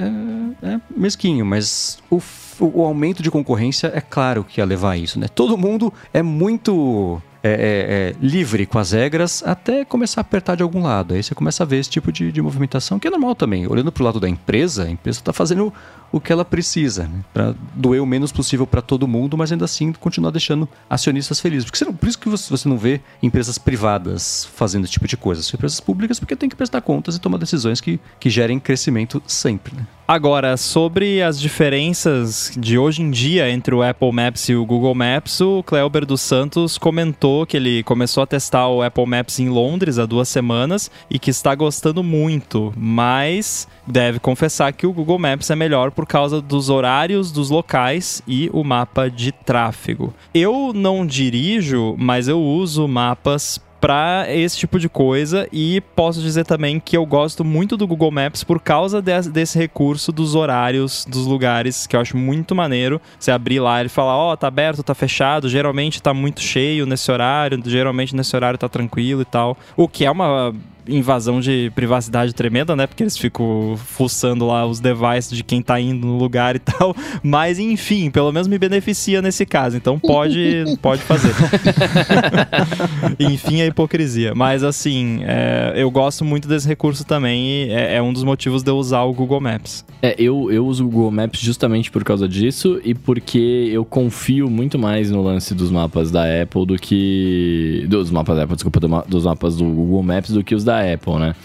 é, 0.64 0.74
é 0.76 0.80
mesquinho, 0.95 1.45
mas 1.45 1.97
o, 2.10 2.22
o 2.60 2.86
aumento 2.86 3.22
de 3.22 3.30
concorrência 3.30 3.91
é 3.93 3.99
claro 3.99 4.45
que 4.45 4.62
ia 4.62 4.66
levar 4.66 4.91
a 4.91 4.97
isso, 4.97 5.20
né? 5.20 5.28
Todo 5.28 5.58
mundo 5.58 5.91
é 6.14 6.22
muito 6.22 7.22
é, 7.44 7.50
é, 7.50 7.54
é, 7.54 8.16
livre 8.22 8.66
com 8.66 8.78
as 8.78 8.92
regras 8.92 9.42
até 9.46 9.84
começar 9.84 10.22
a 10.22 10.24
apertar 10.24 10.56
de 10.56 10.64
algum 10.64 10.82
lado. 10.84 11.14
Aí 11.14 11.24
você 11.24 11.34
começa 11.34 11.64
a 11.64 11.66
ver 11.66 11.78
esse 11.80 11.89
tipo 11.89 12.12
de, 12.12 12.32
de 12.32 12.42
movimentação, 12.42 13.00
que 13.00 13.08
é 13.08 13.12
normal 13.12 13.36
também. 13.36 13.68
Olhando 13.68 13.92
pro 13.92 14.04
lado 14.04 14.20
da 14.20 14.30
empresa, 14.30 14.84
a 14.84 14.89
empresa 14.89 15.22
tá 15.24 15.34
fazendo 15.34 15.74
o 16.12 16.20
que 16.20 16.32
ela 16.32 16.44
precisa, 16.44 17.04
né? 17.04 17.22
Pra 17.34 17.56
doer 17.74 18.02
o 18.02 18.06
menos 18.06 18.32
possível 18.32 18.68
para 18.68 18.82
todo 18.82 19.08
mundo, 19.08 19.38
mas 19.38 19.52
ainda 19.52 19.66
assim 19.66 19.92
continuar 19.94 20.32
deixando 20.32 20.68
acionistas 20.89 21.39
felizes. 21.39 21.66
Porque 21.66 21.84
não- 21.86 21.94
por 21.94 22.08
isso 22.08 22.20
que 22.20 22.30
você, 22.30 22.50
você 22.50 22.68
não 22.68 22.78
vê 22.78 23.00
empresas 23.24 23.58
privadas 23.58 24.46
fazendo 24.56 24.84
esse 24.84 24.94
tipo 24.94 25.08
de 25.08 25.16
coisa. 25.18 25.42
São 25.42 25.58
empresas 25.58 25.80
públicas 25.80 26.20
porque 26.20 26.36
tem 26.36 26.50
que 26.50 26.56
prestar 26.56 26.82
contas 26.82 27.16
e 27.16 27.20
tomar 27.20 27.38
decisões 27.38 27.80
que, 27.82 28.00
que 28.20 28.30
gerem 28.30 28.60
crescimento 28.60 29.22
sempre, 29.26 29.76
né? 29.76 29.88
Agora, 30.12 30.57
sobre 30.57 31.22
as 31.22 31.39
diferenças 31.39 32.51
de 32.59 32.78
hoje 32.78 33.01
em 33.01 33.09
dia 33.09 33.49
entre 33.49 33.74
o 33.74 33.82
Apple 33.82 34.12
Maps 34.12 34.49
e 34.49 34.53
o 34.53 34.66
Google 34.66 34.93
Maps, 34.93 35.39
o 35.39 35.64
Cleober 35.64 36.05
dos 36.05 36.20
Santos 36.20 36.78
comentou 36.78 37.45
que 37.45 37.55
ele 37.55 37.82
começou 37.84 38.22
a 38.22 38.28
testar 38.28 38.68
o 38.68 38.82
Apple 38.82 39.05
Maps 39.05 39.39
em 39.39 39.47
Londres 39.47 39.97
há 39.97 40.05
duas 40.05 40.28
semanas 40.28 40.91
e 41.09 41.18
que 41.18 41.30
está 41.30 41.55
gostando 41.55 42.03
muito, 42.03 42.74
mas 42.76 43.70
deve 43.88 44.20
confessar 44.20 44.74
que 44.74 44.86
o 44.86 44.91
Google 44.91 45.18
Maps 45.18 45.49
é 45.49 45.55
melhor 45.55 45.91
por 45.91 46.05
causa 46.05 46.41
dos 46.41 46.70
horários 46.70 47.32
dos 47.32 47.49
locais 47.49 48.22
e 48.28 48.49
o 48.51 48.66
mapa 48.66 49.09
de 49.09 49.32
tráfego. 49.32 50.14
Eu 50.34 50.74
não 50.76 51.05
dirijo, 51.05 51.95
mas 51.97 52.28
eu 52.28 52.41
uso 52.41 52.86
mapas 52.86 53.62
para 53.82 54.28
esse 54.30 54.58
tipo 54.58 54.80
de 54.80 54.88
coisa 54.88 55.48
e 55.52 55.82
posso 55.96 56.22
dizer 56.22 56.46
também 56.46 56.80
que 56.80 56.96
eu 56.96 57.04
gosto 57.06 57.44
muito 57.44 57.76
do 57.76 57.88
Google 57.88 58.12
Maps 58.12 58.44
por 58.44 58.62
causa 58.62 59.02
des- 59.02 59.28
desse 59.28 59.58
recurso 59.58 60.12
dos 60.12 60.36
horários 60.36 61.04
dos 61.10 61.26
lugares, 61.26 61.88
que 61.88 61.96
eu 61.96 62.00
acho 62.00 62.16
muito 62.16 62.54
maneiro. 62.54 63.02
Você 63.20 63.32
abrir 63.32 63.60
lá 63.60 63.84
e 63.84 63.90
falar, 63.90 64.16
ó, 64.16 64.36
tá 64.36 64.48
aberto, 64.48 64.84
tá 64.84 64.94
fechado, 64.94 65.50
geralmente 65.50 66.02
tá 66.02 66.14
muito 66.14 66.42
cheio 66.42 66.86
nesse 66.86 67.12
horário, 67.12 67.60
geralmente 67.66 68.16
nesse 68.16 68.36
horário 68.36 68.60
tá 68.60 68.70
tranquilo 68.70 69.22
e 69.24 69.26
tal. 69.26 69.58
O 69.76 69.88
que 69.88 70.06
é 70.06 70.12
uma 70.12 70.54
invasão 70.88 71.40
de 71.40 71.72
privacidade 71.76 72.34
tremenda, 72.34 72.76
né? 72.76 72.88
Porque 72.88 73.04
eles 73.04 73.18
ficam 73.18 73.76
fuçando 73.78 74.46
lá 74.48 74.66
os 74.66 74.80
devices 74.80 75.36
de 75.38 75.44
quem 75.44 75.62
tá 75.62 75.80
indo 75.80 76.06
no 76.08 76.18
lugar 76.18 76.56
e 76.56 76.60
tal. 76.64 76.96
Mas 77.24 77.60
enfim, 77.60 78.10
pelo 78.10 78.32
menos 78.32 78.48
me 78.48 78.58
beneficia 78.58 79.22
nesse 79.22 79.46
caso. 79.46 79.78
Então 79.78 80.00
pode, 80.00 80.64
pode 80.82 81.02
fazer. 81.02 81.32
Enfim, 83.20 83.62
a 83.62 83.66
hipocrisia. 83.68 84.34
Mas 84.36 84.64
assim, 84.64 85.20
é, 85.24 85.74
eu 85.76 85.90
gosto 85.92 86.24
muito 86.26 86.48
desse 86.48 86.68
recurso 86.68 87.06
também 87.06 87.66
e 87.68 87.70
é, 87.72 87.96
é 87.96 88.02
um 88.02 88.12
dos 88.14 88.24
motivos 88.24 88.64
de 88.64 88.70
eu 88.72 88.78
usar 88.78 89.02
o 89.04 89.14
Google 89.14 89.40
Maps. 89.42 89.86
É, 90.02 90.16
eu, 90.18 90.52
eu 90.52 90.66
uso 90.66 90.86
o 90.86 90.90
Google 90.90 91.12
Maps 91.12 91.40
justamente 91.40 91.92
por 91.92 92.04
causa 92.04 92.28
disso 92.28 92.80
e 92.84 92.94
porque 92.94 93.70
eu 93.72 93.86
confio 93.86 94.50
muito 94.50 94.78
mais 94.80 95.12
no 95.12 95.22
lance 95.22 95.54
dos 95.54 95.70
mapas 95.72 96.12
da 96.12 96.24
Apple 96.42 96.66
do 96.66 96.76
que. 96.76 97.86
Dos 97.88 98.10
mapas 98.12 98.36
da 98.38 98.44
Apple, 98.44 98.56
desculpa, 98.56 98.80
do 98.80 98.90
ma- 98.90 99.04
dos 99.08 99.26
mapas 99.26 99.58
do 99.58 99.66
Google 99.66 100.04
Maps 100.04 100.32
do 100.32 100.44
que 100.44 100.56
os 100.56 100.64
da 100.64 100.71
Apple, 100.80 101.20
né? 101.20 101.36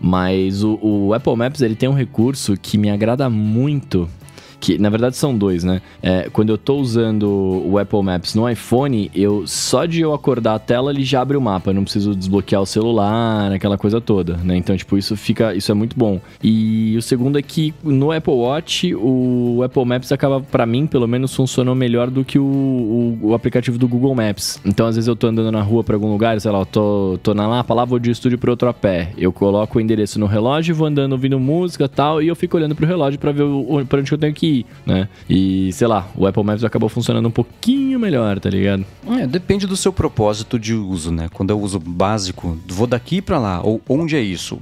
Mas 0.00 0.62
o, 0.62 0.78
o 0.82 1.14
Apple 1.14 1.36
Maps 1.36 1.60
ele 1.62 1.74
tem 1.74 1.88
um 1.88 1.94
recurso 1.94 2.56
que 2.56 2.76
me 2.76 2.90
agrada 2.90 3.28
muito. 3.30 4.08
Que 4.66 4.78
na 4.78 4.90
verdade 4.90 5.16
são 5.16 5.38
dois, 5.38 5.62
né? 5.62 5.80
É, 6.02 6.28
quando 6.32 6.50
eu 6.50 6.58
tô 6.58 6.74
usando 6.74 7.62
o 7.64 7.78
Apple 7.78 8.02
Maps 8.02 8.34
no 8.34 8.50
iPhone, 8.50 9.08
eu 9.14 9.46
só 9.46 9.86
de 9.86 10.00
eu 10.00 10.12
acordar 10.12 10.56
a 10.56 10.58
tela 10.58 10.90
ele 10.90 11.04
já 11.04 11.20
abre 11.20 11.36
o 11.36 11.40
mapa. 11.40 11.70
Eu 11.70 11.74
não 11.74 11.84
preciso 11.84 12.16
desbloquear 12.16 12.60
o 12.60 12.66
celular, 12.66 13.52
aquela 13.52 13.78
coisa 13.78 14.00
toda, 14.00 14.36
né? 14.38 14.56
Então, 14.56 14.76
tipo, 14.76 14.98
isso 14.98 15.16
fica. 15.16 15.54
Isso 15.54 15.70
é 15.70 15.74
muito 15.74 15.96
bom. 15.96 16.20
E 16.42 16.96
o 16.96 17.02
segundo 17.02 17.38
é 17.38 17.42
que 17.42 17.72
no 17.84 18.10
Apple 18.10 18.34
Watch, 18.34 18.92
o 18.96 19.62
Apple 19.64 19.84
Maps 19.84 20.10
acaba, 20.10 20.40
pra 20.40 20.66
mim, 20.66 20.84
pelo 20.84 21.06
menos, 21.06 21.32
funcionou 21.32 21.76
melhor 21.76 22.10
do 22.10 22.24
que 22.24 22.36
o, 22.36 22.42
o, 22.42 23.18
o 23.22 23.34
aplicativo 23.34 23.78
do 23.78 23.86
Google 23.86 24.16
Maps. 24.16 24.60
Então, 24.64 24.88
às 24.88 24.96
vezes 24.96 25.06
eu 25.06 25.14
tô 25.14 25.28
andando 25.28 25.52
na 25.52 25.62
rua 25.62 25.84
pra 25.84 25.94
algum 25.94 26.10
lugar, 26.10 26.40
sei 26.40 26.50
lá, 26.50 26.58
eu 26.58 26.66
tô, 26.66 27.20
tô 27.22 27.34
na 27.34 27.46
Lapa, 27.46 27.72
lá 27.72 27.84
vou 27.84 28.00
de 28.00 28.10
estúdio 28.10 28.36
pro 28.36 28.50
outro 28.50 28.68
a 28.68 28.74
pé. 28.74 29.12
Eu 29.16 29.32
coloco 29.32 29.78
o 29.78 29.80
endereço 29.80 30.18
no 30.18 30.26
relógio, 30.26 30.74
vou 30.74 30.88
andando 30.88 31.12
ouvindo 31.12 31.38
música 31.38 31.88
tal, 31.88 32.20
e 32.20 32.26
eu 32.26 32.34
fico 32.34 32.56
olhando 32.56 32.74
pro 32.74 32.84
relógio 32.84 33.20
pra 33.20 33.30
ver 33.30 33.44
o, 33.44 33.86
pra 33.86 34.00
onde 34.00 34.10
eu 34.10 34.18
tenho 34.18 34.34
que 34.34 34.46
ir, 34.46 34.55
né? 34.86 35.08
E, 35.28 35.72
sei 35.72 35.86
lá, 35.86 36.08
o 36.16 36.26
Apple 36.26 36.44
Maps 36.44 36.64
acabou 36.64 36.88
funcionando 36.88 37.26
um 37.26 37.30
pouquinho 37.30 37.98
melhor, 37.98 38.38
tá 38.38 38.48
ligado? 38.48 38.84
É, 39.10 39.26
depende 39.26 39.66
do 39.66 39.76
seu 39.76 39.92
propósito 39.92 40.58
de 40.58 40.74
uso, 40.74 41.10
né? 41.10 41.28
Quando 41.32 41.50
eu 41.50 41.60
uso 41.60 41.80
básico, 41.80 42.56
vou 42.68 42.86
daqui 42.86 43.20
pra 43.20 43.38
lá, 43.38 43.60
ou 43.62 43.80
onde 43.88 44.16
é 44.16 44.20
isso? 44.20 44.58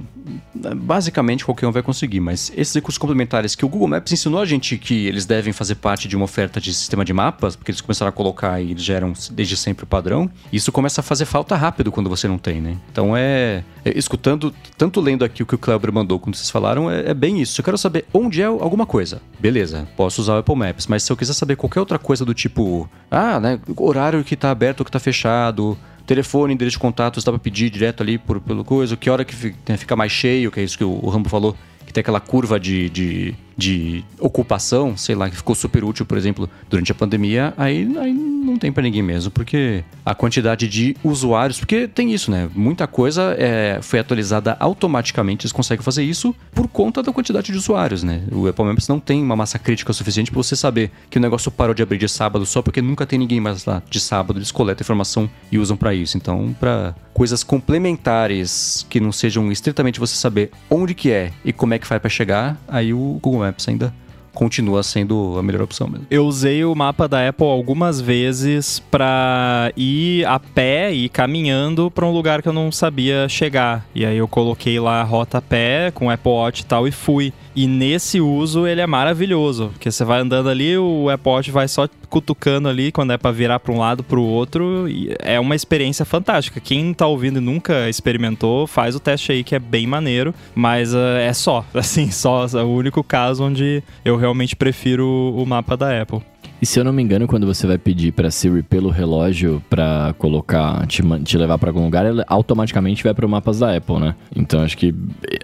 Basicamente 0.75 1.45
qualquer 1.45 1.67
um 1.67 1.71
vai 1.71 1.83
conseguir, 1.83 2.19
mas 2.19 2.51
esses 2.55 2.73
recursos 2.73 2.97
complementares 2.97 3.55
que 3.55 3.65
o 3.65 3.69
Google 3.69 3.87
Maps 3.87 4.11
ensinou 4.11 4.41
a 4.41 4.45
gente 4.45 4.77
que 4.77 5.05
eles 5.05 5.25
devem 5.25 5.53
fazer 5.53 5.75
parte 5.75 6.07
de 6.07 6.15
uma 6.15 6.25
oferta 6.25 6.59
de 6.59 6.73
sistema 6.73 7.05
de 7.05 7.13
mapas, 7.13 7.55
porque 7.55 7.71
eles 7.71 7.81
começaram 7.81 8.09
a 8.09 8.11
colocar 8.11 8.59
e 8.61 8.75
geram 8.77 9.13
desde 9.31 9.55
sempre 9.55 9.83
o 9.83 9.87
padrão, 9.87 10.29
isso 10.51 10.71
começa 10.71 11.01
a 11.01 11.03
fazer 11.03 11.25
falta 11.25 11.55
rápido 11.55 11.91
quando 11.91 12.09
você 12.09 12.27
não 12.27 12.37
tem, 12.37 12.59
né? 12.59 12.77
Então 12.91 13.15
é, 13.15 13.63
é, 13.83 13.97
escutando, 13.97 14.53
tanto 14.77 14.99
lendo 14.99 15.23
aqui 15.23 15.43
o 15.43 15.45
que 15.45 15.55
o 15.55 15.59
Kleber 15.59 15.91
mandou 15.91 16.19
quando 16.19 16.35
vocês 16.35 16.49
falaram, 16.49 16.89
é, 16.89 17.11
é 17.11 17.13
bem 17.13 17.41
isso. 17.41 17.59
Eu 17.59 17.65
quero 17.65 17.77
saber 17.77 18.05
onde 18.13 18.41
é 18.41 18.45
alguma 18.45 18.85
coisa, 18.85 19.21
beleza, 19.39 19.87
posso 19.95 20.21
usar 20.21 20.35
o 20.35 20.37
Apple 20.39 20.55
Maps, 20.55 20.87
mas 20.87 21.03
se 21.03 21.11
eu 21.11 21.17
quiser 21.17 21.33
saber 21.33 21.55
qualquer 21.55 21.79
outra 21.79 21.99
coisa 21.99 22.25
do 22.25 22.33
tipo, 22.33 22.89
ah, 23.11 23.39
né, 23.39 23.59
horário 23.77 24.23
que 24.23 24.35
tá 24.35 24.49
aberto 24.49 24.79
ou 24.79 24.85
que 24.85 24.91
tá 24.91 24.99
fechado, 24.99 25.77
telefone, 26.05 26.53
endereço 26.53 26.75
de 26.75 26.79
contatos, 26.79 27.23
dá 27.23 27.31
pra 27.31 27.39
pedir 27.39 27.69
direto 27.69 28.01
ali 28.01 28.17
por, 28.17 28.39
pelo 28.39 28.63
coisa, 28.63 28.95
que 28.95 29.09
hora 29.09 29.25
que 29.25 29.55
né, 29.67 29.77
fica 29.77 29.95
mais 29.95 30.11
cheio, 30.11 30.51
que 30.51 30.59
é 30.59 30.63
isso 30.63 30.77
que 30.77 30.83
o, 30.83 30.99
o 31.03 31.09
Rambo 31.09 31.29
falou, 31.29 31.55
que 31.85 31.93
tem 31.93 32.01
aquela 32.01 32.19
curva 32.19 32.59
de, 32.59 32.89
de, 32.89 33.35
de 33.57 34.03
ocupação, 34.19 34.97
sei 34.97 35.15
lá, 35.15 35.29
que 35.29 35.35
ficou 35.35 35.55
super 35.55 35.83
útil, 35.83 36.05
por 36.05 36.17
exemplo, 36.17 36.49
durante 36.69 36.91
a 36.91 36.95
pandemia, 36.95 37.53
aí, 37.57 37.89
aí 37.97 38.13
não 38.13 38.57
tem 38.57 38.71
pra 38.71 38.83
ninguém 38.83 39.01
mesmo, 39.01 39.31
porque 39.31 39.83
a 40.05 40.13
quantidade 40.13 40.67
de 40.67 40.95
usuários, 41.03 41.57
porque 41.57 41.87
tem 41.87 42.13
isso, 42.13 42.29
né? 42.29 42.49
Muita 42.53 42.85
coisa 42.87 43.35
é, 43.37 43.79
foi 43.81 43.99
atualizada 43.99 44.55
automaticamente, 44.59 45.45
eles 45.45 45.51
conseguem 45.51 45.83
fazer 45.83 46.03
isso 46.03 46.35
por 46.53 46.67
conta 46.67 47.01
da 47.01 47.11
quantidade 47.11 47.51
de 47.51 47.57
usuários, 47.57 48.03
né? 48.03 48.23
O 48.31 48.47
Apple 48.47 48.65
Maps 48.65 48.87
não 48.87 48.99
tem 48.99 49.21
uma 49.21 49.35
massa 49.35 49.57
crítica 49.57 49.93
suficiente 49.93 50.31
pra 50.31 50.41
você 50.41 50.55
saber 50.55 50.91
que 51.09 51.17
o 51.17 51.21
negócio 51.21 51.49
parou 51.49 51.73
de 51.73 51.81
abrir 51.81 51.97
de 51.97 52.09
sábado 52.09 52.45
só 52.45 52.61
porque 52.61 52.81
nunca 52.81 53.05
tem 53.05 53.17
ninguém 53.17 53.39
mais 53.39 53.65
lá 53.65 53.81
de 53.89 53.99
sábado, 53.99 54.37
eles 54.37 54.51
coletam 54.51 54.83
informação 54.83 55.29
e 55.51 55.57
usam 55.57 55.77
pra 55.77 55.93
isso. 55.93 56.17
Então, 56.17 56.55
pra 56.59 56.93
coisas 57.13 57.43
complementares 57.43 58.85
que 58.89 58.99
não 58.99 59.11
sejam 59.11 59.49
estritamente 59.49 60.01
você 60.01 60.15
saber 60.15 60.51
onde 60.69 60.93
que 60.93 61.11
é 61.11 61.31
e 61.45 61.53
como 61.53 61.73
é 61.73 61.79
que 61.79 61.87
faz 61.87 62.01
pra 62.01 62.09
chegar, 62.09 62.57
aí 62.67 62.93
o 62.93 63.17
Google 63.21 63.44
Maps 63.45 63.67
ainda 63.67 63.93
continua 64.35 64.83
sendo 64.83 65.37
a 65.39 65.41
melhor 65.41 65.63
opção 65.63 65.87
mesmo. 65.87 66.05
Eu 66.11 66.25
usei 66.27 66.63
o 66.63 66.75
mapa 66.75 67.07
da 67.07 67.27
Apple 67.27 67.47
algumas 67.47 67.99
vezes 67.99 68.79
pra 68.91 69.71
ir 69.75 70.25
a 70.25 70.37
pé 70.37 70.91
e 70.91 71.09
caminhando 71.09 71.89
pra 71.89 72.05
um 72.05 72.11
lugar 72.11 72.41
que 72.41 72.49
eu 72.49 72.53
não 72.53 72.71
sabia 72.71 73.27
chegar. 73.29 73.85
E 73.95 74.05
aí 74.05 74.17
eu 74.17 74.27
coloquei 74.27 74.79
lá 74.79 75.01
a 75.01 75.03
rota 75.03 75.39
a 75.39 75.41
pé 75.41 75.89
com 75.91 76.07
o 76.07 76.09
Apple 76.11 76.31
Watch 76.31 76.61
e 76.61 76.65
tal 76.65 76.87
e 76.87 76.91
fui. 76.91 77.33
E 77.55 77.67
nesse 77.67 78.19
uso 78.19 78.67
ele 78.67 78.81
é 78.81 78.87
maravilhoso, 78.87 79.69
porque 79.69 79.89
você 79.89 80.03
vai 80.03 80.19
andando 80.19 80.49
ali, 80.49 80.77
o 80.77 81.05
Watch 81.23 81.49
vai 81.51 81.67
só 81.67 81.87
cutucando 82.09 82.67
ali 82.67 82.91
quando 82.91 83.13
é 83.13 83.17
para 83.17 83.31
virar 83.31 83.59
para 83.59 83.71
um 83.71 83.79
lado 83.79 84.03
para 84.03 84.19
o 84.19 84.23
outro, 84.23 84.89
e 84.89 85.15
é 85.19 85.39
uma 85.39 85.55
experiência 85.55 86.03
fantástica. 86.03 86.59
Quem 86.59 86.93
tá 86.93 87.07
ouvindo 87.07 87.37
e 87.37 87.41
nunca 87.41 87.89
experimentou, 87.89 88.67
faz 88.67 88.95
o 88.95 88.99
teste 88.99 89.31
aí 89.31 89.43
que 89.43 89.55
é 89.55 89.59
bem 89.59 89.87
maneiro, 89.87 90.33
mas 90.53 90.93
uh, 90.93 91.17
é 91.19 91.31
só, 91.31 91.65
assim, 91.73 92.11
só 92.11 92.45
é 92.45 92.63
o 92.63 92.67
único 92.67 93.03
caso 93.03 93.45
onde 93.45 93.81
eu 94.03 94.17
realmente 94.17 94.55
prefiro 94.55 95.33
o 95.35 95.45
mapa 95.45 95.77
da 95.77 96.01
Apple. 96.01 96.21
E 96.61 96.65
se 96.65 96.79
eu 96.79 96.83
não 96.83 96.93
me 96.93 97.03
engano, 97.03 97.27
quando 97.27 97.45
você 97.45 97.67
vai 97.67 97.77
pedir 97.77 98.11
pra 98.11 98.31
Siri 98.31 98.63
pelo 98.63 98.89
relógio 98.89 99.61
pra 99.69 100.15
colocar, 100.17 100.85
te, 100.87 101.01
te 101.23 101.37
levar 101.37 101.57
pra 101.57 101.69
algum 101.69 101.83
lugar, 101.83 102.05
ela 102.05 102.23
automaticamente 102.27 103.03
vai 103.03 103.13
pro 103.13 103.27
mapas 103.27 103.59
da 103.59 103.75
Apple, 103.75 103.99
né? 103.99 104.15
Então 104.35 104.61
acho 104.61 104.77
que 104.77 104.93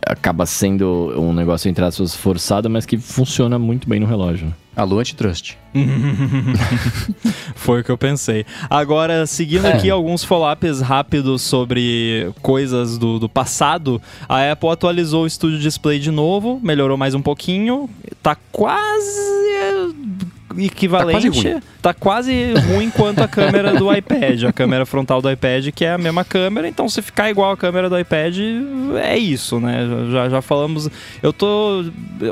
acaba 0.06 0.46
sendo 0.46 1.14
um 1.18 1.34
negócio 1.34 1.70
entre 1.70 1.84
aspas 1.84 2.16
forçado, 2.16 2.70
mas 2.70 2.86
que 2.86 2.98
funciona 2.98 3.60
muito 3.60 3.88
bem 3.88 4.00
no 4.00 4.06
relógio. 4.06 4.54
Alô, 4.76 5.00
antitrust. 5.00 5.58
Foi 7.56 7.82
o 7.82 7.84
que 7.84 7.90
eu 7.92 7.98
pensei. 7.98 8.46
Agora, 8.70 9.26
seguindo 9.26 9.66
É. 9.66 9.74
aqui 9.74 9.90
alguns 9.90 10.24
follow-ups 10.24 10.82
rápidos 10.82 11.42
sobre 11.42 12.32
coisas 12.42 12.98
do, 12.98 13.20
do 13.20 13.30
passado, 13.30 14.02
a 14.28 14.52
Apple 14.52 14.70
atualizou 14.70 15.26
o 15.26 15.30
Studio 15.30 15.60
Display 15.60 16.00
de 16.00 16.12
novo, 16.12 16.60
melhorou 16.64 16.98
mais 16.98 17.14
um 17.14 17.22
pouquinho, 17.22 17.90
tá 18.22 18.36
quase 18.52 19.42
equivalente. 20.58 21.58
Tá 21.82 21.94
quase 21.94 22.54
ruim 22.68 22.90
quanto 22.92 23.20
a 23.24 23.28
câmera 23.28 23.74
do 23.74 23.92
iPad, 23.92 24.44
a 24.44 24.54
câmera 24.54 24.86
frontal 24.86 25.22
do 25.22 25.32
iPad, 25.32 25.70
que 25.74 25.84
é 25.86 25.94
a 25.94 25.98
mesma 25.98 26.24
câmera, 26.24 26.68
então 26.68 26.88
se 26.88 27.02
ficar 27.02 27.30
igual 27.32 27.52
a 27.52 27.58
câmera 27.58 27.90
do 27.90 27.98
iPad, 27.98 28.36
é 29.02 29.18
isso, 29.18 29.60
né? 29.60 29.88
Já, 30.12 30.30
já 30.30 30.42
falamos. 30.42 30.90
Eu 31.24 31.34
tô 31.34 31.86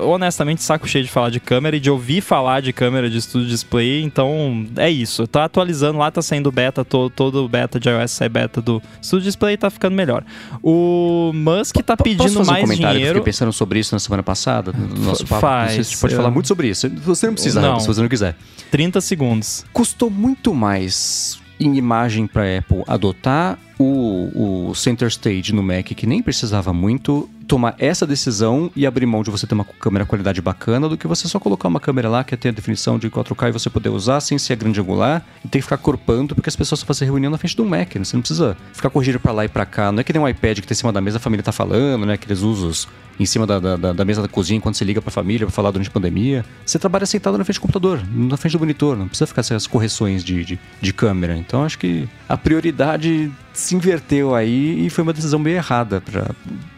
honestamente 0.03 0.61
saco 0.61 0.87
cheio 0.87 1.03
de 1.03 1.09
falar 1.09 1.29
de 1.29 1.39
câmera 1.39 1.77
e 1.77 1.79
de 1.79 1.89
ouvir 1.89 2.21
falar 2.21 2.61
de 2.61 2.71
câmera 2.73 3.09
de 3.09 3.17
Studio 3.29 3.47
Display, 3.47 4.01
então 4.03 4.65
é 4.75 4.89
isso. 4.89 5.25
Tá 5.27 5.45
atualizando 5.45 5.99
lá, 5.99 6.09
tá 6.11 6.21
saindo 6.21 6.51
beta, 6.51 6.83
todo, 6.83 7.09
todo 7.09 7.47
beta 7.47 7.79
de 7.79 7.87
iOS 7.89 8.11
sai 8.11 8.27
beta 8.29 8.61
do 8.61 8.81
Studio 9.01 9.25
Display 9.25 9.55
tá 9.55 9.69
ficando 9.69 9.95
melhor. 9.95 10.23
O 10.63 11.31
Musk 11.33 11.77
tá 11.77 11.95
pedindo 11.95 12.23
Posso 12.23 12.35
fazer 12.39 12.51
mais 12.51 12.63
um 12.63 12.67
comentário? 12.67 12.95
Eu 12.95 12.99
dinheiro. 12.99 13.19
fiquei 13.19 13.31
pensando 13.31 13.53
sobre 13.53 13.79
isso 13.79 13.93
na 13.95 13.99
semana 13.99 14.23
passada, 14.23 14.71
no 14.73 15.03
nosso 15.05 15.25
papo. 15.25 15.41
Faz, 15.41 15.87
Você 15.87 15.97
pode 15.97 16.13
eu- 16.13 16.17
falar 16.17 16.31
muito 16.31 16.47
sobre 16.47 16.67
isso. 16.69 16.89
Você 16.89 17.27
não 17.27 17.33
precisa, 17.33 17.61
Não. 17.61 17.79
se 17.79 17.87
você 17.87 18.01
não 18.01 18.09
quiser. 18.09 18.35
30 18.71 18.99
segundos. 19.01 19.65
Custou 19.71 20.09
muito 20.09 20.53
mais 20.53 21.39
em 21.59 21.75
imagem 21.77 22.25
para 22.27 22.57
Apple 22.57 22.83
adotar 22.87 23.57
o, 23.79 24.67
o 24.69 24.75
Center 24.75 25.07
Stage 25.07 25.53
no 25.53 25.63
Mac, 25.63 25.85
que 25.85 26.05
nem 26.05 26.21
precisava 26.21 26.73
muito, 26.73 27.29
tomar 27.47 27.73
essa 27.79 28.05
decisão 28.05 28.69
e 28.75 28.85
abrir 28.85 29.05
mão 29.05 29.23
de 29.23 29.31
você 29.31 29.47
ter 29.47 29.55
uma 29.55 29.63
câmera 29.63 30.05
qualidade 30.05 30.41
bacana, 30.41 30.87
do 30.89 30.97
que 30.97 31.07
você 31.07 31.27
só 31.27 31.39
colocar 31.39 31.67
uma 31.69 31.79
câmera 31.79 32.09
lá 32.09 32.23
que 32.23 32.35
tem 32.37 32.49
a 32.49 32.53
definição 32.53 32.99
de 32.99 33.09
4K 33.09 33.49
e 33.49 33.51
você 33.53 33.69
poder 33.69 33.89
usar 33.89 34.19
sem 34.19 34.37
ser 34.37 34.57
grande 34.57 34.79
angular 34.79 35.25
e 35.43 35.47
ter 35.47 35.59
que 35.59 35.63
ficar 35.63 35.77
corpando, 35.77 36.35
porque 36.35 36.49
as 36.49 36.55
pessoas 36.55 36.81
só 36.81 36.85
fazem 36.85 37.07
reunião 37.07 37.31
na 37.31 37.37
frente 37.37 37.55
do 37.55 37.65
Mac, 37.65 37.95
né? 37.95 38.03
Você 38.03 38.15
não 38.15 38.21
precisa 38.21 38.55
ficar 38.73 38.89
corrigindo 38.89 39.19
para 39.19 39.31
lá 39.31 39.45
e 39.45 39.47
para 39.49 39.65
cá. 39.65 39.91
Não 39.91 40.01
é 40.01 40.03
que 40.03 40.13
nem 40.13 40.21
um 40.21 40.27
iPad 40.27 40.59
que 40.59 40.67
tá 40.67 40.73
em 40.73 40.75
cima 40.75 40.91
da 40.91 41.01
mesa, 41.01 41.17
a 41.17 41.19
família 41.19 41.41
tá 41.43 41.51
falando, 41.51 42.05
né? 42.05 42.13
Aqueles 42.13 42.41
usos 42.41 42.87
em 43.19 43.25
cima 43.25 43.45
da, 43.47 43.59
da, 43.59 43.93
da- 43.93 44.05
mesa 44.05 44.21
da 44.21 44.27
cozinha 44.27 44.57
enquanto 44.57 44.75
você 44.75 44.85
liga 44.85 45.01
pra 45.01 45.11
família 45.11 45.45
pra 45.47 45.53
falar 45.53 45.71
durante 45.71 45.87
a 45.89 45.91
pandemia. 45.91 46.45
Você 46.65 46.77
trabalha 46.77 47.05
sentado 47.05 47.37
na 47.37 47.43
frente 47.43 47.57
do 47.57 47.61
computador, 47.61 48.01
na 48.13 48.37
frente 48.37 48.53
do 48.53 48.59
monitor, 48.59 48.95
não 48.95 49.07
precisa 49.07 49.27
ficar 49.27 49.41
essas 49.41 49.65
correções 49.67 50.23
de, 50.23 50.45
de, 50.45 50.59
de 50.81 50.93
câmera. 50.93 51.35
Então 51.35 51.63
acho 51.63 51.77
que 51.79 52.07
a 52.29 52.37
prioridade 52.37 53.31
se 53.51 53.75
inverteu 53.75 54.35
aí 54.35 54.85
e 54.85 54.89
foi 54.91 55.01
uma 55.01 55.11
decisão 55.11 55.39
meio 55.39 55.55
errada 55.55 56.01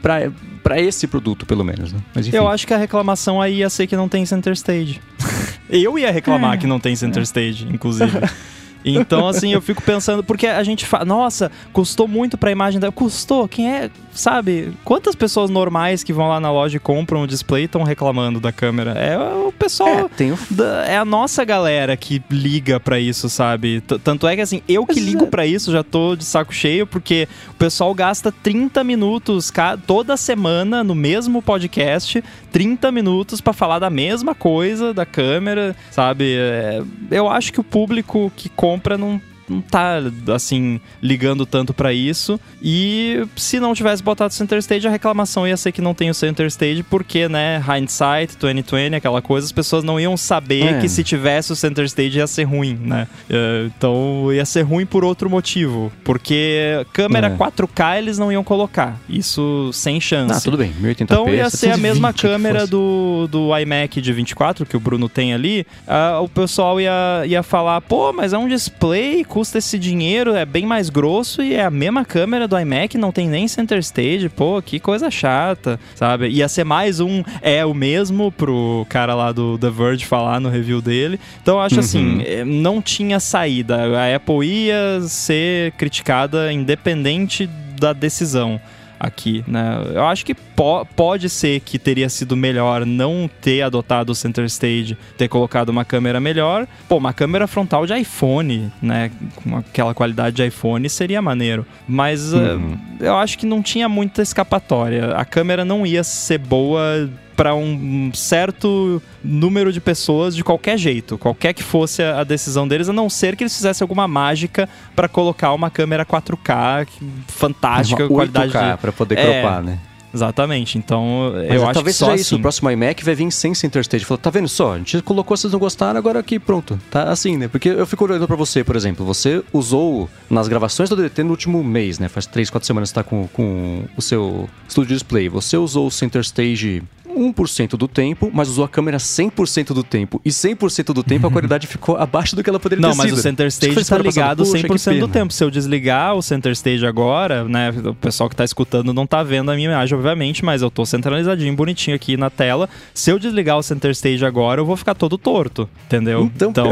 pra 0.01 0.79
esse 0.79 1.05
produto, 1.07 1.45
pelo 1.45 1.61
menos. 1.61 1.91
Né? 1.91 1.99
Mas 2.15 2.27
enfim. 2.27 2.37
Eu 2.37 2.47
acho 2.47 2.65
que 2.65 2.73
a 2.73 2.77
reclamação 2.77 3.41
aí 3.41 3.57
ia 3.57 3.69
ser 3.69 3.85
que 3.85 3.95
não 3.95 4.07
tem 4.07 4.25
Center 4.25 4.53
Stage. 4.53 5.01
eu 5.69 5.99
ia 5.99 6.09
reclamar 6.09 6.57
que 6.57 6.65
não 6.65 6.79
tem 6.79 6.95
Center 6.95 7.21
Stage, 7.23 7.67
inclusive. 7.69 8.11
Então, 8.83 9.27
assim, 9.27 9.53
eu 9.53 9.61
fico 9.61 9.81
pensando, 9.81 10.23
porque 10.23 10.47
a 10.47 10.63
gente 10.63 10.85
fala, 10.85 11.05
nossa, 11.05 11.51
custou 11.71 12.07
muito 12.07 12.37
pra 12.37 12.51
imagem 12.51 12.79
da. 12.79 12.91
Custou? 12.91 13.47
Quem 13.47 13.71
é, 13.71 13.89
sabe? 14.13 14.73
Quantas 14.83 15.15
pessoas 15.15 15.49
normais 15.49 16.03
que 16.03 16.11
vão 16.13 16.27
lá 16.27 16.39
na 16.39 16.51
loja 16.51 16.77
e 16.77 16.79
compram 16.79 17.23
o 17.23 17.27
display 17.27 17.65
estão 17.65 17.83
reclamando 17.83 18.39
da 18.39 18.51
câmera? 18.51 18.91
É 18.91 19.17
o 19.17 19.51
pessoal. 19.51 19.87
É, 19.89 20.05
tem 20.09 20.31
o 20.31 20.37
da- 20.49 20.85
é 20.85 20.97
a 20.97 21.05
nossa 21.05 21.43
galera 21.45 21.95
que 21.95 22.21
liga 22.29 22.79
pra 22.79 22.99
isso, 22.99 23.29
sabe? 23.29 23.81
T- 23.81 23.99
Tanto 23.99 24.27
é 24.27 24.35
que 24.35 24.41
assim, 24.41 24.61
eu 24.67 24.85
que 24.85 24.99
ligo 24.99 25.25
é- 25.25 25.27
pra 25.27 25.45
isso 25.45 25.71
já 25.71 25.83
tô 25.83 26.15
de 26.15 26.25
saco 26.25 26.53
cheio, 26.53 26.87
porque 26.87 27.27
o 27.49 27.53
pessoal 27.53 27.93
gasta 27.93 28.31
30 28.31 28.83
minutos 28.83 29.51
toda 29.85 30.17
semana 30.17 30.83
no 30.83 30.95
mesmo 30.95 31.41
podcast, 31.41 32.23
30 32.51 32.91
minutos 32.91 33.39
pra 33.41 33.53
falar 33.53 33.79
da 33.79 33.89
mesma 33.89 34.33
coisa 34.33 34.93
da 34.93 35.05
câmera, 35.05 35.75
sabe? 35.91 36.35
É, 36.37 36.81
eu 37.11 37.29
acho 37.29 37.53
que 37.53 37.59
o 37.59 37.63
público 37.63 38.31
que 38.35 38.49
compra 38.49 38.70
não 38.97 39.21
não 39.51 39.61
tá, 39.61 39.97
assim, 40.33 40.79
ligando 41.01 41.45
tanto 41.45 41.73
pra 41.73 41.93
isso. 41.93 42.39
E 42.61 43.25
se 43.35 43.59
não 43.59 43.73
tivesse 43.73 44.01
botado 44.01 44.31
o 44.31 44.35
Center 44.35 44.57
Stage, 44.59 44.87
a 44.87 44.91
reclamação 44.91 45.47
ia 45.47 45.57
ser 45.57 45.71
que 45.71 45.81
não 45.81 45.93
tem 45.93 46.09
o 46.09 46.13
Center 46.13 46.45
Stage, 46.47 46.83
porque, 46.83 47.27
né, 47.27 47.61
hindsight, 47.77 48.37
2020, 48.37 48.95
aquela 48.95 49.21
coisa, 49.21 49.45
as 49.45 49.51
pessoas 49.51 49.83
não 49.83 49.99
iam 49.99 50.15
saber 50.15 50.75
É. 50.75 50.79
que 50.79 50.87
se 50.89 51.03
tivesse 51.03 51.51
o 51.51 51.55
Center 51.55 51.85
Stage 51.85 52.17
ia 52.17 52.27
ser 52.27 52.43
ruim, 52.43 52.75
né? 52.81 53.07
É, 53.29 53.65
Então 53.77 54.31
ia 54.31 54.45
ser 54.45 54.61
ruim 54.61 54.85
por 54.85 55.03
outro 55.03 55.29
motivo. 55.29 55.91
Porque 56.03 56.85
câmera 56.93 57.27
É. 57.27 57.35
4K 57.35 57.97
eles 57.97 58.17
não 58.17 58.31
iam 58.31 58.43
colocar. 58.43 58.99
Isso 59.09 59.69
sem 59.73 59.99
chance. 59.99 60.37
Ah, 60.37 60.41
tudo 60.41 60.57
bem, 60.57 60.71
1080p. 60.81 61.01
Então 61.03 61.27
ia 61.29 61.49
ser 61.49 61.67
a 61.69 61.75
720 61.75 61.81
mesma 61.81 62.13
câmera 62.13 62.67
do, 62.67 63.27
do 63.31 63.57
iMac 63.57 63.99
de 64.01 64.13
24 64.13 64.65
que 64.65 64.77
o 64.77 64.79
Bruno 64.79 65.09
tem 65.09 65.33
ali. 65.33 65.65
ah, 65.87 66.19
o 66.21 66.29
pessoal 66.29 66.79
ia, 66.79 67.23
ia 67.25 67.43
falar: 67.43 67.81
pô, 67.81 68.13
mas 68.13 68.33
é 68.33 68.37
um 68.37 68.47
display, 68.47 69.23
custa 69.23 69.40
esse 69.41 69.77
dinheiro, 69.77 70.35
é 70.35 70.45
bem 70.45 70.65
mais 70.65 70.89
grosso 70.89 71.41
e 71.41 71.53
é 71.53 71.63
a 71.63 71.69
mesma 71.69 72.05
câmera 72.05 72.47
do 72.47 72.57
iMac, 72.57 72.97
não 72.97 73.11
tem 73.11 73.27
nem 73.27 73.47
center 73.47 73.79
stage. 73.79 74.29
Pô, 74.29 74.61
que 74.61 74.79
coisa 74.79 75.09
chata, 75.09 75.79
sabe? 75.95 76.27
Ia 76.29 76.47
ser 76.47 76.63
mais 76.63 76.99
um 76.99 77.23
é 77.41 77.65
o 77.65 77.73
mesmo 77.73 78.31
pro 78.31 78.85
cara 78.89 79.15
lá 79.15 79.31
do 79.31 79.57
The 79.57 79.69
Verge 79.69 80.05
falar 80.05 80.39
no 80.39 80.49
review 80.49 80.81
dele. 80.81 81.19
Então 81.41 81.55
eu 81.55 81.61
acho 81.61 81.79
assim: 81.79 82.21
eh, 82.25 82.45
não 82.45 82.81
tinha 82.81 83.19
saída. 83.19 83.77
A 83.97 84.15
Apple 84.15 84.45
ia 84.45 85.01
ser 85.01 85.71
criticada 85.73 86.51
independente 86.51 87.49
da 87.79 87.93
decisão 87.93 88.59
aqui, 89.01 89.43
né? 89.47 89.81
Eu 89.95 90.05
acho 90.05 90.23
que 90.23 90.35
po 90.35 90.85
pode 90.95 91.27
ser 91.27 91.59
que 91.61 91.79
teria 91.79 92.07
sido 92.07 92.37
melhor 92.37 92.85
não 92.85 93.27
ter 93.41 93.63
adotado 93.63 94.11
o 94.11 94.15
center 94.15 94.45
stage, 94.45 94.95
ter 95.17 95.27
colocado 95.27 95.69
uma 95.69 95.83
câmera 95.83 96.19
melhor. 96.19 96.67
Pô, 96.87 96.97
uma 96.97 97.11
câmera 97.11 97.47
frontal 97.47 97.85
de 97.87 97.97
iPhone, 97.97 98.71
né? 98.81 99.09
Com 99.35 99.57
aquela 99.57 99.93
qualidade 99.95 100.35
de 100.35 100.45
iPhone 100.45 100.87
seria 100.87 101.21
maneiro. 101.21 101.65
Mas 101.87 102.31
eh, 102.31 102.37
Uhum. 102.37 102.77
eu 102.99 103.17
acho 103.17 103.37
que 103.39 103.45
não 103.45 103.61
tinha 103.63 103.89
muita 103.89 104.21
escapatória. 104.21 105.15
A 105.15 105.25
câmera 105.25 105.65
não 105.65 105.83
ia 105.85 106.03
ser 106.03 106.37
boa 106.37 107.09
para 107.35 107.55
um 107.55 108.11
certo 108.13 109.01
número 109.23 109.71
de 109.71 109.79
pessoas 109.81 110.35
de 110.35 110.43
qualquer 110.43 110.77
jeito, 110.77 111.17
qualquer 111.17 111.53
que 111.53 111.63
fosse 111.63 112.01
a 112.03 112.23
decisão 112.23 112.67
deles, 112.67 112.89
a 112.89 112.93
não 112.93 113.09
ser 113.09 113.35
que 113.35 113.43
eles 113.43 113.55
fizessem 113.55 113.83
alguma 113.83 114.07
mágica 114.07 114.67
para 114.95 115.07
colocar 115.07 115.53
uma 115.53 115.69
câmera 115.69 116.05
4K 116.05 116.85
que- 116.85 117.05
fantástica, 117.27 118.03
Uma 118.03 118.09
qualidade 118.09 118.51
8K 118.53 118.71
de... 118.71 118.77
pra 118.77 118.91
poder 118.91 119.17
É, 119.17 119.41
cropar, 119.41 119.63
né? 119.63 119.79
Exatamente. 120.13 120.77
Então, 120.77 121.31
Mas 121.33 121.45
eu 121.55 121.61
é, 121.61 121.63
acho 121.63 121.73
talvez 121.73 121.95
que 121.95 121.99
só 121.99 122.05
seja 122.07 122.15
assim. 122.15 122.21
isso. 122.21 122.35
O 122.35 122.39
próximo 122.41 122.69
iMac 122.69 123.01
vai 123.01 123.15
vir 123.15 123.31
sem 123.31 123.53
Center 123.53 123.79
Stage. 123.81 124.03
Falou, 124.03 124.17
tá 124.17 124.29
vendo 124.29 124.49
só? 124.49 124.73
A 124.73 124.77
gente 124.77 125.01
colocou, 125.03 125.37
vocês 125.37 125.53
não 125.53 125.59
gostaram, 125.59 125.97
agora 125.97 126.19
aqui, 126.19 126.37
pronto. 126.37 126.77
Tá 126.91 127.03
assim, 127.03 127.37
né? 127.37 127.47
Porque 127.47 127.69
eu 127.69 127.85
fico 127.87 128.03
olhando 128.03 128.27
pra 128.27 128.35
você, 128.35 128.61
por 128.61 128.75
exemplo. 128.75 129.05
Você 129.05 129.41
usou 129.53 130.09
nas 130.29 130.49
gravações 130.49 130.89
do 130.89 130.97
DDT 130.97 131.23
no 131.23 131.29
último 131.29 131.63
mês, 131.63 131.97
né? 131.97 132.09
Faz 132.09 132.25
3, 132.25 132.49
4 132.49 132.67
semanas 132.67 132.89
que 132.89 132.95
tá 132.95 133.03
com, 133.03 133.25
com 133.31 133.85
o 133.95 134.01
seu 134.01 134.49
Studio 134.69 134.93
Display. 134.93 135.29
Você 135.29 135.55
usou 135.55 135.87
o 135.87 135.91
Center 135.91 136.19
Stage 136.23 136.83
1% 137.11 137.71
do 137.77 137.87
tempo, 137.87 138.29
mas 138.33 138.47
usou 138.49 138.63
a 138.65 138.69
câmera 138.69 138.97
100% 138.97 139.73
do 139.73 139.83
tempo. 139.83 140.21
E 140.25 140.29
100% 140.29 140.93
do 140.93 141.03
tempo 141.03 141.27
a 141.27 141.31
qualidade 141.31 141.67
ficou 141.67 141.97
abaixo 141.97 142.35
do 142.35 142.43
que 142.43 142.49
ela 142.49 142.59
poderia 142.59 142.81
Não, 142.81 142.91
ter 142.91 142.97
mas 142.97 143.09
sido. 143.09 143.17
o 143.17 143.21
center 143.21 143.47
stage 143.47 143.73
tá 143.75 143.79
passada. 143.81 144.03
ligado 144.03 144.43
que 144.43 144.49
100% 144.49 144.99
do 144.99 145.07
tempo. 145.07 145.33
Se 145.33 145.43
eu 145.43 145.51
desligar 145.51 146.15
o 146.15 146.21
center 146.21 146.51
stage 146.53 146.85
agora, 146.85 147.43
né, 147.45 147.71
o 147.85 147.93
pessoal 147.95 148.29
que 148.29 148.35
tá 148.35 148.43
escutando 148.43 148.93
não 148.93 149.05
tá 149.05 149.23
vendo 149.23 149.51
a 149.51 149.55
minha 149.55 149.69
imagem, 149.69 149.95
obviamente, 149.97 150.43
mas 150.45 150.61
eu 150.61 150.69
tô 150.71 150.85
centralizadinho, 150.85 151.55
bonitinho 151.55 151.95
aqui 151.95 152.15
na 152.17 152.29
tela. 152.29 152.69
Se 152.93 153.11
eu 153.11 153.19
desligar 153.19 153.57
o 153.57 153.63
center 153.63 153.91
stage 153.91 154.25
agora, 154.25 154.61
eu 154.61 154.65
vou 154.65 154.77
ficar 154.77 154.95
todo 154.95 155.17
torto, 155.17 155.69
entendeu? 155.87 156.29
Então- 156.35 156.51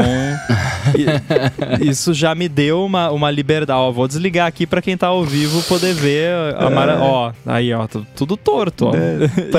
i- 1.80 1.88
isso 1.90 2.12
já 2.14 2.34
me 2.34 2.48
deu 2.48 2.84
uma, 2.84 3.10
uma 3.10 3.30
liberdade. 3.30 3.78
Ó, 3.78 3.90
vou 3.92 4.06
desligar 4.08 4.46
aqui 4.46 4.66
pra 4.66 4.80
quem 4.82 4.96
tá 4.96 5.08
ao 5.08 5.24
vivo 5.24 5.62
poder 5.64 5.94
ver 5.94 6.30
a 6.56 6.70
mara... 6.70 6.98
Ó, 7.00 7.32
aí, 7.46 7.72
ó, 7.72 7.86
tu- 7.86 8.06
tudo 8.16 8.36
torto, 8.36 8.86
ó. 8.86 8.92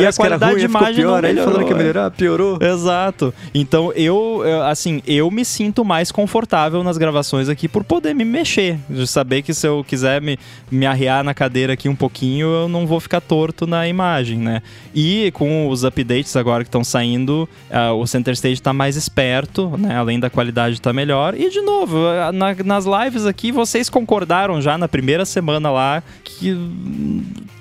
E 0.01 0.05
a 0.05 0.09
É. 0.09 0.11
Que 0.11 0.11
era 0.11 0.13
qualidade 0.13 0.51
ruim, 0.53 0.59
de 0.59 0.65
é 0.65 0.67
imagem 0.79 1.03
pior, 1.03 1.21
não 1.21 1.29
melhorou. 1.29 1.51
falando 1.53 1.65
que 1.67 1.71
ia 1.71 1.77
melhorar, 1.77 2.11
piorou. 2.11 2.57
Exato. 2.61 3.33
Então 3.53 3.91
eu, 3.93 4.41
assim, 4.67 5.01
eu 5.05 5.29
me 5.29 5.45
sinto 5.45 5.83
mais 5.85 6.11
confortável 6.11 6.83
nas 6.83 6.97
gravações 6.97 7.49
aqui 7.49 7.67
por 7.67 7.83
poder 7.83 8.13
me 8.13 8.25
mexer. 8.25 8.77
De 8.89 9.05
saber 9.07 9.41
que 9.41 9.53
se 9.53 9.67
eu 9.67 9.83
quiser 9.83 10.21
me, 10.21 10.37
me 10.69 10.85
arriar 10.85 11.23
na 11.23 11.33
cadeira 11.33 11.73
aqui 11.73 11.89
um 11.89 11.95
pouquinho, 11.95 12.47
eu 12.47 12.69
não 12.69 12.87
vou 12.87 12.99
ficar 12.99 13.21
torto 13.21 13.67
na 13.67 13.87
imagem, 13.87 14.37
né? 14.37 14.61
E 14.93 15.31
com 15.31 15.69
os 15.69 15.83
updates 15.83 16.35
agora 16.35 16.63
que 16.63 16.67
estão 16.67 16.83
saindo, 16.83 17.47
uh, 17.69 17.93
o 17.93 18.05
Center 18.07 18.33
Stage 18.33 18.61
tá 18.61 18.73
mais 18.73 18.95
esperto, 18.95 19.75
né? 19.77 19.95
Além 19.95 20.19
da 20.19 20.29
qualidade 20.29 20.81
tá 20.81 20.93
melhor. 20.93 21.35
E 21.35 21.49
de 21.49 21.61
novo, 21.61 21.97
na, 22.33 22.55
nas 22.63 22.85
lives 22.85 23.25
aqui, 23.25 23.51
vocês 23.51 23.89
concordaram 23.89 24.61
já 24.61 24.77
na 24.77 24.87
primeira 24.87 25.25
semana 25.25 25.71
lá 25.71 26.03
que 26.23 26.57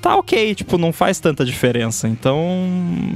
tá 0.00 0.16
ok, 0.16 0.54
tipo, 0.54 0.78
não 0.78 0.92
faz 0.92 1.20
tanta 1.20 1.44
diferença. 1.44 2.08
Então, 2.08 2.38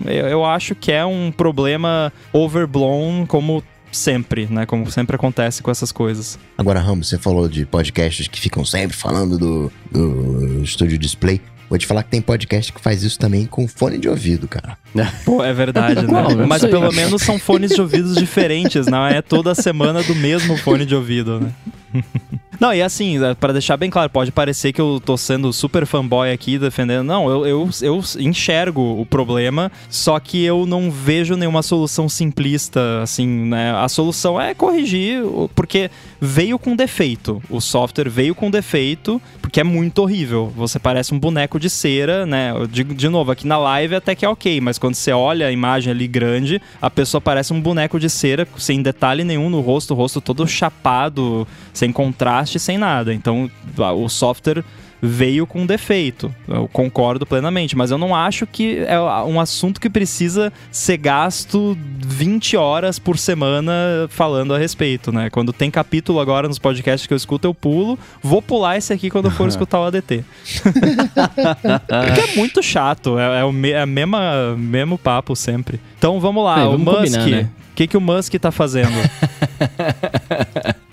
eu, 0.07 0.27
eu 0.29 0.45
acho 0.45 0.75
que 0.75 0.93
é 0.93 1.05
um 1.05 1.33
problema 1.33 2.13
overblown 2.33 3.27
como 3.27 3.63
sempre, 3.91 4.47
né? 4.51 4.67
Como 4.67 4.91
sempre 4.91 5.17
acontece 5.17 5.63
com 5.63 5.71
essas 5.71 5.93
coisas. 5.93 6.39
Agora, 6.59 6.81
Ramos, 6.81 7.09
você 7.09 7.19
falou 7.19 7.49
de 7.49 7.65
podcasts 7.65 8.29
que 8.29 8.41
ficam 8.41 8.65
sempre 8.65 8.97
falando 8.97 9.39
do, 9.39 9.73
do 9.91 10.67
Studio 10.67 10.99
Display. 10.99 11.41
Vou 11.69 11.79
te 11.79 11.87
falar 11.87 12.03
que 12.03 12.11
tem 12.11 12.21
podcast 12.21 12.73
que 12.73 12.81
faz 12.81 13.03
isso 13.03 13.19
também 13.19 13.47
com 13.47 13.67
fone 13.67 13.99
de 13.99 14.09
ouvido, 14.09 14.47
cara. 14.47 14.77
Pô, 15.25 15.43
é 15.43 15.53
verdade, 15.53 16.03
né? 16.07 16.23
Não, 16.37 16.47
Mas 16.47 16.61
sei. 16.61 16.71
pelo 16.71 16.93
menos 16.93 17.23
são 17.23 17.39
fones 17.39 17.73
de 17.75 17.81
ouvidos 17.81 18.17
diferentes, 18.17 18.87
não 18.87 19.07
é 19.07 19.23
toda 19.23 19.55
semana 19.55 20.03
do 20.03 20.15
mesmo 20.15 20.57
fone 20.59 20.85
de 20.85 20.95
ouvido, 20.95 21.41
né? 21.41 21.53
Não, 22.61 22.73
e 22.73 22.83
assim, 22.83 23.19
para 23.41 23.53
deixar 23.53 23.77
bem 23.77 23.91
claro, 23.91 24.11
pode 24.11 24.31
parecer 24.33 24.73
que 24.73 24.81
eu 24.81 25.01
tô 25.05 25.17
sendo 25.17 25.53
super 25.53 25.87
fanboy 25.87 26.33
aqui 26.33 26.59
defendendo. 26.59 27.07
Não, 27.07 27.29
eu, 27.29 27.47
eu, 27.47 27.71
eu 27.83 28.03
enxergo 28.19 29.01
o 29.01 29.07
problema, 29.07 29.71
só 29.89 30.19
que 30.21 30.45
eu 30.45 30.67
não 30.67 30.91
vejo 30.91 31.37
nenhuma 31.37 31.63
solução 31.63 32.09
simplista, 32.09 33.03
assim, 33.03 33.27
né? 33.27 33.75
A 33.77 33.89
solução 33.89 34.41
é 34.41 34.55
corrigir, 34.55 35.23
porque 35.55 35.91
veio 36.21 36.59
com 36.59 36.77
defeito. 36.77 37.43
O 37.51 37.61
software 37.61 38.09
veio 38.09 38.35
com 38.35 38.51
defeito, 38.51 39.21
porque 39.41 39.61
é 39.61 39.65
muito 39.65 40.01
horrível. 40.01 40.53
Você 40.57 40.79
parece 40.79 41.15
um 41.15 41.19
boneco 41.19 41.59
de 41.59 41.69
cera, 41.69 42.25
né? 42.25 42.53
De, 42.71 42.85
de 42.85 43.09
novo, 43.09 43.31
aqui 43.31 43.47
na 43.47 43.59
live 43.59 43.95
até 43.95 44.15
que 44.15 44.25
é 44.25 44.29
ok, 44.29 44.61
mas 44.61 44.79
quando 44.79 44.95
você 44.95 45.13
olha 45.13 45.47
a 45.47 45.53
imagem 45.53 45.91
ali 45.91 46.07
grande, 46.07 46.61
a 46.81 46.91
pessoa 46.91 47.21
parece 47.21 47.53
um 47.53 47.61
boneco 47.61 47.99
de 47.99 48.09
cera, 48.09 48.47
sem 48.57 48.83
detalhe 48.83 49.25
nenhum 49.25 49.51
no 49.51 49.61
rosto, 49.61 49.93
o 49.93 49.97
rosto 49.97 50.21
todo 50.21 50.47
chapado, 50.47 51.47
sem 51.73 51.93
contraste, 51.93 52.44
sem 52.47 52.79
nada. 52.79 53.13
Então, 53.13 53.51
o 53.77 54.09
software 54.09 54.65
veio 55.07 55.47
com 55.47 55.67
defeito. 55.67 56.35
Eu 56.49 56.67
concordo 56.67 57.27
plenamente, 57.27 57.77
mas 57.77 57.91
eu 57.91 57.99
não 57.99 58.15
acho 58.15 58.47
que 58.47 58.79
é 58.87 58.99
um 58.99 59.39
assunto 59.39 59.79
que 59.79 59.91
precisa 59.91 60.51
ser 60.71 60.97
gasto 60.97 61.77
20 61.99 62.57
horas 62.57 62.99
por 62.99 63.19
semana 63.19 63.73
falando 64.09 64.55
a 64.55 64.59
respeito, 64.59 65.13
né? 65.13 65.29
Quando 65.29 65.53
tem 65.53 65.71
capítulo 65.71 66.21
agora 66.21 66.49
nos 66.49 66.59
podcasts 66.59 67.07
que 67.07 67.13
eu 67.13 67.17
escuto, 67.17 67.47
eu 67.47 67.53
pulo. 67.53 67.99
Vou 68.23 68.41
pular 68.41 68.79
esse 68.79 68.93
aqui 68.93 69.11
quando 69.11 69.27
eu 69.27 69.31
for 69.31 69.47
escutar 69.49 69.81
o 69.81 69.85
ADT. 69.85 70.25
Porque 70.65 72.21
é 72.21 72.37
muito 72.37 72.63
chato, 72.63 73.19
é, 73.19 73.41
é 73.41 73.45
o 73.45 73.53
me, 73.53 73.73
é 73.73 73.85
mesma, 73.85 74.57
mesmo 74.57 74.97
papo 74.97 75.37
sempre. 75.37 75.79
Então 75.99 76.19
vamos 76.19 76.43
lá, 76.45 76.67
o 76.67 76.79
vamos 76.79 76.85
Musk. 76.85 77.19
combinar, 77.19 77.27
né? 77.27 77.51
O 77.73 77.75
que, 77.75 77.87
que 77.89 77.97
o 77.97 78.01
Musk 78.01 78.33
tá 78.37 78.51
fazendo? 78.53 78.95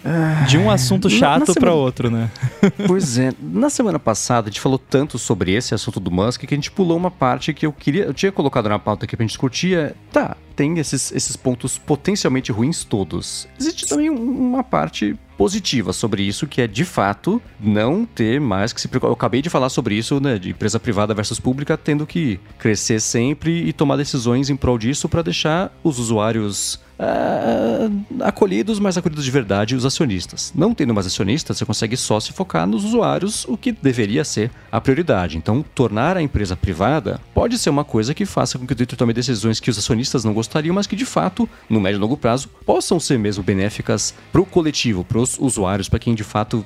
De 0.48 0.58
um 0.58 0.70
assunto 0.70 1.10
chato 1.10 1.46
pra 1.46 1.54
semana- 1.54 1.74
outro, 1.74 2.10
né? 2.10 2.30
Pois 2.88 3.18
é, 3.18 3.32
na 3.42 3.70
semana 3.70 4.00
passada 4.00 4.48
a 4.48 4.52
gente 4.52 4.60
falou 4.62 4.78
tanto 4.78 5.18
sobre 5.20 5.54
esse 5.54 5.74
assunto 5.74 6.00
do 6.00 6.12
Musk 6.12 6.42
que 6.42 6.54
a 6.54 6.58
gente 6.58 6.72
pulou 6.72 6.98
uma 6.98 7.12
parte 7.12 7.54
que 7.54 7.66
eu 7.66 7.72
queria, 7.74 8.04
eu 8.06 8.14
tinha 8.14 8.32
colocado 8.32 8.68
na 8.70 8.80
pauta 8.80 9.06
aqui 9.06 9.16
pra 9.16 9.24
gente 9.24 9.32
discutir, 9.32 9.78
é, 9.78 9.94
tá, 10.12 10.36
tem 10.56 10.78
esses, 10.80 11.12
esses 11.12 11.36
pontos 11.36 11.78
potencialmente 11.78 12.52
ruins 12.52 12.84
todos. 12.84 13.48
Existe 13.60 13.88
também 13.88 14.10
um- 14.10 14.50
uma 14.50 14.64
parte 14.64 15.16
positiva 15.38 15.92
sobre 15.92 16.22
isso, 16.22 16.46
que 16.46 16.62
é 16.62 16.68
de 16.68 16.86
fato 16.86 17.42
não 17.60 18.06
ter 18.06 18.40
mais 18.40 18.72
que 18.72 18.80
se 18.80 18.88
preocupar. 18.88 19.10
Eu 19.10 19.14
acabei 19.16 19.42
de 19.42 19.50
falar 19.50 19.70
sobre 19.70 19.96
isso, 19.96 20.20
né, 20.20 20.38
de 20.38 20.52
empresa 20.52 20.80
privada 20.80 21.14
versus 21.16 21.40
pública, 21.40 21.76
tendo 21.76 22.06
que 22.06 22.40
crescer 22.60 23.00
sempre 23.02 23.68
e 23.68 23.74
tomar 23.74 23.96
decisões 23.98 24.50
em 24.52 24.56
prol 24.56 24.78
disso 24.78 25.10
para 25.10 25.24
deixar 25.24 25.72
os 25.84 25.98
usuários 25.98 26.80
ah, 27.04 27.90
acolhidos, 28.28 28.80
mas 28.80 28.96
acolhidos 28.96 29.26
de 29.26 29.32
verdade, 29.32 29.76
os 29.76 29.86
acionistas. 29.86 30.54
Não 30.56 30.72
tendo 30.72 30.94
mais 30.94 31.08
acionistas, 31.08 31.58
você 31.58 31.66
consegue 31.66 31.98
só 31.98 32.20
se 32.20 32.32
focar 32.32 32.68
nos 32.68 32.86
usuários, 32.86 33.44
o 33.46 33.58
que 33.58 33.72
deveria 33.72 34.24
ser 34.24 34.52
a 34.72 34.80
prioridade. 34.80 35.36
Então, 35.36 35.66
tornar 35.74 36.16
a 36.16 36.22
empresa 36.22 36.56
privada 36.56 37.20
pode 37.34 37.58
ser 37.58 37.72
uma 37.72 37.84
coisa 37.84 38.14
que 38.14 38.24
faça 38.24 38.60
com 38.60 38.68
que 38.68 38.74
o 38.74 38.76
Twitter 38.76 38.96
tome 38.96 39.14
decisões 39.14 39.60
que 39.60 39.72
os 39.72 39.80
acionistas 39.80 40.24
não 40.24 40.32
gostariam, 40.32 40.76
mas 40.76 40.86
que 40.86 40.96
de 40.96 41.06
fato, 41.06 41.50
no 41.68 41.82
médio 41.82 41.98
e 41.98 42.02
longo 42.02 42.16
prazo, 42.16 42.50
possam 42.64 43.00
ser 43.00 43.18
mesmo 43.18 43.44
benéficas 43.44 44.14
para 44.32 44.42
o 44.42 44.46
coletivo, 44.46 45.04
para 45.04 45.18
os 45.18 45.40
usuários, 45.40 45.90
para 45.90 45.98
quem 45.98 46.14
de 46.14 46.24
fato 46.24 46.64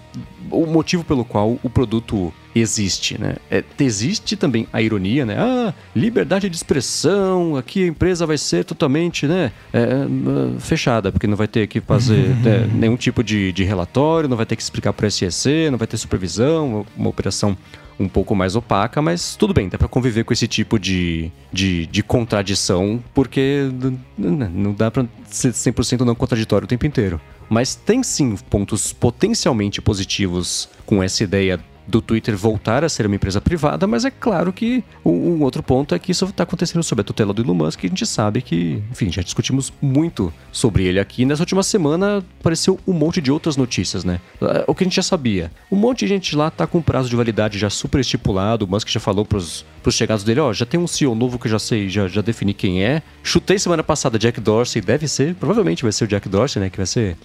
o 0.52 0.66
motivo 0.66 1.06
pelo 1.06 1.24
qual 1.24 1.58
o 1.64 1.70
produto 1.70 2.34
existe, 2.56 3.20
né? 3.20 3.36
É, 3.52 3.64
existe 3.80 4.38
também 4.38 4.66
a 4.72 4.82
ironia, 4.82 5.26
né? 5.26 5.36
Ah, 5.38 5.74
liberdade 5.94 6.50
de 6.50 6.56
expressão, 6.56 7.58
aqui 7.58 7.84
a 7.84 7.88
empresa 7.88 8.26
vai 8.26 8.38
ser 8.38 8.64
totalmente, 8.64 9.28
né, 9.28 9.52
é, 9.74 9.80
é, 9.82 10.60
fechada, 10.60 11.12
porque 11.12 11.28
não 11.28 11.36
vai 11.36 11.48
ter 11.48 11.68
que 11.68 11.82
fazer 11.82 12.30
né, 12.42 12.70
nenhum 12.74 12.96
tipo 12.96 13.22
de, 13.24 13.52
de 13.52 13.64
relatório, 13.64 14.30
não 14.30 14.38
vai 14.38 14.46
ter 14.46 14.56
que 14.56 14.62
explicar 14.62 14.94
para 14.94 15.06
o 15.06 15.12
SEC, 15.12 15.70
não 15.70 15.78
vai 15.78 15.88
ter 15.88 15.98
supervisão, 15.98 16.86
uma 16.96 17.10
operação 17.10 17.58
um 18.00 18.08
pouco 18.08 18.36
mais 18.36 18.56
opaca, 18.56 19.02
mas 19.02 19.36
tudo 19.36 19.54
bem, 19.54 19.70
dá 19.70 19.78
para 19.78 19.88
conviver 19.88 20.24
com 20.24 20.34
esse 20.34 20.48
tipo 20.48 20.78
de, 20.78 21.32
de, 21.52 21.86
de 21.88 22.04
contradição, 22.04 23.02
porque 23.14 23.70
não 24.18 24.74
dá 24.74 24.92
para 24.92 25.06
ser 25.30 25.52
100% 25.52 26.02
não 26.02 26.16
contraditório 26.16 26.66
o 26.66 26.68
tempo 26.68 26.86
inteiro. 26.86 27.20
Mas 27.50 27.76
tem 27.76 28.04
sim 28.04 28.36
pontos 28.50 28.92
potencialmente 28.92 29.82
positivos 29.82 30.68
com 30.86 31.02
essa 31.02 31.24
ideia 31.24 31.60
do 31.88 32.02
Twitter 32.02 32.36
voltar 32.36 32.84
a 32.84 32.90
ser 32.90 33.06
uma 33.06 33.16
empresa 33.16 33.40
privada, 33.40 33.86
mas 33.88 34.06
é 34.06 34.12
claro 34.12 34.52
que 34.52 34.84
um, 35.04 35.42
outro 35.44 35.62
ponto 35.62 35.94
é 35.94 36.00
que 36.00 36.12
isso 36.12 36.26
está 36.26 36.44
acontecendo 36.44 36.84
sob 36.84 37.02
a 37.02 37.04
tutela 37.04 37.34
do 37.34 37.42
Elon 37.42 37.54
Musk, 37.54 37.84
e 37.84 37.88
a 37.88 37.90
gente 37.90 38.06
sabe 38.06 38.42
que, 38.42 38.82
enfim, 38.92 39.12
já 39.12 39.22
discutimos 39.22 39.72
muito 39.82 40.34
sobre 40.52 40.84
ele 40.86 41.00
aqui. 41.00 41.26
Nessa 41.26 41.44
última 41.44 41.64
semana 41.64 42.24
apareceu 42.40 42.80
um 42.88 42.94
monte 42.94 43.22
de 43.22 43.32
outras 43.32 43.58
notícias, 43.58 44.04
né? 44.04 44.20
Ah, 44.42 44.64
O 44.68 44.76
que 44.76 44.84
a 44.84 44.86
gente 44.86 44.96
já 44.96 45.04
sabia. 45.04 45.52
Um 45.72 45.76
monte 45.76 46.00
de 46.00 46.08
gente 46.08 46.36
lá 46.36 46.50
tá 46.50 46.66
com 46.66 46.82
prazo 46.82 47.10
de 47.10 47.16
validade 47.16 47.58
já 47.58 47.70
super 47.70 48.00
estipulado, 48.00 48.66
o 48.66 48.68
Musk 48.68 48.88
já 48.90 49.00
falou 49.00 49.26
pros, 49.26 49.66
pros 49.86 49.94
chegados 49.94 50.24
dele, 50.24 50.40
ó, 50.40 50.52
já 50.52 50.66
tem 50.66 50.80
um 50.80 50.88
CEO 50.88 51.14
novo 51.14 51.38
que 51.38 51.46
eu 51.46 51.52
já 51.52 51.60
sei, 51.60 51.88
já, 51.90 52.08
já 52.08 52.20
defini 52.20 52.56
quem 52.56 52.84
é. 52.84 53.04
Chutei 53.22 53.60
semana 53.60 53.84
passada 53.84 54.18
Jack 54.18 54.42
Dorsey, 54.42 54.82
deve 54.82 55.08
ser, 55.08 55.36
provavelmente 55.36 55.84
vai 55.84 55.92
ser 55.92 56.06
o 56.06 56.08
Jack 56.08 56.28
Dorsey, 56.28 56.60
né, 56.60 56.72
que 56.72 56.78
vai 56.78 56.88
ser 56.88 57.16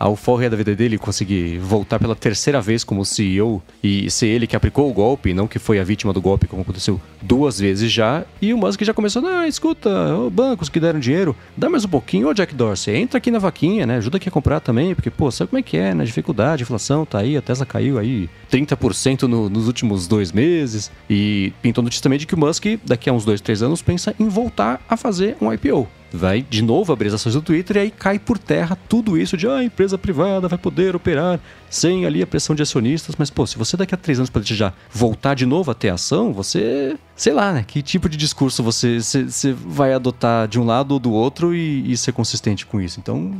a 0.00 0.04
alforria 0.04 0.48
da 0.50 0.56
vida 0.56 0.74
dele 0.76 0.96
conseguir 0.96 1.58
voltar 1.58 1.98
pela 1.98 2.14
terceira 2.14 2.60
vez 2.60 2.82
como 2.84 3.04
CEO 3.04 3.60
e 3.82 4.08
ser 4.10 4.26
ele 4.28 4.46
que 4.46 4.54
aplicou 4.54 4.88
o 4.88 4.92
golpe, 4.92 5.32
não 5.34 5.46
que 5.48 5.58
foi 5.60 5.78
a 5.80 5.84
vítima 5.84 6.12
do 6.12 6.20
golpe, 6.20 6.46
como 6.46 6.62
aconteceu 6.62 7.00
duas 7.22 7.58
vezes 7.58 7.90
já. 7.90 8.24
E 8.40 8.52
o 8.52 8.58
Musk 8.58 8.82
já 8.82 8.94
começou, 8.94 9.24
ah, 9.26 9.46
escuta, 9.48 9.90
bancos 10.32 10.68
que 10.68 10.78
deram 10.78 11.00
dinheiro, 11.00 11.34
dá 11.56 11.68
mais 11.68 11.84
um 11.84 11.88
pouquinho, 11.88 12.28
ô 12.28 12.34
Jack 12.34 12.54
Dorsey, 12.54 12.96
entra 12.96 13.18
aqui 13.18 13.30
na 13.30 13.40
vaquinha, 13.40 13.86
né? 13.86 13.96
Ajuda 13.96 14.18
aqui 14.18 14.28
a 14.28 14.32
comprar 14.32 14.60
também, 14.60 14.94
porque, 14.94 15.10
pô, 15.10 15.30
sabe 15.32 15.50
como 15.50 15.58
é 15.58 15.62
que 15.62 15.76
é, 15.76 15.92
né? 15.94 16.04
Dificuldade, 16.04 16.62
inflação, 16.62 17.04
tá 17.04 17.18
aí, 17.18 17.36
a 17.36 17.42
Tesla 17.42 17.66
caiu 17.66 17.98
aí 17.98 18.28
30% 18.52 19.22
no- 19.28 19.48
nos 19.50 19.66
últimos 19.66 20.06
dois 20.06 20.30
meses. 20.30 20.92
E 21.10 21.52
pintou 21.60 21.82
notícia 21.82 22.02
também 22.08 22.18
de 22.18 22.26
que 22.26 22.34
o 22.34 22.38
Musk, 22.38 22.64
daqui 22.86 23.10
a 23.10 23.12
uns 23.12 23.26
dois, 23.26 23.38
três 23.38 23.62
anos, 23.62 23.82
pensa 23.82 24.14
em 24.18 24.28
voltar 24.28 24.80
a 24.88 24.96
fazer 24.96 25.36
um 25.40 25.52
IPO 25.52 25.86
vai 26.10 26.40
de 26.40 26.62
novo 26.62 26.90
abrir 26.90 27.08
as 27.08 27.12
ações 27.12 27.34
do 27.34 27.42
Twitter 27.42 27.76
e 27.76 27.80
aí 27.80 27.90
cai 27.90 28.18
por 28.18 28.38
terra 28.38 28.74
tudo 28.88 29.18
isso 29.18 29.36
de 29.36 29.46
ah, 29.46 29.56
a 29.56 29.64
empresa 29.64 29.98
privada 29.98 30.48
vai 30.48 30.58
poder 30.58 30.96
operar 30.96 31.38
sem 31.68 32.06
ali 32.06 32.22
a 32.22 32.26
pressão 32.26 32.56
de 32.56 32.62
acionistas. 32.62 33.14
Mas, 33.18 33.28
pô, 33.28 33.46
se 33.46 33.58
você 33.58 33.76
daqui 33.76 33.94
a 33.94 33.98
três 33.98 34.18
anos 34.18 34.30
planejar 34.30 34.72
voltar 34.90 35.34
de 35.34 35.44
novo 35.44 35.70
a 35.70 35.74
ter 35.74 35.90
ação, 35.90 36.32
você. 36.32 36.96
Sei 37.14 37.34
lá, 37.34 37.52
né? 37.52 37.62
Que 37.62 37.82
tipo 37.82 38.08
de 38.08 38.16
discurso 38.16 38.62
você, 38.62 39.00
vai 39.52 39.92
adotar 39.92 40.48
de 40.48 40.58
um 40.58 40.64
lado 40.64 40.92
ou 40.92 40.98
do 40.98 41.12
outro 41.12 41.54
e, 41.54 41.92
e 41.92 41.94
ser 41.94 42.12
consistente 42.12 42.64
com 42.64 42.80
isso. 42.80 42.98
Então, 42.98 43.34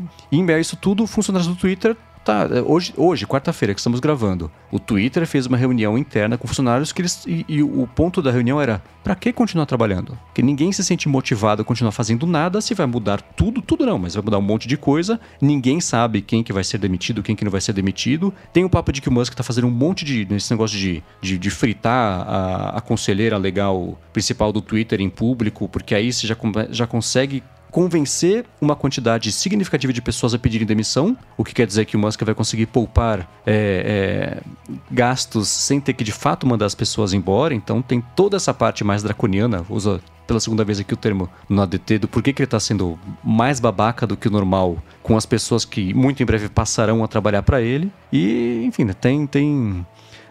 isso 0.60 0.76
tudo, 0.76 1.06
funcionários 1.06 1.48
do 1.48 1.56
Twitter 1.56 1.96
Tá, 2.28 2.46
hoje, 2.66 2.92
hoje 2.94 3.26
quarta-feira 3.26 3.72
que 3.72 3.80
estamos 3.80 4.00
gravando, 4.00 4.50
o 4.70 4.78
Twitter 4.78 5.26
fez 5.26 5.46
uma 5.46 5.56
reunião 5.56 5.96
interna 5.96 6.36
com 6.36 6.46
funcionários 6.46 6.92
que 6.92 7.00
eles, 7.00 7.24
e, 7.26 7.42
e 7.48 7.62
o 7.62 7.86
ponto 7.86 8.20
da 8.20 8.30
reunião 8.30 8.60
era: 8.60 8.82
pra 9.02 9.14
que 9.14 9.32
continuar 9.32 9.64
trabalhando? 9.64 10.08
Porque 10.26 10.42
ninguém 10.42 10.70
se 10.70 10.84
sente 10.84 11.08
motivado 11.08 11.62
a 11.62 11.64
continuar 11.64 11.90
fazendo 11.90 12.26
nada 12.26 12.60
se 12.60 12.74
vai 12.74 12.84
mudar 12.84 13.22
tudo, 13.22 13.62
tudo 13.62 13.86
não, 13.86 13.98
mas 13.98 14.14
vai 14.14 14.22
mudar 14.22 14.36
um 14.36 14.42
monte 14.42 14.68
de 14.68 14.76
coisa. 14.76 15.18
Ninguém 15.40 15.80
sabe 15.80 16.20
quem 16.20 16.42
que 16.42 16.52
vai 16.52 16.62
ser 16.62 16.76
demitido, 16.76 17.22
quem 17.22 17.34
que 17.34 17.46
não 17.46 17.50
vai 17.50 17.62
ser 17.62 17.72
demitido. 17.72 18.34
Tem 18.52 18.62
o 18.62 18.68
papo 18.68 18.92
de 18.92 19.00
que 19.00 19.08
o 19.08 19.12
Musk 19.12 19.32
tá 19.32 19.42
fazendo 19.42 19.66
um 19.66 19.70
monte 19.70 20.04
de 20.04 20.26
nesse 20.28 20.50
negócio 20.50 20.76
de, 20.76 21.02
de, 21.22 21.38
de 21.38 21.48
fritar 21.48 22.28
a, 22.28 22.76
a 22.76 22.80
conselheira 22.82 23.38
legal 23.38 23.98
principal 24.12 24.52
do 24.52 24.60
Twitter 24.60 25.00
em 25.00 25.08
público, 25.08 25.66
porque 25.66 25.94
aí 25.94 26.12
você 26.12 26.26
já, 26.26 26.36
já 26.68 26.86
consegue 26.86 27.42
convencer 27.70 28.44
uma 28.60 28.74
quantidade 28.74 29.30
significativa 29.32 29.92
de 29.92 30.02
pessoas 30.02 30.34
a 30.34 30.38
pedirem 30.38 30.66
demissão, 30.66 31.16
o 31.36 31.44
que 31.44 31.54
quer 31.54 31.66
dizer 31.66 31.84
que 31.84 31.96
o 31.96 31.98
Musk 31.98 32.22
vai 32.22 32.34
conseguir 32.34 32.66
poupar 32.66 33.20
é, 33.46 34.40
é, 34.40 34.42
gastos 34.90 35.48
sem 35.48 35.80
ter 35.80 35.92
que 35.92 36.04
de 36.04 36.12
fato 36.12 36.46
mandar 36.46 36.66
as 36.66 36.74
pessoas 36.74 37.12
embora. 37.12 37.54
Então 37.54 37.82
tem 37.82 38.02
toda 38.14 38.36
essa 38.36 38.52
parte 38.54 38.84
mais 38.84 39.02
draconiana, 39.02 39.64
usa 39.68 40.00
pela 40.28 40.38
segunda 40.38 40.62
vez 40.62 40.78
aqui 40.78 40.92
o 40.92 40.96
termo 40.96 41.28
no 41.48 41.62
ADT 41.62 42.00
do 42.00 42.08
porquê 42.08 42.34
que 42.34 42.42
ele 42.42 42.46
tá 42.46 42.60
sendo 42.60 42.98
mais 43.24 43.58
babaca 43.58 44.06
do 44.06 44.14
que 44.14 44.28
o 44.28 44.30
normal 44.30 44.76
com 45.02 45.16
as 45.16 45.24
pessoas 45.24 45.64
que 45.64 45.94
muito 45.94 46.22
em 46.22 46.26
breve 46.26 46.50
passarão 46.50 47.02
a 47.02 47.08
trabalhar 47.08 47.42
para 47.42 47.62
ele. 47.62 47.90
E, 48.12 48.62
enfim, 48.64 48.84
né, 48.84 48.92
tem, 48.92 49.26
tem. 49.26 49.86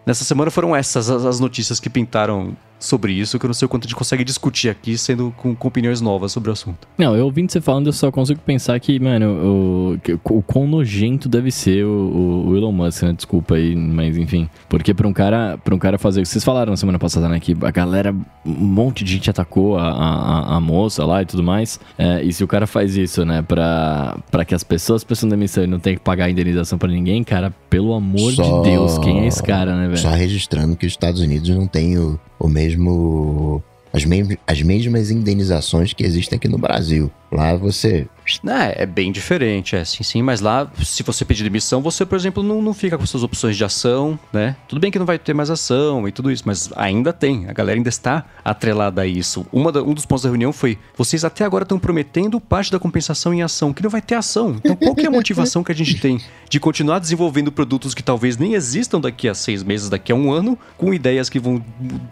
Nessa 0.06 0.24
semana 0.24 0.52
foram 0.52 0.76
essas 0.76 1.10
as 1.10 1.40
notícias 1.40 1.80
que 1.80 1.90
pintaram 1.90 2.56
sobre 2.80 3.14
isso, 3.14 3.40
que 3.40 3.46
eu 3.46 3.50
não 3.50 3.54
sei 3.54 3.66
o 3.66 3.70
quanto 3.70 3.86
a 3.86 3.88
gente 3.88 3.96
consegue 3.96 4.24
discutir 4.24 4.70
aqui, 4.70 4.98
sendo 4.98 5.34
com, 5.38 5.56
com 5.56 5.68
opiniões 5.68 6.02
novas 6.02 6.32
sobre 6.32 6.50
o 6.50 6.54
assunto. 6.54 6.88
Não, 6.98 7.16
eu 7.16 7.26
ouvindo 7.26 7.52
você 7.52 7.62
falando, 7.62 7.88
eu 7.88 7.94
só 7.94 8.12
consigo 8.12 8.40
pensar 8.40 8.80
que, 8.80 9.00
mano, 9.00 9.28
o, 9.28 9.94
o, 9.96 10.38
o 10.38 10.42
quão 10.42 10.68
nojento 10.68 11.28
deve 11.28 11.52
ser 11.52 11.86
o, 11.86 12.48
o, 12.48 12.58
Elon 12.58 12.72
Musk, 12.72 13.04
né? 13.04 13.14
Desculpa 13.14 13.56
aí, 13.56 13.76
mas 13.76 14.18
enfim. 14.18 14.50
Porque 14.70 14.94
pra 14.94 15.08
um 15.08 15.14
cara, 15.14 15.58
pra 15.58 15.74
um 15.74 15.80
cara 15.80 15.98
fazer. 15.98 16.26
Vocês 16.26 16.44
falaram 16.44 16.72
na 16.72 16.78
semana 16.78 17.00
passada, 17.00 17.28
né? 17.28 17.40
Que 17.40 17.56
a 17.62 17.72
galera, 17.72 18.16
um 18.46 18.52
monte 18.52 19.04
de 19.04 19.14
gente 19.14 19.30
atacou 19.30 19.78
a, 19.78 19.90
a, 19.90 20.56
a 20.56 20.60
moça 20.60 21.06
lá 21.06 21.22
e 21.22 21.26
tudo 21.26 21.44
mais. 21.44 21.80
É, 21.98 22.22
e 22.24 22.32
se 22.32 22.44
o 22.44 22.48
cara 22.48 22.68
faz 22.68 22.96
isso, 22.96 23.26
né, 23.26 23.42
pra, 23.42 24.18
pra 24.30 24.46
que 24.46 24.54
as 24.54 24.64
pessoas 24.64 25.04
prestam 25.04 25.30
demissão 25.30 25.64
e 25.64 25.68
não 25.68 25.80
tenham 25.80 25.98
que 25.98 26.04
pagar 26.04 26.26
a 26.26 26.30
indenização 26.30 26.78
pra 26.78 26.90
ninguém, 26.90 27.24
cara, 27.24 27.54
pelo 27.70 27.94
amor 27.94 28.32
só, 28.34 28.62
de 28.62 28.70
Deus, 28.70 28.98
quem 29.00 29.22
é 29.22 29.28
esse 29.28 29.42
cara, 29.42 29.76
né, 29.76 29.88
velho? 29.88 29.98
Só 29.98 30.10
registrando 30.10 30.76
que 30.76 30.86
os 30.86 30.94
Estados 30.94 31.22
Unidos 31.22 31.50
não 31.50 31.68
tem 31.68 31.98
o, 31.98 32.20
o 32.40 32.48
mesmo. 32.76 33.64
As, 33.94 34.04
as 34.46 34.62
mesmas 34.62 35.10
indenizações 35.10 35.94
que 35.94 36.04
existem 36.04 36.36
aqui 36.36 36.48
no 36.48 36.58
Brasil. 36.58 37.10
Lá 37.32 37.56
você 37.56 38.08
é, 38.46 38.84
é 38.84 38.86
bem 38.86 39.12
diferente, 39.12 39.76
é 39.76 39.86
sim, 39.86 40.04
sim, 40.04 40.22
mas 40.22 40.42
lá, 40.42 40.70
se 40.84 41.02
você 41.02 41.24
pedir 41.24 41.44
demissão, 41.44 41.82
você, 41.82 42.06
por 42.06 42.16
exemplo, 42.16 42.44
não, 42.44 42.62
não 42.62 42.74
fica 42.74 42.98
com 42.98 43.06
suas 43.06 43.24
opções 43.24 43.56
de 43.56 43.64
ação, 43.64 44.20
né? 44.34 44.56
Tudo 44.68 44.80
bem 44.80 44.92
que 44.92 45.00
não 45.00 45.06
vai 45.06 45.18
ter 45.18 45.34
mais 45.34 45.50
ação 45.50 46.08
e 46.08 46.12
tudo 46.12 46.30
isso, 46.30 46.44
mas 46.46 46.70
ainda 46.76 47.14
tem, 47.14 47.48
a 47.48 47.54
galera 47.54 47.80
ainda 47.80 47.90
está 47.90 48.26
atrelada 48.44 49.02
a 49.02 49.08
isso. 49.08 49.46
Uma 49.52 49.72
da, 49.72 49.82
um 49.82 49.94
dos 49.94 50.06
pontos 50.06 50.24
da 50.24 50.30
reunião 50.30 50.52
foi: 50.52 50.78
vocês 50.98 51.24
até 51.24 51.46
agora 51.46 51.64
estão 51.64 51.80
prometendo 51.80 52.40
parte 52.40 52.72
da 52.72 52.80
compensação 52.80 53.34
em 53.34 53.42
ação, 53.42 53.72
que 53.72 53.82
não 53.82 53.90
vai 53.90 54.02
ter 54.02 54.16
ação. 54.16 54.56
Então, 54.58 54.76
qual 54.76 54.94
que 54.94 55.06
é 55.06 55.08
a 55.08 55.12
motivação 55.12 55.64
que 55.64 55.72
a 55.72 55.76
gente 55.76 56.00
tem 56.00 56.20
de 56.50 56.60
continuar 56.60 57.00
desenvolvendo 57.00 57.52
produtos 57.52 57.94
que 57.94 58.04
talvez 58.04 58.38
nem 58.38 58.54
existam 58.54 59.00
daqui 59.00 59.30
a 59.30 59.34
seis 59.34 59.64
meses, 59.64 59.90
daqui 59.90 60.12
a 60.12 60.16
um 60.16 60.32
ano, 60.32 60.58
com 60.78 60.94
ideias 60.94 61.30
que 61.30 61.40
vão 61.40 61.64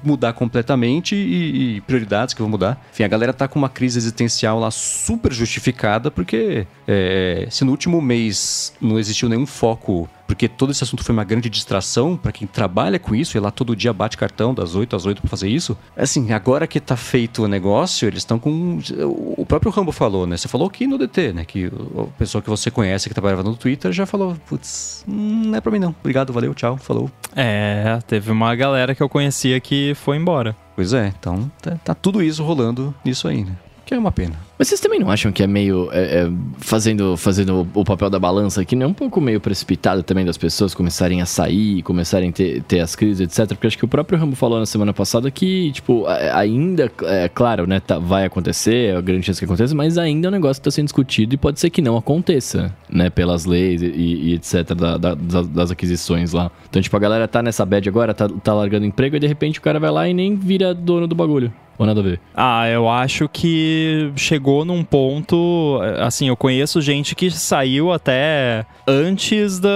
mudar 0.04 0.34
completamente 0.34 1.16
e, 1.16 1.78
e 1.78 1.82
prioridades 1.82 2.34
que 2.34 2.42
vão 2.42 2.50
mudar? 2.50 2.82
Enfim, 2.94 3.04
a 3.04 3.08
galera 3.08 3.34
tá 3.34 3.48
com 3.48 3.60
uma 3.60 3.70
crise 3.70 3.98
existencial 3.98 4.60
lá 4.60 4.72
justificada 5.30 6.10
porque 6.12 6.66
é, 6.88 7.48
se 7.50 7.64
no 7.64 7.72
último 7.72 8.02
mês 8.02 8.74
não 8.82 9.00
existiu 9.00 9.30
nenhum 9.30 9.46
foco, 9.46 10.10
porque 10.28 10.48
todo 10.48 10.72
esse 10.72 10.84
assunto 10.84 11.04
foi 11.04 11.14
uma 11.14 11.24
grande 11.24 11.50
distração 11.50 12.18
para 12.18 12.32
quem 12.32 12.48
trabalha 12.48 12.98
com 12.98 13.14
isso, 13.14 13.38
e 13.38 13.40
lá 13.40 13.52
todo 13.52 13.76
dia 13.76 13.94
bate 13.94 14.18
cartão 14.18 14.54
das 14.54 14.76
8 14.76 14.96
às 14.96 15.06
8 15.06 15.22
para 15.22 15.30
fazer 15.30 15.50
isso. 15.50 15.78
Assim, 15.96 16.32
agora 16.32 16.68
que 16.68 16.80
tá 16.80 16.98
feito 16.98 17.44
o 17.44 17.48
negócio, 17.48 18.08
eles 18.08 18.20
estão 18.20 18.40
com. 18.40 18.80
O 19.38 19.46
próprio 19.46 19.72
Rambo 19.72 19.92
falou, 19.92 20.26
né? 20.26 20.38
Você 20.38 20.48
falou 20.48 20.68
aqui 20.68 20.88
no 20.88 20.98
DT, 20.98 21.34
né? 21.34 21.46
Que 21.46 21.68
a 21.68 22.18
pessoa 22.18 22.42
que 22.42 22.50
você 22.50 22.72
conhece 22.72 23.08
que 23.08 23.14
trabalhava 23.14 23.44
no 23.44 23.56
Twitter 23.56 23.92
já 23.92 24.06
falou: 24.06 24.36
putz, 24.48 25.04
hum, 25.08 25.44
não 25.46 25.56
é 25.56 25.62
pra 25.62 25.72
mim 25.72 25.80
não. 25.80 25.96
Obrigado, 26.00 26.34
valeu, 26.34 26.54
tchau, 26.54 26.78
falou. 26.78 27.10
É, 27.36 28.00
teve 28.08 28.32
uma 28.32 28.54
galera 28.56 28.96
que 28.96 29.04
eu 29.04 29.10
conhecia 29.10 29.60
que 29.60 29.94
foi 29.96 30.18
embora. 30.18 30.56
Pois 30.76 30.92
é, 30.92 31.08
então 31.08 31.50
tá, 31.62 31.78
tá 31.84 31.96
tudo 31.96 32.22
isso 32.22 32.44
rolando 32.44 32.94
nisso 33.04 33.28
aí, 33.28 33.44
né? 33.44 33.56
Que 33.86 33.94
é 33.94 34.00
uma 34.00 34.12
pena. 34.12 34.45
Mas 34.58 34.70
vocês 34.70 34.80
também 34.80 35.00
não 35.00 35.12
acham 35.12 35.32
que 35.32 35.44
é 35.44 35.48
meio. 35.48 35.90
É, 35.92 36.22
é, 36.22 36.32
fazendo 36.58 37.18
fazendo 37.18 37.68
o, 37.74 37.84
papel 37.84 38.10
da 38.10 38.18
balança 38.18 38.62
aqui, 38.62 38.76
não 38.76 38.86
é 38.86 38.90
um 38.90 38.94
pouco 38.94 39.20
meio 39.20 39.40
precipitado 39.40 40.02
também 40.02 40.26
das 40.26 40.38
pessoas 40.38 40.74
começarem 40.74 41.22
a 41.22 41.26
sair, 41.26 41.82
começarem 41.84 42.30
a 42.30 42.32
ter, 42.32 42.64
ter 42.64 42.80
as 42.80 42.96
crises, 42.96 43.20
etc. 43.20 43.50
Porque 43.50 43.68
acho 43.68 43.78
que 43.78 43.86
o 43.86 43.88
próprio 43.88 44.18
Rambo 44.18 44.36
falou 44.36 44.60
na 44.60 44.66
semana 44.66 44.94
passada 44.94 45.30
que, 45.30 45.72
tipo, 45.72 46.06
ainda, 46.34 46.92
é 47.04 47.28
claro, 47.28 47.68
né, 47.68 47.80
tá, 47.80 48.00
vai 48.00 48.26
acontecer, 48.26 48.94
é 48.94 48.96
a 48.96 49.02
grande 49.02 49.26
chance 49.26 49.40
que 49.40 49.46
aconteça, 49.46 49.76
mas 49.76 49.98
ainda 49.98 50.28
é 50.28 50.30
um 50.30 50.32
negócio 50.32 50.62
que 50.62 50.68
está 50.68 50.76
sendo 50.76 50.86
discutido 50.86 51.36
e 51.36 51.38
pode 51.38 51.60
ser 51.60 51.70
que 51.70 51.82
não 51.82 51.98
aconteça, 51.98 52.74
né, 52.90 53.10
pelas 53.10 53.46
leis 53.46 53.82
e, 53.82 53.88
e 53.88 54.34
etc. 54.34 54.74
Da, 54.74 54.98
da, 54.98 55.14
das 55.16 55.72
aquisições 55.72 56.32
lá. 56.32 56.50
Então, 56.70 56.82
tipo, 56.82 56.96
a 56.96 57.00
galera 57.00 57.28
tá 57.28 57.44
nessa 57.44 57.66
bad 57.66 57.88
agora, 57.88 58.14
tá, 58.14 58.30
tá 58.30 58.54
largando 58.54 58.86
emprego 58.86 59.16
e 59.16 59.20
de 59.20 59.28
repente 59.28 59.60
o 59.60 59.62
cara 59.62 59.80
vai 59.80 59.92
lá 59.92 60.08
e 60.08 60.14
nem 60.14 60.36
vira 60.36 60.74
dono 60.74 61.08
do 61.08 61.16
bagulho. 61.16 61.52
Ou 61.78 61.86
nada 61.86 62.00
a 62.00 62.04
ver? 62.04 62.20
Ah, 62.34 62.70
eu 62.70 62.90
acho 62.90 63.28
que 63.28 64.12
chegou 64.16 64.45
num 64.66 64.84
ponto. 64.84 65.80
Assim, 66.00 66.28
eu 66.28 66.38
conheço 66.38 66.82
gente 66.82 67.16
que 67.16 67.32
saiu 67.32 67.92
até 67.92 68.66
antes 68.88 69.60
da, 69.60 69.70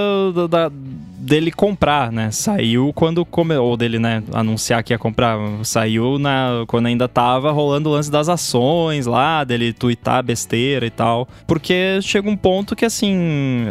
da 0.50 0.72
dele 1.20 1.52
comprar, 1.52 2.12
né? 2.12 2.32
Saiu 2.32 2.92
quando 2.94 3.26
come, 3.26 3.56
ou 3.56 3.76
dele, 3.76 4.00
né, 4.00 4.24
anunciar 4.34 4.84
que 4.84 4.94
ia 4.94 4.98
comprar, 4.98 5.38
saiu 5.64 6.18
na 6.18 6.64
quando 6.68 6.86
ainda 6.86 7.08
tava 7.08 7.52
rolando 7.52 7.90
o 7.90 7.92
lance 7.92 8.10
das 8.10 8.30
ações 8.30 9.06
lá, 9.06 9.44
dele 9.44 9.74
twittar 9.74 10.24
besteira 10.24 10.86
e 10.86 10.90
tal. 10.90 11.28
Porque 11.46 12.00
chega 12.02 12.30
um 12.30 12.38
ponto 12.38 12.76
que 12.76 12.86
assim, 12.86 13.66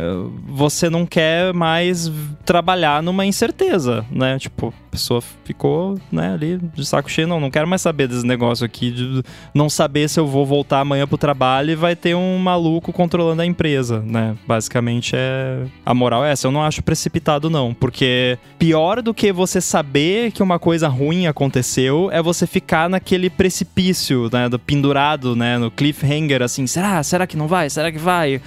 você 0.46 0.90
não 0.90 1.06
quer 1.06 1.52
mais 1.54 2.10
trabalhar 2.44 3.02
numa 3.02 3.24
incerteza, 3.24 4.04
né? 4.10 4.38
Tipo, 4.38 4.72
a 4.88 4.90
pessoa 4.90 5.22
ficou, 5.44 5.98
né, 6.10 6.34
ali 6.34 6.58
de 6.74 6.84
saco 6.84 7.10
cheio, 7.10 7.28
não, 7.28 7.40
não 7.40 7.50
quero 7.50 7.68
mais 7.68 7.82
saber 7.82 8.08
desse 8.08 8.26
negócio 8.26 8.64
aqui 8.64 8.90
de 8.90 9.22
não 9.54 9.68
saber 9.68 10.08
se 10.08 10.18
eu 10.18 10.26
vou 10.26 10.44
voltar 10.44 10.80
amanhã 10.80 11.06
pro 11.06 11.18
trabalho 11.18 11.70
e 11.70 11.76
vai 11.76 11.94
ter 11.94 12.14
um 12.14 12.38
maluco 12.38 12.92
controlando 12.92 13.42
a 13.42 13.46
empresa, 13.46 14.00
né? 14.00 14.36
Basicamente 14.46 15.14
é 15.14 15.64
a 15.84 15.94
moral 15.94 16.24
é 16.24 16.32
essa. 16.32 16.46
Eu 16.46 16.52
não 16.52 16.62
acho 16.62 16.82
precipitado 16.82 17.37
não, 17.48 17.72
porque 17.72 18.38
pior 18.58 19.00
do 19.00 19.14
que 19.14 19.32
você 19.32 19.60
saber 19.60 20.32
que 20.32 20.42
uma 20.42 20.58
coisa 20.58 20.88
ruim 20.88 21.26
aconteceu 21.26 22.08
é 22.10 22.20
você 22.20 22.46
ficar 22.46 22.88
naquele 22.88 23.30
precipício, 23.30 24.28
né, 24.32 24.48
do 24.48 24.58
pendurado, 24.58 25.36
né, 25.36 25.58
no 25.58 25.70
cliffhanger, 25.70 26.42
assim, 26.42 26.66
será? 26.66 27.02
Será 27.02 27.26
que 27.26 27.36
não 27.36 27.46
vai? 27.46 27.70
Será 27.70 27.92
que 27.92 27.98
vai? 27.98 28.40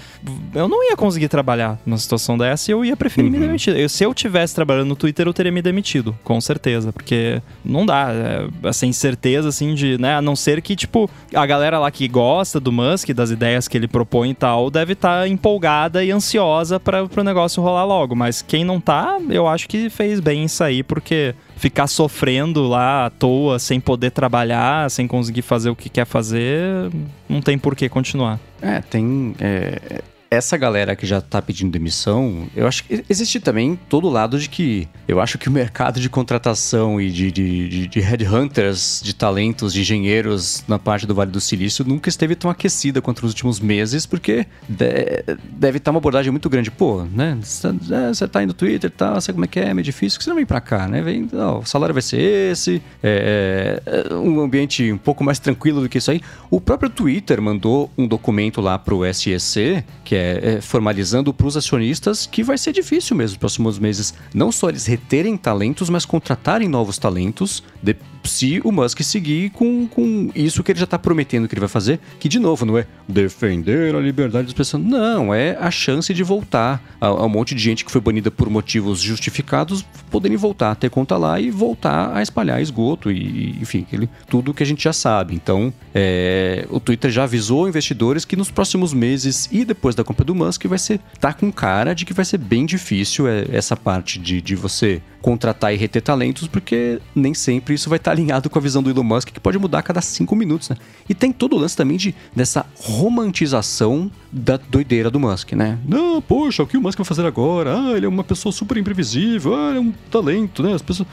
Eu 0.54 0.68
não 0.68 0.84
ia 0.84 0.98
conseguir 0.98 1.30
trabalhar 1.30 1.80
numa 1.86 1.98
situação 1.98 2.38
dessa 2.38 2.70
e 2.70 2.74
eu 2.74 2.84
ia 2.84 2.98
preferir 2.98 3.32
uhum. 3.32 3.40
me 3.40 3.46
demitir. 3.46 3.76
Eu, 3.78 3.88
se 3.88 4.04
eu 4.04 4.14
tivesse 4.14 4.54
trabalhando 4.54 4.90
no 4.90 4.96
Twitter, 4.96 5.28
eu 5.28 5.34
teria 5.34 5.52
me 5.52 5.62
demitido, 5.62 6.18
com 6.24 6.42
certeza, 6.42 6.92
porque 6.92 7.42
não 7.64 7.86
dá, 7.86 8.10
é, 8.12 8.68
essa 8.68 8.86
incerteza, 8.86 9.50
assim, 9.50 9.74
de, 9.74 9.98
né, 9.98 10.16
a 10.16 10.22
não 10.22 10.36
ser 10.36 10.62
que, 10.62 10.76
tipo, 10.76 11.10
a 11.34 11.46
galera 11.46 11.80
lá 11.80 11.90
que 11.90 12.08
gosta 12.08 12.60
do 12.60 12.72
Musk, 12.72 13.12
das 13.12 13.32
ideias 13.32 13.68
que 13.68 13.78
ele 13.78 13.88
propõe 13.88 14.32
e 14.32 14.36
tal, 14.36 14.70
deve 14.70 14.94
estar 14.94 15.22
tá 15.22 15.28
empolgada 15.28 16.04
e 16.04 16.12
ansiosa 16.12 16.80
para 16.80 17.04
o 17.04 17.24
negócio 17.24 17.64
rolar 17.64 17.86
logo, 17.86 18.16
mas 18.16 18.42
quem 18.42 18.64
não 18.64 18.81
tá 18.82 19.20
eu 19.30 19.48
acho 19.48 19.68
que 19.68 19.90
fez 19.90 20.20
bem 20.20 20.46
isso 20.46 20.64
aí, 20.64 20.84
porque 20.84 21.36
ficar 21.56 21.88
sofrendo 21.88 22.68
lá 22.68 23.06
à 23.06 23.10
toa, 23.10 23.60
sem 23.60 23.80
poder 23.80 24.12
trabalhar, 24.12 24.90
sem 24.90 25.08
conseguir 25.08 25.44
fazer 25.44 25.70
o 25.70 25.76
que 25.76 25.90
quer 25.90 26.06
fazer, 26.06 26.90
não 27.30 27.42
tem 27.42 27.58
por 27.58 27.76
que 27.76 27.88
continuar. 27.88 28.40
É, 28.62 28.82
tem. 28.82 29.36
É, 29.40 30.02
essa 30.32 30.56
galera 30.56 30.96
que 30.96 31.06
já 31.06 31.20
tá 31.20 31.42
pedindo 31.42 31.70
demissão, 31.70 32.48
eu 32.56 32.66
acho 32.66 32.86
que 32.86 33.04
existe 33.10 33.38
também 33.42 33.78
todo 33.90 34.08
o 34.08 34.10
lado 34.10 34.40
de 34.40 34.48
que 34.48 34.88
eu 35.06 35.20
acho 35.20 35.38
que 35.38 35.50
o 35.50 35.52
mercado 35.52 36.00
de 36.00 36.10
contratação 36.10 37.02
e 37.02 37.12
de, 37.12 37.30
de, 37.30 37.68
de, 37.68 37.88
de 37.88 38.00
headhunters, 38.00 39.02
de 39.04 39.14
talentos, 39.14 39.74
de 39.74 39.82
engenheiros 39.82 40.64
na 40.70 40.80
parte 40.80 41.06
do 41.06 41.14
Vale 41.14 41.30
do 41.30 41.42
Silício 41.42 41.84
nunca 41.84 42.08
esteve 42.08 42.34
tão 42.34 42.50
aquecida 42.50 43.02
quanto 43.02 43.24
nos 43.24 43.32
últimos 43.32 43.60
meses, 43.60 44.06
porque 44.06 44.48
de, 44.70 45.22
deve 45.52 45.80
estar 45.80 45.92
uma 45.92 45.98
abordagem 45.98 46.32
muito 46.32 46.50
grande. 46.50 46.72
Pô, 46.72 47.04
né? 47.04 47.38
Você 47.42 48.26
tá 48.26 48.42
indo 48.42 48.52
no 48.52 48.54
Twitter 48.54 48.90
e 48.90 48.94
tal, 48.94 49.20
sabe 49.20 49.36
como 49.36 49.44
é 49.44 49.48
que 49.50 49.60
é, 49.60 49.68
é 49.68 49.74
meio 49.74 49.84
difícil, 49.84 50.18
que 50.18 50.24
você 50.24 50.30
não 50.30 50.38
vem 50.38 50.46
pra 50.46 50.62
cá, 50.62 50.88
né? 50.88 51.02
Vem, 51.02 51.28
ó, 51.34 51.60
o 51.60 51.66
salário 51.66 51.94
vai 51.94 52.02
ser 52.02 52.52
esse, 52.54 52.82
é, 53.04 53.82
é, 53.86 54.14
um 54.14 54.40
ambiente 54.40 54.90
um 54.94 54.98
pouco 54.98 55.26
mais 55.26 55.40
tranquilo 55.40 55.82
do 55.82 55.90
que 55.90 55.98
isso 55.98 56.10
aí. 56.10 56.22
O 56.50 56.62
próprio 56.62 56.90
Twitter 56.90 57.42
mandou 57.42 57.92
um 57.98 58.08
documento 58.08 58.62
lá 58.62 58.80
pro 58.80 59.02
SEC, 59.14 59.84
que 60.06 60.16
é 60.16 60.21
é, 60.22 60.56
é, 60.58 60.62
formalizando 60.62 61.34
para 61.34 61.48
os 61.48 61.58
acionistas 61.58 62.28
que 62.28 62.44
vai 62.44 62.58
ser 62.58 62.72
difícil 62.72 63.16
mesmo 63.16 63.34
nos 63.34 63.40
próximos 63.40 63.80
meses. 63.80 64.14
Não 64.34 64.52
só 64.52 64.70
eles 64.70 64.86
reterem 64.86 65.36
talentos, 65.36 65.90
mas 65.90 66.06
contratarem 66.06 66.68
novos 66.68 66.98
talentos 66.98 67.64
de, 67.82 67.96
se 68.24 68.62
o 68.64 68.72
Musk 68.72 69.02
seguir 69.02 69.50
com, 69.52 69.88
com 69.88 70.30
isso 70.36 70.64
que 70.64 70.72
ele 70.72 70.80
já 70.80 70.86
está 70.86 71.00
prometendo 71.00 71.48
que 71.48 71.54
ele 71.54 71.60
vai 71.60 71.70
fazer, 71.70 72.00
que 72.20 72.30
de 72.30 72.40
novo 72.40 72.66
não 72.66 72.78
é 72.78 72.86
defender 73.08 73.96
a 73.96 74.00
liberdade 74.00 74.46
de 74.46 74.52
expressão, 74.52 74.80
não, 74.80 75.34
é 75.34 75.58
a 75.60 75.72
chance 75.72 76.14
de 76.14 76.24
voltar 76.24 76.82
a, 77.00 77.08
a 77.08 77.26
um 77.26 77.30
monte 77.30 77.56
de 77.56 77.62
gente 77.62 77.86
que 77.86 77.92
foi 77.92 78.02
banida 78.02 78.30
por 78.32 78.50
motivos 78.50 79.00
justificados 79.00 79.86
poderem 80.10 80.38
voltar 80.38 80.72
a 80.72 80.76
ter 80.76 80.90
conta 80.90 81.18
lá 81.18 81.40
e 81.40 81.50
voltar 81.50 82.16
a 82.16 82.22
espalhar 82.22 82.62
esgoto 82.62 83.12
e, 83.12 83.58
enfim, 83.62 83.86
aquele, 83.88 84.10
tudo 84.28 84.54
que 84.54 84.62
a 84.62 84.66
gente 84.66 84.84
já 84.84 84.94
sabe. 84.94 85.34
Então, 85.34 85.74
é, 85.96 86.68
o 86.70 86.80
Twitter 86.80 87.10
já 87.10 87.24
avisou 87.24 87.68
investidores 87.68 88.26
que 88.26 88.36
nos 88.36 88.52
próximos 88.52 88.94
meses 88.94 89.48
e 89.52 89.64
depois 89.64 89.96
da 89.96 90.04
compra 90.04 90.26
do 90.26 90.36
Musk 90.36 90.66
vai 90.66 90.78
ser 90.78 91.00
tá 91.20 91.34
com 91.34 91.52
cara 91.52 91.94
de 91.94 92.06
que 92.06 92.14
vai 92.14 92.26
ser 92.26 92.38
bem 92.38 92.66
difícil 92.66 93.28
é, 93.28 93.46
essa 93.52 93.76
parte 93.76 94.20
de, 94.20 94.42
de 94.42 94.56
você 94.56 95.02
contratar 95.22 95.74
e 95.74 95.78
reter 95.78 96.02
talentos, 96.02 96.48
porque 96.48 97.00
nem 97.16 97.34
sempre 97.34 97.76
isso 97.76 97.90
vai 97.90 97.98
estar 97.98 98.11
alinhado 98.12 98.50
com 98.50 98.60
a 98.60 98.62
visão 98.62 98.84
do 98.84 98.90
Elon 98.90 99.04
Musk, 99.04 99.30
que 99.30 99.40
pode 99.40 99.58
mudar 99.58 99.80
a 99.80 99.82
cada 99.82 100.02
cinco 100.02 100.36
minutos, 100.36 100.70
né? 100.70 100.78
E 101.10 101.14
tem 101.14 101.32
todo 101.32 101.56
o 101.56 101.60
lance 101.60 101.76
também 101.76 101.98
de, 101.98 102.14
dessa 102.36 102.66
romantização 102.76 104.12
da 104.32 104.58
doideira 104.58 105.10
do 105.10 105.20
Musk, 105.20 105.54
né? 105.54 105.80
Não, 105.88 106.22
poxa, 106.22 106.64
o 106.64 106.68
que 106.68 106.78
o 106.78 106.82
Musk 106.82 106.98
vai 106.98 107.06
fazer 107.06 107.26
agora? 107.26 107.76
Ah, 107.78 107.98
ele 107.98 108.06
é 108.06 108.10
uma 108.10 108.24
pessoa 108.24 108.52
super 108.52 108.78
imprevisível, 108.78 109.56
ah, 109.56 109.70
ele 109.70 109.78
é 109.78 109.82
um 109.82 109.94
talento, 110.10 110.62
né? 110.62 110.74
As 110.74 110.82
pessoas. 110.82 111.08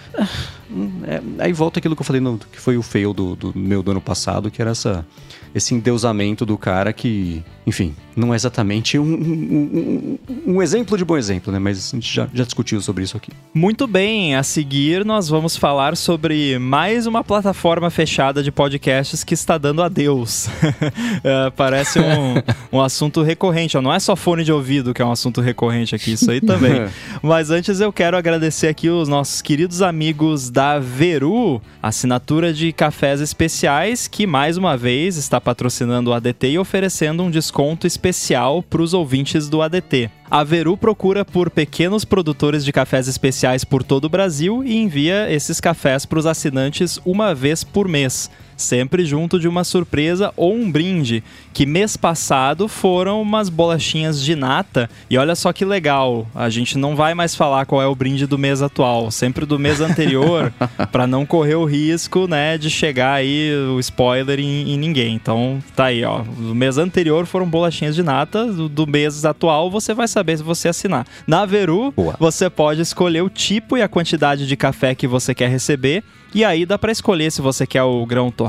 hum, 0.71 1.03
é, 1.05 1.23
aí 1.39 1.53
volta 1.53 1.79
aquilo 1.79 1.97
que 1.97 2.03
eu 2.03 2.07
falei 2.07 2.21
no, 2.21 2.39
que 2.39 2.61
foi 2.61 2.77
o 2.77 2.83
fail 2.83 3.13
do, 3.13 3.35
do 3.35 3.53
meu 3.57 3.83
do 3.83 3.91
ano 3.91 4.01
passado, 4.01 4.51
que 4.51 4.61
era 4.61 4.71
essa 4.71 5.07
esse 5.55 5.75
endeusamento 5.75 6.45
do 6.45 6.59
cara 6.59 6.93
que, 6.93 7.43
enfim, 7.69 7.95
não 8.17 8.33
é 8.33 8.37
exatamente 8.37 8.99
um, 8.99 9.05
um, 9.05 10.19
um, 10.27 10.55
um, 10.55 10.63
exemplo 10.63 10.97
de 10.97 11.05
bom 11.05 11.19
exemplo, 11.19 11.53
né? 11.53 11.59
Mas 11.59 11.93
a 11.93 11.97
gente 11.97 12.15
já, 12.15 12.27
já 12.33 12.43
discutiu 12.43 12.81
sobre 12.81 13.05
isso 13.05 13.15
aqui. 13.15 13.31
Muito 13.53 13.87
bem, 13.87 14.35
a 14.35 14.43
seguir 14.43 15.05
nós 15.05 15.29
vamos 15.29 15.55
falar 15.55 15.95
sobre 15.95 16.59
mais 16.59 17.07
uma 17.07 17.23
plataforma 17.23 17.91
fechada 17.91 18.43
de 18.43 18.51
podcasts 18.51 19.23
que 19.23 19.35
está 19.35 19.59
dando 19.59 19.83
adeus. 19.83 20.49
é, 21.23 21.51
parece 21.51 22.01
um, 22.01 22.43
um 22.79 22.81
assunto 22.81 23.23
recorrente, 23.23 23.77
não 23.77 23.93
é 23.93 24.01
só 24.01 24.17
fone 24.17 24.45
de 24.45 24.53
ouvido 24.53 24.95
que 24.95 25.03
é 25.03 25.05
um 25.05 25.13
assunto 25.13 25.43
recorrente 25.43 25.95
aqui, 25.95 26.15
isso 26.15 26.31
aí 26.31 26.41
também. 26.41 26.89
Mas 27.23 27.51
antes 27.51 27.81
eu 27.81 27.93
quero 27.93 28.17
agradecer 28.17 28.69
aqui 28.69 28.89
os 28.89 29.09
nossos 29.09 29.43
queridos 29.43 29.83
amigos 29.83 30.49
da 30.49 30.79
Veru, 30.79 31.61
assinatura 31.83 32.51
de 32.51 32.73
cafés 32.73 33.21
especiais, 33.21 34.09
que 34.09 34.27
mais 34.27 34.57
uma 34.57 34.75
vez 34.75 35.19
está 35.19 35.39
patrocinando 35.39 36.09
o 36.09 36.15
ADT 36.15 36.53
e 36.53 36.59
oferecendo 36.59 37.23
um 37.23 37.31
desconto 37.31 37.58
especial 37.87 38.63
para 38.63 38.83
os 38.83 38.95
ouvintes 38.95 39.49
do 39.49 39.61
ADT. 39.61 40.11
A 40.31 40.45
Veru 40.45 40.77
procura 40.77 41.25
por 41.25 41.51
pequenos 41.51 42.05
produtores 42.05 42.65
de 42.65 42.73
cafés 42.73 43.09
especiais 43.09 43.65
por 43.65 43.83
todo 43.83 44.05
o 44.05 44.09
Brasil 44.09 44.63
e 44.65 44.77
envia 44.77 45.31
esses 45.31 45.61
cafés 45.61 46.07
para 46.07 46.19
os 46.19 46.27
assinantes 46.27 47.01
uma 47.05 47.35
vez 47.35 47.65
por 47.65 47.89
mês 47.89 48.31
sempre 48.59 49.07
junto 49.07 49.39
de 49.39 49.49
uma 49.49 49.65
surpresa 49.65 50.33
ou 50.37 50.55
um 50.55 50.71
brinde, 50.71 51.23
que 51.55 51.65
mês 51.65 51.97
passado 51.97 52.69
foram 52.69 53.23
umas 53.23 53.49
bolachinhas 53.49 54.23
de 54.23 54.35
nata. 54.35 54.91
E 55.09 55.17
olha 55.17 55.35
só 55.35 55.53
que 55.53 55.65
legal, 55.65 56.27
a 56.35 56.51
gente 56.51 56.77
não 56.77 56.95
vai 56.95 57.15
mais 57.15 57.35
falar 57.35 57.65
qual 57.65 57.81
é 57.81 57.87
o 57.87 57.95
brinde 57.95 58.27
do 58.27 58.37
mês 58.37 58.61
atual, 58.61 59.11
sempre 59.11 59.47
do 59.47 59.59
mês 59.59 59.81
anterior, 59.81 60.53
para 60.91 61.07
não 61.07 61.25
correr 61.25 61.55
o 61.55 61.65
risco, 61.65 62.27
né, 62.27 62.59
de 62.59 62.69
chegar 62.69 63.15
aí 63.15 63.51
o 63.75 63.79
spoiler 63.81 64.41
em, 64.41 64.73
em, 64.73 64.77
ninguém. 64.77 65.15
Então, 65.15 65.63
tá 65.75 65.87
aí, 65.87 66.05
ó. 66.05 66.23
Do 66.23 66.55
mês 66.55 66.79
anterior 66.79 67.27
foram 67.27 67.47
bolachinhas 67.47 67.95
de 67.95 68.03
nata, 68.03 68.47
do, 68.47 68.69
do 68.69 68.87
mês 68.87 69.25
atual 69.25 69.71
você 69.71 69.95
vai 69.95 70.09
saber 70.09 70.37
se 70.37 70.43
você 70.43 70.69
assinar. 70.69 71.07
Na 71.27 71.47
Veru, 71.47 71.93
Boa. 71.93 72.17
você 72.19 72.51
pode 72.51 72.81
escolher 72.81 73.23
o 73.23 73.31
tipo 73.31 73.77
e 73.77 73.83
a 73.83 73.89
quantidade 73.89 74.47
de 74.47 74.57
café 74.57 74.95
que 74.95 75.07
você 75.07 75.35
quer 75.35 75.49
receber 75.49 76.03
e 76.35 76.45
aí 76.45 76.67
dá 76.67 76.79
para 76.79 76.93
escolher 76.93 77.33
se 77.33 77.41
você 77.41 77.67
quer 77.67 77.83
o 77.83 78.05
grão 78.05 78.31
torrado, 78.31 78.48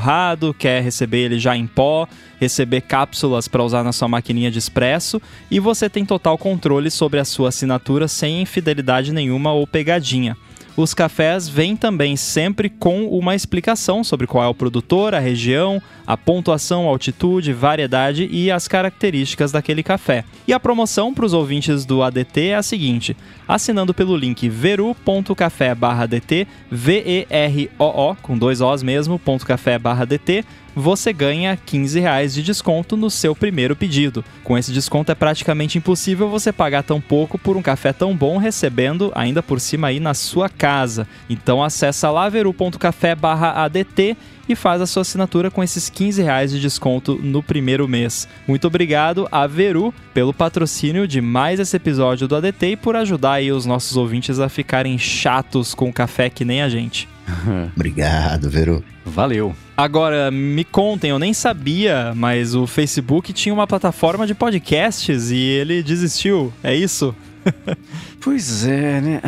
quer 0.53 0.81
receber 0.81 1.25
ele 1.25 1.39
já 1.39 1.55
em 1.55 1.67
pó, 1.67 2.07
receber 2.39 2.81
cápsulas 2.81 3.47
para 3.47 3.63
usar 3.63 3.83
na 3.83 3.91
sua 3.91 4.07
maquininha 4.07 4.49
de 4.49 4.57
expresso 4.57 5.21
e 5.51 5.59
você 5.59 5.89
tem 5.89 6.05
total 6.05 6.37
controle 6.37 6.89
sobre 6.89 7.19
a 7.19 7.25
sua 7.25 7.49
assinatura 7.49 8.07
sem 8.07 8.41
infidelidade 8.41 9.13
nenhuma 9.13 9.51
ou 9.51 9.67
pegadinha. 9.67 10.37
Os 10.77 10.93
cafés 10.93 11.49
vêm 11.49 11.75
também 11.75 12.15
sempre 12.15 12.69
com 12.69 13.05
uma 13.07 13.35
explicação 13.35 14.03
sobre 14.03 14.25
qual 14.25 14.43
é 14.43 14.47
o 14.47 14.53
produtor, 14.53 15.13
a 15.13 15.19
região, 15.19 15.81
a 16.07 16.15
pontuação, 16.15 16.87
altitude, 16.87 17.51
variedade 17.51 18.29
e 18.31 18.49
as 18.49 18.67
características 18.67 19.51
daquele 19.51 19.83
café. 19.83 20.23
E 20.47 20.53
a 20.53 20.59
promoção 20.59 21.13
para 21.13 21.25
os 21.25 21.33
ouvintes 21.33 21.85
do 21.85 22.01
ADT 22.01 22.47
é 22.47 22.55
a 22.55 22.63
seguinte: 22.63 23.15
assinando 23.47 23.93
pelo 23.93 24.15
link 24.15 24.47
veru.café/dt, 24.47 26.47
V-E-R-O-O, 26.71 28.15
com 28.21 28.37
dois 28.37 28.61
Os 28.61 28.81
mesmo, 28.81 29.19
ponto 29.19 29.45
café/dt, 29.45 30.45
você 30.75 31.13
ganha 31.13 31.57
15 31.57 31.99
reais 31.99 32.33
de 32.33 32.43
desconto 32.43 32.95
no 32.95 33.09
seu 33.09 33.35
primeiro 33.35 33.75
pedido. 33.75 34.23
Com 34.43 34.55
esse 34.57 34.71
desconto 34.71 35.11
é 35.11 35.15
praticamente 35.15 35.77
impossível 35.77 36.29
você 36.29 36.51
pagar 36.51 36.83
tão 36.83 37.01
pouco 37.01 37.37
por 37.37 37.57
um 37.57 37.61
café 37.61 37.93
tão 37.93 38.15
bom 38.15 38.37
recebendo 38.37 39.11
ainda 39.15 39.43
por 39.43 39.59
cima 39.59 39.87
aí 39.87 39.99
na 39.99 40.13
sua 40.13 40.49
casa. 40.49 41.07
Então 41.29 41.63
acessa 41.63 42.09
laveru.café/adt 42.09 44.17
e 44.49 44.55
faz 44.55 44.81
a 44.81 44.87
sua 44.87 45.01
assinatura 45.01 45.51
com 45.51 45.63
esses 45.63 45.89
15 45.89 46.23
reais 46.23 46.51
de 46.51 46.59
desconto 46.59 47.19
no 47.21 47.43
primeiro 47.43 47.87
mês. 47.87 48.27
Muito 48.47 48.65
obrigado 48.65 49.27
a 49.31 49.45
Veru 49.45 49.93
pelo 50.13 50.33
patrocínio 50.33 51.07
de 51.07 51.21
mais 51.21 51.59
esse 51.59 51.77
episódio 51.77 52.27
do 52.27 52.35
ADT 52.35 52.71
e 52.71 52.75
por 52.75 52.95
ajudar 52.95 53.33
aí 53.33 53.51
os 53.51 53.65
nossos 53.65 53.95
ouvintes 53.95 54.39
a 54.39 54.49
ficarem 54.49 54.97
chatos 54.97 55.75
com 55.75 55.93
café 55.93 56.29
que 56.29 56.43
nem 56.43 56.63
a 56.63 56.69
gente. 56.69 57.07
Obrigado, 57.75 58.49
Veru. 58.49 58.83
Valeu. 59.05 59.55
Agora, 59.75 60.29
me 60.29 60.63
contem, 60.63 61.09
eu 61.09 61.19
nem 61.19 61.33
sabia, 61.33 62.13
mas 62.15 62.53
o 62.53 62.67
Facebook 62.67 63.31
tinha 63.33 63.53
uma 63.53 63.65
plataforma 63.65 64.27
de 64.27 64.35
podcasts 64.35 65.31
e 65.31 65.37
ele 65.37 65.81
desistiu. 65.81 66.53
É 66.63 66.75
isso? 66.75 67.15
pois 68.19 68.65
é, 68.65 69.01
né? 69.01 69.21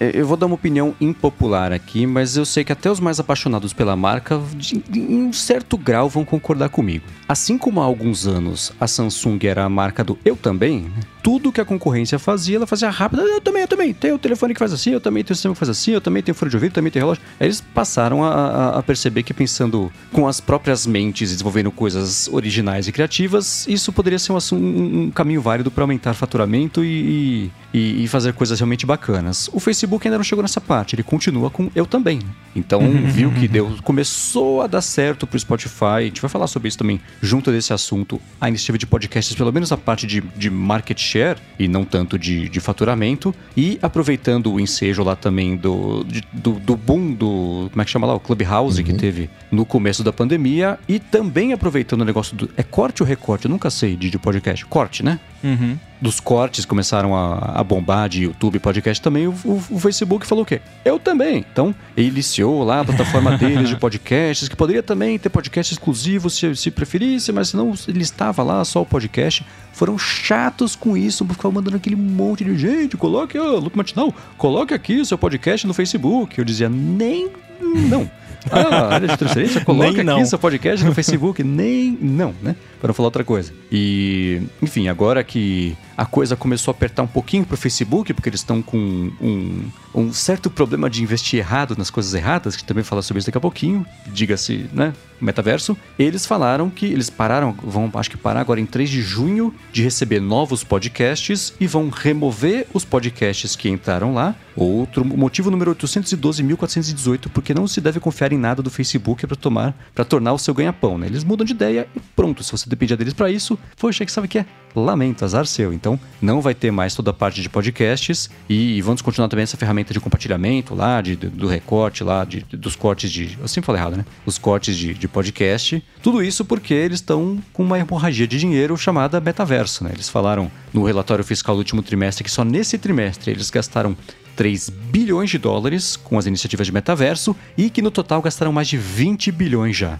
É, 0.00 0.12
eu 0.14 0.26
vou 0.26 0.36
dar 0.36 0.46
uma 0.46 0.54
opinião 0.54 0.94
impopular 1.00 1.72
aqui, 1.72 2.06
mas 2.06 2.36
eu 2.36 2.44
sei 2.44 2.64
que 2.64 2.72
até 2.72 2.90
os 2.90 3.00
mais 3.00 3.20
apaixonados 3.20 3.72
pela 3.72 3.96
marca, 3.96 4.40
de, 4.56 4.82
em 4.94 5.22
um 5.22 5.32
certo 5.32 5.76
grau, 5.76 6.08
vão 6.08 6.24
concordar 6.24 6.68
comigo. 6.68 7.04
Assim 7.28 7.58
como 7.58 7.80
há 7.80 7.84
alguns 7.84 8.26
anos 8.26 8.72
a 8.80 8.86
Samsung 8.86 9.38
era 9.42 9.64
a 9.64 9.68
marca 9.68 10.02
do 10.02 10.18
eu 10.24 10.36
também, 10.36 10.90
tudo 11.26 11.50
que 11.50 11.60
a 11.60 11.64
concorrência 11.64 12.20
fazia, 12.20 12.54
ela 12.54 12.68
fazia 12.68 12.88
rápido. 12.88 13.20
Eu 13.22 13.40
também, 13.40 13.62
eu 13.62 13.66
também. 13.66 13.92
Tem 13.92 14.12
o 14.12 14.18
telefone 14.18 14.54
que 14.54 14.60
faz 14.60 14.72
assim, 14.72 14.90
eu 14.90 15.00
também 15.00 15.24
tenho 15.24 15.32
o 15.32 15.34
sistema 15.34 15.54
que 15.54 15.58
faz 15.58 15.68
assim, 15.68 15.90
eu 15.90 16.00
também 16.00 16.22
tenho 16.22 16.36
fone 16.36 16.50
de 16.50 16.56
ouvido, 16.56 16.72
também 16.72 16.88
tenho 16.88 17.04
relógio. 17.04 17.20
Aí 17.40 17.48
eles 17.48 17.60
passaram 17.60 18.22
a, 18.22 18.30
a, 18.30 18.78
a 18.78 18.82
perceber 18.84 19.24
que 19.24 19.34
pensando 19.34 19.90
com 20.12 20.28
as 20.28 20.40
próprias 20.40 20.86
mentes, 20.86 21.30
desenvolvendo 21.30 21.72
coisas 21.72 22.28
originais 22.28 22.86
e 22.86 22.92
criativas, 22.92 23.66
isso 23.66 23.92
poderia 23.92 24.20
ser 24.20 24.30
um, 24.30 24.38
um, 24.52 25.02
um 25.02 25.10
caminho 25.10 25.42
válido 25.42 25.68
para 25.68 25.82
aumentar 25.82 26.14
faturamento 26.14 26.84
e, 26.84 27.50
e, 27.74 28.04
e, 28.04 28.06
fazer 28.06 28.32
coisas 28.32 28.60
realmente 28.60 28.86
bacanas. 28.86 29.50
O 29.52 29.58
Facebook 29.58 30.06
ainda 30.06 30.18
não 30.18 30.24
chegou 30.24 30.42
nessa 30.42 30.60
parte, 30.60 30.94
ele 30.94 31.02
continua 31.02 31.50
com 31.50 31.68
eu 31.74 31.86
também. 31.86 32.20
Então 32.54 32.80
viu 33.04 33.32
que 33.32 33.48
deu, 33.48 33.76
começou 33.82 34.62
a 34.62 34.68
dar 34.68 34.80
certo 34.80 35.26
pro 35.26 35.36
Spotify. 35.40 35.84
A 35.84 36.00
gente 36.02 36.20
vai 36.20 36.30
falar 36.30 36.46
sobre 36.46 36.68
isso 36.68 36.78
também 36.78 37.00
junto 37.20 37.50
desse 37.50 37.72
assunto. 37.72 38.20
A 38.40 38.48
iniciativa 38.48 38.78
de 38.78 38.86
podcasts, 38.86 39.34
pelo 39.34 39.52
menos 39.52 39.72
a 39.72 39.76
parte 39.76 40.06
de, 40.06 40.20
de 40.20 40.48
market 40.48 41.15
share 41.16 41.38
e 41.58 41.66
não 41.66 41.84
tanto 41.84 42.18
de, 42.18 42.48
de 42.48 42.60
faturamento. 42.60 43.34
E 43.56 43.78
aproveitando 43.80 44.52
o 44.52 44.60
ensejo 44.60 45.02
lá 45.02 45.16
também 45.16 45.56
do, 45.56 46.04
de, 46.04 46.22
do, 46.32 46.52
do, 46.52 46.76
boom 46.76 47.12
do. 47.12 47.68
Como 47.70 47.82
é 47.82 47.84
que 47.84 47.90
chama 47.90 48.06
lá? 48.06 48.14
O 48.14 48.20
Clubhouse 48.20 48.80
uhum. 48.80 48.86
que 48.86 48.94
teve 48.94 49.30
no 49.50 49.64
começo 49.64 50.04
da 50.04 50.12
pandemia. 50.12 50.78
E 50.88 50.98
também 50.98 51.52
aproveitando 51.52 52.02
o 52.02 52.04
negócio 52.04 52.36
do. 52.36 52.50
É 52.56 52.62
corte 52.62 53.02
ou 53.02 53.08
recorte? 53.08 53.46
Eu 53.46 53.50
nunca 53.50 53.70
sei 53.70 53.96
de, 53.96 54.10
de 54.10 54.18
podcast. 54.18 54.64
Corte, 54.66 55.02
né? 55.02 55.18
Uhum 55.42 55.78
dos 56.00 56.20
cortes 56.20 56.64
começaram 56.64 57.14
a, 57.14 57.60
a 57.60 57.64
bombar 57.64 58.08
de 58.08 58.24
YouTube, 58.24 58.58
podcast 58.58 59.02
também, 59.02 59.26
o, 59.26 59.34
o, 59.44 59.62
o, 59.70 59.78
Facebook 59.78 60.26
falou 60.26 60.42
o 60.44 60.46
quê? 60.46 60.60
Eu 60.84 60.98
também. 60.98 61.44
Então, 61.50 61.74
ele 61.96 62.08
iniciou 62.08 62.62
lá 62.62 62.80
a 62.80 62.84
plataforma 62.84 63.36
deles 63.38 63.68
de 63.68 63.76
podcasts, 63.76 64.48
que 64.48 64.56
poderia 64.56 64.82
também 64.82 65.18
ter 65.18 65.28
podcast 65.28 65.72
exclusivo 65.72 66.28
se, 66.28 66.54
se 66.54 66.70
preferisse, 66.70 67.32
mas 67.32 67.52
não 67.52 67.72
ele 67.88 68.02
estava 68.02 68.42
lá 68.42 68.64
só 68.64 68.82
o 68.82 68.86
podcast. 68.86 69.44
Foram 69.76 69.98
chatos 69.98 70.74
com 70.74 70.96
isso, 70.96 71.22
ficavam 71.26 71.52
mandando 71.52 71.76
aquele 71.76 71.96
monte 71.96 72.42
de 72.42 72.56
gente, 72.56 72.96
coloque, 72.96 73.38
ó, 73.38 73.58
Luke 73.58 73.76
Matinal, 73.76 74.10
coloque 74.38 74.72
aqui 74.72 74.98
o 75.00 75.04
seu 75.04 75.18
podcast 75.18 75.66
no 75.66 75.74
Facebook. 75.74 76.38
Eu 76.38 76.46
dizia, 76.46 76.66
nem 76.66 77.30
não. 77.60 78.10
Ah, 78.48 78.94
área 78.94 79.08
de 79.08 79.16
transferência, 79.16 79.60
coloca 79.64 80.00
aqui 80.00 80.26
seu 80.26 80.38
podcast 80.38 80.86
no 80.86 80.94
Facebook. 80.94 81.42
Nem 81.44 81.98
não, 82.00 82.32
né? 82.40 82.54
Para 82.80 82.86
não 82.86 82.94
falar 82.94 83.08
outra 83.08 83.24
coisa. 83.24 83.52
E, 83.72 84.40
enfim, 84.62 84.86
agora 84.86 85.24
que 85.24 85.76
a 85.96 86.06
coisa 86.06 86.36
começou 86.36 86.70
a 86.70 86.74
apertar 86.76 87.02
um 87.02 87.08
pouquinho 87.08 87.44
pro 87.44 87.56
Facebook, 87.56 88.14
porque 88.14 88.28
eles 88.28 88.38
estão 88.38 88.62
com 88.62 89.10
um, 89.20 89.64
um 89.96 90.12
certo 90.12 90.50
problema 90.50 90.90
de 90.90 91.02
investir 91.02 91.38
errado 91.38 91.74
nas 91.76 91.88
coisas 91.88 92.12
erradas, 92.12 92.54
que 92.54 92.62
também 92.62 92.84
fala 92.84 93.00
sobre 93.00 93.18
isso 93.18 93.28
daqui 93.28 93.38
a 93.38 93.40
pouquinho, 93.40 93.86
diga-se, 94.06 94.68
né? 94.72 94.92
Metaverso. 95.18 95.74
Eles 95.98 96.26
falaram 96.26 96.68
que 96.68 96.84
eles 96.84 97.08
pararam, 97.08 97.56
vão 97.62 97.90
acho 97.94 98.10
que 98.10 98.18
parar 98.18 98.40
agora 98.40 98.60
em 98.60 98.66
3 98.66 98.90
de 98.90 99.00
junho 99.00 99.54
de 99.72 99.82
receber 99.82 100.20
novos 100.20 100.62
podcasts 100.62 101.54
e 101.58 101.66
vão 101.66 101.88
remover 101.88 102.66
os 102.74 102.84
podcasts 102.84 103.56
que 103.56 103.70
entraram 103.70 104.12
lá. 104.12 104.34
Outro 104.54 105.02
motivo 105.04 105.50
número 105.50 105.74
812.418, 105.74 107.28
porque 107.32 107.54
não 107.54 107.66
se 107.66 107.80
deve 107.80 107.98
confiar 107.98 108.32
em 108.32 108.38
nada 108.38 108.62
do 108.62 108.70
Facebook 108.70 109.26
para 109.26 109.36
tomar, 109.36 109.74
para 109.94 110.04
tornar 110.04 110.34
o 110.34 110.38
seu 110.38 110.52
ganha-pão, 110.52 110.98
né? 110.98 111.06
Eles 111.06 111.24
mudam 111.24 111.46
de 111.46 111.52
ideia 111.52 111.88
e 111.96 112.00
pronto. 112.14 112.44
Se 112.44 112.52
você 112.52 112.68
dependia 112.68 112.96
deles 112.96 113.14
para 113.14 113.30
isso, 113.30 113.58
poxa, 113.78 114.04
que 114.04 114.12
sabe 114.12 114.28
que 114.28 114.40
é? 114.40 114.46
Lamento, 114.80 115.24
azar 115.24 115.46
seu. 115.46 115.72
Então, 115.72 115.98
não 116.20 116.40
vai 116.40 116.54
ter 116.54 116.70
mais 116.70 116.94
toda 116.94 117.10
a 117.10 117.14
parte 117.14 117.40
de 117.40 117.48
podcasts 117.48 118.30
e 118.48 118.80
vamos 118.82 119.02
continuar 119.02 119.28
também 119.28 119.42
essa 119.42 119.56
ferramenta 119.56 119.92
de 119.92 120.00
compartilhamento 120.00 120.74
lá, 120.74 121.00
de, 121.00 121.16
do 121.16 121.46
recorte 121.46 122.04
lá, 122.04 122.24
de, 122.24 122.40
dos 122.52 122.76
cortes 122.76 123.10
de. 123.10 123.38
Eu 123.40 123.48
sempre 123.48 123.66
falei 123.66 123.80
errado, 123.80 123.96
né? 123.96 124.04
Os 124.24 124.38
cortes 124.38 124.76
de, 124.76 124.94
de 124.94 125.08
podcast. 125.08 125.82
Tudo 126.02 126.22
isso 126.22 126.44
porque 126.44 126.74
eles 126.74 127.00
estão 127.00 127.38
com 127.52 127.62
uma 127.62 127.78
hemorragia 127.78 128.26
de 128.26 128.38
dinheiro 128.38 128.76
chamada 128.76 129.20
metaverso, 129.20 129.84
né? 129.84 129.90
Eles 129.92 130.08
falaram 130.08 130.50
no 130.72 130.84
relatório 130.84 131.24
fiscal 131.24 131.54
do 131.54 131.58
último 131.58 131.82
trimestre 131.82 132.24
que 132.24 132.30
só 132.30 132.44
nesse 132.44 132.78
trimestre 132.78 133.30
eles 133.30 133.50
gastaram 133.50 133.96
3 134.36 134.68
bilhões 134.68 135.30
de 135.30 135.38
dólares 135.38 135.96
com 135.96 136.18
as 136.18 136.26
iniciativas 136.26 136.66
de 136.66 136.72
metaverso 136.72 137.34
e 137.56 137.70
que 137.70 137.82
no 137.82 137.90
total 137.90 138.20
gastaram 138.20 138.52
mais 138.52 138.68
de 138.68 138.76
20 138.76 139.32
bilhões 139.32 139.76
já. 139.76 139.98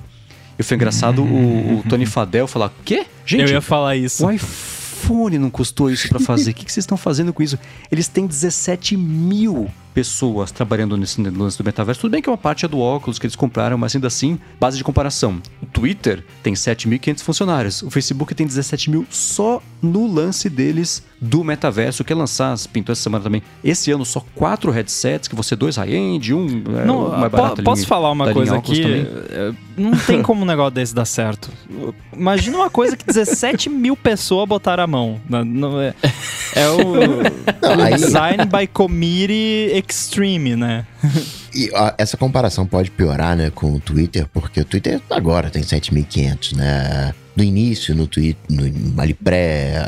E 0.59 0.63
foi 0.63 0.77
engraçado 0.77 1.23
o, 1.23 1.79
o, 1.79 1.85
Tony 1.89 2.07
Fadel 2.07 2.47
falar: 2.47 2.73
Quê? 2.85 3.07
Gente, 3.25 3.43
eu 3.43 3.49
ia 3.49 3.61
falar 3.61 3.97
isso. 3.97 4.27
O 4.27 4.31
iPhone 4.31 5.39
não 5.39 5.51
custou 5.51 5.91
isso 5.91 6.09
para 6.09 6.19
fazer. 6.19 6.51
O 6.51 6.55
que, 6.55 6.65
que 6.65 6.73
vocês 6.73 6.85
estão 6.85 6.97
fazendo 6.97 7.33
com 7.33 7.43
isso? 7.43 7.59
Eles 7.91 8.09
têm 8.09 8.27
17 8.27 8.97
mil 8.97 9.69
pessoas 10.01 10.51
trabalhando 10.51 10.95
nesse 10.95 11.23
lance 11.23 11.57
do 11.57 11.65
metaverso. 11.65 12.03
Tudo 12.03 12.11
bem 12.11 12.21
que 12.21 12.29
uma 12.29 12.37
parte 12.37 12.67
é 12.67 12.69
do 12.69 12.79
óculos 12.79 13.19
que 13.19 13.25
eles 13.25 13.35
compraram, 13.35 13.79
mas 13.79 13.95
ainda 13.97 14.09
assim, 14.09 14.39
base 14.61 14.77
de 14.77 14.85
comparação. 14.85 15.41
O 15.63 15.65
Twitter 15.65 16.23
tem 16.43 16.53
7.500 16.53 17.23
funcionários, 17.23 17.81
o 17.81 17.91
Facebook 17.91 18.35
tem 18.35 18.47
17 18.47 18.91
mil 18.91 19.07
só 19.09 19.63
no 19.81 20.07
lance 20.07 20.51
deles 20.51 21.03
do 21.19 21.43
metaverso, 21.43 22.05
que 22.05 22.13
é 22.13 22.17
lançar, 22.17 22.55
pintou 22.71 22.93
essa 22.93 23.03
semana 23.05 23.25
também. 23.25 23.43
Esse 23.65 23.91
ano 23.91 24.05
só 24.05 24.23
quatro 24.35 24.71
headsets, 24.71 25.29
que 25.29 25.35
você 25.35 25.57
dois 25.57 25.77
high-end, 25.77 26.35
um 26.35 26.47
é, 26.79 26.85
Não, 26.85 27.09
mais 27.09 27.31
po- 27.31 27.37
barato. 27.39 27.63
posso 27.63 27.77
linha- 27.81 27.89
falar 27.89 28.11
uma 28.11 28.31
coisa 28.35 28.57
aqui? 28.57 28.83
também. 28.83 29.07
É, 29.31 29.53
Não 29.79 29.93
tem 29.97 30.23
como 30.23 30.43
um 30.43 30.45
negócio 30.45 30.73
desse 30.73 30.95
dar 30.95 31.07
certo. 31.07 31.51
Imagina 32.15 32.59
uma 32.59 32.69
coisa 32.71 32.99
que 32.99 33.07
17 33.07 33.71
mil 33.71 33.97
pessoas 33.97 34.47
botaram 34.47 34.85
a 34.85 34.87
mão. 34.87 35.19
Não, 35.27 35.43
não 35.43 35.81
é, 35.81 35.95
é 36.55 36.69
o, 36.69 36.77
Não, 36.79 37.77
o 37.79 37.83
aí- 37.83 37.95
Design 37.95 38.45
by 38.45 38.67
Committee 38.67 39.71
Extreme, 39.89 40.57
né? 40.57 40.87
E 41.55 41.71
ó, 41.73 41.93
essa 41.97 42.17
comparação 42.17 42.67
pode 42.67 42.91
piorar, 42.91 43.35
né, 43.35 43.51
com 43.51 43.73
o 43.73 43.81
Twitter, 43.81 44.27
porque 44.33 44.61
o 44.61 44.65
Twitter 44.65 45.01
agora 45.09 45.49
tem 45.49 45.63
7.500, 45.63 46.55
né? 46.55 47.15
No 47.35 47.43
início, 47.43 47.95
no 47.95 48.07
Twitter, 48.07 48.43
no, 48.51 49.01
ali 49.01 49.15
pré 49.15 49.83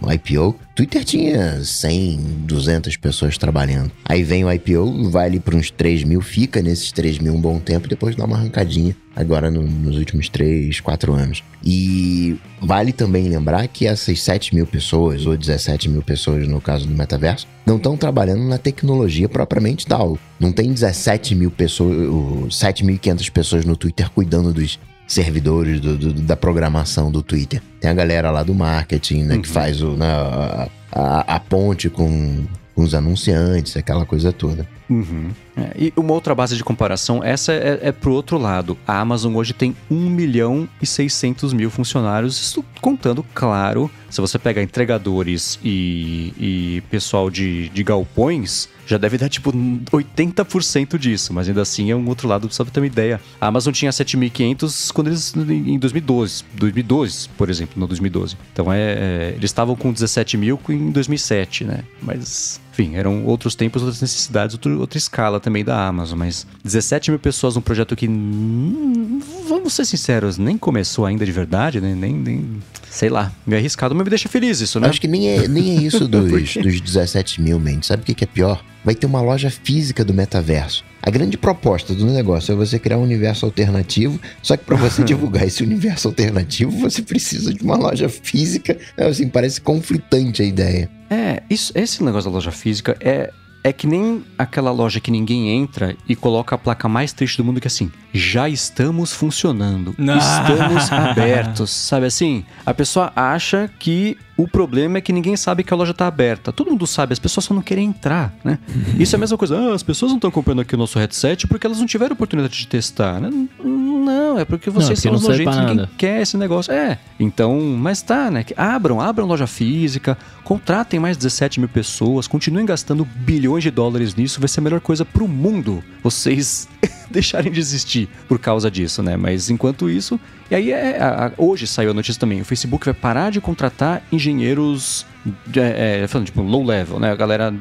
o 0.00 0.12
IPO, 0.12 0.54
Twitter 0.74 1.04
tinha 1.04 1.64
100, 1.64 2.18
200 2.46 2.96
pessoas 2.96 3.36
trabalhando. 3.36 3.90
Aí 4.04 4.22
vem 4.22 4.44
o 4.44 4.52
IPO, 4.52 5.10
vai 5.10 5.26
ali 5.26 5.40
para 5.40 5.56
uns 5.56 5.70
3 5.70 6.04
mil, 6.04 6.20
fica 6.20 6.62
nesses 6.62 6.92
3 6.92 7.18
mil 7.18 7.34
um 7.34 7.40
bom 7.40 7.58
tempo, 7.58 7.88
depois 7.88 8.14
dá 8.14 8.24
uma 8.24 8.36
arrancadinha 8.36 8.94
agora 9.16 9.50
no- 9.50 9.62
nos 9.66 9.96
últimos 9.96 10.28
3, 10.28 10.78
4 10.80 11.12
anos. 11.12 11.42
E 11.64 12.36
vale 12.62 12.92
também 12.92 13.28
lembrar 13.28 13.66
que 13.66 13.86
essas 13.86 14.20
7 14.22 14.54
mil 14.54 14.66
pessoas, 14.66 15.26
ou 15.26 15.36
17 15.36 15.88
mil 15.88 16.02
pessoas 16.02 16.46
no 16.46 16.60
caso 16.60 16.86
do 16.86 16.94
metaverso, 16.94 17.46
não 17.66 17.76
estão 17.76 17.96
trabalhando 17.96 18.44
na 18.44 18.56
tecnologia 18.58 19.28
propriamente 19.28 19.84
tal. 19.86 20.16
Não 20.38 20.52
tem 20.52 20.72
17 20.72 21.34
mil 21.34 21.50
pessoas, 21.50 22.08
ou 22.08 22.46
7.500 22.48 23.28
pessoas 23.30 23.64
no 23.64 23.76
Twitter 23.76 24.08
cuidando 24.10 24.52
dos 24.52 24.78
servidores 25.08 25.80
do- 25.80 25.96
do- 25.96 26.12
da 26.12 26.36
programação 26.36 27.10
do 27.10 27.22
Twitter. 27.22 27.60
Tem 27.80 27.90
a 27.90 27.94
galera 27.94 28.30
lá 28.30 28.42
do 28.42 28.54
marketing, 28.54 29.24
né, 29.24 29.38
que 29.38 29.48
faz 29.48 29.80
o, 29.82 29.96
né, 29.96 30.06
a, 30.06 30.68
a- 30.92 31.34
a 31.36 31.40
ponte 31.40 31.88
com, 31.88 32.44
com 32.74 32.82
os 32.82 32.94
anunciantes, 32.94 33.76
aquela 33.76 34.04
coisa 34.06 34.32
toda. 34.32 34.68
Uhum. 34.88 35.30
É, 35.56 35.72
e 35.76 35.92
uma 35.96 36.12
outra 36.12 36.34
base 36.34 36.56
de 36.56 36.64
comparação, 36.64 37.22
essa 37.22 37.52
é, 37.52 37.78
é 37.82 37.92
pro 37.92 38.12
outro 38.12 38.38
lado. 38.38 38.78
A 38.86 39.00
Amazon 39.00 39.34
hoje 39.36 39.52
tem 39.52 39.76
1 39.90 39.94
milhão 39.94 40.68
e 40.80 40.86
600 40.86 41.52
mil 41.52 41.70
funcionários, 41.70 42.40
isso 42.40 42.64
contando, 42.80 43.24
claro, 43.34 43.90
se 44.08 44.20
você 44.20 44.38
pegar 44.38 44.62
entregadores 44.62 45.58
e, 45.62 46.32
e 46.38 46.82
pessoal 46.90 47.28
de, 47.28 47.68
de 47.68 47.82
galpões, 47.82 48.68
já 48.86 48.96
deve 48.96 49.18
dar 49.18 49.28
tipo 49.28 49.52
80% 49.52 50.96
disso, 50.96 51.34
mas 51.34 51.48
ainda 51.48 51.60
assim 51.60 51.90
é 51.90 51.96
um 51.96 52.08
outro 52.08 52.26
lado, 52.26 52.48
só 52.50 52.64
pra 52.64 52.72
ter 52.72 52.80
uma 52.80 52.86
ideia. 52.86 53.20
A 53.40 53.48
Amazon 53.48 53.72
tinha 53.72 53.90
7.500 53.90 54.92
quando 54.92 55.08
eles, 55.08 55.34
em 55.36 55.78
2012, 55.78 56.44
2012, 56.54 57.28
por 57.36 57.50
exemplo, 57.50 57.74
não 57.78 57.86
2012. 57.86 58.36
Então 58.52 58.72
é, 58.72 58.78
é, 58.80 59.34
eles 59.36 59.50
estavam 59.50 59.76
com 59.76 59.92
17 59.92 60.36
mil 60.38 60.58
em 60.70 60.90
2007, 60.90 61.64
né? 61.64 61.84
Mas 62.00 62.60
enfim, 62.80 62.94
eram 62.94 63.24
outros 63.24 63.54
tempos, 63.56 63.82
outras 63.82 64.00
necessidades, 64.00 64.54
outro- 64.54 64.78
outra 64.78 64.96
escala 64.98 65.40
também 65.40 65.64
da 65.64 65.86
Amazon, 65.88 66.18
mas 66.18 66.46
17 66.64 67.10
mil 67.10 67.18
pessoas 67.18 67.56
num 67.56 67.60
projeto 67.60 67.96
que, 67.96 68.06
hum, 68.08 69.20
vamos 69.48 69.72
ser 69.72 69.84
sinceros, 69.84 70.38
nem 70.38 70.56
começou 70.56 71.04
ainda 71.04 71.24
de 71.26 71.32
verdade, 71.32 71.80
né? 71.80 71.94
Nem, 71.94 72.12
nem 72.14 72.62
sei 72.90 73.08
lá, 73.08 73.32
meio 73.46 73.60
arriscado, 73.60 73.94
mas 73.94 74.04
me 74.04 74.10
deixa 74.10 74.28
feliz 74.28 74.60
isso, 74.60 74.78
né? 74.78 74.88
Acho 74.88 75.00
que 75.00 75.08
nem 75.08 75.28
é, 75.28 75.48
nem 75.48 75.76
é 75.76 75.82
isso 75.82 76.06
dos, 76.08 76.30
dos 76.56 76.80
17 76.80 77.40
mil, 77.42 77.58
man. 77.58 77.82
Sabe 77.82 78.02
o 78.02 78.06
que 78.06 78.14
que 78.14 78.24
é 78.24 78.26
pior? 78.26 78.62
Vai 78.84 78.94
ter 78.94 79.06
uma 79.06 79.20
loja 79.20 79.50
física 79.50 80.04
do 80.04 80.14
metaverso. 80.14 80.84
A 81.02 81.10
grande 81.10 81.36
proposta 81.38 81.94
do 81.94 82.06
negócio 82.06 82.52
é 82.52 82.54
você 82.54 82.78
criar 82.78 82.98
um 82.98 83.02
universo 83.02 83.44
alternativo, 83.46 84.20
só 84.42 84.56
que 84.56 84.64
para 84.64 84.76
você 84.76 85.02
divulgar 85.04 85.46
esse 85.46 85.62
universo 85.62 86.08
alternativo, 86.08 86.70
você 86.72 87.02
precisa 87.02 87.52
de 87.52 87.62
uma 87.62 87.76
loja 87.76 88.08
física. 88.08 88.76
É, 88.96 89.06
Assim, 89.08 89.28
parece 89.28 89.60
conflitante 89.60 90.42
a 90.42 90.44
ideia. 90.44 90.88
É, 91.10 91.42
isso, 91.48 91.72
esse 91.74 92.02
negócio 92.02 92.30
da 92.30 92.34
loja 92.34 92.50
física 92.50 92.96
é, 93.00 93.32
é 93.64 93.72
que 93.72 93.86
nem 93.86 94.24
aquela 94.36 94.70
loja 94.70 95.00
que 95.00 95.10
ninguém 95.10 95.50
entra 95.50 95.96
e 96.08 96.14
coloca 96.14 96.54
a 96.54 96.58
placa 96.58 96.88
mais 96.88 97.12
triste 97.12 97.38
do 97.38 97.44
mundo 97.44 97.60
que 97.60 97.66
é 97.66 97.68
assim, 97.70 97.90
já 98.12 98.48
estamos 98.48 99.12
funcionando, 99.12 99.94
Não. 99.98 100.16
estamos 100.18 100.90
abertos, 100.92 101.70
sabe 101.70 102.06
assim? 102.06 102.44
A 102.64 102.72
pessoa 102.74 103.12
acha 103.16 103.70
que 103.78 104.16
o 104.38 104.46
problema 104.46 104.98
é 104.98 105.00
que 105.00 105.12
ninguém 105.12 105.36
sabe 105.36 105.64
que 105.64 105.74
a 105.74 105.76
loja 105.76 105.92
tá 105.92 106.06
aberta. 106.06 106.52
Todo 106.52 106.70
mundo 106.70 106.86
sabe, 106.86 107.12
as 107.12 107.18
pessoas 107.18 107.44
só 107.44 107.52
não 107.52 107.60
querem 107.60 107.88
entrar, 107.88 108.32
né? 108.44 108.60
Isso 108.96 109.14
é 109.14 109.16
a 109.16 109.20
mesma 109.20 109.36
coisa. 109.36 109.58
Ah, 109.58 109.74
as 109.74 109.82
pessoas 109.82 110.12
não 110.12 110.16
estão 110.16 110.30
comprando 110.30 110.60
aqui 110.60 110.76
o 110.76 110.78
nosso 110.78 110.96
headset 110.96 111.48
porque 111.48 111.66
elas 111.66 111.80
não 111.80 111.86
tiveram 111.86 112.14
oportunidade 112.14 112.56
de 112.56 112.68
testar, 112.68 113.20
né? 113.20 113.30
Não, 113.62 114.38
é 114.38 114.44
porque 114.44 114.70
vocês 114.70 115.00
porque 115.00 115.02
são 115.02 115.12
não 115.12 115.18
os 115.18 115.26
nojentos, 115.26 115.56
ninguém 115.56 115.76
nada. 115.76 115.90
quer 115.98 116.22
esse 116.22 116.36
negócio. 116.36 116.72
É, 116.72 116.98
então, 117.18 117.60
mas 117.60 118.00
tá, 118.00 118.30
né? 118.30 118.44
Abram, 118.56 119.00
abram 119.00 119.26
loja 119.26 119.48
física, 119.48 120.16
contratem 120.44 121.00
mais 121.00 121.16
17 121.16 121.58
mil 121.58 121.68
pessoas, 121.68 122.28
continuem 122.28 122.64
gastando 122.64 123.04
bilhões 123.04 123.64
de 123.64 123.72
dólares 123.72 124.14
nisso, 124.14 124.38
vai 124.38 124.48
ser 124.48 124.60
a 124.60 124.62
melhor 124.62 124.80
coisa 124.80 125.04
pro 125.04 125.26
mundo. 125.26 125.82
Vocês 126.00 126.68
deixarem 127.12 127.50
de 127.52 127.58
existir 127.60 128.08
por 128.28 128.38
causa 128.38 128.70
disso, 128.70 129.02
né? 129.02 129.16
Mas 129.16 129.50
enquanto 129.50 129.88
isso, 129.90 130.18
e 130.50 130.54
aí 130.54 130.70
é, 130.72 130.98
a- 131.00 131.32
hoje 131.36 131.66
saiu 131.66 131.90
a 131.90 131.94
notícia 131.94 132.18
também, 132.20 132.40
o 132.40 132.44
Facebook 132.44 132.84
vai 132.84 132.94
parar 132.94 133.30
de 133.30 133.40
contratar 133.40 134.02
engenheiros 134.12 135.04
de- 135.46 135.60
é, 135.60 136.06
falando 136.08 136.26
tipo 136.26 136.42
low 136.42 136.64
level, 136.64 136.98
né? 137.00 137.10
A 137.10 137.14
galera 137.16 137.52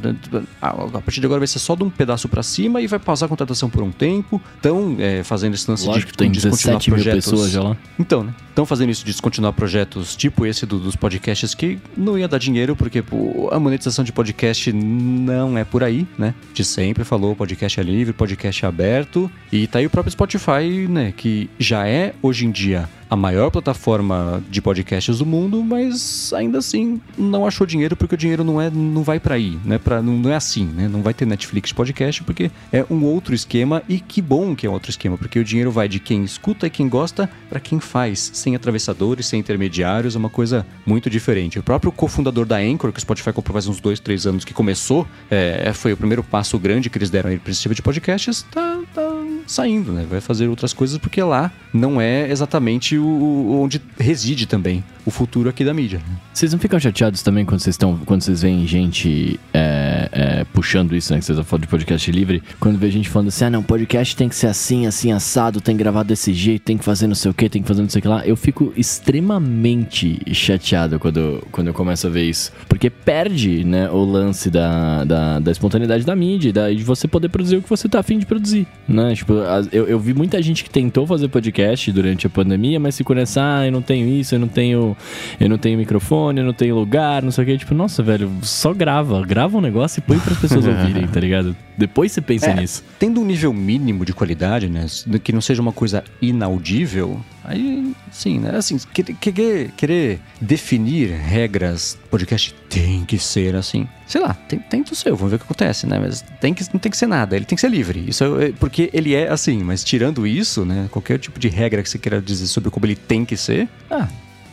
a, 0.62 0.70
a 0.70 1.02
partir 1.02 1.20
de 1.20 1.26
agora 1.26 1.40
vai 1.40 1.48
ser 1.48 1.60
só 1.60 1.76
de 1.76 1.84
um 1.84 1.90
pedaço 1.90 2.28
pra 2.30 2.42
cima 2.44 2.82
e 2.82 2.88
vai 2.88 3.00
pausar 3.00 3.28
a 3.28 3.30
contratação 3.30 3.70
por 3.70 3.84
um 3.84 3.92
tempo. 3.92 4.42
Estão 4.56 4.98
fazendo 5.24 5.54
esse 5.54 5.70
lance 5.70 5.86
Lógico, 5.86 6.12
de 6.12 6.18
tem 6.18 6.32
descontinuar 6.32 6.78
17 6.80 6.90
mil 6.92 6.96
projetos. 7.04 7.26
pessoas 7.32 7.52
já 7.52 7.64
lá. 7.64 7.78
Então, 8.00 8.24
né? 8.24 8.34
Estão 8.50 8.66
fazendo 8.66 8.90
isso 8.90 9.06
de 9.06 9.12
descontinuar 9.12 9.54
projetos 9.54 10.16
tipo 10.16 10.46
esse 10.46 10.66
do- 10.66 10.80
dos 10.80 10.96
podcasts 10.96 11.54
que 11.54 11.78
não 11.96 12.18
ia 12.18 12.28
dar 12.28 12.38
dinheiro, 12.40 12.76
porque 12.76 13.02
pô, 13.02 13.50
a 13.52 13.60
monetização 13.60 14.04
de 14.04 14.12
podcast 14.12 14.72
não 14.74 15.58
é 15.58 15.64
por 15.64 15.84
aí, 15.84 16.08
né? 16.18 16.34
De 16.54 16.64
sempre 16.64 17.04
falou, 17.04 17.36
podcast 17.36 17.80
é 17.80 17.84
livre, 17.84 18.14
podcast 18.14 18.64
é 18.66 18.68
aberto. 18.68 19.30
E 19.52 19.68
tá 19.68 19.80
aí 19.80 19.86
o 19.86 19.90
próprio 19.90 20.12
Spotify, 20.12 20.88
né? 20.90 21.14
Que 21.16 21.50
já 21.60 21.88
é, 21.88 22.14
hoje 22.22 22.46
em 22.46 22.52
dia, 22.52 22.90
a 23.10 23.16
maior 23.16 23.50
plataforma 23.50 24.44
de 24.50 24.62
podcasts 24.62 25.20
do 25.20 25.26
mundo, 25.26 25.64
mas 25.64 26.32
ainda 26.34 26.58
assim 26.58 27.02
não 27.18 27.46
achou 27.46 27.66
dinheiro 27.66 27.96
porque 27.96 28.16
o 28.16 28.18
dinheiro 28.18 28.44
não 28.44 28.62
é 28.62 28.70
não 28.70 29.04
vai 29.04 29.20
para 29.20 29.36
aí, 29.36 29.58
né? 29.64 29.78
Pra, 29.78 30.02
não, 30.02 30.18
não 30.18 30.32
é 30.32 30.36
assim, 30.36 30.66
né? 30.66 30.88
Não 30.88 31.02
vai 31.02 31.14
ter 31.14 31.26
Netflix 31.26 31.72
podcast 31.72 32.24
porque 32.24 32.52
é 32.72 32.86
um 32.90 33.04
outro 33.04 33.34
esquema 33.34 33.82
e 33.88 34.00
que 34.00 34.22
bom 34.22 34.56
que 34.56 34.66
é 34.66 34.70
um 34.70 34.74
outro 34.74 34.90
esquema, 34.90 35.18
porque 35.18 35.40
o 35.40 35.44
dinheiro 35.44 35.72
vai 35.72 35.88
de 35.88 36.00
quem 36.00 36.24
escuta 36.24 36.68
e 36.68 36.70
quem 36.70 36.90
gosta 36.90 37.30
para 37.50 37.60
quem 37.60 37.80
faz, 37.80 38.32
sem 38.34 38.56
atravessadores, 38.56 39.26
sem 39.26 39.40
intermediários, 39.40 40.16
é 40.16 40.18
uma 40.18 40.30
coisa 40.30 40.66
muito 40.86 41.10
diferente. 41.10 41.60
O 41.60 41.64
próprio 41.64 41.92
cofundador 41.92 42.46
da 42.46 42.58
Anchor, 42.58 42.92
que 42.92 43.00
o 43.00 43.02
Spotify 43.02 43.32
comprou 43.32 43.54
faz 43.54 43.68
uns 43.68 43.80
dois, 43.80 44.00
três 44.00 44.28
anos 44.28 44.44
que 44.44 44.54
começou, 44.54 45.08
é, 45.32 45.72
foi 45.74 45.94
o 45.94 45.98
primeiro 45.98 46.24
passo 46.24 46.60
grande 46.60 46.90
que 46.90 46.98
eles 46.98 47.10
deram 47.10 47.30
aí 47.30 47.40
para 47.40 47.52
esse 47.52 47.62
tipo 47.62 47.74
de 47.74 47.82
podcasts, 47.82 48.46
tá, 48.52 48.80
tá 48.94 49.17
saindo, 49.48 49.92
né? 49.92 50.06
Vai 50.10 50.22
fazer 50.22 50.48
outras 50.48 50.74
coisas 50.74 50.98
porque 50.98 51.22
lá 51.24 51.52
não 51.74 52.00
é 52.00 52.30
exatamente 52.30 52.98
o, 52.98 53.06
o- 53.06 53.62
onde 53.62 53.82
reside 53.98 54.46
também 54.46 54.84
o 55.08 55.10
futuro 55.10 55.48
aqui 55.50 55.64
da 55.64 55.74
mídia. 55.74 56.02
Vocês 56.34 56.52
não 56.52 56.60
ficam 56.60 56.78
chateados 56.78 57.24
também 57.24 57.46
quando 57.46 57.62
vocês 57.62 57.76
estão. 57.76 57.98
Quando 58.06 58.22
vocês 58.22 58.42
veem 58.42 58.68
gente 58.68 59.40
é, 59.54 60.10
é, 60.12 60.44
puxando 60.54 60.94
isso, 60.94 61.14
né? 61.14 61.20
Que 61.20 61.24
vocês 61.26 61.40
falando 61.48 61.62
de 61.62 61.68
podcast 61.70 62.12
livre. 62.12 62.44
Quando 62.60 62.78
vê 62.78 62.92
gente 62.92 63.08
falando 63.08 63.30
assim, 63.30 63.46
ah 63.46 63.50
não, 63.50 63.64
podcast 63.64 64.14
tem 64.18 64.28
que 64.28 64.36
ser 64.36 64.48
assim, 64.48 64.86
assim, 64.86 65.14
assado, 65.14 65.62
tem 65.62 65.78
que 65.78 65.82
gravar 65.82 66.04
desse 66.04 66.34
jeito, 66.34 66.64
tem 66.64 66.78
que 66.78 66.84
fazer 66.84 67.08
não 67.08 67.16
sei 67.16 67.32
o 67.32 67.34
que, 67.34 67.48
tem 67.48 67.62
que 67.62 67.68
fazer 67.70 67.82
não 67.82 67.90
sei 67.90 68.00
o 68.00 68.02
que 68.02 68.08
lá. 68.10 68.28
Eu 68.28 68.36
fico 68.36 68.74
extremamente 68.76 70.20
chateado 70.34 71.00
quando, 71.00 71.42
quando 71.54 71.68
eu 71.68 71.74
começo 71.74 72.06
a 72.06 72.10
ver 72.10 72.24
isso. 72.24 72.52
Porque 72.68 72.90
perde, 72.90 73.64
né, 73.64 73.90
o 73.90 74.04
lance 74.04 74.50
da, 74.50 75.06
da, 75.06 75.40
da 75.40 75.52
espontaneidade 75.52 76.06
da 76.06 76.16
mídia, 76.18 76.52
da- 76.52 76.70
de 76.70 76.84
você 76.84 77.08
poder 77.08 77.30
produzir 77.30 77.56
o 77.56 77.62
que 77.62 77.70
você 77.70 77.88
tá 77.88 78.00
afim 78.00 78.20
de 78.20 78.26
produzir, 78.26 78.68
né? 78.88 79.16
Tipo, 79.16 79.36
eu, 79.72 79.88
eu 79.88 80.00
vi 80.00 80.14
muita 80.14 80.42
gente 80.42 80.66
que 80.66 80.70
tentou 80.70 81.08
fazer 81.08 81.30
podcast 81.30 81.90
durante 81.94 82.28
a 82.28 82.30
pandemia, 82.30 82.78
mas 82.78 82.98
ficou 82.98 83.16
nessa, 83.16 83.42
ah, 83.60 83.66
eu 83.66 83.72
não 83.72 83.82
tenho 83.82 84.08
isso, 84.10 84.36
eu 84.36 84.40
não 84.40 84.48
tenho 84.50 84.97
eu 85.40 85.50
não 85.50 85.58
tenho 85.58 85.78
microfone, 85.78 86.40
eu 86.40 86.46
não 86.46 86.54
tenho 86.54 86.76
lugar, 86.76 87.22
não 87.24 87.32
sei 87.32 87.44
o 87.44 87.48
que. 87.48 87.58
Tipo, 87.58 87.74
nossa, 87.74 88.02
velho, 88.04 88.32
só 88.42 88.74
grava. 88.74 89.22
Grava 89.26 89.58
um 89.58 89.62
negócio 89.62 90.00
e 90.00 90.02
põe 90.02 90.20
para 90.20 90.34
as 90.34 90.40
pessoas 90.40 90.66
ouvirem, 90.68 91.08
tá 91.08 91.20
ligado? 91.20 91.56
Depois 91.78 92.12
você 92.12 92.22
pensa 92.22 92.48
É. 92.48 92.56
nisso. 92.56 92.84
Tendo 92.98 93.22
um 93.22 93.26
nível 93.26 93.54
mínimo 93.54 94.04
de 94.06 94.14
qualidade, 94.14 94.68
né? 94.70 94.86
Que 95.24 95.32
não 95.32 95.42
seja 95.42 95.62
uma 95.62 95.72
coisa 95.72 96.04
inaudível, 96.22 97.20
aí 97.44 97.94
sim, 98.12 98.40
né? 98.40 98.56
Assim, 98.56 98.78
querer, 98.94 99.14
querer, 99.20 99.72
querer 99.78 100.20
definir 100.42 101.10
regras, 101.12 101.98
podcast 102.10 102.56
tem 102.70 103.04
que 103.06 103.20
ser 103.20 103.56
assim. 103.56 103.88
Sei 104.08 104.22
lá, 104.22 104.34
tem, 104.34 104.58
tem 104.60 104.82
do 104.82 104.96
seu, 104.96 105.16
vamos 105.16 105.32
ver 105.32 105.36
o 105.36 105.40
que 105.40 105.46
acontece, 105.46 105.86
né? 105.86 106.00
Mas 106.00 106.24
tem 106.40 106.54
que, 106.54 106.64
não 106.74 106.80
tem 106.80 106.90
que 106.90 106.98
ser 106.98 107.08
nada, 107.08 107.36
ele 107.36 107.46
tem 107.46 107.56
que 107.56 107.62
ser 107.62 107.70
livre. 107.70 108.04
Isso 108.08 108.24
é, 108.24 108.46
é 108.46 108.52
porque 108.54 108.90
ele 108.94 109.14
é 109.14 109.30
assim, 109.30 109.62
mas 109.64 109.84
tirando 109.84 110.26
isso, 110.26 110.66
né? 110.66 110.88
Qualquer 110.90 111.20
tipo 111.20 111.40
de 111.40 111.48
regra 111.50 111.84
que 111.84 111.90
você 111.90 112.00
queira 112.00 112.22
dizer 112.22 112.48
sobre 112.48 112.70
como 112.72 112.86
ele 112.86 112.96
tem 112.96 113.24
que 113.26 113.36
ser, 113.38 113.68
ah, 113.92 114.08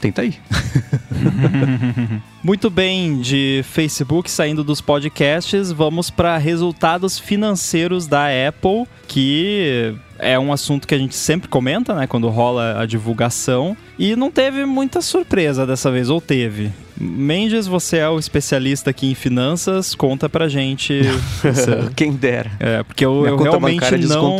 tenta 0.05 0.21
aí. 0.21 0.35
Muito 2.45 2.69
bem, 2.69 3.21
de 3.21 3.65
Facebook 3.65 4.31
saindo 4.31 4.63
dos 4.63 4.83
podcasts, 4.83 5.73
vamos 5.73 6.11
para 6.11 6.37
resultados 6.37 7.19
financeiros 7.19 8.07
da 8.07 8.27
Apple, 8.27 8.87
que 9.09 9.95
é 10.19 10.39
um 10.39 10.53
assunto 10.53 10.87
que 10.87 10.95
a 10.95 10.99
gente 10.99 11.17
sempre 11.17 11.49
comenta, 11.49 11.95
né, 11.95 12.07
quando 12.07 12.29
rola 12.29 12.83
a 12.83 12.85
divulgação, 12.85 13.75
e 13.99 14.15
não 14.15 14.31
teve 14.31 14.67
muita 14.67 15.01
surpresa 15.01 15.67
dessa 15.67 15.91
vez, 15.91 16.11
ou 16.11 16.21
teve? 16.21 16.71
Mendes, 17.01 17.67
você 17.67 17.97
é 17.99 18.09
o 18.09 18.19
especialista 18.19 18.91
aqui 18.91 19.11
em 19.11 19.15
finanças, 19.15 19.95
conta 19.95 20.29
pra 20.29 20.49
gente. 20.49 21.01
Quem 21.97 22.13
dera. 22.13 22.53
É, 22.61 22.83
porque 22.83 23.07
eu, 23.07 23.26
eu 23.26 23.39
realmente 23.39 23.97
não, 24.07 24.39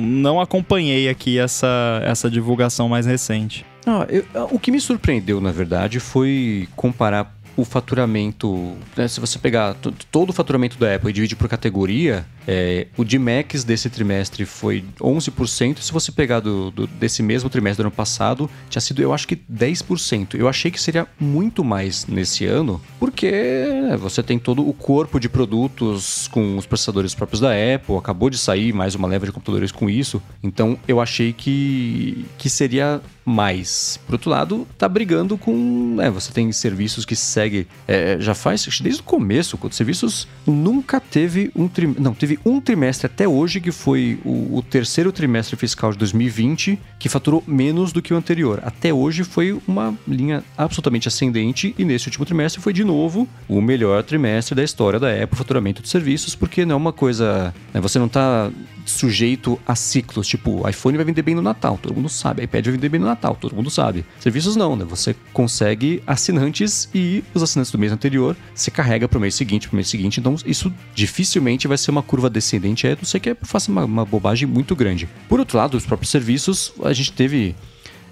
não 0.00 0.40
acompanhei 0.40 1.08
aqui 1.08 1.36
essa, 1.36 2.00
essa 2.04 2.30
divulgação 2.30 2.88
mais 2.88 3.06
recente. 3.06 3.66
Ah, 3.86 4.06
eu, 4.08 4.24
o 4.50 4.58
que 4.58 4.70
me 4.70 4.80
surpreendeu, 4.80 5.40
na 5.40 5.52
verdade, 5.52 6.00
foi 6.00 6.68
comparar 6.76 7.40
o 7.56 7.64
faturamento. 7.64 8.76
Né, 8.96 9.06
se 9.08 9.20
você 9.20 9.38
pegar 9.38 9.76
todo 10.10 10.30
o 10.30 10.32
faturamento 10.32 10.78
da 10.78 10.94
Apple 10.94 11.10
e 11.10 11.12
dividir 11.12 11.36
por 11.36 11.48
categoria, 11.48 12.24
é, 12.46 12.86
o 12.96 13.04
de 13.04 13.18
Macs 13.18 13.64
desse 13.64 13.90
trimestre 13.90 14.44
foi 14.44 14.84
11%. 15.00 15.78
Se 15.78 15.92
você 15.92 16.10
pegar 16.10 16.40
do, 16.40 16.70
do, 16.70 16.86
desse 16.86 17.22
mesmo 17.22 17.50
trimestre 17.50 17.82
do 17.82 17.86
ano 17.86 17.94
passado, 17.94 18.50
tinha 18.68 18.80
sido, 18.80 19.02
eu 19.02 19.12
acho 19.12 19.26
que 19.28 19.36
10%. 19.36 20.34
Eu 20.34 20.48
achei 20.48 20.70
que 20.70 20.80
seria 20.80 21.06
muito 21.18 21.62
mais 21.62 22.06
nesse 22.06 22.46
ano, 22.46 22.80
porque 22.98 23.30
né, 23.30 23.96
você 23.96 24.22
tem 24.22 24.38
todo 24.38 24.66
o 24.66 24.72
corpo 24.72 25.20
de 25.20 25.28
produtos 25.28 26.28
com 26.28 26.56
os 26.56 26.66
processadores 26.66 27.14
próprios 27.14 27.40
da 27.40 27.50
Apple, 27.50 27.96
acabou 27.96 28.30
de 28.30 28.38
sair 28.38 28.72
mais 28.72 28.94
uma 28.94 29.08
leva 29.08 29.26
de 29.26 29.32
computadores 29.32 29.72
com 29.72 29.88
isso. 29.90 30.22
Então 30.42 30.78
eu 30.88 31.00
achei 31.00 31.32
que, 31.32 32.24
que 32.38 32.48
seria 32.48 33.00
mais. 33.24 33.98
Por 34.06 34.14
outro 34.14 34.30
lado, 34.30 34.66
tá 34.78 34.88
brigando 34.88 35.36
com. 35.36 35.96
É, 36.00 36.10
você 36.10 36.32
tem 36.32 36.50
serviços 36.52 37.04
que 37.04 37.14
segue. 37.14 37.66
É, 37.86 38.16
já 38.20 38.34
faz 38.34 38.66
desde 38.80 39.00
o 39.00 39.04
começo, 39.04 39.58
quando 39.58 39.72
serviços 39.72 40.26
nunca 40.46 41.00
teve 41.00 41.50
um. 41.54 41.68
Não, 41.98 42.14
teve 42.14 42.38
um 42.44 42.60
trimestre 42.60 43.06
até 43.06 43.28
hoje, 43.28 43.60
que 43.60 43.70
foi 43.70 44.18
o, 44.24 44.58
o, 44.58 44.62
terceiro 44.62 45.12
trimestre 45.12 45.56
fiscal 45.56 45.92
de 45.92 45.98
2020, 45.98 46.78
que 46.98 47.08
faturou 47.08 47.42
menos 47.46 47.92
do 47.92 48.02
que 48.02 48.12
o 48.12 48.16
anterior. 48.16 48.60
Até 48.64 48.92
hoje 48.92 49.24
foi 49.24 49.58
uma 49.66 49.94
linha 50.06 50.42
absolutamente 50.56 51.08
ascendente, 51.08 51.74
e 51.78 51.84
nesse 51.84 52.08
último 52.08 52.24
trimestre 52.24 52.60
foi 52.60 52.72
de 52.72 52.84
novo 52.84 53.28
o 53.48 53.60
melhor 53.60 54.02
trimestre 54.02 54.54
da 54.54 54.62
história 54.62 54.98
da 54.98 55.10
Apple, 55.10 55.36
faturamento 55.36 55.82
de 55.82 55.88
serviços, 55.88 56.34
porque 56.34 56.64
não 56.64 56.74
é 56.74 56.76
uma 56.76 56.92
coisa. 56.92 57.54
Né, 57.72 57.80
você 57.80 57.98
não 57.98 58.06
está 58.06 58.50
sujeito 58.84 59.58
a 59.66 59.74
ciclos, 59.74 60.26
tipo, 60.26 60.68
iPhone 60.68 60.96
vai 60.96 61.04
vender 61.04 61.22
bem 61.22 61.34
no 61.34 61.42
Natal, 61.42 61.78
todo 61.80 61.94
mundo 61.94 62.08
sabe, 62.08 62.42
iPad 62.44 62.64
vai 62.64 62.72
vender 62.72 62.88
bem 62.88 63.00
no 63.00 63.06
Natal, 63.06 63.36
todo 63.36 63.54
mundo 63.54 63.70
sabe. 63.70 64.04
Serviços 64.18 64.56
não, 64.56 64.76
né? 64.76 64.84
Você 64.84 65.14
consegue 65.32 66.02
assinantes 66.06 66.88
e 66.94 67.24
os 67.34 67.42
assinantes 67.42 67.72
do 67.72 67.78
mês 67.78 67.92
anterior 67.92 68.36
se 68.54 68.70
carrega 68.70 69.08
para 69.08 69.18
o 69.18 69.20
mês 69.20 69.34
seguinte, 69.34 69.68
para 69.68 69.74
o 69.74 69.76
mês 69.76 69.88
seguinte, 69.88 70.20
então 70.20 70.34
isso 70.44 70.72
dificilmente 70.94 71.68
vai 71.68 71.78
ser 71.78 71.90
uma 71.90 72.02
curva 72.02 72.28
descendente, 72.30 72.86
é, 72.86 72.96
não 72.96 73.04
sei 73.04 73.20
que 73.20 73.30
é, 73.30 73.36
faça 73.42 73.70
uma, 73.70 73.84
uma 73.84 74.04
bobagem 74.04 74.48
muito 74.48 74.74
grande. 74.76 75.08
Por 75.28 75.40
outro 75.40 75.58
lado, 75.58 75.76
os 75.76 75.86
próprios 75.86 76.10
serviços, 76.10 76.72
a 76.82 76.92
gente 76.92 77.12
teve 77.12 77.54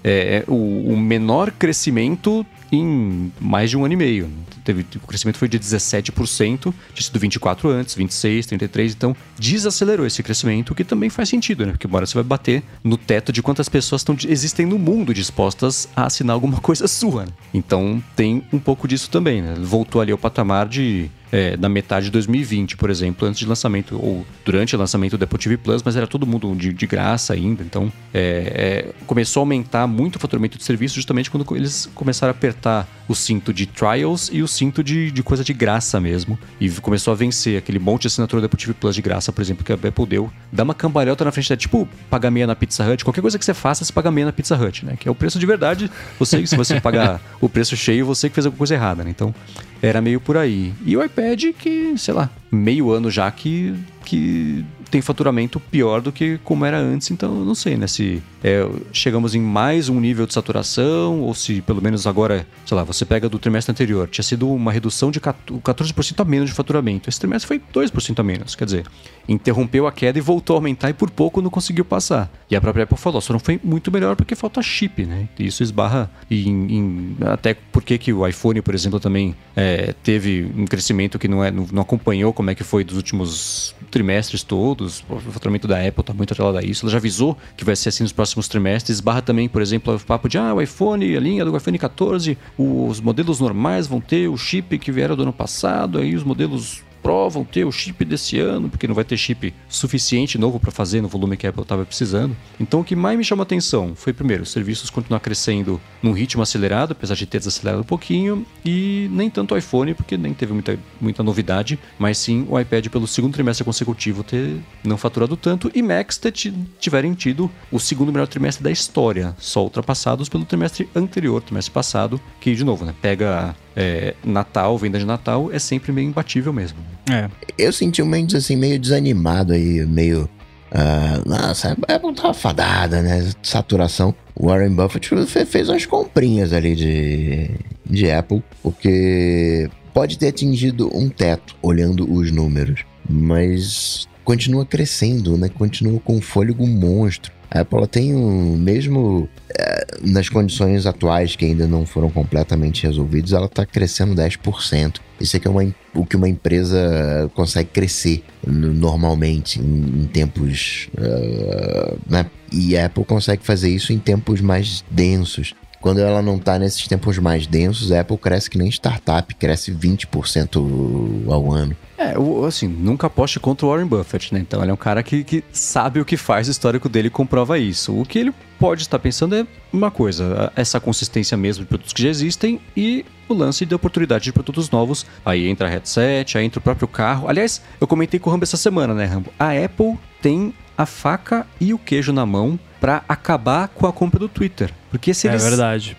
é, 0.03 0.37
é, 0.37 0.43
o, 0.47 0.93
o, 0.93 0.97
menor 0.97 1.51
crescimento 1.51 2.45
em 2.71 3.31
mais 3.39 3.69
de 3.69 3.77
um 3.77 3.85
ano 3.85 3.93
e 3.93 3.97
meio. 3.97 4.29
Teve, 4.63 4.85
o 4.95 5.07
crescimento 5.07 5.37
foi 5.37 5.47
de 5.47 5.59
17%, 5.59 6.59
tinha 6.61 6.73
sido 6.95 7.19
24 7.19 7.69
antes, 7.69 7.95
26, 7.95 8.45
33, 8.47 8.93
então 8.93 9.15
desacelerou 9.37 10.05
esse 10.05 10.21
crescimento, 10.21 10.71
o 10.71 10.75
que 10.75 10.83
também 10.83 11.09
faz 11.09 11.29
sentido, 11.29 11.65
né? 11.65 11.71
Porque 11.71 11.87
agora 11.87 12.05
você 12.05 12.13
vai 12.13 12.23
bater 12.23 12.63
no 12.83 12.97
teto 12.97 13.31
de 13.31 13.41
quantas 13.41 13.67
pessoas 13.69 14.01
estão, 14.01 14.15
existem 14.27 14.65
no 14.65 14.77
mundo 14.77 15.13
dispostas 15.13 15.87
a 15.95 16.05
assinar 16.05 16.33
alguma 16.33 16.59
coisa 16.61 16.87
sua. 16.87 17.25
Né? 17.25 17.31
Então 17.53 18.03
tem 18.15 18.43
um 18.53 18.59
pouco 18.59 18.87
disso 18.87 19.09
também, 19.09 19.41
né? 19.41 19.55
Voltou 19.59 20.01
ali 20.01 20.11
ao 20.11 20.17
patamar 20.17 20.67
de 20.67 21.09
é, 21.31 21.55
na 21.57 21.69
metade 21.69 22.05
de 22.05 22.11
2020, 22.11 22.77
por 22.77 22.89
exemplo, 22.89 23.27
antes 23.27 23.39
de 23.39 23.45
lançamento, 23.45 23.95
ou 24.01 24.25
durante 24.43 24.75
o 24.75 24.79
lançamento 24.79 25.17
do 25.17 25.23
Apple 25.23 25.37
TV 25.37 25.57
Plus, 25.57 25.83
mas 25.83 25.95
era 25.95 26.07
todo 26.07 26.25
mundo 26.25 26.53
de, 26.55 26.73
de 26.73 26.87
graça 26.87 27.33
ainda. 27.33 27.63
Então, 27.63 27.91
é, 28.13 28.91
é, 28.99 29.03
começou 29.05 29.41
a 29.41 29.43
aumentar 29.43 29.87
muito 29.87 30.15
o 30.15 30.19
faturamento 30.19 30.57
de 30.57 30.63
serviço 30.63 30.95
justamente 30.95 31.29
quando 31.29 31.45
eles 31.55 31.89
começaram 31.93 32.31
a 32.31 32.35
apertar 32.35 32.87
o 33.07 33.15
cinto 33.15 33.53
de 33.53 33.65
trials 33.65 34.29
e 34.31 34.41
o 34.41 34.47
cinto 34.47 34.83
de, 34.83 35.11
de 35.11 35.23
coisa 35.23 35.43
de 35.43 35.53
graça 35.53 35.99
mesmo. 35.99 36.37
E 36.59 36.69
começou 36.69 37.11
a 37.11 37.15
vencer 37.15 37.57
aquele 37.57 37.79
monte 37.79 38.03
de 38.03 38.07
assinatura 38.07 38.41
do 38.41 38.45
Apple 38.45 38.59
TV 38.59 38.73
Plus 38.73 38.95
de 38.95 39.01
graça, 39.01 39.31
por 39.31 39.41
exemplo, 39.41 39.63
que 39.63 39.71
a 39.71 39.75
Apple 39.75 40.05
deu. 40.05 40.31
Dá 40.51 40.63
uma 40.63 40.73
cambalhota 40.73 41.25
na 41.25 41.31
frente, 41.31 41.51
é 41.51 41.55
tipo 41.55 41.87
pagar 42.09 42.31
meia 42.31 42.45
na 42.45 42.55
Pizza 42.55 42.83
Hut. 42.87 43.03
Qualquer 43.03 43.21
coisa 43.21 43.37
que 43.37 43.45
você 43.45 43.53
faça, 43.53 43.83
você 43.83 43.91
paga 43.91 44.11
meia 44.11 44.25
na 44.25 44.33
Pizza 44.33 44.55
Hut, 44.55 44.85
né? 44.85 44.95
Que 44.99 45.07
é 45.07 45.11
o 45.11 45.15
preço 45.15 45.39
de 45.39 45.45
verdade. 45.45 45.89
Você, 46.17 46.45
se 46.45 46.55
você 46.55 46.79
pagar 46.81 47.19
o 47.41 47.49
preço 47.49 47.75
cheio, 47.75 48.05
você 48.05 48.29
que 48.29 48.35
fez 48.35 48.45
alguma 48.45 48.59
coisa 48.59 48.75
errada, 48.75 49.03
né? 49.03 49.09
Então, 49.09 49.33
era 49.81 50.01
meio 50.01 50.19
por 50.19 50.37
aí. 50.37 50.73
E 50.85 50.95
o 50.95 51.03
iPad 51.03 51.45
que, 51.57 51.97
sei 51.97 52.13
lá, 52.13 52.29
meio 52.51 52.91
ano 52.91 53.09
já 53.09 53.29
que, 53.31 53.73
que 54.05 54.65
tem 54.89 55.01
faturamento 55.01 55.59
pior 55.59 56.01
do 56.01 56.11
que 56.11 56.39
como 56.43 56.65
era 56.65 56.77
antes, 56.77 57.11
então 57.11 57.43
não 57.45 57.55
sei, 57.55 57.77
né? 57.77 57.87
Se 57.87 58.21
é, 58.43 58.67
chegamos 58.91 59.35
em 59.35 59.41
mais 59.41 59.89
um 59.89 59.99
nível 59.99 60.25
de 60.25 60.33
saturação, 60.33 61.21
ou 61.21 61.33
se 61.33 61.61
pelo 61.61 61.81
menos 61.81 62.07
agora, 62.07 62.47
sei 62.65 62.75
lá, 62.75 62.83
você 62.83 63.05
pega 63.05 63.29
do 63.29 63.39
trimestre 63.39 63.71
anterior, 63.71 64.07
tinha 64.07 64.23
sido 64.23 64.49
uma 64.49 64.71
redução 64.71 65.11
de 65.11 65.19
14% 65.19 66.19
a 66.19 66.25
menos 66.25 66.49
de 66.49 66.55
faturamento. 66.55 67.09
Esse 67.09 67.19
trimestre 67.19 67.47
foi 67.47 67.61
2% 67.73 68.19
a 68.19 68.23
menos, 68.23 68.55
quer 68.55 68.65
dizer, 68.65 68.85
interrompeu 69.27 69.85
a 69.85 69.91
queda 69.91 70.17
e 70.17 70.21
voltou 70.21 70.55
a 70.55 70.57
aumentar 70.57 70.89
e 70.89 70.93
por 70.93 71.09
pouco 71.11 71.41
não 71.41 71.49
conseguiu 71.49 71.85
passar. 71.85 72.31
E 72.49 72.55
a 72.55 72.61
própria 72.61 72.83
Apple 72.83 72.97
falou, 72.97 73.21
só 73.21 73.33
não 73.33 73.39
foi 73.39 73.59
muito 73.63 73.91
melhor 73.91 74.15
porque 74.15 74.35
falta 74.35 74.61
chip, 74.61 75.05
né? 75.05 75.27
E 75.37 75.45
isso 75.45 75.61
esbarra 75.61 76.09
em, 76.29 76.77
em 76.77 77.17
até 77.21 77.53
porque 77.53 77.97
que 77.97 78.11
o 78.11 78.27
iPhone, 78.27 78.61
por 78.61 78.73
exemplo, 78.73 78.99
também 78.99 79.35
é, 79.55 79.93
teve 80.03 80.51
um 80.55 80.65
crescimento 80.65 81.19
que 81.19 81.27
não, 81.27 81.43
é, 81.43 81.51
não, 81.51 81.67
não 81.71 81.81
acompanhou 81.81 82.33
como 82.33 82.49
é 82.49 82.55
que 82.55 82.63
foi 82.63 82.83
dos 82.83 82.97
últimos 82.97 83.75
trimestres 83.89 84.43
todos. 84.43 85.03
O 85.09 85.19
faturamento 85.19 85.67
da 85.67 85.77
Apple 85.77 86.01
está 86.01 86.13
muito 86.13 86.31
atrelado 86.31 86.57
a 86.57 86.63
isso. 86.63 86.85
Ela 86.85 86.91
já 86.91 86.97
avisou 86.97 87.37
que 87.55 87.65
vai 87.65 87.75
ser 87.75 87.89
assim 87.89 88.03
nos 88.03 88.11
próximos 88.11 88.47
trimestres. 88.47 88.99
Barra 88.99 89.21
também, 89.21 89.49
por 89.49 89.61
exemplo, 89.61 89.95
o 89.95 89.99
papo 89.99 90.29
de 90.29 90.37
ah, 90.37 90.53
o 90.53 90.61
iPhone, 90.61 91.15
a 91.15 91.19
linha 91.19 91.45
do 91.45 91.55
iPhone 91.55 91.77
14, 91.77 92.37
os 92.57 92.99
modelos 92.99 93.39
normais 93.39 93.87
vão 93.87 93.99
ter 93.99 94.27
o 94.27 94.37
chip 94.37 94.77
que 94.77 94.91
vieram 94.91 95.15
do 95.15 95.23
ano 95.23 95.33
passado, 95.33 95.99
aí 95.99 96.15
os 96.15 96.23
modelos 96.23 96.83
Pro 97.01 97.29
vão 97.29 97.43
ter 97.43 97.65
o 97.65 97.71
chip 97.71 98.03
desse 98.05 98.39
ano, 98.39 98.69
porque 98.69 98.87
não 98.87 98.95
vai 98.95 99.03
ter 99.03 99.17
chip 99.17 99.53
suficiente 99.67 100.37
novo 100.37 100.59
para 100.59 100.71
fazer 100.71 101.01
no 101.01 101.07
volume 101.07 101.37
que 101.37 101.45
a 101.45 101.49
Apple 101.49 101.63
estava 101.63 101.85
precisando. 101.85 102.35
Então 102.59 102.81
o 102.81 102.83
que 102.83 102.95
mais 102.95 103.17
me 103.17 103.23
chamou 103.23 103.41
a 103.41 103.43
atenção 103.43 103.93
foi, 103.95 104.13
primeiro, 104.13 104.43
os 104.43 104.51
serviços 104.51 104.89
continuar 104.89 105.19
crescendo 105.19 105.79
num 106.01 106.11
ritmo 106.11 106.41
acelerado, 106.41 106.91
apesar 106.91 107.15
de 107.15 107.25
ter 107.25 107.39
desacelerado 107.39 107.81
um 107.81 107.85
pouquinho, 107.85 108.45
e 108.65 109.07
nem 109.11 109.29
tanto 109.29 109.53
o 109.53 109.57
iPhone, 109.57 109.93
porque 109.93 110.17
nem 110.17 110.33
teve 110.33 110.53
muita, 110.53 110.77
muita 110.99 111.23
novidade, 111.23 111.79
mas 111.97 112.17
sim 112.17 112.45
o 112.49 112.59
iPad 112.59 112.87
pelo 112.87 113.07
segundo 113.07 113.33
trimestre 113.33 113.63
consecutivo 113.63 114.23
ter 114.23 114.57
não 114.83 114.97
faturado 114.97 115.35
tanto, 115.35 115.71
e 115.73 115.81
Macs 115.81 116.17
ter 116.17 116.31
tiverem 116.31 117.13
tido 117.13 117.49
o 117.71 117.79
segundo 117.79 118.11
melhor 118.11 118.27
trimestre 118.27 118.63
da 118.63 118.71
história, 118.71 119.35
só 119.39 119.63
ultrapassados 119.63 120.29
pelo 120.29 120.45
trimestre 120.45 120.89
anterior, 120.95 121.41
trimestre 121.41 121.73
passado, 121.73 122.19
que 122.39 122.55
de 122.55 122.63
novo, 122.63 122.85
né, 122.85 122.93
pega 123.01 123.55
é, 123.79 124.13
Natal, 124.25 124.77
venda 124.77 124.99
de 124.99 125.05
Natal, 125.05 125.49
é 125.53 125.57
sempre 125.57 125.93
meio 125.93 126.09
imbatível 126.09 126.51
mesmo. 126.51 126.77
É. 127.09 127.29
Eu 127.57 127.71
senti 127.71 128.01
o 128.01 128.05
Mendes 128.05 128.35
assim, 128.35 128.57
meio 128.57 128.77
desanimado 128.77 129.53
aí, 129.53 129.85
meio. 129.85 130.29
Uh, 130.69 131.27
nossa, 131.27 131.75
é 131.87 131.93
Apple 131.93 132.13
tá 132.13 132.33
fadada, 132.33 133.01
né? 133.01 133.31
Saturação. 133.41 134.13
O 134.35 134.47
Warren 134.47 134.75
Buffett 134.75 135.09
fez 135.45 135.69
umas 135.69 135.85
comprinhas 135.85 136.51
ali 136.51 136.75
de, 136.75 137.51
de 137.89 138.11
Apple, 138.11 138.43
porque 138.61 139.69
pode 139.93 140.17
ter 140.17 140.27
atingido 140.27 140.95
um 140.95 141.09
teto 141.09 141.55
olhando 141.61 142.11
os 142.13 142.31
números, 142.31 142.83
mas 143.09 144.07
continua 144.25 144.65
crescendo, 144.65 145.37
né? 145.37 145.49
Continua 145.49 145.99
com 146.01 146.17
um 146.17 146.21
fôlego 146.21 146.67
monstro. 146.67 147.31
Apple 147.51 147.87
tem 147.87 148.15
um, 148.15 148.55
mesmo 148.55 149.27
é, 149.57 149.87
nas 150.03 150.29
condições 150.29 150.85
atuais 150.85 151.35
que 151.35 151.45
ainda 151.45 151.67
não 151.67 151.85
foram 151.85 152.09
completamente 152.09 152.83
resolvidas, 152.83 153.33
ela 153.33 153.47
está 153.47 153.65
crescendo 153.65 154.13
10%. 154.13 154.97
Isso 155.19 155.35
é, 155.35 155.39
que 155.39 155.47
é 155.47 155.51
uma, 155.51 155.75
o 155.93 156.05
que 156.05 156.15
uma 156.15 156.29
empresa 156.29 157.29
consegue 157.33 157.69
crescer 157.71 158.23
normalmente 158.45 159.59
em, 159.59 160.03
em 160.03 160.07
tempos. 160.07 160.89
Uh, 160.97 161.99
né? 162.07 162.25
E 162.51 162.77
a 162.77 162.85
Apple 162.85 163.03
consegue 163.03 163.43
fazer 163.43 163.69
isso 163.69 163.91
em 163.91 163.99
tempos 163.99 164.41
mais 164.41 164.83
densos. 164.89 165.53
Quando 165.81 165.99
ela 165.99 166.21
não 166.21 166.35
está 166.35 166.59
nesses 166.59 166.87
tempos 166.87 167.17
mais 167.19 167.47
densos, 167.47 167.91
a 167.91 168.01
Apple 168.01 168.17
cresce 168.17 168.49
que 168.49 168.57
nem 168.57 168.67
startup, 168.67 169.33
cresce 169.35 169.71
20% 169.71 171.31
ao 171.31 171.51
ano. 171.51 171.75
É, 171.97 172.13
assim, 172.45 172.67
nunca 172.67 173.07
aposte 173.07 173.39
contra 173.39 173.65
o 173.65 173.69
Warren 173.69 173.87
Buffett, 173.87 174.33
né? 174.33 174.39
Então 174.39 174.61
ele 174.61 174.71
é 174.71 174.73
um 174.73 174.77
cara 174.77 175.03
que, 175.03 175.23
que 175.23 175.43
sabe 175.51 175.99
o 175.99 176.05
que 176.05 176.17
faz, 176.17 176.47
o 176.47 176.51
histórico 176.51 176.87
dele 176.87 177.09
comprova 177.09 177.57
isso. 177.57 177.97
O 177.97 178.05
que 178.05 178.19
ele 178.19 178.33
pode 178.57 178.81
estar 178.81 178.99
pensando 178.99 179.35
é 179.35 179.45
uma 179.71 179.91
coisa, 179.91 180.51
essa 180.55 180.79
consistência 180.79 181.37
mesmo 181.37 181.63
de 181.63 181.67
produtos 181.67 181.93
que 181.93 182.03
já 182.03 182.09
existem 182.09 182.59
e 182.75 183.05
o 183.27 183.33
lance 183.33 183.65
de 183.65 183.75
oportunidade 183.75 184.23
de 184.23 184.33
produtos 184.33 184.69
novos. 184.69 185.05
Aí 185.25 185.47
entra 185.47 185.67
headset, 185.67 186.37
aí 186.37 186.45
entra 186.45 186.59
o 186.59 186.63
próprio 186.63 186.87
carro. 186.87 187.27
Aliás, 187.27 187.61
eu 187.79 187.87
comentei 187.87 188.19
com 188.19 188.29
o 188.29 188.33
Rambo 188.33 188.43
essa 188.43 188.57
semana, 188.57 188.93
né, 188.93 189.05
Rambo? 189.05 189.31
A 189.37 189.51
Apple 189.51 189.97
tem 190.21 190.53
a 190.77 190.85
faca 190.85 191.45
e 191.59 191.73
o 191.73 191.77
queijo 191.77 192.13
na 192.13 192.25
mão 192.25 192.57
para 192.79 193.03
acabar 193.07 193.67
com 193.69 193.85
a 193.85 193.93
compra 193.93 194.19
do 194.19 194.29
Twitter. 194.29 194.73
Porque 194.89 195.13
se 195.13 195.27
é 195.27 195.31
eles... 195.31 195.43
É 195.45 195.49
verdade 195.49 195.97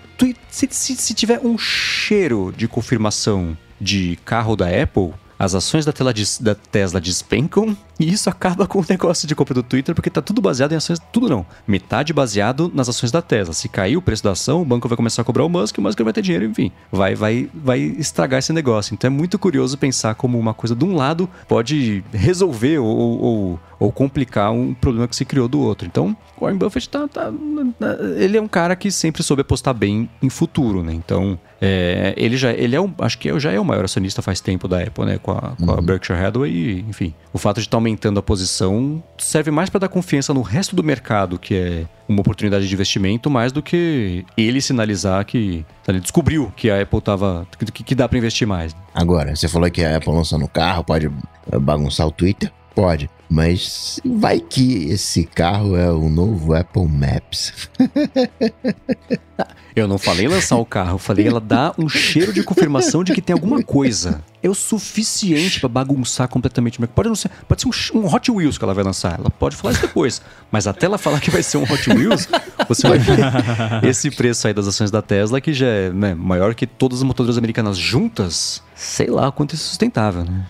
se, 0.50 0.68
se, 0.70 0.96
se 0.96 1.14
tiver 1.14 1.40
um 1.40 1.56
cheiro 1.56 2.52
de 2.56 2.68
confirmação 2.68 3.56
de 3.80 4.18
carro 4.24 4.56
da 4.56 4.66
Apple, 4.66 5.12
as 5.38 5.54
ações 5.54 5.86
da, 5.86 5.92
da 6.40 6.54
Tesla 6.54 7.00
despencam 7.00 7.74
e 7.98 8.10
isso 8.10 8.28
acaba 8.28 8.66
com 8.66 8.80
o 8.80 8.84
negócio 8.88 9.26
de 9.26 9.34
compra 9.34 9.54
do 9.54 9.62
Twitter, 9.62 9.94
porque 9.94 10.10
tá 10.10 10.20
tudo 10.20 10.42
baseado 10.42 10.72
em 10.72 10.76
ações. 10.76 10.98
Tudo 11.12 11.28
não. 11.30 11.46
Metade 11.66 12.12
baseado 12.12 12.70
nas 12.74 12.88
ações 12.90 13.10
da 13.10 13.22
Tesla. 13.22 13.54
Se 13.54 13.68
cair 13.68 13.96
o 13.96 14.02
preço 14.02 14.22
da 14.22 14.32
ação, 14.32 14.60
o 14.60 14.64
banco 14.64 14.86
vai 14.86 14.96
começar 14.96 15.22
a 15.22 15.24
cobrar 15.24 15.44
o 15.44 15.48
Musk, 15.48 15.78
o 15.78 15.82
Musk 15.82 16.00
vai 16.00 16.12
ter 16.12 16.20
dinheiro, 16.20 16.44
enfim. 16.44 16.70
Vai, 16.92 17.14
vai, 17.14 17.48
vai 17.54 17.78
estragar 17.80 18.38
esse 18.38 18.52
negócio. 18.52 18.92
Então 18.92 19.08
é 19.08 19.10
muito 19.10 19.38
curioso 19.38 19.78
pensar 19.78 20.14
como 20.14 20.38
uma 20.38 20.52
coisa 20.52 20.74
de 20.74 20.84
um 20.84 20.94
lado 20.94 21.28
pode 21.48 22.04
resolver 22.12 22.78
ou, 22.78 22.86
ou, 22.86 23.60
ou 23.78 23.92
complicar 23.92 24.52
um 24.52 24.74
problema 24.74 25.08
que 25.08 25.16
se 25.16 25.24
criou 25.24 25.48
do 25.48 25.60
outro. 25.60 25.86
Então, 25.86 26.14
Warren 26.40 26.56
Buffett 26.58 26.88
tá, 26.88 27.06
tá- 27.08 27.32
ele 28.16 28.36
é 28.36 28.40
um 28.42 28.48
cara 28.48 28.74
que 28.74 28.90
sempre 28.90 29.22
soube 29.22 29.42
apostar 29.42 29.74
bem 29.74 30.08
em 30.22 30.30
futuro, 30.30 30.82
né? 30.82 30.92
Então, 30.92 31.38
é, 31.60 32.14
ele 32.16 32.36
já 32.36 32.52
ele 32.52 32.74
é 32.74 32.80
um, 32.80 32.92
acho 33.00 33.18
que 33.18 33.38
já 33.38 33.52
é 33.52 33.60
o 33.60 33.64
maior 33.64 33.84
acionista 33.84 34.22
faz 34.22 34.40
tempo 34.40 34.66
da 34.66 34.82
Apple, 34.82 35.04
né? 35.04 35.18
Com 35.18 35.32
a, 35.32 35.52
com 35.62 35.70
a 35.72 35.80
Berkshire 35.80 36.18
Hathaway 36.18 36.50
e, 36.50 36.80
enfim, 36.88 37.14
o 37.32 37.38
fato 37.38 37.56
de 37.56 37.62
estar 37.66 37.76
aumentando 37.76 38.18
a 38.18 38.22
posição 38.22 39.02
serve 39.18 39.50
mais 39.50 39.68
para 39.70 39.80
dar 39.80 39.88
confiança 39.88 40.32
no 40.32 40.42
resto 40.42 40.74
do 40.74 40.82
mercado, 40.82 41.38
que 41.38 41.54
é 41.54 41.86
uma 42.08 42.20
oportunidade 42.20 42.66
de 42.66 42.74
investimento, 42.74 43.30
mais 43.30 43.52
do 43.52 43.62
que 43.62 44.24
ele 44.36 44.60
sinalizar 44.60 45.24
que 45.24 45.64
ele 45.86 46.00
descobriu 46.00 46.52
que 46.56 46.70
a 46.70 46.80
Apple 46.82 47.00
tava 47.00 47.46
que, 47.72 47.84
que 47.84 47.94
dá 47.94 48.08
para 48.08 48.18
investir 48.18 48.46
mais. 48.46 48.74
Agora, 48.94 49.34
você 49.36 49.46
falou 49.48 49.70
que 49.70 49.84
a 49.84 49.96
Apple 49.96 50.12
lançando 50.12 50.44
o 50.44 50.48
carro 50.48 50.82
pode 50.84 51.10
bagunçar 51.60 52.06
o 52.06 52.10
Twitter? 52.10 52.50
Pode. 52.74 53.08
Mas 53.30 54.00
vai 54.04 54.40
que 54.40 54.88
esse 54.88 55.22
carro 55.24 55.76
é 55.76 55.88
o 55.92 56.08
novo 56.08 56.52
Apple 56.52 56.88
Maps. 56.88 57.52
Eu 59.74 59.86
não 59.86 59.98
falei 59.98 60.26
lançar 60.26 60.56
o 60.56 60.66
carro, 60.66 60.98
falei 60.98 61.28
ela 61.28 61.40
dá 61.40 61.72
um 61.78 61.88
cheiro 61.88 62.32
de 62.32 62.42
confirmação 62.42 63.04
de 63.04 63.14
que 63.14 63.22
tem 63.22 63.32
alguma 63.32 63.62
coisa. 63.62 64.20
É 64.42 64.48
o 64.48 64.54
suficiente 64.54 65.60
pra 65.60 65.68
bagunçar 65.68 66.26
completamente 66.26 66.78
o 66.78 66.82
mercado. 66.82 66.96
Pode, 66.96 67.08
não 67.08 67.14
ser, 67.14 67.30
pode 67.46 67.62
ser 67.62 67.68
um, 67.68 68.00
um 68.00 68.12
Hot 68.12 68.30
Wheels 68.30 68.58
que 68.58 68.64
ela 68.64 68.74
vai 68.74 68.82
lançar. 68.82 69.18
Ela 69.18 69.30
pode 69.30 69.54
falar 69.54 69.74
isso 69.74 69.82
depois. 69.82 70.20
Mas 70.50 70.66
até 70.66 70.86
ela 70.86 70.98
falar 70.98 71.20
que 71.20 71.30
vai 71.30 71.42
ser 71.42 71.56
um 71.58 71.62
Hot 71.62 71.88
Wheels, 71.88 72.28
você 72.68 72.88
vai 72.88 72.98
ver 72.98 73.20
esse 73.84 74.10
preço 74.10 74.48
aí 74.48 74.52
das 74.52 74.66
ações 74.66 74.90
da 74.90 75.00
Tesla, 75.00 75.40
que 75.40 75.52
já 75.52 75.66
é 75.66 75.90
né, 75.90 76.14
maior 76.14 76.54
que 76.54 76.66
todas 76.66 76.98
as 76.98 77.04
montadoras 77.04 77.38
americanas 77.38 77.78
juntas. 77.78 78.62
Sei 78.74 79.06
lá 79.06 79.30
quanto 79.30 79.54
é 79.54 79.58
sustentável, 79.58 80.24
né? 80.24 80.46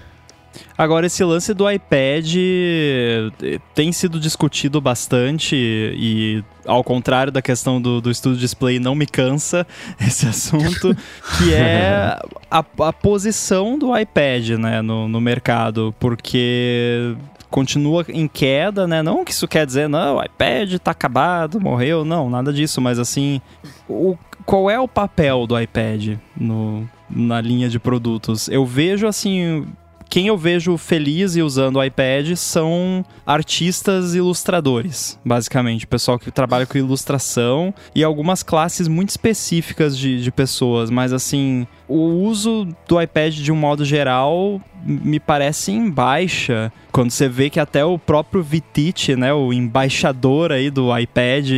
Agora, 0.81 1.05
esse 1.05 1.23
lance 1.23 1.53
do 1.53 1.71
iPad 1.71 2.37
eh, 2.39 3.59
tem 3.75 3.93
sido 3.93 4.19
discutido 4.19 4.81
bastante 4.81 5.55
e, 5.55 6.43
ao 6.65 6.83
contrário 6.83 7.31
da 7.31 7.43
questão 7.43 7.79
do, 7.79 8.01
do 8.01 8.11
estudo 8.11 8.39
display, 8.39 8.79
não 8.79 8.95
me 8.95 9.05
cansa 9.05 9.67
esse 10.01 10.27
assunto, 10.27 10.97
que 11.37 11.53
é 11.53 12.19
a, 12.51 12.65
a 12.79 12.93
posição 12.95 13.79
do 13.79 13.95
iPad 13.95 14.53
né, 14.53 14.81
no, 14.81 15.07
no 15.07 15.21
mercado, 15.21 15.95
porque 16.01 17.15
continua 17.51 18.07
em 18.09 18.27
queda, 18.27 18.87
né? 18.87 19.03
Não 19.03 19.23
que 19.23 19.33
isso 19.33 19.47
quer 19.47 19.67
dizer, 19.67 19.87
não, 19.87 20.17
o 20.17 20.25
iPad 20.25 20.79
tá 20.79 20.93
acabado, 20.93 21.61
morreu, 21.61 22.07
não, 22.07 22.31
nada 22.31 22.55
disso, 22.55 22.81
mas 22.81 22.99
assim, 22.99 23.43
o, 23.87 24.17
qual 24.47 24.71
é 24.71 24.81
o 24.81 24.89
papel 24.89 25.47
do 25.47 25.61
iPad 25.61 26.17
no, 26.35 26.89
na 27.11 27.39
linha 27.39 27.69
de 27.69 27.79
produtos? 27.79 28.49
Eu 28.49 28.65
vejo 28.65 29.07
assim, 29.07 29.67
quem 30.11 30.27
eu 30.27 30.37
vejo 30.37 30.77
feliz 30.77 31.37
e 31.37 31.43
usando 31.43 31.77
o 31.77 31.85
iPad 31.85 32.35
são 32.35 33.05
artistas 33.25 34.13
ilustradores, 34.13 35.17
basicamente. 35.25 35.87
Pessoal 35.87 36.19
que 36.19 36.33
trabalha 36.33 36.67
com 36.67 36.77
ilustração 36.77 37.73
e 37.95 38.03
algumas 38.03 38.43
classes 38.43 38.89
muito 38.89 39.11
específicas 39.11 39.97
de, 39.97 40.21
de 40.21 40.33
pessoas. 40.33 40.91
Mas, 40.91 41.13
assim, 41.13 41.65
o 41.87 42.25
uso 42.25 42.67
do 42.89 43.01
iPad 43.01 43.33
de 43.33 43.53
um 43.53 43.57
modo 43.57 43.85
geral 43.85 44.61
me 44.85 45.21
parece 45.21 45.71
em 45.71 45.89
baixa. 45.89 46.73
Quando 46.91 47.13
você 47.13 47.29
vê 47.29 47.49
que 47.49 47.61
até 47.61 47.85
o 47.85 47.97
próprio 47.97 48.43
Vitite, 48.43 49.15
né, 49.15 49.33
o 49.33 49.53
embaixador 49.53 50.51
aí 50.51 50.71
do 50.71 50.97
iPad 50.99 51.49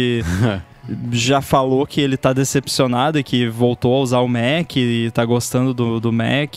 já 1.11 1.41
falou 1.41 1.87
que 1.87 2.03
ele 2.03 2.19
tá 2.19 2.35
decepcionado 2.35 3.19
e 3.19 3.23
que 3.23 3.49
voltou 3.49 3.95
a 3.95 4.01
usar 4.01 4.21
o 4.21 4.29
Mac 4.29 4.77
e 4.77 5.11
tá 5.13 5.25
gostando 5.25 5.73
do, 5.73 5.99
do 5.99 6.13
Mac, 6.13 6.55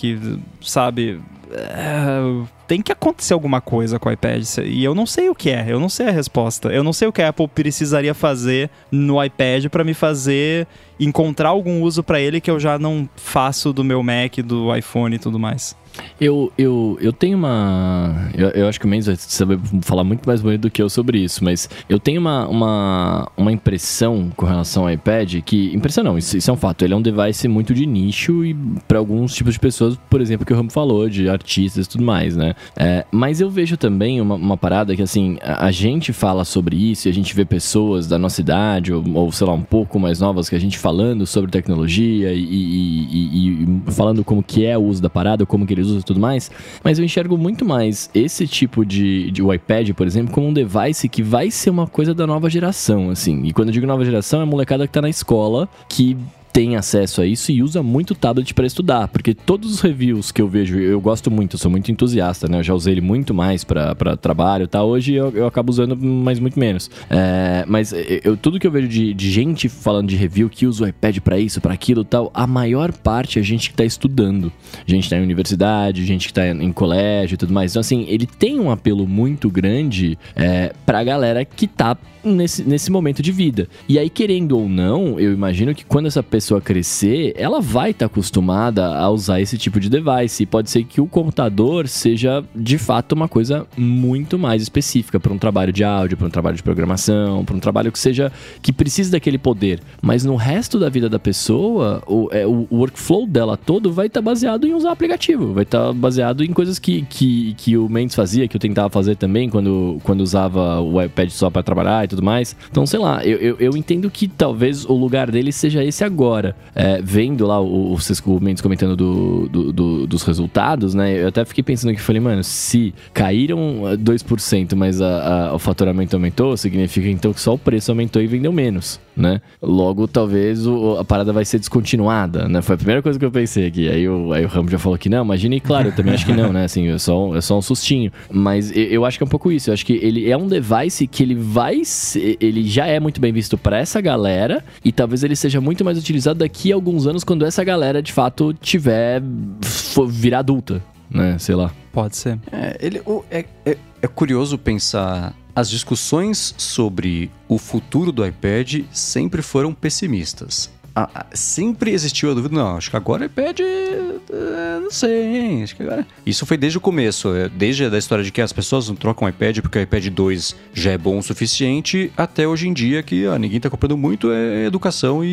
sabe? 0.61 1.21
É, 1.57 2.19
tem 2.67 2.81
que 2.81 2.91
acontecer 2.91 3.33
alguma 3.33 3.61
coisa 3.61 3.99
com 3.99 4.09
o 4.09 4.11
iPad 4.11 4.43
e 4.63 4.83
eu 4.83 4.95
não 4.95 5.05
sei 5.05 5.29
o 5.29 5.35
que 5.35 5.49
é, 5.49 5.65
eu 5.67 5.79
não 5.79 5.89
sei 5.89 6.07
a 6.07 6.11
resposta. 6.11 6.69
Eu 6.69 6.83
não 6.83 6.93
sei 6.93 7.07
o 7.07 7.11
que 7.11 7.21
a 7.21 7.29
Apple 7.29 7.47
precisaria 7.47 8.13
fazer 8.13 8.69
no 8.91 9.23
iPad 9.23 9.67
para 9.67 9.83
me 9.83 9.93
fazer 9.93 10.67
encontrar 10.99 11.49
algum 11.49 11.81
uso 11.81 12.03
para 12.03 12.19
ele 12.19 12.39
que 12.39 12.49
eu 12.49 12.59
já 12.59 12.79
não 12.79 13.07
faço 13.15 13.73
do 13.73 13.83
meu 13.83 14.01
Mac, 14.01 14.37
do 14.37 14.75
iPhone 14.75 15.15
e 15.15 15.19
tudo 15.19 15.39
mais. 15.39 15.75
Eu, 16.19 16.51
eu, 16.57 16.97
eu 17.01 17.13
tenho 17.13 17.37
uma. 17.37 18.29
Eu, 18.33 18.49
eu 18.49 18.67
acho 18.67 18.79
que 18.79 18.85
o 18.85 18.89
Mendes 18.89 19.07
vai 19.07 19.15
saber 19.15 19.59
falar 19.81 20.03
muito 20.03 20.25
mais 20.27 20.41
bonito 20.41 20.61
do 20.61 20.69
que 20.69 20.81
eu 20.81 20.89
sobre 20.89 21.19
isso, 21.19 21.43
mas 21.43 21.69
eu 21.89 21.99
tenho 21.99 22.19
uma, 22.19 22.47
uma, 22.47 23.31
uma 23.35 23.51
impressão 23.51 24.31
com 24.35 24.45
relação 24.45 24.83
ao 24.83 24.91
iPad 24.91 25.41
que. 25.45 25.73
Impressão 25.73 26.03
não, 26.03 26.17
isso, 26.17 26.37
isso 26.37 26.49
é 26.49 26.53
um 26.53 26.57
fato. 26.57 26.83
Ele 26.83 26.93
é 26.93 26.97
um 26.97 27.01
device 27.01 27.47
muito 27.47 27.73
de 27.73 27.85
nicho 27.85 28.45
e 28.45 28.53
para 28.87 28.97
alguns 28.97 29.33
tipos 29.33 29.53
de 29.53 29.59
pessoas, 29.59 29.97
por 30.09 30.21
exemplo, 30.21 30.45
que 30.45 30.53
o 30.53 30.55
Ramo 30.55 30.71
falou, 30.71 31.09
de 31.09 31.29
artistas 31.29 31.85
e 31.85 31.89
tudo 31.89 32.03
mais, 32.03 32.35
né? 32.35 32.54
É, 32.75 33.05
mas 33.11 33.41
eu 33.41 33.49
vejo 33.49 33.77
também 33.77 34.19
uma, 34.21 34.35
uma 34.35 34.57
parada 34.57 34.95
que, 34.95 35.01
assim, 35.01 35.37
a, 35.41 35.65
a 35.67 35.71
gente 35.71 36.11
fala 36.13 36.43
sobre 36.45 36.75
isso 36.75 37.07
e 37.07 37.09
a 37.09 37.13
gente 37.13 37.35
vê 37.35 37.45
pessoas 37.45 38.07
da 38.07 38.17
nossa 38.17 38.41
idade, 38.41 38.93
ou, 38.93 39.03
ou 39.13 39.31
sei 39.31 39.47
lá, 39.47 39.53
um 39.53 39.61
pouco 39.61 39.99
mais 39.99 40.19
novas 40.19 40.49
que 40.49 40.55
a 40.55 40.59
gente 40.59 40.77
falando 40.77 41.25
sobre 41.25 41.49
tecnologia 41.51 42.33
e, 42.33 42.39
e- 42.43 43.05
e- 43.11 43.63
e 43.87 43.91
falando 43.91 44.23
como 44.23 44.43
que 44.43 44.65
é 44.65 44.77
o 44.77 44.81
uso 44.83 45.01
da 45.01 45.09
parada, 45.09 45.45
como 45.45 45.65
que 45.65 45.73
eles 45.73 45.87
usam 45.87 45.99
e 45.99 46.03
tudo 46.03 46.19
mais, 46.19 46.51
mas 46.83 46.99
eu 46.99 47.05
enxergo 47.05 47.37
muito 47.37 47.65
mais 47.65 48.09
esse 48.13 48.47
tipo 48.47 48.85
de, 48.85 49.31
de 49.31 49.41
iPad, 49.41 49.91
por 49.91 50.05
exemplo, 50.07 50.33
como 50.33 50.47
um 50.47 50.53
device 50.53 51.07
que 51.09 51.21
vai 51.23 51.49
ser 51.51 51.69
uma 51.69 51.87
coisa 51.87 52.13
da 52.13 52.25
nova 52.27 52.49
geração, 52.49 53.09
assim. 53.09 53.43
E 53.45 53.53
quando 53.53 53.69
eu 53.69 53.73
digo 53.73 53.85
nova 53.87 54.03
geração, 54.05 54.39
é 54.39 54.43
a 54.43 54.45
molecada 54.45 54.85
que 54.87 54.93
tá 54.93 55.01
na 55.01 55.09
escola, 55.09 55.67
que 55.89 56.17
tem 56.55 56.77
acesso 56.77 57.19
a 57.19 57.25
isso 57.25 57.51
e 57.51 57.61
usa 57.61 57.83
muito 57.83 58.15
tablet 58.15 58.53
para 58.53 58.65
estudar, 58.65 59.09
porque 59.09 59.33
todos 59.33 59.73
os 59.73 59.81
reviews 59.81 60.31
que 60.31 60.41
eu 60.41 60.47
vejo, 60.47 60.79
eu 60.79 61.01
gosto 61.01 61.29
muito, 61.29 61.55
eu 61.55 61.59
sou 61.59 61.69
muito 61.69 61.91
entusiasta, 61.91 62.47
né? 62.47 62.59
Eu 62.59 62.63
já 62.63 62.73
usei 62.73 62.93
ele 62.93 63.01
muito 63.01 63.33
mais 63.33 63.65
para 63.65 64.15
trabalho 64.15 64.65
tal. 64.65 64.87
Hoje 64.87 65.13
eu, 65.13 65.31
eu 65.31 65.47
acabo 65.47 65.69
usando, 65.69 65.97
mas 65.97 66.39
muito 66.39 66.57
menos. 66.57 66.89
É, 67.09 67.65
mas 67.67 67.93
eu, 68.23 68.37
tudo 68.37 68.57
que 68.57 68.65
eu 68.65 68.71
vejo 68.71 68.87
de, 68.87 69.13
de 69.13 69.29
gente 69.29 69.67
falando 69.67 70.07
de 70.07 70.15
review 70.15 70.49
que 70.49 70.65
usa 70.65 70.85
o 70.85 70.87
iPad 70.87 71.19
para 71.19 71.37
isso, 71.37 71.59
para 71.59 71.73
aquilo 71.73 72.05
tal, 72.05 72.31
a 72.33 72.47
maior 72.47 72.93
parte 72.93 73.37
é 73.37 73.43
gente 73.43 73.69
que 73.69 73.75
tá 73.75 73.83
estudando. 73.83 74.49
Gente 74.85 75.03
que 75.03 75.09
tá 75.09 75.17
em 75.17 75.23
universidade, 75.23 76.05
gente 76.05 76.29
que 76.29 76.33
tá 76.33 76.47
em 76.47 76.71
colégio 76.71 77.33
e 77.33 77.37
tudo 77.37 77.53
mais. 77.53 77.73
Então, 77.73 77.81
assim, 77.81 78.05
ele 78.07 78.25
tem 78.25 78.61
um 78.61 78.71
apelo 78.71 79.05
muito 79.05 79.49
grande 79.49 80.17
é, 80.33 80.71
pra 80.85 81.03
galera 81.03 81.43
que 81.43 81.67
tá 81.67 81.97
nesse, 82.25 82.63
nesse 82.63 82.91
momento 82.91 83.21
de 83.21 83.31
vida. 83.31 83.67
E 83.87 83.99
aí, 83.99 84.09
querendo 84.09 84.57
ou 84.57 84.67
não, 84.67 85.19
eu 85.19 85.31
imagino 85.33 85.73
que 85.73 85.85
quando 85.85 86.07
essa 86.07 86.23
pessoa 86.23 86.59
crescer, 86.59 87.33
ela 87.37 87.61
vai 87.61 87.91
estar 87.91 88.07
acostumada 88.07 88.95
a 88.95 89.09
usar 89.09 89.41
esse 89.41 89.57
tipo 89.57 89.79
de 89.79 89.89
device. 89.89 90.43
E 90.43 90.45
pode 90.45 90.69
ser 90.69 90.83
que 90.83 90.99
o 90.99 91.07
computador 91.07 91.87
seja, 91.87 92.43
de 92.55 92.77
fato, 92.77 93.13
uma 93.13 93.27
coisa 93.27 93.67
muito 93.77 94.37
mais 94.37 94.61
específica 94.61 95.19
para 95.19 95.31
um 95.31 95.37
trabalho 95.37 95.71
de 95.71 95.83
áudio, 95.83 96.17
para 96.17 96.27
um 96.27 96.29
trabalho 96.29 96.55
de 96.55 96.63
programação, 96.63 97.45
para 97.45 97.55
um 97.55 97.59
trabalho 97.59 97.91
que 97.91 97.99
seja 97.99 98.31
que 98.61 98.73
precise 98.73 99.11
daquele 99.11 99.37
poder. 99.37 99.79
Mas 100.01 100.25
no 100.25 100.35
resto 100.35 100.79
da 100.79 100.89
vida 100.89 101.09
da 101.09 101.19
pessoa, 101.19 102.01
o, 102.07 102.29
é, 102.31 102.45
o 102.45 102.67
workflow 102.71 103.27
dela 103.27 103.57
todo 103.57 103.91
vai 103.91 104.07
estar 104.07 104.21
baseado 104.21 104.67
em 104.67 104.73
usar 104.73 104.91
aplicativo, 104.91 105.53
vai 105.53 105.63
estar 105.63 105.93
baseado 105.93 106.43
em 106.43 106.51
coisas 106.51 106.79
que, 106.79 107.03
que, 107.03 107.53
que 107.55 107.77
o 107.77 107.87
Mendes 107.89 108.15
fazia, 108.15 108.47
que 108.47 108.55
eu 108.55 108.59
tentava 108.59 108.89
fazer 108.89 109.15
também 109.15 109.49
quando, 109.49 109.99
quando 110.03 110.21
usava 110.21 110.79
o 110.79 111.01
iPad 111.01 111.29
só 111.29 111.49
para 111.49 111.63
trabalhar 111.63 112.05
e 112.05 112.07
tudo 112.07 112.14
mais. 112.21 112.55
Então, 112.69 112.85
sei 112.85 112.99
lá, 112.99 113.25
eu, 113.25 113.37
eu, 113.37 113.55
eu 113.59 113.77
entendo 113.77 114.09
que 114.09 114.27
talvez 114.27 114.85
o 114.85 114.93
lugar 114.93 115.31
dele 115.31 115.51
seja 115.51 115.83
esse 115.83 116.03
agora. 116.03 116.55
É, 116.73 117.01
vendo 117.01 117.45
lá 117.45 117.59
o, 117.59 117.93
o, 117.93 117.97
o 118.25 118.39
Mendes 118.39 118.61
comentando 118.61 118.95
do, 118.95 119.47
do, 119.49 119.73
do, 119.73 120.07
dos 120.07 120.23
resultados, 120.23 120.93
né? 120.93 121.21
Eu 121.23 121.27
até 121.27 121.43
fiquei 121.45 121.63
pensando 121.63 121.91
aqui, 121.91 122.01
falei, 122.01 122.21
mano, 122.21 122.43
se 122.43 122.93
caíram 123.13 123.81
2%, 123.97 124.75
mas 124.75 125.01
a, 125.01 125.49
a, 125.49 125.55
o 125.55 125.59
faturamento 125.59 126.15
aumentou, 126.15 126.55
significa 126.57 127.09
então 127.09 127.33
que 127.33 127.41
só 127.41 127.53
o 127.53 127.57
preço 127.57 127.91
aumentou 127.91 128.21
e 128.21 128.27
vendeu 128.27 128.51
menos, 128.51 128.99
né? 129.15 129.41
Logo, 129.61 130.07
talvez 130.07 130.65
o, 130.65 130.97
a 130.97 131.05
parada 131.05 131.31
vai 131.33 131.45
ser 131.45 131.59
descontinuada, 131.59 132.47
né? 132.47 132.61
Foi 132.61 132.75
a 132.75 132.77
primeira 132.77 133.01
coisa 133.01 133.17
que 133.17 133.25
eu 133.25 133.31
pensei 133.31 133.67
aqui. 133.67 133.89
Aí 133.89 134.07
o, 134.07 134.33
aí 134.33 134.45
o 134.45 134.47
Ramo 134.47 134.69
já 134.69 134.79
falou 134.79 134.97
que 134.97 135.09
não, 135.09 135.23
imagine, 135.23 135.59
claro, 135.59 135.89
eu 135.89 135.95
também 135.95 136.13
acho 136.13 136.25
que 136.25 136.33
não, 136.33 136.51
né? 136.51 136.65
Assim, 136.65 136.89
é 136.89 136.97
só, 136.97 137.35
é 137.35 137.41
só 137.41 137.57
um 137.57 137.61
sustinho. 137.61 138.11
Mas 138.29 138.75
eu, 138.75 138.83
eu 138.83 139.05
acho 139.05 139.17
que 139.17 139.23
é 139.23 139.27
um 139.27 139.29
pouco 139.29 139.51
isso. 139.51 139.69
Eu 139.69 139.73
acho 139.73 139.85
que 139.85 139.93
ele 139.93 140.29
é 140.29 140.37
um 140.37 140.47
device 140.47 141.07
que 141.07 141.23
ele 141.23 141.35
vai 141.35 141.83
ele 142.15 142.67
já 142.67 142.85
é 142.87 142.99
muito 142.99 143.19
bem 143.21 143.31
visto 143.33 143.57
para 143.57 143.77
essa 143.77 143.99
galera 144.01 144.63
e 144.83 144.91
talvez 144.91 145.23
ele 145.23 145.35
seja 145.35 145.59
muito 145.61 145.83
mais 145.85 145.97
utilizado 145.97 146.39
daqui 146.39 146.71
a 146.71 146.75
alguns 146.75 147.07
anos 147.07 147.23
quando 147.23 147.45
essa 147.45 147.63
galera 147.63 148.01
de 148.01 148.11
fato 148.13 148.53
tiver 148.53 149.21
for, 149.63 150.07
virar 150.07 150.39
adulta, 150.39 150.83
né? 151.09 151.37
Sei 151.39 151.55
lá. 151.55 151.71
Pode 151.93 152.17
ser. 152.17 152.37
É, 152.51 152.77
ele, 152.81 153.01
o- 153.05 153.23
é, 153.31 153.45
é- 153.65 153.77
é 154.01 154.07
curioso 154.07 154.57
pensar. 154.57 155.33
As 155.55 155.69
discussões 155.69 156.53
sobre 156.57 157.31
o 157.47 157.57
futuro 157.57 158.11
do 158.11 158.25
iPad 158.27 158.81
sempre 158.91 159.41
foram 159.41 159.73
pessimistas. 159.73 160.69
A- 160.95 161.09
a- 161.13 161.25
sempre 161.33 161.91
existiu 161.91 162.31
a 162.31 162.33
dúvida, 162.33 162.55
não, 162.55 162.77
acho 162.77 162.89
que 162.89 162.95
agora 162.95 163.25
iPad, 163.25 163.59
é, 163.59 164.79
não 164.81 164.89
sei, 164.91 165.25
hein, 165.37 165.63
acho 165.63 165.75
que 165.75 165.83
agora... 165.83 166.07
Isso 166.25 166.45
foi 166.45 166.57
desde 166.57 166.77
o 166.77 166.81
começo, 166.81 167.33
é, 167.35 167.49
desde 167.49 167.85
a 167.85 167.97
história 167.97 168.23
de 168.23 168.31
que 168.31 168.41
as 168.41 168.53
pessoas 168.53 168.87
não 168.87 168.95
trocam 168.95 169.27
iPad 169.27 169.59
porque 169.59 169.77
o 169.77 169.81
iPad 169.81 170.07
2 170.07 170.55
já 170.73 170.91
é 170.91 170.97
bom 170.97 171.17
o 171.19 171.23
suficiente, 171.23 172.11
até 172.15 172.47
hoje 172.47 172.67
em 172.67 172.73
dia 172.73 173.03
que 173.03 173.25
ah, 173.25 173.37
ninguém 173.37 173.59
tá 173.59 173.69
comprando 173.69 173.97
muito 173.97 174.31
é 174.31 174.65
educação 174.65 175.23
e, 175.23 175.27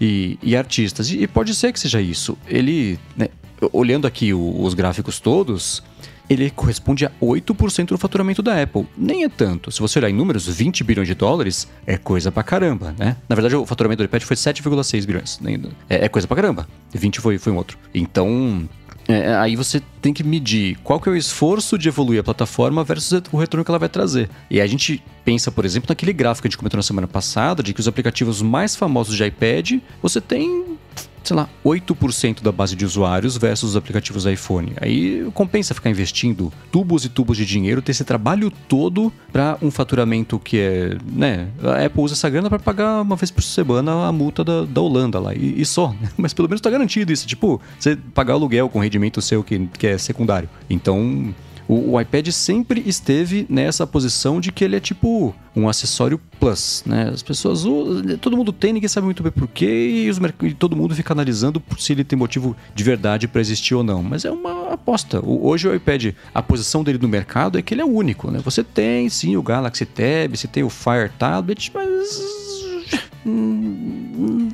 e, 0.00 0.04
e- 0.04 0.38
e 0.42 0.56
artistas. 0.56 1.10
E, 1.10 1.22
e 1.22 1.26
pode 1.26 1.54
ser 1.54 1.72
que 1.72 1.80
seja 1.80 2.00
isso. 2.00 2.36
Ele, 2.46 2.98
né, 3.16 3.28
olhando 3.72 4.06
aqui 4.06 4.32
o- 4.34 4.62
os 4.62 4.74
gráficos 4.74 5.18
todos, 5.18 5.82
ele 6.28 6.50
corresponde 6.50 7.06
a 7.06 7.10
8% 7.22 7.88
do 7.88 7.98
faturamento 7.98 8.42
da 8.42 8.60
Apple. 8.60 8.86
Nem 8.96 9.24
é 9.24 9.28
tanto. 9.28 9.70
Se 9.70 9.80
você 9.80 9.98
olhar 9.98 10.10
em 10.10 10.14
números, 10.14 10.46
20 10.46 10.82
bilhões 10.84 11.08
de 11.08 11.14
dólares 11.14 11.68
é 11.86 11.96
coisa 11.96 12.32
pra 12.32 12.42
caramba, 12.42 12.94
né? 12.98 13.16
Na 13.28 13.34
verdade, 13.34 13.56
o 13.56 13.66
faturamento 13.66 14.02
do 14.02 14.06
iPad 14.06 14.22
foi 14.22 14.36
7,6 14.36 15.06
bilhões. 15.06 15.40
É, 15.88 16.04
é 16.04 16.08
coisa 16.08 16.26
pra 16.26 16.36
caramba. 16.36 16.68
20 16.92 17.20
foi, 17.20 17.38
foi 17.38 17.52
um 17.52 17.56
outro. 17.56 17.78
Então, 17.94 18.68
é, 19.08 19.34
aí 19.36 19.54
você 19.54 19.80
tem 20.02 20.12
que 20.12 20.24
medir 20.24 20.76
qual 20.82 21.00
que 21.00 21.08
é 21.08 21.12
o 21.12 21.16
esforço 21.16 21.78
de 21.78 21.88
evoluir 21.88 22.20
a 22.20 22.24
plataforma 22.24 22.82
versus 22.82 23.22
o 23.30 23.36
retorno 23.36 23.64
que 23.64 23.70
ela 23.70 23.78
vai 23.78 23.88
trazer. 23.88 24.28
E 24.50 24.60
a 24.60 24.66
gente 24.66 25.02
pensa, 25.24 25.50
por 25.50 25.64
exemplo, 25.64 25.86
naquele 25.88 26.12
gráfico 26.12 26.42
que 26.42 26.48
a 26.48 26.50
gente 26.50 26.58
comentou 26.58 26.78
na 26.78 26.82
semana 26.82 27.06
passada, 27.06 27.62
de 27.62 27.72
que 27.72 27.80
os 27.80 27.88
aplicativos 27.88 28.42
mais 28.42 28.74
famosos 28.74 29.16
de 29.16 29.24
iPad, 29.24 29.74
você 30.02 30.20
tem 30.20 30.75
sei 31.26 31.36
lá, 31.36 31.48
8% 31.64 32.42
da 32.42 32.52
base 32.52 32.76
de 32.76 32.84
usuários 32.84 33.36
versus 33.36 33.70
os 33.70 33.76
aplicativos 33.76 34.26
iPhone. 34.26 34.72
Aí 34.80 35.28
compensa 35.34 35.74
ficar 35.74 35.90
investindo 35.90 36.52
tubos 36.70 37.04
e 37.04 37.08
tubos 37.08 37.36
de 37.36 37.44
dinheiro, 37.44 37.82
ter 37.82 37.92
esse 37.92 38.04
trabalho 38.04 38.50
todo 38.68 39.12
para 39.32 39.58
um 39.60 39.70
faturamento 39.70 40.38
que 40.38 40.58
é, 40.58 40.96
né, 41.04 41.48
a 41.62 41.84
Apple 41.84 42.02
usa 42.02 42.14
essa 42.14 42.28
grana 42.30 42.48
para 42.48 42.58
pagar 42.58 43.02
uma 43.02 43.16
vez 43.16 43.30
por 43.30 43.42
semana 43.42 44.06
a 44.06 44.12
multa 44.12 44.44
da, 44.44 44.64
da 44.64 44.80
Holanda 44.80 45.18
lá, 45.18 45.34
e, 45.34 45.60
e 45.60 45.64
só. 45.64 45.90
né? 46.00 46.08
Mas 46.16 46.32
pelo 46.32 46.48
menos 46.48 46.60
tá 46.60 46.70
garantido 46.70 47.12
isso, 47.12 47.26
tipo, 47.26 47.60
você 47.78 47.96
pagar 48.14 48.34
aluguel 48.34 48.68
com 48.68 48.78
rendimento 48.78 49.20
seu 49.20 49.42
que, 49.42 49.66
que 49.78 49.86
é 49.86 49.98
secundário. 49.98 50.48
Então, 50.68 51.34
o, 51.68 51.92
o 51.92 52.00
iPad 52.00 52.28
sempre 52.30 52.82
esteve 52.86 53.46
nessa 53.48 53.86
posição 53.86 54.40
de 54.40 54.52
que 54.52 54.64
ele 54.64 54.76
é 54.76 54.80
tipo 54.80 55.34
um 55.54 55.68
acessório 55.68 56.20
plus, 56.38 56.82
né? 56.86 57.10
As 57.12 57.22
pessoas, 57.22 57.64
usam, 57.64 58.18
todo 58.18 58.36
mundo 58.36 58.52
tem, 58.52 58.72
ninguém 58.74 58.88
sabe 58.88 59.06
muito 59.06 59.22
bem 59.22 59.32
porquê 59.32 59.64
e, 60.10 60.46
e 60.46 60.54
todo 60.54 60.76
mundo 60.76 60.94
fica 60.94 61.12
analisando 61.14 61.62
se 61.78 61.92
ele 61.92 62.04
tem 62.04 62.18
motivo 62.18 62.54
de 62.74 62.84
verdade 62.84 63.26
para 63.26 63.40
existir 63.40 63.74
ou 63.74 63.82
não. 63.82 64.02
Mas 64.02 64.24
é 64.26 64.30
uma 64.30 64.72
aposta. 64.74 65.18
O- 65.24 65.46
hoje 65.48 65.66
o 65.66 65.74
iPad, 65.74 66.12
a 66.34 66.42
posição 66.42 66.84
dele 66.84 66.98
no 67.00 67.08
mercado 67.08 67.58
é 67.58 67.62
que 67.62 67.72
ele 67.72 67.80
é 67.80 67.84
único, 67.86 68.30
né? 68.30 68.38
Você 68.44 68.62
tem 68.62 69.08
sim 69.08 69.36
o 69.36 69.42
Galaxy 69.42 69.86
Tab, 69.86 70.36
você 70.36 70.46
tem 70.46 70.62
o 70.62 70.68
Fire 70.70 71.10
Tablet, 71.18 71.70
mas 71.74 72.45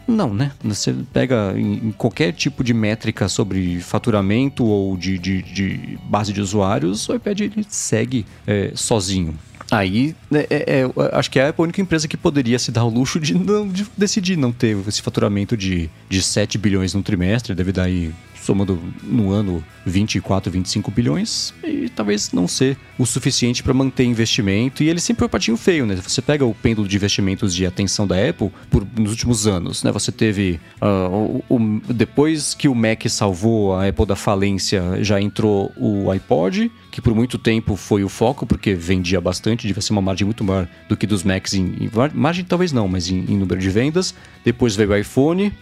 Não, 0.07 0.33
né? 0.35 0.53
Você 0.65 0.95
pega 1.13 1.55
em, 1.57 1.93
qualquer 1.93 2.33
tipo 2.33 2.65
de 2.65 2.73
métrica 2.75 3.29
sobre 3.29 3.81
faturamento 3.81 4.65
ou 4.65 4.97
de, 4.97 5.19
de- 5.19 5.43
de 5.43 5.99
base 6.05 6.33
de 6.33 6.41
usuários, 6.41 7.09
o 7.09 7.15
iPad 7.15 7.41
segue 7.69 8.25
é, 8.47 8.73
sozinho. 8.75 9.35
Aí, 9.71 10.15
né, 10.31 10.45
é- 10.51 10.81
é, 10.81 11.17
acho 11.17 11.31
que 11.31 11.39
é 11.39 11.49
a 11.49 11.55
única 11.57 11.81
empresa 11.81 12.07
que 12.07 12.17
poderia 12.17 12.59
se 12.59 12.71
dar 12.71 12.85
o 12.85 12.91
luxo 12.91 13.19
de, 13.19 13.35
não, 13.35 13.67
de 13.67 13.87
decidir 13.97 14.37
não 14.37 14.53
ter 14.53 14.77
esse 14.87 15.01
faturamento 15.01 15.57
de, 15.57 15.89
de 16.11 16.23
7 16.23 16.59
bilhões 16.59 16.93
no 16.93 17.03
trimestre, 17.03 17.55
deve 17.55 17.73
dar 17.73 17.85
aí, 17.85 18.11
somando 18.43 18.79
no 19.03 19.31
ano, 19.31 19.65
24, 19.87 20.51
25 20.51 20.91
bilhões, 20.91 21.55
e 21.65 21.89
talvez 21.89 22.33
não 22.33 22.47
ser 22.49 22.77
o 22.99 23.07
suficiente 23.07 23.63
para 23.63 23.73
manter 23.73 24.05
investimento. 24.05 24.83
E 24.83 24.89
ele 24.89 25.01
sempre 25.01 25.21
foi 25.21 25.27
um 25.27 25.31
patinho 25.31 25.57
feio, 25.57 25.87
né? 25.87 25.95
Você 25.97 26.21
pega 26.21 26.45
o 26.45 26.55
pêndulo 26.55 26.87
de 26.89 26.97
investimentos 26.97 27.55
de 27.55 27.65
atenção 27.67 28.07
da 28.07 28.17
Apple 28.29 28.51
por, 28.71 28.87
nos 28.97 29.11
últimos 29.11 29.47
anos, 29.47 29.83
né? 29.83 29.93
Você 29.93 30.11
teve. 30.13 30.61
ah, 30.81 31.09
o- 31.09 31.45
o- 31.49 31.81
depois 31.93 32.55
que 32.55 32.69
o 32.69 32.75
Mac 32.75 33.07
salvou 33.09 33.75
a 33.75 33.89
Apple 33.89 34.07
da 34.07 34.17
falência, 34.17 34.83
já 35.03 35.21
entrou 35.21 35.73
o 35.77 36.11
iPod, 36.11 36.71
que 36.91 37.01
por 37.01 37.15
muito 37.15 37.39
tempo 37.39 37.77
foi 37.77 38.05
o 38.05 38.09
foco, 38.09 38.45
porque 38.47 38.75
vendia 38.75 39.21
bastante, 39.21 39.67
devia 39.67 39.81
ser 39.83 39.93
uma 39.93 40.03
margem 40.03 40.25
muito 40.25 40.43
maior 40.45 40.69
do 40.89 40.97
que 40.97 41.07
dos 41.07 41.23
Macs 41.25 41.55
em, 41.55 41.75
em 41.81 41.91
mar- 41.95 42.13
margem 42.15 42.45
talvez 42.45 42.73
não, 42.73 42.87
mas 42.89 43.09
em, 43.09 43.19
em 43.29 43.37
número 43.37 43.61
de 43.61 43.71
vendas. 43.71 44.15
Depois 44.45 44.75
veio 44.77 44.91
o 44.91 44.97
iPhone. 44.97 45.53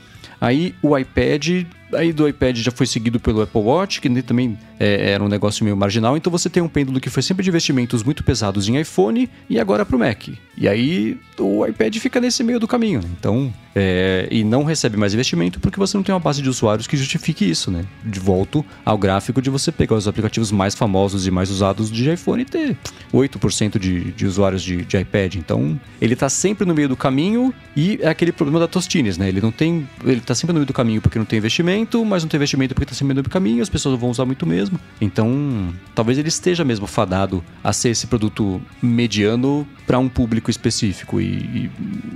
Aí 0.40 0.74
o 0.82 0.96
iPad, 0.96 1.64
aí 1.92 2.12
do 2.12 2.28
iPad 2.28 2.56
já 2.56 2.70
foi 2.70 2.86
seguido 2.86 3.18
pelo 3.20 3.42
Apple 3.42 3.60
Watch, 3.60 4.00
que 4.00 4.22
também 4.22 4.58
é, 4.80 5.12
era 5.12 5.22
um 5.22 5.28
negócio 5.28 5.62
meio 5.62 5.76
marginal. 5.76 6.16
Então 6.16 6.32
você 6.32 6.48
tem 6.48 6.62
um 6.62 6.68
pêndulo 6.68 6.98
que 6.98 7.10
foi 7.10 7.22
sempre 7.22 7.44
de 7.44 7.50
investimentos 7.50 8.02
muito 8.02 8.24
pesados 8.24 8.66
em 8.66 8.80
iPhone 8.80 9.28
e 9.48 9.60
agora 9.60 9.84
para 9.84 9.94
o 9.94 9.98
Mac. 9.98 10.28
E 10.56 10.66
aí 10.66 11.18
o 11.38 11.66
iPad 11.66 11.94
fica 11.98 12.20
nesse 12.20 12.42
meio 12.42 12.58
do 12.58 12.66
caminho. 12.66 13.00
né? 13.00 13.08
Então, 13.18 13.52
é, 13.74 14.26
e 14.30 14.42
não 14.42 14.64
recebe 14.64 14.96
mais 14.96 15.14
investimento 15.14 15.60
porque 15.60 15.78
você 15.78 15.96
não 15.96 16.02
tem 16.02 16.14
uma 16.14 16.20
base 16.20 16.42
de 16.42 16.48
usuários 16.48 16.86
que 16.86 16.96
justifique 16.96 17.48
isso, 17.48 17.70
né? 17.70 17.84
De 18.04 18.18
volta 18.18 18.64
ao 18.84 18.98
gráfico 18.98 19.40
de 19.40 19.50
você 19.50 19.70
pegar 19.70 19.94
os 19.94 20.08
aplicativos 20.08 20.50
mais 20.50 20.74
famosos 20.74 21.26
e 21.26 21.30
mais 21.30 21.50
usados 21.50 21.90
de 21.90 22.10
iPhone 22.10 22.42
e 22.42 22.44
ter 22.44 22.76
8% 23.12 23.78
de, 23.78 24.12
de 24.12 24.26
usuários 24.26 24.62
de, 24.62 24.84
de 24.84 24.96
iPad. 24.98 25.36
Então, 25.36 25.78
ele 26.00 26.16
tá 26.16 26.28
sempre 26.28 26.66
no 26.66 26.74
meio 26.74 26.88
do 26.88 26.96
caminho 26.96 27.54
e 27.76 27.98
é 28.02 28.08
aquele 28.08 28.32
problema 28.32 28.58
da 28.58 28.66
Tostines, 28.66 29.16
né? 29.16 29.28
Ele 29.28 29.40
não 29.40 29.52
tem. 29.52 29.88
Ele 30.04 30.20
tá 30.20 30.34
sempre 30.34 30.52
no 30.52 30.58
meio 30.58 30.66
do 30.66 30.72
caminho 30.72 31.00
porque 31.00 31.18
não 31.18 31.26
tem 31.26 31.38
investimento, 31.38 32.04
mas 32.04 32.22
não 32.22 32.28
tem 32.28 32.38
investimento 32.38 32.74
porque 32.74 32.86
tá 32.86 32.94
sempre 32.94 33.08
no 33.08 33.14
meio 33.14 33.24
do 33.24 33.30
caminho, 33.30 33.62
as 33.62 33.68
pessoas 33.68 33.98
vão 33.98 34.10
usar 34.10 34.24
muito 34.24 34.46
mesmo. 34.46 34.69
Então, 35.00 35.72
talvez 35.94 36.18
ele 36.18 36.28
esteja 36.28 36.64
mesmo 36.64 36.86
fadado 36.86 37.42
a 37.62 37.72
ser 37.72 37.90
esse 37.90 38.06
produto 38.06 38.60
mediano 38.82 39.66
para 39.86 39.98
um 39.98 40.08
público 40.08 40.50
específico. 40.50 41.20
E, 41.20 41.24
e 41.24 41.70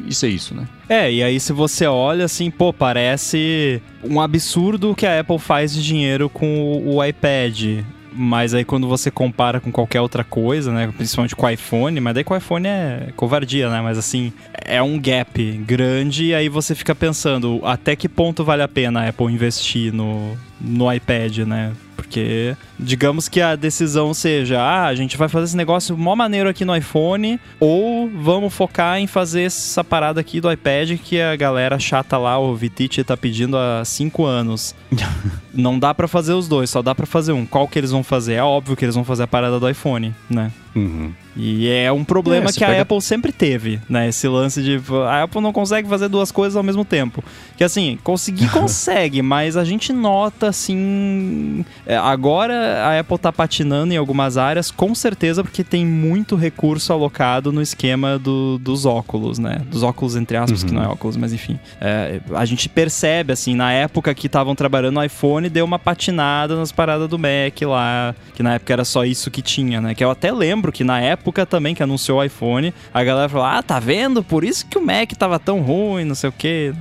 isso 0.06 0.26
é 0.26 0.28
isso, 0.28 0.54
né? 0.54 0.66
É, 0.88 1.12
e 1.12 1.22
aí 1.22 1.40
se 1.40 1.52
você 1.52 1.86
olha 1.86 2.24
assim, 2.24 2.50
pô, 2.50 2.72
parece 2.72 3.80
um 4.02 4.20
absurdo 4.20 4.90
o 4.90 4.94
que 4.94 5.06
a 5.06 5.20
Apple 5.20 5.38
faz 5.38 5.72
de 5.72 5.82
dinheiro 5.82 6.28
com 6.28 6.46
o, 6.58 6.96
o 6.96 7.04
iPad. 7.04 7.84
Mas 8.16 8.54
aí 8.54 8.64
quando 8.64 8.86
você 8.86 9.10
compara 9.10 9.60
com 9.60 9.72
qualquer 9.72 10.00
outra 10.00 10.22
coisa, 10.22 10.72
né? 10.72 10.92
Principalmente 10.96 11.34
com 11.34 11.46
o 11.46 11.50
iPhone, 11.50 12.00
mas 12.00 12.14
daí 12.14 12.22
com 12.22 12.32
o 12.32 12.36
iPhone 12.36 12.68
é 12.68 13.08
covardia, 13.16 13.68
né? 13.68 13.80
Mas 13.80 13.98
assim, 13.98 14.32
é 14.64 14.80
um 14.80 15.00
gap 15.00 15.42
grande 15.66 16.26
e 16.26 16.34
aí 16.34 16.48
você 16.48 16.76
fica 16.76 16.94
pensando 16.94 17.60
até 17.64 17.96
que 17.96 18.08
ponto 18.08 18.44
vale 18.44 18.62
a 18.62 18.68
pena 18.68 19.00
a 19.00 19.08
Apple 19.08 19.26
investir 19.26 19.92
no, 19.92 20.38
no 20.64 20.92
iPad, 20.92 21.38
né? 21.38 21.72
Porque 21.96 22.56
digamos 22.78 23.28
que 23.28 23.40
a 23.40 23.56
decisão 23.56 24.12
seja, 24.12 24.60
ah, 24.60 24.86
a 24.86 24.94
gente 24.94 25.16
vai 25.16 25.28
fazer 25.28 25.46
esse 25.46 25.56
negócio 25.56 25.96
mó 25.96 26.14
maneiro 26.16 26.48
aqui 26.48 26.64
no 26.64 26.76
iPhone, 26.76 27.38
ou 27.60 28.08
vamos 28.08 28.52
focar 28.52 28.98
em 28.98 29.06
fazer 29.06 29.42
essa 29.42 29.82
parada 29.82 30.20
aqui 30.20 30.40
do 30.40 30.50
iPad 30.50 30.98
que 30.98 31.20
a 31.20 31.36
galera 31.36 31.78
chata 31.78 32.18
lá, 32.18 32.38
o 32.38 32.54
Vitite, 32.54 33.04
tá 33.04 33.16
pedindo 33.16 33.56
há 33.56 33.84
cinco 33.84 34.24
anos. 34.24 34.74
Não 35.52 35.78
dá 35.78 35.94
pra 35.94 36.08
fazer 36.08 36.32
os 36.32 36.48
dois, 36.48 36.70
só 36.70 36.82
dá 36.82 36.94
pra 36.94 37.06
fazer 37.06 37.32
um. 37.32 37.46
Qual 37.46 37.68
que 37.68 37.78
eles 37.78 37.90
vão 37.90 38.02
fazer? 38.02 38.34
É 38.34 38.42
óbvio 38.42 38.76
que 38.76 38.84
eles 38.84 38.94
vão 38.94 39.04
fazer 39.04 39.22
a 39.22 39.28
parada 39.28 39.60
do 39.60 39.68
iPhone, 39.68 40.14
né? 40.28 40.50
Uhum. 40.74 41.12
E 41.36 41.68
é 41.68 41.90
um 41.90 42.04
problema 42.04 42.48
É, 42.50 42.52
que 42.52 42.62
a 42.62 42.68
pega- 42.68 42.82
Apple 42.82 43.00
sempre 43.02 43.32
teve, 43.32 43.80
né? 43.88 44.08
Esse 44.08 44.28
lance 44.28 44.62
de 44.62 44.80
a 45.08 45.24
Apple 45.24 45.40
não 45.40 45.52
consegue 45.52 45.88
fazer 45.88 46.08
duas 46.08 46.30
coisas 46.30 46.56
ao 46.56 46.62
mesmo 46.62 46.84
tempo. 46.84 47.24
Que 47.56 47.64
assim, 47.64 47.98
conseguir 48.04 48.48
consegue, 48.52 49.20
mas 49.20 49.56
a 49.56 49.64
gente 49.64 49.92
nota 49.92 50.48
assim, 50.48 51.64
é, 51.86 51.96
agora 51.96 52.54
a 52.84 53.00
Apple 53.00 53.18
tá 53.18 53.32
patinando 53.32 53.92
em 53.92 53.96
algumas 53.96 54.36
áreas, 54.36 54.70
com 54.70 54.94
certeza 54.94 55.42
porque 55.42 55.64
tem 55.64 55.84
muito 55.84 56.36
recurso 56.36 56.92
alocado 56.92 57.52
no 57.52 57.60
esquema 57.60 58.18
do- 58.18 58.58
dos 58.58 58.86
óculos, 58.86 59.38
né? 59.38 59.60
Dos 59.70 59.82
óculos 59.82 60.14
entre 60.16 60.36
aspas, 60.36 60.62
que 60.62 60.72
não 60.72 60.82
é 60.84 60.88
óculos, 60.88 61.16
mas 61.16 61.32
enfim. 61.32 61.58
É, 61.80 62.20
a 62.34 62.44
gente 62.44 62.68
percebe 62.68 63.32
assim, 63.32 63.54
na 63.54 63.72
época 63.72 64.14
que 64.14 64.26
estavam 64.26 64.54
trabalhando 64.54 64.94
no 64.94 65.04
iPhone, 65.04 65.48
deu 65.48 65.64
uma 65.64 65.78
patinada 65.78 66.54
nas 66.56 66.70
paradas 66.70 67.08
do 67.08 67.18
Mac 67.18 67.60
lá, 67.62 68.14
que 68.34 68.42
na 68.42 68.54
época 68.54 68.72
era 68.72 68.84
só 68.84 69.04
isso 69.04 69.30
que 69.30 69.42
tinha, 69.42 69.80
né? 69.80 69.94
Que 69.94 70.04
eu 70.04 70.10
até 70.10 70.32
lembro 70.32 70.63
que 70.72 70.84
na 70.84 71.00
época 71.00 71.46
também 71.46 71.74
que 71.74 71.82
anunciou 71.82 72.18
o 72.18 72.24
iPhone, 72.24 72.72
a 72.92 73.04
galera 73.04 73.28
falou: 73.28 73.46
"Ah, 73.46 73.62
tá 73.62 73.78
vendo? 73.78 74.22
Por 74.22 74.44
isso 74.44 74.66
que 74.66 74.78
o 74.78 74.84
Mac 74.84 75.12
tava 75.12 75.38
tão 75.38 75.60
ruim, 75.60 76.04
não 76.04 76.14
sei 76.14 76.30
o 76.30 76.32
quê". 76.32 76.72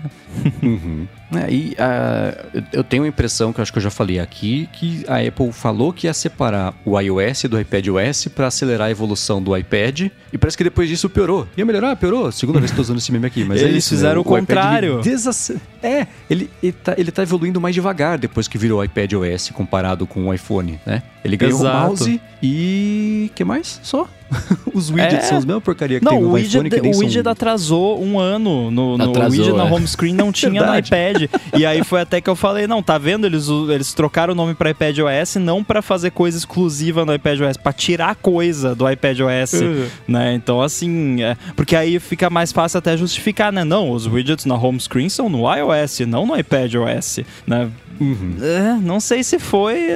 Uhum. 0.61 1.07
É, 1.37 1.51
e 1.51 1.75
ah, 1.79 2.33
eu- 2.71 2.83
tenho 2.83 3.03
a 3.03 3.07
impressão, 3.07 3.51
que 3.53 3.59
eu 3.59 3.63
acho 3.63 3.71
que 3.71 3.77
eu 3.77 3.83
já 3.83 3.89
falei 3.89 4.19
aqui, 4.19 4.67
que 4.73 5.03
a 5.07 5.17
Apple 5.19 5.51
falou 5.51 5.91
que 5.93 6.07
ia 6.07 6.13
separar 6.13 6.73
o 6.85 6.99
iOS 6.99 7.43
do 7.43 7.59
iPadOS 7.59 8.27
para 8.35 8.47
acelerar 8.47 8.87
a 8.87 8.91
evolução 8.91 9.41
do 9.41 9.55
iPad, 9.55 10.07
e 10.31 10.37
parece 10.37 10.57
que 10.57 10.63
depois 10.63 10.87
disso 10.89 11.09
piorou. 11.09 11.47
Ia 11.57 11.65
melhorar? 11.65 11.95
Piorou? 11.95 12.31
Segunda 12.31 12.59
vez 12.59 12.71
que 12.71 12.75
tô 12.75 12.81
usando 12.81 12.97
esse 12.97 13.11
meme 13.11 13.25
aqui, 13.27 13.43
mas 13.43 13.61
é 13.61 13.65
Eles 13.65 13.83
isso, 13.85 13.93
né? 13.93 13.97
fizeram 13.99 14.21
o 14.21 14.23
iPad, 14.23 14.37
ele 14.37 14.45
contrário. 14.45 15.01
desace- 15.01 15.57
É, 15.81 16.07
ele, 16.29 16.49
ele, 16.61 16.71
tá, 16.73 16.95
ele 16.97 17.11
tá 17.11 17.21
evoluindo 17.23 17.59
mais 17.61 17.75
devagar 17.75 18.17
depois 18.17 18.47
que 18.47 18.57
virou 18.57 18.79
o 18.79 18.83
iPadOS 18.83 19.49
comparado 19.51 20.05
com 20.07 20.27
o 20.27 20.33
iPhone, 20.33 20.79
né? 20.85 21.03
Ele 21.23 21.37
ganhou 21.37 21.59
o 21.61 21.63
mouse 21.63 22.21
e... 22.41 23.31
que 23.33 23.43
mais? 23.45 23.79
Só? 23.81 24.07
Os 24.73 24.89
widgets 24.89 25.25
É. 25.25 25.29
são 25.29 25.37
as 25.37 25.45
mesmas 25.45 25.63
porcaria 25.63 25.99
que 25.99 26.05
Não, 26.05 26.13
tem 26.13 26.21
no 26.21 26.31
o 26.31 26.37
iPhone 26.37 26.63
widget, 26.63 26.75
que 26.75 26.81
nem 26.81 26.91
o 26.91 26.93
são- 26.93 27.03
widget 27.03 27.27
atrasou 27.27 28.03
um 28.03 28.19
ano 28.19 28.71
no, 28.71 28.97
no 28.97 29.03
Atrasou, 29.11 29.31
widget 29.31 29.55
na 29.55 29.67
é. 29.67 29.71
home 29.71 29.87
screen 29.87 30.13
não 30.15 30.31
tinha 30.33 30.63
no 30.65 30.77
iPad. 30.77 31.23
E 31.57 31.65
aí 31.65 31.83
foi 31.83 32.01
até 32.01 32.19
que 32.19 32.29
eu 32.29 32.35
falei, 32.35 32.65
não, 32.67 32.81
tá 32.81 32.97
vendo? 32.97 33.25
Eles, 33.25 33.47
eles 33.69 33.93
trocaram 33.93 34.33
o 34.33 34.35
nome 34.35 34.53
para 34.55 34.69
iPad 34.71 34.97
OS 34.99 35.35
não 35.35 35.63
para 35.63 35.81
fazer 35.81 36.11
coisa 36.11 36.37
exclusiva 36.37 37.05
no 37.05 37.13
iPad 37.13 37.41
OS, 37.41 37.57
para 37.57 37.73
tirar 37.73 38.15
coisa 38.15 38.73
do 38.75 38.89
iPad 38.89 39.19
OS, 39.19 39.53
Uhum. 39.61 39.85
né? 40.07 40.33
Então 40.33 40.61
assim, 40.61 41.21
é, 41.21 41.37
porque 41.55 41.75
aí 41.75 41.99
fica 41.99 42.29
mais 42.29 42.51
fácil 42.51 42.77
até 42.79 42.97
justificar, 42.97 43.51
né? 43.51 43.63
Não, 43.63 43.91
os 43.91 44.07
widgets 44.07 44.45
na 44.45 44.55
home 44.55 44.79
screen 44.79 45.09
são 45.09 45.29
no 45.29 45.43
iOS, 45.53 45.99
não 46.07 46.25
no 46.25 46.37
iPad 46.37 46.73
OS, 46.75 47.19
né? 47.45 47.69
Uhum. 47.99 48.35
É, 48.41 48.73
não 48.81 48.99
sei 48.99 49.23
se 49.23 49.39
foi 49.39 49.87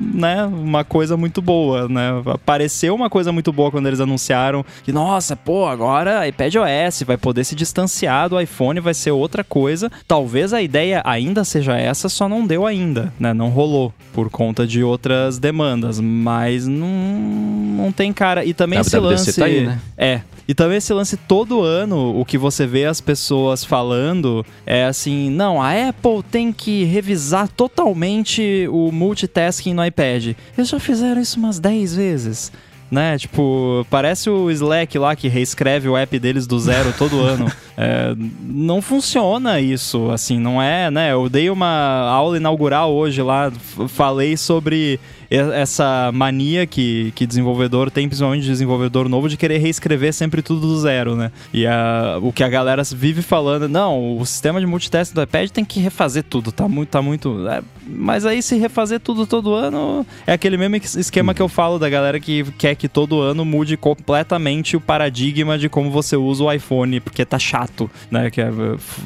né, 0.00 0.44
uma 0.44 0.84
coisa 0.84 1.16
muito 1.16 1.40
boa, 1.40 1.88
né? 1.88 2.10
Pareceu 2.44 2.94
uma 2.94 3.08
coisa 3.08 3.32
muito 3.32 3.52
boa 3.52 3.70
quando 3.70 3.86
eles 3.86 4.00
anunciaram 4.00 4.64
que, 4.82 4.92
nossa, 4.92 5.36
pô, 5.36 5.66
agora 5.66 6.26
iPad 6.26 6.54
OS 6.56 7.02
vai 7.02 7.16
poder 7.16 7.44
se 7.44 7.54
distanciar 7.54 8.28
do 8.28 8.40
iPhone, 8.40 8.80
vai 8.80 8.94
ser 8.94 9.10
outra 9.10 9.42
coisa. 9.42 9.90
Talvez 10.06 10.52
a 10.52 10.62
ideia 10.62 11.02
ainda 11.04 11.44
seja 11.44 11.76
essa, 11.76 12.08
só 12.08 12.28
não 12.28 12.46
deu 12.46 12.66
ainda, 12.66 13.12
né? 13.18 13.32
Não 13.32 13.48
rolou 13.48 13.92
por 14.12 14.30
conta 14.30 14.66
de 14.66 14.82
outras 14.82 15.38
demandas, 15.38 15.98
mas 16.00 16.66
não, 16.66 16.88
não 16.88 17.92
tem 17.92 18.12
cara. 18.12 18.44
E 18.44 18.54
também 18.54 18.78
esse 18.80 18.96
WWDC 18.96 19.10
lance. 19.10 19.40
tá 19.40 19.46
aí, 19.46 19.66
né? 19.66 19.80
É. 19.96 20.20
E 20.46 20.54
também 20.54 20.78
esse 20.78 20.92
lance 20.92 21.16
todo 21.16 21.62
ano, 21.62 22.18
o 22.18 22.24
que 22.24 22.36
você 22.36 22.66
vê 22.66 22.84
as 22.84 23.00
pessoas 23.00 23.64
falando 23.64 24.44
é 24.66 24.84
assim: 24.84 25.30
não, 25.30 25.60
a 25.60 25.88
Apple 25.88 26.22
tem 26.30 26.52
que 26.52 26.84
revisar 26.84 27.48
totalmente 27.48 28.68
o 28.70 28.92
multitasking 28.92 29.74
no 29.74 29.84
iPad. 29.84 30.34
Eles 30.56 30.68
já 30.68 30.78
fizeram 30.78 31.20
isso 31.20 31.38
umas 31.38 31.58
10 31.58 31.94
vezes. 31.94 32.52
Né? 32.90 33.18
Tipo, 33.18 33.84
parece 33.90 34.30
o 34.30 34.50
Slack 34.50 34.96
lá 34.98 35.16
que 35.16 35.26
reescreve 35.26 35.88
o 35.88 35.96
app 35.96 36.16
deles 36.18 36.46
do 36.46 36.60
zero 36.60 36.92
todo 36.96 37.20
ano. 37.20 37.50
É, 37.76 38.14
não 38.40 38.80
funciona 38.80 39.60
isso, 39.60 40.08
assim, 40.12 40.38
não 40.38 40.62
é, 40.62 40.92
né? 40.92 41.10
Eu 41.10 41.28
dei 41.28 41.50
uma 41.50 42.08
aula 42.08 42.36
inaugural 42.36 42.94
hoje 42.94 43.20
lá, 43.20 43.50
falei 43.88 44.36
sobre 44.36 45.00
essa 45.36 46.10
mania 46.12 46.66
que, 46.66 47.12
que 47.14 47.26
desenvolvedor 47.26 47.90
tem, 47.90 48.08
principalmente 48.08 48.46
desenvolvedor 48.46 49.08
novo, 49.08 49.28
de 49.28 49.36
querer 49.36 49.58
reescrever 49.58 50.12
sempre 50.12 50.42
tudo 50.42 50.60
do 50.60 50.78
zero, 50.80 51.14
né? 51.16 51.30
E 51.52 51.66
a, 51.66 52.18
o 52.22 52.32
que 52.32 52.42
a 52.44 52.48
galera 52.48 52.82
vive 52.92 53.22
falando, 53.22 53.68
não, 53.68 54.18
o 54.18 54.24
sistema 54.26 54.60
de 54.60 54.66
multitasking 54.66 55.14
do 55.14 55.22
iPad 55.22 55.50
tem 55.50 55.64
que 55.64 55.80
refazer 55.80 56.22
tudo, 56.24 56.52
tá 56.52 56.68
muito. 56.68 56.90
Tá 56.90 57.02
muito 57.02 57.48
é, 57.48 57.62
mas 57.86 58.24
aí 58.24 58.40
se 58.42 58.56
refazer 58.56 59.00
tudo 59.00 59.26
todo 59.26 59.52
ano, 59.54 60.06
é 60.26 60.32
aquele 60.32 60.56
mesmo 60.56 60.76
es- 60.76 60.94
esquema 60.94 61.34
que 61.34 61.42
eu 61.42 61.48
falo 61.48 61.78
da 61.78 61.88
galera 61.88 62.20
que 62.20 62.44
quer 62.56 62.74
que 62.74 62.88
todo 62.88 63.20
ano 63.20 63.44
mude 63.44 63.76
completamente 63.76 64.76
o 64.76 64.80
paradigma 64.80 65.58
de 65.58 65.68
como 65.68 65.90
você 65.90 66.16
usa 66.16 66.44
o 66.44 66.52
iPhone, 66.52 67.00
porque 67.00 67.24
tá 67.24 67.38
chato, 67.38 67.90
né? 68.10 68.30
Que 68.30 68.40
é, 68.40 68.50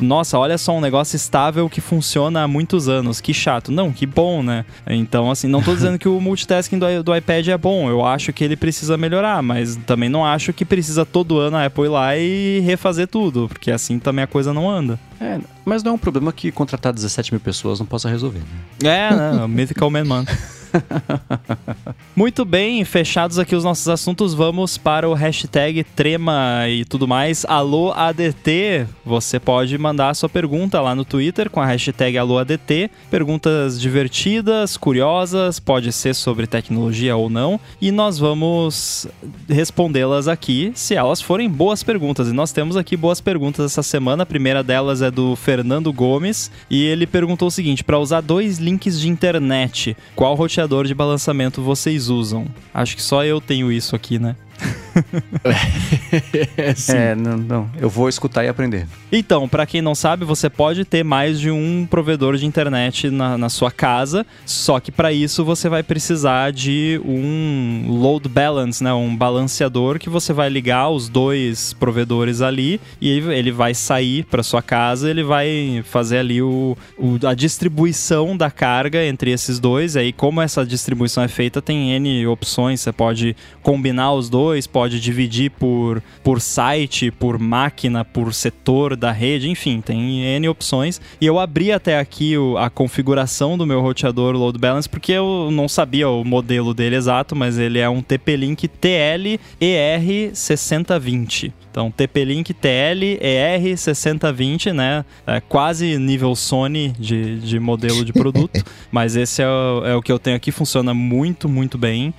nossa, 0.00 0.38
olha 0.38 0.58
só 0.58 0.76
um 0.76 0.80
negócio 0.80 1.16
estável 1.16 1.68
que 1.68 1.80
funciona 1.80 2.42
há 2.42 2.48
muitos 2.48 2.88
anos, 2.88 3.20
que 3.20 3.32
chato. 3.32 3.72
Não, 3.72 3.90
que 3.92 4.04
bom, 4.06 4.42
né? 4.42 4.64
Então, 4.86 5.30
assim, 5.30 5.46
não 5.48 5.62
tô 5.62 5.74
dizendo 5.74 5.98
que 5.98 6.08
o 6.08 6.17
multitasking 6.20 6.78
do, 6.78 7.02
do 7.02 7.16
iPad 7.16 7.48
é 7.48 7.58
bom, 7.58 7.88
eu 7.88 8.04
acho 8.04 8.32
que 8.32 8.44
ele 8.44 8.56
precisa 8.56 8.96
melhorar, 8.96 9.42
mas 9.42 9.76
também 9.86 10.08
não 10.08 10.24
acho 10.24 10.52
que 10.52 10.64
precisa 10.64 11.04
todo 11.04 11.38
ano 11.38 11.56
a 11.56 11.66
Apple 11.66 11.84
ir 11.84 11.88
lá 11.88 12.16
e 12.16 12.60
refazer 12.60 13.08
tudo, 13.08 13.48
porque 13.48 13.70
assim 13.70 13.98
também 13.98 14.24
a 14.24 14.26
coisa 14.26 14.52
não 14.52 14.68
anda. 14.68 14.98
É, 15.20 15.38
mas 15.64 15.82
não 15.82 15.92
é 15.92 15.94
um 15.94 15.98
problema 15.98 16.32
que 16.32 16.52
contratar 16.52 16.92
17 16.92 17.32
mil 17.32 17.40
pessoas 17.40 17.78
não 17.78 17.86
possa 17.86 18.08
resolver, 18.08 18.40
né? 18.40 19.10
É, 19.10 19.14
né? 19.14 19.46
Mythical 19.48 19.90
Man 19.90 20.04
Man. 20.04 20.24
Muito 22.14 22.44
bem, 22.44 22.84
fechados 22.84 23.38
aqui 23.38 23.54
os 23.54 23.64
nossos 23.64 23.88
assuntos, 23.88 24.34
vamos 24.34 24.76
para 24.76 25.08
o 25.08 25.14
hashtag 25.14 25.84
Trema 25.84 26.68
e 26.68 26.84
tudo 26.84 27.06
mais. 27.06 27.44
Alô 27.48 27.92
ADT, 27.92 28.86
você 29.04 29.38
pode 29.38 29.76
mandar 29.78 30.10
a 30.10 30.14
sua 30.14 30.28
pergunta 30.28 30.80
lá 30.80 30.94
no 30.94 31.04
Twitter 31.04 31.48
com 31.48 31.60
a 31.60 31.66
hashtag 31.66 32.18
Alô 32.18 32.38
ADT. 32.38 32.90
Perguntas 33.10 33.80
divertidas, 33.80 34.76
curiosas, 34.76 35.60
pode 35.60 35.92
ser 35.92 36.14
sobre 36.14 36.46
tecnologia 36.46 37.16
ou 37.16 37.30
não. 37.30 37.60
E 37.80 37.90
nós 37.90 38.18
vamos 38.18 39.06
respondê-las 39.48 40.28
aqui 40.28 40.72
se 40.74 40.94
elas 40.94 41.20
forem 41.20 41.48
boas 41.48 41.82
perguntas. 41.82 42.28
E 42.28 42.32
nós 42.32 42.52
temos 42.52 42.76
aqui 42.76 42.96
boas 42.96 43.20
perguntas 43.20 43.64
essa 43.66 43.82
semana. 43.82 44.24
A 44.24 44.26
primeira 44.26 44.62
delas 44.62 45.02
é 45.02 45.10
do 45.10 45.36
Fernando 45.36 45.92
Gomes 45.92 46.50
e 46.68 46.84
ele 46.84 47.06
perguntou 47.06 47.48
o 47.48 47.50
seguinte: 47.50 47.84
para 47.84 47.98
usar 47.98 48.20
dois 48.20 48.58
links 48.58 49.00
de 49.00 49.08
internet, 49.08 49.96
qual 50.14 50.34
roteador 50.34 50.57
de 50.86 50.94
balançamento 50.94 51.62
vocês 51.62 52.08
usam? 52.08 52.46
Acho 52.72 52.96
que 52.96 53.02
só 53.02 53.24
eu 53.24 53.40
tenho 53.40 53.70
isso 53.70 53.94
aqui, 53.94 54.18
né? 54.18 54.34
É, 56.88 57.14
não, 57.14 57.36
não. 57.36 57.70
Eu 57.80 57.88
vou 57.88 58.08
escutar 58.08 58.44
e 58.44 58.48
aprender. 58.48 58.86
Então, 59.12 59.48
para 59.48 59.66
quem 59.66 59.80
não 59.82 59.94
sabe, 59.94 60.24
você 60.24 60.48
pode 60.50 60.84
ter 60.84 61.04
mais 61.04 61.38
de 61.40 61.50
um 61.50 61.86
provedor 61.88 62.36
de 62.36 62.46
internet 62.46 63.10
na, 63.10 63.36
na 63.38 63.48
sua 63.48 63.70
casa, 63.70 64.24
só 64.46 64.80
que 64.80 64.90
para 64.90 65.12
isso 65.12 65.44
você 65.44 65.68
vai 65.68 65.82
precisar 65.82 66.52
de 66.52 67.00
um 67.04 67.86
load 67.88 68.28
balance, 68.28 68.82
né? 68.82 68.92
um 68.92 69.14
balanceador 69.16 69.98
que 69.98 70.08
você 70.10 70.32
vai 70.32 70.48
ligar 70.48 70.88
os 70.90 71.08
dois 71.08 71.72
provedores 71.74 72.40
ali 72.40 72.80
e 73.00 73.08
ele 73.10 73.52
vai 73.52 73.74
sair 73.74 74.24
para 74.24 74.42
sua 74.42 74.62
casa, 74.62 75.10
ele 75.10 75.22
vai 75.22 75.82
fazer 75.84 76.18
ali 76.18 76.42
o, 76.42 76.76
o- 76.98 77.18
a 77.26 77.34
distribuição 77.34 78.36
da 78.36 78.50
carga 78.50 79.04
entre 79.04 79.30
esses 79.30 79.58
dois. 79.58 79.96
Aí, 79.96 80.12
como 80.12 80.40
essa 80.40 80.64
distribuição 80.64 81.22
é 81.22 81.28
feita, 81.28 81.60
tem 81.62 81.92
N 81.92 82.26
opções, 82.26 82.80
você 82.80 82.92
pode 82.92 83.36
combinar 83.62 84.12
os 84.12 84.28
dois, 84.28 84.66
pode 84.78 85.00
dividir 85.00 85.50
por, 85.50 86.00
por 86.22 86.40
site, 86.40 87.10
por 87.10 87.36
máquina, 87.36 88.04
por 88.04 88.32
setor 88.32 88.94
da 88.94 89.10
rede, 89.10 89.50
enfim, 89.50 89.80
tem 89.80 90.20
N 90.36 90.48
opções. 90.48 91.00
E 91.20 91.26
eu 91.26 91.36
abri 91.40 91.72
até 91.72 91.98
aqui 91.98 92.38
o- 92.38 92.56
a 92.56 92.70
configuração 92.70 93.58
do 93.58 93.66
meu 93.66 93.80
roteador 93.80 94.36
load 94.36 94.56
balance 94.56 94.88
porque 94.88 95.10
eu 95.10 95.48
não 95.50 95.68
sabia 95.68 96.08
o 96.08 96.22
modelo 96.24 96.72
dele 96.72 96.94
exato, 96.94 97.34
mas 97.34 97.58
ele 97.58 97.80
é 97.80 97.88
um 97.88 98.00
TP-Link 98.00 98.68
TL 98.68 99.40
ER6020. 99.60 101.52
Então, 101.70 101.90
TP-Link 101.92 102.52
TL 102.54 103.18
ER6020, 103.22 104.72
né? 104.72 105.04
É 105.26 105.38
quase 105.40 105.96
nível 105.98 106.34
Sony 106.34 106.92
de, 106.98 107.38
de 107.38 107.60
modelo 107.60 108.04
de 108.04 108.12
produto. 108.12 108.64
mas 108.90 109.14
esse 109.14 109.42
é 109.42 109.46
o, 109.48 109.84
é 109.84 109.94
o 109.94 110.02
que 110.02 110.10
eu 110.10 110.18
tenho 110.18 110.36
aqui, 110.36 110.50
funciona 110.50 110.92
muito, 110.92 111.48
muito 111.48 111.78
bem. 111.78 112.12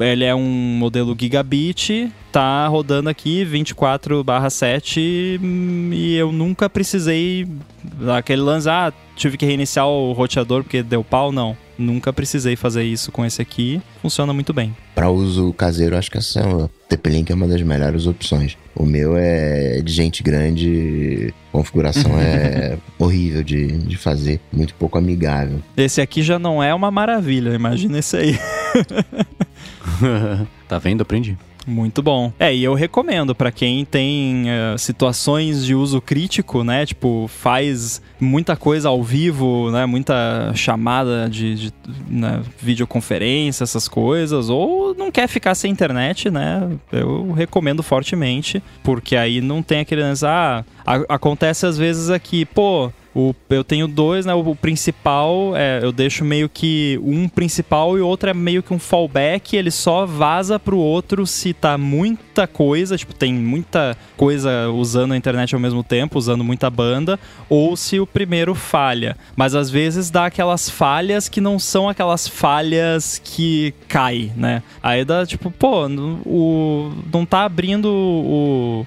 Ele 0.00 0.24
é 0.24 0.34
um 0.34 0.42
modelo 0.78 1.16
gigabit, 1.18 1.87
tá 2.32 2.66
rodando 2.66 3.08
aqui 3.08 3.44
24/7 3.44 5.40
hum, 5.42 5.90
e 5.92 6.14
eu 6.14 6.32
nunca 6.32 6.68
precisei 6.68 7.46
aquele 8.16 8.42
lance, 8.42 8.68
ah, 8.68 8.92
tive 9.16 9.36
que 9.36 9.46
reiniciar 9.46 9.86
o 9.86 10.12
roteador 10.12 10.62
porque 10.62 10.82
deu 10.82 11.02
pau, 11.02 11.32
não. 11.32 11.56
Nunca 11.76 12.12
precisei 12.12 12.56
fazer 12.56 12.82
isso 12.82 13.12
com 13.12 13.24
esse 13.24 13.40
aqui. 13.40 13.80
Funciona 14.02 14.32
muito 14.32 14.52
bem. 14.52 14.76
Para 14.96 15.10
uso 15.10 15.52
caseiro, 15.52 15.96
acho 15.96 16.10
que 16.10 16.18
essa 16.18 16.44
o 16.44 16.68
TP-Link 16.88 17.30
é 17.30 17.34
uma 17.34 17.46
das 17.46 17.62
melhores 17.62 18.06
opções. 18.06 18.58
O 18.74 18.84
meu 18.84 19.16
é 19.16 19.80
de 19.80 19.92
gente 19.92 20.22
grande, 20.22 21.32
configuração 21.52 22.18
é 22.18 22.76
horrível 22.98 23.44
de, 23.44 23.78
de 23.78 23.96
fazer, 23.96 24.40
muito 24.52 24.74
pouco 24.74 24.98
amigável. 24.98 25.60
Esse 25.76 26.00
aqui 26.00 26.20
já 26.20 26.36
não 26.36 26.60
é 26.60 26.74
uma 26.74 26.90
maravilha, 26.90 27.50
imagina 27.54 28.00
esse 28.00 28.16
aí. 28.16 28.38
tá 30.68 30.78
vendo? 30.78 31.02
Aprendi. 31.02 31.36
Muito 31.68 32.02
bom. 32.02 32.32
É, 32.38 32.54
e 32.54 32.64
eu 32.64 32.72
recomendo 32.72 33.34
pra 33.34 33.52
quem 33.52 33.84
tem 33.84 34.44
eh, 34.48 34.74
situações 34.78 35.66
de 35.66 35.74
uso 35.74 36.00
crítico, 36.00 36.64
né? 36.64 36.86
Tipo, 36.86 37.28
faz 37.28 38.00
muita 38.18 38.56
coisa 38.56 38.88
ao 38.88 39.02
vivo, 39.02 39.70
né? 39.70 39.84
Muita 39.84 40.50
chamada 40.54 41.28
de, 41.28 41.54
de 41.54 41.72
né? 42.08 42.42
videoconferência, 42.58 43.64
essas 43.64 43.86
coisas, 43.86 44.48
ou 44.48 44.94
não 44.94 45.12
quer 45.12 45.28
ficar 45.28 45.54
sem 45.54 45.70
internet, 45.70 46.30
né? 46.30 46.70
Eu 46.90 47.32
recomendo 47.32 47.82
fortemente, 47.82 48.62
porque 48.82 49.14
aí 49.14 49.42
não 49.42 49.62
tem 49.62 49.80
aquele 49.80 49.98
ah, 50.22 50.64
acontece 51.06 51.66
às 51.66 51.76
vezes 51.76 52.08
aqui, 52.08 52.46
pô, 52.46 52.90
o- 53.18 53.34
eu 53.50 53.64
tenho 53.64 53.88
dois, 53.88 54.24
né? 54.24 54.34
O, 54.34 54.40
o 54.50 54.54
principal, 54.56 55.52
é, 55.56 55.80
eu 55.82 55.90
deixo 55.90 56.24
meio 56.24 56.48
que 56.48 56.98
um 57.02 57.28
principal 57.28 57.98
e 57.98 58.00
o 58.00 58.06
outro 58.06 58.30
é 58.30 58.34
meio 58.34 58.62
que 58.62 58.72
um 58.72 58.78
fallback. 58.78 59.56
Ele 59.56 59.70
só 59.70 60.06
vaza 60.06 60.58
pro 60.58 60.78
outro 60.78 61.26
se 61.26 61.52
tá 61.52 61.76
muita 61.76 62.46
coisa, 62.46 62.96
tipo, 62.96 63.12
tem 63.14 63.34
muita 63.34 63.96
coisa 64.16 64.68
usando 64.70 65.12
a 65.12 65.16
internet 65.16 65.54
ao 65.54 65.60
mesmo 65.60 65.82
tempo, 65.82 66.16
usando 66.18 66.44
muita 66.44 66.70
banda, 66.70 67.18
ou 67.48 67.76
se 67.76 67.98
o 67.98 68.06
primeiro 68.06 68.54
falha. 68.54 69.16
Mas 69.36 69.54
às 69.54 69.68
vezes 69.68 70.10
dá 70.10 70.26
aquelas 70.26 70.70
falhas 70.70 71.28
que 71.28 71.40
não 71.40 71.58
são 71.58 71.88
aquelas 71.88 72.28
falhas 72.28 73.20
que 73.24 73.74
cai, 73.88 74.30
né? 74.36 74.62
Aí 74.82 75.04
dá 75.04 75.26
tipo, 75.26 75.50
pô, 75.50 75.86
o, 76.24 76.92
não 77.12 77.26
tá 77.26 77.42
abrindo 77.44 77.86
o 77.90 78.86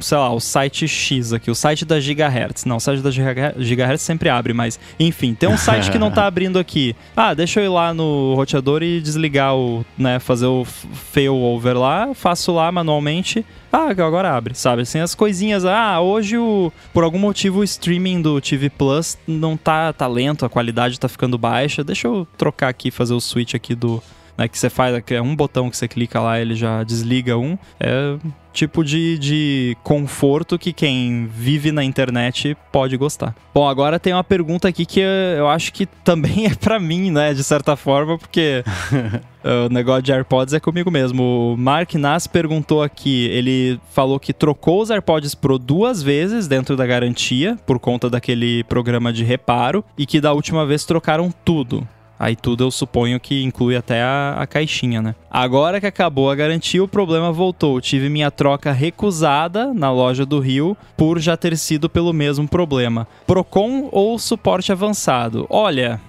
sei 0.00 0.18
lá, 0.18 0.32
o 0.32 0.40
site 0.40 0.86
X 0.86 1.32
aqui, 1.32 1.50
o 1.50 1.54
site 1.54 1.84
da 1.84 2.00
Gigahertz. 2.00 2.64
Não, 2.64 2.76
o 2.76 2.80
site 2.80 3.00
da 3.00 3.10
Gigahertz 3.10 4.02
sempre 4.02 4.28
abre, 4.28 4.52
mas 4.52 4.78
enfim, 4.98 5.34
tem 5.34 5.48
um 5.48 5.56
site 5.56 5.90
que 5.90 5.98
não 5.98 6.10
tá 6.10 6.26
abrindo 6.26 6.58
aqui. 6.58 6.94
Ah, 7.16 7.34
deixa 7.34 7.60
eu 7.60 7.64
ir 7.64 7.68
lá 7.68 7.94
no 7.94 8.34
roteador 8.34 8.82
e 8.82 9.00
desligar 9.00 9.54
o, 9.54 9.84
né, 9.96 10.18
fazer 10.18 10.46
o 10.46 10.64
failover 10.64 11.76
lá, 11.76 12.14
faço 12.14 12.52
lá 12.52 12.70
manualmente. 12.70 13.44
Ah, 13.72 13.90
agora 13.90 14.34
abre, 14.34 14.54
sabe? 14.54 14.82
Assim, 14.82 15.00
as 15.00 15.14
coisinhas. 15.14 15.64
Ah, 15.64 16.00
hoje 16.00 16.38
o, 16.38 16.72
por 16.92 17.04
algum 17.04 17.18
motivo 17.18 17.60
o 17.60 17.64
streaming 17.64 18.22
do 18.22 18.40
TV 18.40 18.70
Plus 18.70 19.18
não 19.26 19.56
tá, 19.56 19.92
tá 19.92 20.06
lento, 20.06 20.46
a 20.46 20.48
qualidade 20.48 20.98
tá 20.98 21.08
ficando 21.08 21.36
baixa. 21.36 21.84
Deixa 21.84 22.06
eu 22.06 22.26
trocar 22.38 22.68
aqui, 22.68 22.90
fazer 22.90 23.12
o 23.12 23.20
switch 23.20 23.54
aqui 23.54 23.74
do, 23.74 24.02
né, 24.36 24.48
que 24.48 24.58
você 24.58 24.70
faz, 24.70 25.02
é 25.10 25.20
um 25.20 25.34
botão 25.34 25.70
que 25.70 25.76
você 25.76 25.88
clica 25.88 26.20
lá, 26.20 26.40
ele 26.40 26.54
já 26.54 26.82
desliga 26.82 27.36
um. 27.36 27.56
É 27.80 28.16
tipo 28.56 28.82
de, 28.82 29.18
de 29.18 29.76
conforto 29.84 30.58
que 30.58 30.72
quem 30.72 31.26
vive 31.26 31.70
na 31.70 31.84
internet 31.84 32.56
pode 32.72 32.96
gostar. 32.96 33.34
Bom, 33.52 33.68
agora 33.68 34.00
tem 34.00 34.14
uma 34.14 34.24
pergunta 34.24 34.66
aqui 34.66 34.86
que 34.86 35.00
eu 35.00 35.46
acho 35.46 35.72
que 35.72 35.84
também 35.84 36.46
é 36.50 36.54
para 36.54 36.80
mim, 36.80 37.10
né, 37.10 37.34
de 37.34 37.44
certa 37.44 37.76
forma, 37.76 38.16
porque 38.18 38.64
o 39.44 39.72
negócio 39.72 40.02
de 40.02 40.12
AirPods 40.12 40.54
é 40.54 40.60
comigo 40.60 40.90
mesmo. 40.90 41.52
O 41.52 41.56
Mark 41.56 41.94
Nass 41.94 42.26
perguntou 42.26 42.82
aqui, 42.82 43.26
ele 43.26 43.78
falou 43.92 44.18
que 44.18 44.32
trocou 44.32 44.80
os 44.80 44.90
AirPods 44.90 45.34
Pro 45.34 45.58
duas 45.58 46.02
vezes 46.02 46.48
dentro 46.48 46.76
da 46.76 46.86
garantia, 46.86 47.58
por 47.66 47.78
conta 47.78 48.08
daquele 48.08 48.64
programa 48.64 49.12
de 49.12 49.22
reparo, 49.22 49.84
e 49.98 50.06
que 50.06 50.18
da 50.18 50.32
última 50.32 50.64
vez 50.64 50.84
trocaram 50.86 51.30
tudo. 51.44 51.86
Aí 52.18 52.34
tudo 52.34 52.64
eu 52.64 52.70
suponho 52.70 53.20
que 53.20 53.42
inclui 53.42 53.76
até 53.76 54.02
a, 54.02 54.36
a, 54.38 54.46
caixinha, 54.46 55.02
né? 55.02 55.14
Agora 55.30 55.80
que 55.80 55.86
acabou 55.86 56.30
a 56.30 56.34
garantia, 56.34 56.82
o 56.82 56.88
problema 56.88 57.30
voltou. 57.30 57.80
Tive 57.80 58.08
minha 58.08 58.30
troca 58.30 58.72
recusada 58.72 59.72
na 59.74 59.90
loja 59.90 60.24
do 60.24 60.40
Rio 60.40 60.76
por 60.96 61.18
já 61.18 61.36
ter 61.36 61.56
sido 61.56 61.88
pelo 61.88 62.12
mesmo 62.12 62.48
problema. 62.48 63.06
Procon 63.26 63.88
ou 63.92 64.18
suporte 64.18 64.72
avançado? 64.72 65.46
Olha, 65.50 66.00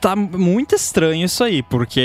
tá 0.00 0.14
muito 0.14 0.74
estranho 0.74 1.24
isso 1.24 1.42
aí, 1.42 1.62
porque 1.62 2.00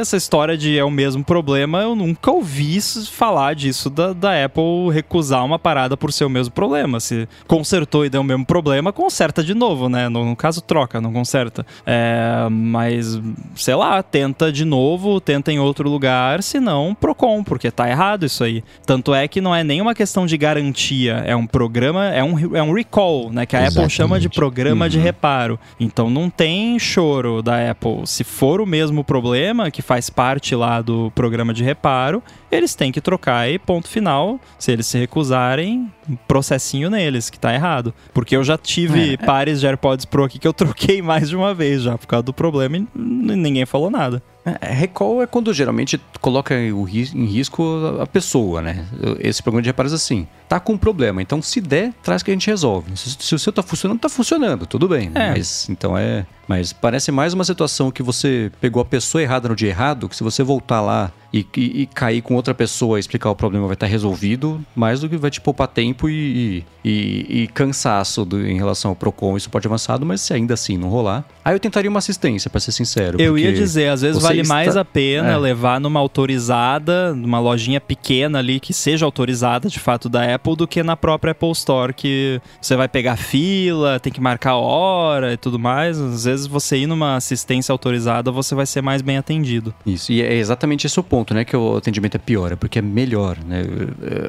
essa 0.00 0.16
história 0.16 0.56
de 0.56 0.78
é 0.78 0.84
o 0.84 0.90
mesmo 0.90 1.24
problema, 1.24 1.82
eu 1.82 1.94
nunca 1.94 2.30
ouvi 2.30 2.74
falar 3.10 3.54
disso 3.54 3.88
da, 3.88 4.12
da 4.12 4.44
Apple 4.44 4.90
recusar 4.92 5.44
uma 5.44 5.58
parada 5.58 5.96
por 5.96 6.12
ser 6.12 6.24
o 6.24 6.30
mesmo 6.30 6.52
problema. 6.52 7.00
Se 7.00 7.28
consertou 7.46 8.04
e 8.04 8.10
deu 8.10 8.20
o 8.20 8.24
mesmo 8.24 8.44
problema, 8.44 8.92
conserta 8.92 9.42
de 9.42 9.54
novo, 9.54 9.88
né? 9.88 10.08
No, 10.08 10.24
no 10.24 10.36
caso, 10.36 10.60
troca, 10.60 11.00
não 11.00 11.12
conserta. 11.12 11.64
É, 11.86 12.48
mas, 12.50 13.20
sei 13.54 13.74
lá, 13.74 14.02
tenta 14.02 14.50
de 14.50 14.64
novo, 14.64 15.20
tenta 15.20 15.52
em 15.52 15.58
outro 15.58 15.88
lugar, 15.88 16.42
se 16.42 16.60
não, 16.60 16.94
Procon, 16.94 17.42
porque 17.44 17.70
tá 17.70 17.88
errado 17.88 18.26
isso 18.26 18.42
aí. 18.44 18.62
Tanto 18.84 19.14
é 19.14 19.28
que 19.28 19.40
não 19.40 19.54
é 19.54 19.62
nem 19.62 19.80
uma 19.80 19.94
questão 19.94 20.26
de 20.26 20.36
garantia, 20.36 21.22
é 21.26 21.34
um 21.36 21.46
programa, 21.46 22.06
é 22.06 22.22
um, 22.22 22.56
é 22.56 22.62
um 22.62 22.72
recall, 22.72 23.30
né? 23.30 23.46
Que 23.46 23.56
a 23.56 23.60
Exatamente. 23.60 23.78
Apple 23.78 23.90
chama 23.90 24.20
de 24.20 24.28
programa 24.28 24.84
uhum. 24.84 24.90
de 24.90 24.98
reparo. 24.98 25.58
Então 25.78 26.10
não 26.10 26.28
tem 26.28 26.73
choro 26.78 27.42
da 27.42 27.70
Apple. 27.70 28.06
Se 28.06 28.24
for 28.24 28.60
o 28.60 28.66
mesmo 28.66 29.04
problema, 29.04 29.70
que 29.70 29.82
faz 29.82 30.10
parte 30.10 30.54
lá 30.54 30.80
do 30.80 31.10
programa 31.12 31.52
de 31.52 31.62
reparo, 31.62 32.22
eles 32.50 32.74
têm 32.74 32.92
que 32.92 33.00
trocar 33.00 33.50
e 33.50 33.58
ponto 33.58 33.88
final. 33.88 34.40
Se 34.58 34.72
eles 34.72 34.86
se 34.86 34.98
recusarem, 34.98 35.90
processinho 36.26 36.90
neles, 36.90 37.30
que 37.30 37.38
tá 37.38 37.52
errado. 37.52 37.92
Porque 38.12 38.36
eu 38.36 38.44
já 38.44 38.56
tive 38.56 39.14
é. 39.14 39.16
pares 39.16 39.60
de 39.60 39.66
AirPods 39.66 40.04
Pro 40.04 40.24
aqui 40.24 40.38
que 40.38 40.46
eu 40.46 40.52
troquei 40.54 41.02
mais 41.02 41.28
de 41.28 41.36
uma 41.36 41.54
vez 41.54 41.82
já, 41.82 41.96
por 41.98 42.06
causa 42.06 42.22
do 42.22 42.32
problema 42.32 42.76
e 42.76 42.86
ninguém 42.94 43.66
falou 43.66 43.90
nada. 43.90 44.22
É, 44.44 44.72
recall 44.72 45.22
é 45.22 45.26
quando 45.26 45.52
geralmente 45.54 45.98
coloca 46.20 46.54
em 46.54 47.24
risco 47.24 47.64
a 48.00 48.06
pessoa, 48.06 48.60
né? 48.60 48.86
Esse 49.18 49.42
programa 49.42 49.62
de 49.62 49.68
reparos 49.68 49.92
assim, 49.92 50.28
tá 50.54 50.60
com 50.60 50.74
um 50.74 50.78
problema, 50.78 51.20
então 51.20 51.42
se 51.42 51.60
der, 51.60 51.92
traz 52.00 52.22
que 52.22 52.30
a 52.30 52.34
gente 52.34 52.46
resolve. 52.46 52.96
Se, 52.96 53.16
se 53.18 53.34
o 53.34 53.38
seu 53.40 53.52
tá 53.52 53.60
funcionando, 53.60 53.98
tá 53.98 54.08
funcionando, 54.08 54.66
tudo 54.66 54.86
bem. 54.86 55.10
É. 55.12 55.30
Mas 55.30 55.68
então 55.68 55.98
é. 55.98 56.24
Mas 56.46 56.72
parece 56.72 57.10
mais 57.10 57.32
uma 57.32 57.44
situação 57.44 57.90
que 57.90 58.02
você 58.02 58.52
pegou 58.60 58.80
a 58.80 58.84
pessoa 58.84 59.22
errada 59.22 59.48
no 59.48 59.56
dia 59.56 59.70
errado, 59.70 60.08
que 60.08 60.14
se 60.14 60.22
você 60.22 60.42
voltar 60.42 60.80
lá 60.80 61.10
e, 61.32 61.44
e, 61.56 61.82
e, 61.82 61.86
cair 61.86 62.22
com 62.22 62.34
outra 62.34 62.54
pessoa 62.54 62.98
e 62.98 63.00
explicar 63.00 63.30
o 63.30 63.34
problema 63.34 63.66
vai 63.66 63.74
estar 63.74 63.86
resolvido, 63.86 64.64
mais 64.76 65.00
do 65.00 65.08
que 65.08 65.16
vai 65.16 65.30
te 65.30 65.40
poupar 65.40 65.66
tempo 65.66 66.08
e, 66.08 66.64
e 66.84 67.48
cansaço 67.52 68.24
do, 68.24 68.46
em 68.46 68.56
relação 68.56 68.90
ao 68.90 68.94
Procon 68.94 69.36
e 69.36 69.40
suporte 69.40 69.66
avançado, 69.66 70.06
mas 70.06 70.20
se 70.20 70.32
ainda 70.32 70.54
assim 70.54 70.76
não 70.76 70.88
rolar, 70.88 71.24
aí 71.44 71.54
eu 71.54 71.58
tentaria 71.58 71.90
uma 71.90 71.98
assistência, 71.98 72.48
para 72.48 72.60
ser 72.60 72.70
sincero. 72.70 73.20
Eu 73.20 73.36
ia 73.36 73.52
dizer, 73.52 73.88
às 73.88 74.02
vezes 74.02 74.22
vale 74.22 74.42
está... 74.42 74.54
mais 74.54 74.76
a 74.76 74.84
pena 74.84 75.32
é. 75.32 75.36
levar 75.36 75.80
numa 75.80 75.98
autorizada, 75.98 77.12
numa 77.14 77.40
lojinha 77.40 77.80
pequena 77.80 78.38
ali, 78.38 78.60
que 78.60 78.72
seja 78.72 79.04
autorizada 79.04 79.68
de 79.68 79.80
fato 79.80 80.08
da 80.08 80.34
Apple, 80.34 80.43
do 80.54 80.68
que 80.68 80.82
na 80.82 80.96
própria 80.96 81.32
Apple 81.32 81.50
Store, 81.52 81.94
que 81.94 82.40
você 82.60 82.76
vai 82.76 82.88
pegar 82.88 83.16
fila, 83.16 83.98
tem 83.98 84.12
que 84.12 84.20
marcar 84.20 84.56
hora 84.56 85.32
e 85.32 85.36
tudo 85.36 85.58
mais. 85.58 85.98
Às 85.98 86.24
vezes 86.24 86.46
você 86.46 86.76
ir 86.76 86.86
numa 86.86 87.16
assistência 87.16 87.72
autorizada, 87.72 88.30
você 88.30 88.54
vai 88.54 88.66
ser 88.66 88.82
mais 88.82 89.00
bem 89.00 89.16
atendido. 89.16 89.74
Isso, 89.86 90.12
e 90.12 90.20
é 90.20 90.34
exatamente 90.34 90.86
esse 90.86 91.00
o 91.00 91.02
ponto 91.02 91.32
né, 91.32 91.44
que 91.44 91.56
o 91.56 91.76
atendimento 91.76 92.16
é 92.16 92.18
pior, 92.18 92.52
é 92.52 92.56
porque 92.56 92.78
é 92.78 92.82
melhor, 92.82 93.38
né? 93.44 93.62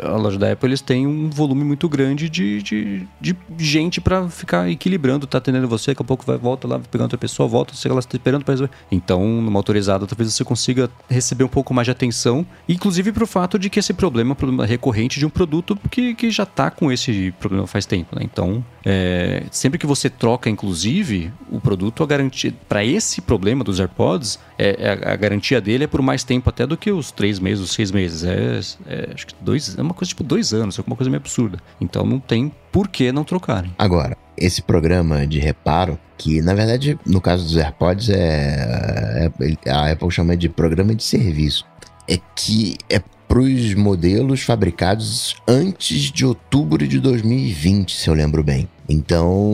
A 0.03 0.15
loja 0.15 0.39
da 0.39 0.51
Apple, 0.51 0.69
eles 0.69 0.81
têm 0.81 1.05
um 1.05 1.29
volume 1.29 1.63
muito 1.63 1.87
grande 1.89 2.29
de, 2.29 2.61
de, 2.61 3.07
de 3.19 3.35
gente 3.59 3.99
para 3.99 4.27
ficar 4.29 4.69
equilibrando, 4.69 5.27
tá 5.27 5.37
atendendo 5.37 5.67
você, 5.67 5.91
daqui 5.91 6.01
a 6.01 6.05
pouco 6.05 6.25
vai, 6.25 6.37
volta 6.37 6.67
lá, 6.67 6.79
pegando 6.79 7.05
outra 7.05 7.17
pessoa, 7.17 7.47
volta, 7.47 7.73
sei 7.75 7.91
lá, 7.91 8.01
tá 8.01 8.09
esperando 8.13 8.43
para 8.43 8.53
resolver. 8.53 8.73
Então, 8.91 9.25
numa 9.41 9.59
autorizada, 9.59 10.05
talvez 10.07 10.33
você 10.33 10.43
consiga 10.43 10.89
receber 11.09 11.43
um 11.43 11.49
pouco 11.49 11.73
mais 11.73 11.85
de 11.85 11.91
atenção, 11.91 12.45
inclusive 12.67 13.11
pro 13.11 13.27
fato 13.27 13.57
de 13.57 13.69
que 13.69 13.79
esse 13.79 13.93
problema 13.93 14.31
é 14.31 14.33
um 14.33 14.35
problema 14.35 14.65
recorrente 14.65 15.19
de 15.19 15.25
um 15.25 15.29
produto 15.29 15.75
que, 15.95 16.13
que 16.13 16.29
já 16.29 16.45
tá 16.45 16.69
com 16.69 16.91
esse 16.91 17.33
problema 17.39 17.65
faz 17.65 17.85
tempo, 17.85 18.17
né? 18.17 18.21
Então, 18.25 18.63
é, 18.83 19.43
sempre 19.49 19.79
que 19.79 19.85
você 19.85 20.09
troca, 20.09 20.49
inclusive, 20.49 21.31
o 21.49 21.61
produto, 21.61 22.03
a 22.03 22.05
garantia 22.05 22.53
para 22.67 22.83
esse 22.83 23.21
problema 23.21 23.63
dos 23.63 23.79
AirPods, 23.79 24.37
é, 24.59 24.75
é, 24.77 25.09
a 25.09 25.15
garantia 25.15 25.61
dele 25.61 25.85
é 25.85 25.87
por 25.87 26.01
mais 26.01 26.21
tempo 26.21 26.49
até 26.49 26.67
do 26.67 26.75
que 26.75 26.91
os 26.91 27.11
três 27.11 27.39
meses, 27.39 27.63
os 27.63 27.71
seis 27.71 27.91
meses. 27.91 28.25
É, 28.25 28.59
é, 28.87 29.09
acho 29.13 29.27
que 29.27 29.35
dois, 29.39 29.77
é 29.77 29.81
uma 29.81 29.93
coisa 29.93 30.09
tipo 30.09 30.21
dois 30.21 30.53
anos, 30.53 30.77
é 30.77 30.83
uma 30.85 30.97
coisa 30.97 31.09
meio 31.09 31.21
absurda. 31.21 31.59
Então 31.79 32.05
não 32.05 32.19
tem 32.19 32.51
por 32.73 32.89
que 32.89 33.13
não 33.13 33.23
trocarem. 33.23 33.73
Agora, 33.77 34.17
esse 34.37 34.61
programa 34.61 35.25
de 35.25 35.39
reparo, 35.39 35.97
que 36.17 36.41
na 36.41 36.53
verdade, 36.53 36.99
no 37.05 37.21
caso 37.21 37.45
dos 37.45 37.55
AirPods, 37.55 38.09
é, 38.09 39.31
é 39.65 39.71
a 39.71 39.93
Apple 39.93 40.11
chama 40.11 40.35
de 40.35 40.49
programa 40.49 40.93
de 40.93 41.03
serviço. 41.03 41.65
É 42.05 42.19
que 42.35 42.75
é 42.89 43.01
para 43.27 43.39
os 43.39 43.73
modelos 43.73 44.41
fabricados 44.41 45.35
antes 45.47 46.11
de 46.11 46.25
outubro 46.25 46.87
de 46.87 46.99
2020, 46.99 47.95
se 47.95 48.09
eu 48.09 48.13
lembro 48.13 48.43
bem. 48.43 48.67
Então, 48.87 49.51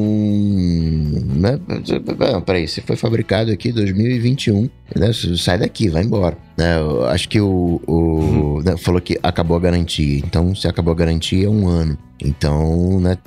né, 1.35 1.57
peraí, 2.45 2.67
se 2.67 2.81
foi 2.81 2.97
fabricado 2.97 3.51
aqui 3.51 3.69
em 3.69 3.73
2021, 3.73 4.69
né, 4.95 5.11
sai 5.37 5.57
daqui, 5.57 5.87
vai 5.87 6.03
embora. 6.03 6.37
Né, 6.57 6.75
acho 7.07 7.29
que 7.29 7.39
o, 7.39 7.81
o 7.87 7.93
uhum. 7.93 8.61
né, 8.61 8.75
falou 8.77 8.99
que 8.99 9.17
acabou 9.23 9.55
a 9.55 9.59
garantia. 9.59 10.17
Então, 10.17 10.53
se 10.53 10.67
acabou 10.67 10.91
a 10.91 10.95
garantia, 10.95 11.45
é 11.45 11.49
um 11.49 11.67
ano. 11.67 11.97
Então, 12.21 12.99
né, 12.99 13.17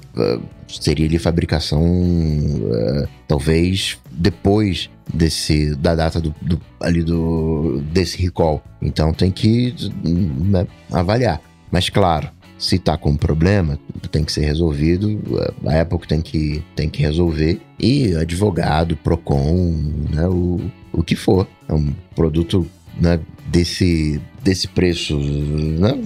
seria 0.68 1.06
ali 1.06 1.18
fabricação, 1.18 1.82
uh, 1.82 3.08
talvez 3.26 3.98
depois 4.12 4.90
desse 5.12 5.74
da 5.74 5.94
data 5.94 6.20
do, 6.20 6.34
do, 6.40 6.60
ali 6.80 7.02
do 7.02 7.82
desse 7.92 8.20
recall. 8.20 8.62
Então, 8.80 9.12
tem 9.12 9.30
que 9.30 9.74
né, 10.04 10.66
avaliar. 10.92 11.40
Mas 11.70 11.88
claro, 11.88 12.28
se 12.64 12.78
tá 12.78 12.96
com 12.96 13.10
um 13.10 13.16
problema, 13.16 13.78
tem 14.10 14.24
que 14.24 14.32
ser 14.32 14.46
resolvido, 14.46 15.20
a 15.66 15.80
Apple 15.80 15.98
tem 16.08 16.22
que, 16.22 16.64
tem 16.74 16.88
que 16.88 17.02
resolver, 17.02 17.60
e 17.78 18.14
advogado, 18.14 18.96
PROCON, 18.96 19.74
né, 20.10 20.26
o, 20.26 20.58
o 20.90 21.02
que 21.02 21.14
for. 21.14 21.46
É 21.68 21.74
um 21.74 21.92
produto 22.14 22.66
né, 22.98 23.20
desse, 23.46 24.18
desse 24.44 24.68
preço, 24.68 25.18
né, 25.18 25.98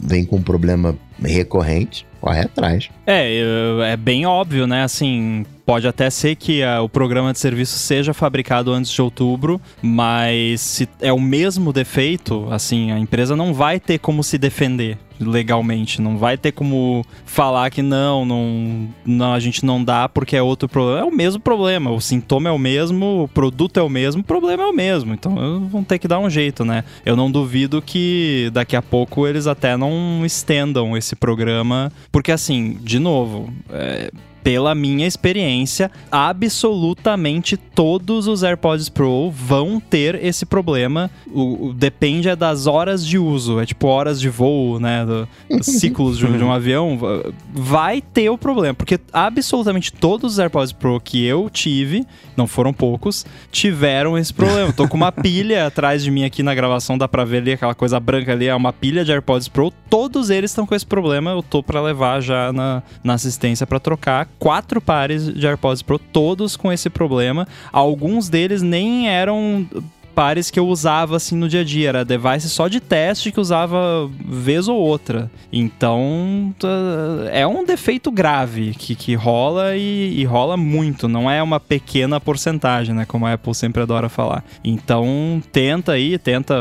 vem 0.00 0.24
com 0.24 0.36
um 0.36 0.42
problema 0.42 0.96
recorrente, 1.22 2.06
corre 2.20 2.40
atrás. 2.40 2.88
É, 3.06 3.40
é 3.92 3.96
bem 3.96 4.26
óbvio, 4.26 4.66
né? 4.66 4.82
Assim, 4.82 5.44
pode 5.64 5.86
até 5.86 6.08
ser 6.10 6.36
que 6.36 6.62
a, 6.62 6.80
o 6.80 6.88
programa 6.88 7.32
de 7.32 7.38
serviço 7.38 7.78
seja 7.78 8.14
fabricado 8.14 8.72
antes 8.72 8.90
de 8.90 9.02
outubro, 9.02 9.60
mas 9.82 10.60
se 10.60 10.88
é 11.00 11.12
o 11.12 11.20
mesmo 11.20 11.72
defeito, 11.72 12.48
assim, 12.50 12.90
a 12.90 12.98
empresa 12.98 13.36
não 13.36 13.52
vai 13.52 13.78
ter 13.78 13.98
como 13.98 14.24
se 14.24 14.38
defender 14.38 14.98
legalmente. 15.20 16.00
Não 16.00 16.16
vai 16.16 16.36
ter 16.36 16.52
como 16.52 17.04
falar 17.24 17.70
que 17.70 17.82
não, 17.82 18.24
não, 18.24 18.88
não, 19.04 19.32
a 19.32 19.40
gente 19.40 19.64
não 19.64 19.82
dá 19.82 20.08
porque 20.08 20.36
é 20.36 20.42
outro 20.42 20.68
problema. 20.68 21.00
É 21.00 21.04
o 21.04 21.14
mesmo 21.14 21.40
problema. 21.40 21.90
O 21.90 22.00
sintoma 22.00 22.48
é 22.48 22.52
o 22.52 22.58
mesmo, 22.58 23.24
o 23.24 23.28
produto 23.28 23.78
é 23.78 23.82
o 23.82 23.88
mesmo, 23.88 24.22
o 24.22 24.24
problema 24.24 24.64
é 24.64 24.66
o 24.66 24.72
mesmo. 24.72 25.14
Então 25.14 25.66
vão 25.70 25.82
ter 25.82 25.98
que 25.98 26.08
dar 26.08 26.18
um 26.18 26.28
jeito, 26.28 26.64
né? 26.64 26.84
Eu 27.04 27.16
não 27.16 27.25
duvido 27.30 27.82
que 27.82 28.50
daqui 28.52 28.76
a 28.76 28.82
pouco 28.82 29.26
eles 29.26 29.46
até 29.46 29.76
não 29.76 30.24
estendam 30.24 30.96
esse 30.96 31.14
programa. 31.16 31.92
Porque 32.10 32.32
assim, 32.32 32.78
de 32.82 32.98
novo, 32.98 33.52
é, 33.70 34.10
pela 34.46 34.76
minha 34.76 35.08
experiência, 35.08 35.90
absolutamente 36.60 37.56
todos 37.56 38.28
os 38.28 38.44
AirPods 38.44 38.88
Pro 38.88 39.28
vão 39.28 39.80
ter 39.80 40.14
esse 40.24 40.46
problema. 40.46 41.10
O, 41.32 41.66
o- 41.70 41.74
depende 41.74 42.28
é 42.28 42.36
das 42.36 42.68
horas 42.68 43.04
de 43.04 43.18
uso, 43.18 43.58
é 43.58 43.66
tipo 43.66 43.88
horas 43.88 44.20
de 44.20 44.28
voo, 44.28 44.78
né? 44.78 45.04
do- 45.04 45.28
ciclos 45.64 46.16
de, 46.16 46.26
um- 46.26 46.38
de 46.38 46.44
um 46.44 46.52
avião. 46.52 46.96
va- 46.96 47.24
Vai 47.52 48.00
ter 48.00 48.30
o 48.30 48.38
problema, 48.38 48.72
porque 48.72 49.00
absolutamente 49.12 49.92
todos 49.92 50.34
os 50.34 50.38
AirPods 50.38 50.70
Pro 50.72 51.00
que 51.00 51.24
eu 51.24 51.50
tive, 51.50 52.06
não 52.36 52.46
foram 52.46 52.72
poucos, 52.72 53.26
tiveram 53.50 54.16
esse 54.16 54.32
problema. 54.32 54.72
Tô 54.72 54.86
com 54.86 54.96
uma 54.96 55.10
pilha 55.12 55.66
atrás 55.66 56.04
de 56.04 56.10
mim 56.10 56.24
aqui 56.24 56.44
na 56.44 56.54
gravação, 56.54 56.96
dá 56.96 57.08
pra 57.08 57.24
ver 57.24 57.38
ali 57.38 57.52
aquela 57.52 57.74
coisa 57.74 57.98
branca 57.98 58.30
ali, 58.30 58.46
é 58.46 58.54
uma 58.54 58.72
pilha 58.72 59.04
de 59.04 59.10
AirPods 59.10 59.48
Pro. 59.48 59.72
Todos 59.90 60.30
eles 60.30 60.52
estão 60.52 60.64
com 60.66 60.74
esse 60.74 60.86
problema. 60.86 61.32
Eu 61.32 61.42
tô 61.42 61.62
pra 61.64 61.82
levar 61.82 62.20
já 62.20 62.52
na, 62.52 62.82
na 63.02 63.14
assistência 63.14 63.66
pra 63.66 63.80
trocar. 63.80 64.28
Quatro 64.38 64.80
pares 64.80 65.32
de 65.32 65.46
AirPods 65.46 65.82
Pro, 65.82 65.98
todos 65.98 66.56
com 66.56 66.72
esse 66.72 66.90
problema. 66.90 67.46
Alguns 67.72 68.28
deles 68.28 68.62
nem 68.62 69.08
eram 69.08 69.66
pares 70.16 70.50
que 70.50 70.58
eu 70.58 70.66
usava 70.66 71.16
assim 71.16 71.36
no 71.36 71.46
dia 71.46 71.60
a 71.60 71.64
dia, 71.64 71.90
era 71.90 72.04
device 72.04 72.48
só 72.48 72.68
de 72.68 72.80
teste 72.80 73.30
que 73.30 73.38
usava 73.38 74.10
vez 74.24 74.66
ou 74.66 74.78
outra. 74.78 75.30
Então 75.52 76.54
é 77.30 77.46
um 77.46 77.62
defeito 77.66 78.10
grave 78.10 78.72
que, 78.72 78.94
que 78.94 79.14
rola 79.14 79.76
e, 79.76 80.18
e 80.18 80.24
rola 80.24 80.56
muito, 80.56 81.06
não 81.06 81.30
é 81.30 81.42
uma 81.42 81.60
pequena 81.60 82.18
porcentagem, 82.18 82.94
né? 82.94 83.04
Como 83.04 83.26
a 83.26 83.34
Apple 83.34 83.54
sempre 83.54 83.82
adora 83.82 84.08
falar. 84.08 84.42
Então 84.64 85.42
tenta 85.52 85.92
aí, 85.92 86.16
tenta 86.16 86.54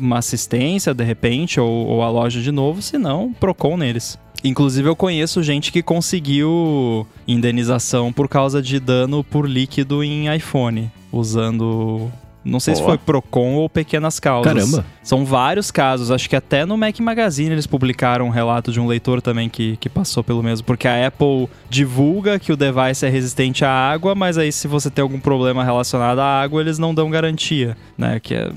uma 0.00 0.18
assistência 0.18 0.94
de 0.94 1.04
repente 1.04 1.60
ou, 1.60 1.86
ou 1.86 2.02
a 2.02 2.08
loja 2.08 2.40
de 2.40 2.50
novo, 2.50 2.80
se 2.80 2.96
não, 2.96 3.34
Procon 3.34 3.76
neles. 3.76 4.18
Inclusive, 4.44 4.88
eu 4.88 4.96
conheço 4.96 5.42
gente 5.42 5.72
que 5.72 5.82
conseguiu 5.82 7.06
indenização 7.26 8.12
por 8.12 8.28
causa 8.28 8.62
de 8.62 8.78
dano 8.78 9.24
por 9.24 9.48
líquido 9.48 10.04
em 10.04 10.34
iPhone, 10.34 10.90
usando. 11.12 12.10
Não 12.44 12.60
sei 12.60 12.76
se 12.76 12.82
foi 12.82 12.96
Procon 12.96 13.56
ou 13.56 13.68
pequenas 13.68 14.18
causas. 14.18 14.52
Caramba. 14.52 14.86
São 15.02 15.24
vários 15.24 15.70
casos. 15.70 16.10
Acho 16.10 16.30
que 16.30 16.36
até 16.36 16.64
no 16.64 16.78
Mac 16.78 16.98
Magazine 17.00 17.50
eles 17.50 17.66
publicaram 17.66 18.26
um 18.26 18.30
relato 18.30 18.72
de 18.72 18.80
um 18.80 18.86
leitor 18.86 19.20
também 19.20 19.50
que, 19.50 19.76
que 19.76 19.88
passou 19.88 20.24
pelo 20.24 20.42
mesmo. 20.42 20.64
Porque 20.64 20.88
a 20.88 21.06
Apple 21.08 21.48
divulga 21.68 22.38
que 22.38 22.50
o 22.50 22.56
device 22.56 23.04
é 23.04 23.08
resistente 23.10 23.66
à 23.66 23.70
água, 23.70 24.14
mas 24.14 24.38
aí 24.38 24.50
se 24.50 24.66
você 24.66 24.88
tem 24.88 25.02
algum 25.02 25.20
problema 25.20 25.62
relacionado 25.62 26.20
à 26.20 26.40
água, 26.40 26.62
eles 26.62 26.78
não 26.78 26.94
dão 26.94 27.10
garantia, 27.10 27.76
né? 27.98 28.18
Que 28.18 28.34
é, 28.34 28.50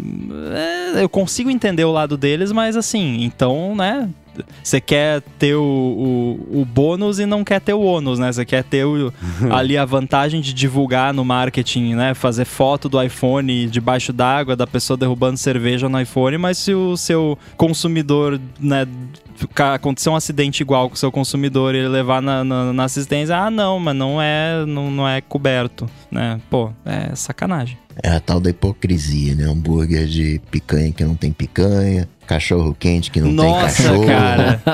é, 0.95 1.03
eu 1.03 1.09
consigo 1.09 1.49
entender 1.49 1.83
o 1.83 1.91
lado 1.91 2.15
deles, 2.15 2.51
mas 2.51 2.77
assim, 2.77 3.23
então, 3.23 3.75
né? 3.75 4.09
Você 4.63 4.79
quer 4.79 5.21
ter 5.37 5.55
o, 5.55 5.61
o, 6.51 6.61
o 6.61 6.65
bônus 6.65 7.19
e 7.19 7.25
não 7.25 7.43
quer 7.43 7.59
ter 7.61 7.73
o 7.73 7.81
ônus, 7.81 8.17
né? 8.19 8.31
Você 8.31 8.45
quer 8.45 8.63
ter 8.63 8.85
o- 8.85 9.11
ali 9.51 9.77
a 9.77 9.85
vantagem 9.85 10.39
de 10.41 10.53
divulgar 10.53 11.13
no 11.13 11.25
marketing, 11.25 11.95
né? 11.95 12.13
Fazer 12.13 12.45
foto 12.45 12.87
do 12.87 13.01
iPhone 13.01 13.67
debaixo 13.67 14.13
d'água, 14.13 14.55
da 14.55 14.65
pessoa 14.67 14.95
derrubando 14.97 15.37
cerveja 15.37 15.89
no 15.89 15.99
iPhone, 15.99 16.37
mas 16.37 16.57
se 16.57 16.73
o 16.73 16.95
seu 16.97 17.37
consumidor, 17.57 18.39
né? 18.59 18.87
Acontecer 19.73 20.09
um 20.09 20.15
acidente 20.15 20.61
igual 20.61 20.87
com 20.87 20.93
o 20.93 20.97
seu 20.97 21.11
consumidor 21.11 21.73
e 21.73 21.79
ele 21.79 21.87
levar 21.87 22.21
na, 22.21 22.43
na, 22.43 22.71
na 22.73 22.83
assistência, 22.83 23.35
ah, 23.35 23.49
não, 23.49 23.79
mas 23.79 23.95
não 23.95 24.21
é, 24.21 24.63
não, 24.67 24.91
não 24.91 25.07
é 25.07 25.19
coberto, 25.19 25.89
né? 26.11 26.39
Pô, 26.49 26.71
é 26.85 27.15
sacanagem. 27.15 27.77
É 28.01 28.09
a 28.09 28.19
tal 28.19 28.39
da 28.39 28.49
hipocrisia, 28.49 29.35
né? 29.35 29.43
Hambúrguer 29.45 30.05
de 30.07 30.39
picanha 30.49 30.91
que 30.93 31.03
não 31.03 31.13
tem 31.15 31.31
picanha, 31.31 32.07
cachorro 32.25 32.73
quente 32.79 33.11
que 33.11 33.19
não 33.19 33.27
tem 33.27 33.35
Nossa, 33.35 33.83
cachorro. 33.83 34.05
cara. 34.07 34.61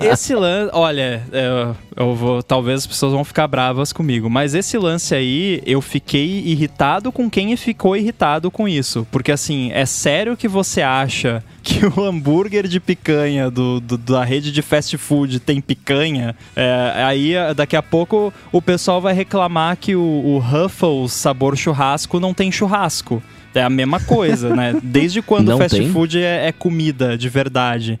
E- 0.00 0.06
esse 0.06 0.34
lance, 0.34 0.70
olha, 0.74 1.22
eu, 1.32 1.76
eu 2.06 2.14
vou, 2.14 2.42
talvez 2.42 2.80
as 2.80 2.86
pessoas 2.86 3.12
vão 3.12 3.24
ficar 3.24 3.46
bravas 3.46 3.92
comigo, 3.92 4.28
mas 4.30 4.54
esse 4.54 4.76
lance 4.78 5.14
aí, 5.14 5.62
eu 5.66 5.80
fiquei 5.80 6.40
irritado 6.46 7.12
com 7.12 7.28
quem 7.30 7.54
ficou 7.56 7.96
irritado 7.96 8.50
com 8.50 8.68
isso. 8.68 9.06
Porque 9.10 9.30
assim, 9.32 9.70
é 9.72 9.84
sério 9.86 10.36
que 10.36 10.48
você 10.48 10.80
acha 10.82 11.42
que 11.62 11.84
o 11.86 12.02
hambúrguer 12.04 12.66
de 12.66 12.80
picanha 12.80 13.50
do, 13.50 13.80
do- 13.80 13.98
da 13.98 14.24
rede 14.24 14.50
de 14.52 14.62
fast 14.62 14.96
food 14.98 15.40
tem 15.40 15.60
picanha? 15.60 16.34
É, 16.56 17.02
aí 17.06 17.34
daqui 17.56 17.76
a 17.76 17.82
pouco 17.82 18.32
o 18.52 18.60
pessoal 18.62 19.00
vai 19.00 19.14
reclamar 19.14 19.76
que 19.76 19.93
o, 19.94 20.00
o 20.00 20.38
Ruffles 20.38 21.12
sabor 21.12 21.56
churrasco 21.56 22.18
não 22.20 22.32
tem 22.34 22.50
churrasco. 22.52 23.22
É 23.56 23.62
a 23.62 23.70
mesma 23.70 24.00
coisa, 24.00 24.52
né? 24.52 24.74
Desde 24.82 25.22
quando 25.22 25.50
Não 25.50 25.58
fast 25.58 25.78
tem? 25.78 25.88
food 25.92 26.18
é, 26.20 26.48
é 26.48 26.50
comida 26.52 27.16
de 27.16 27.28
verdade. 27.28 28.00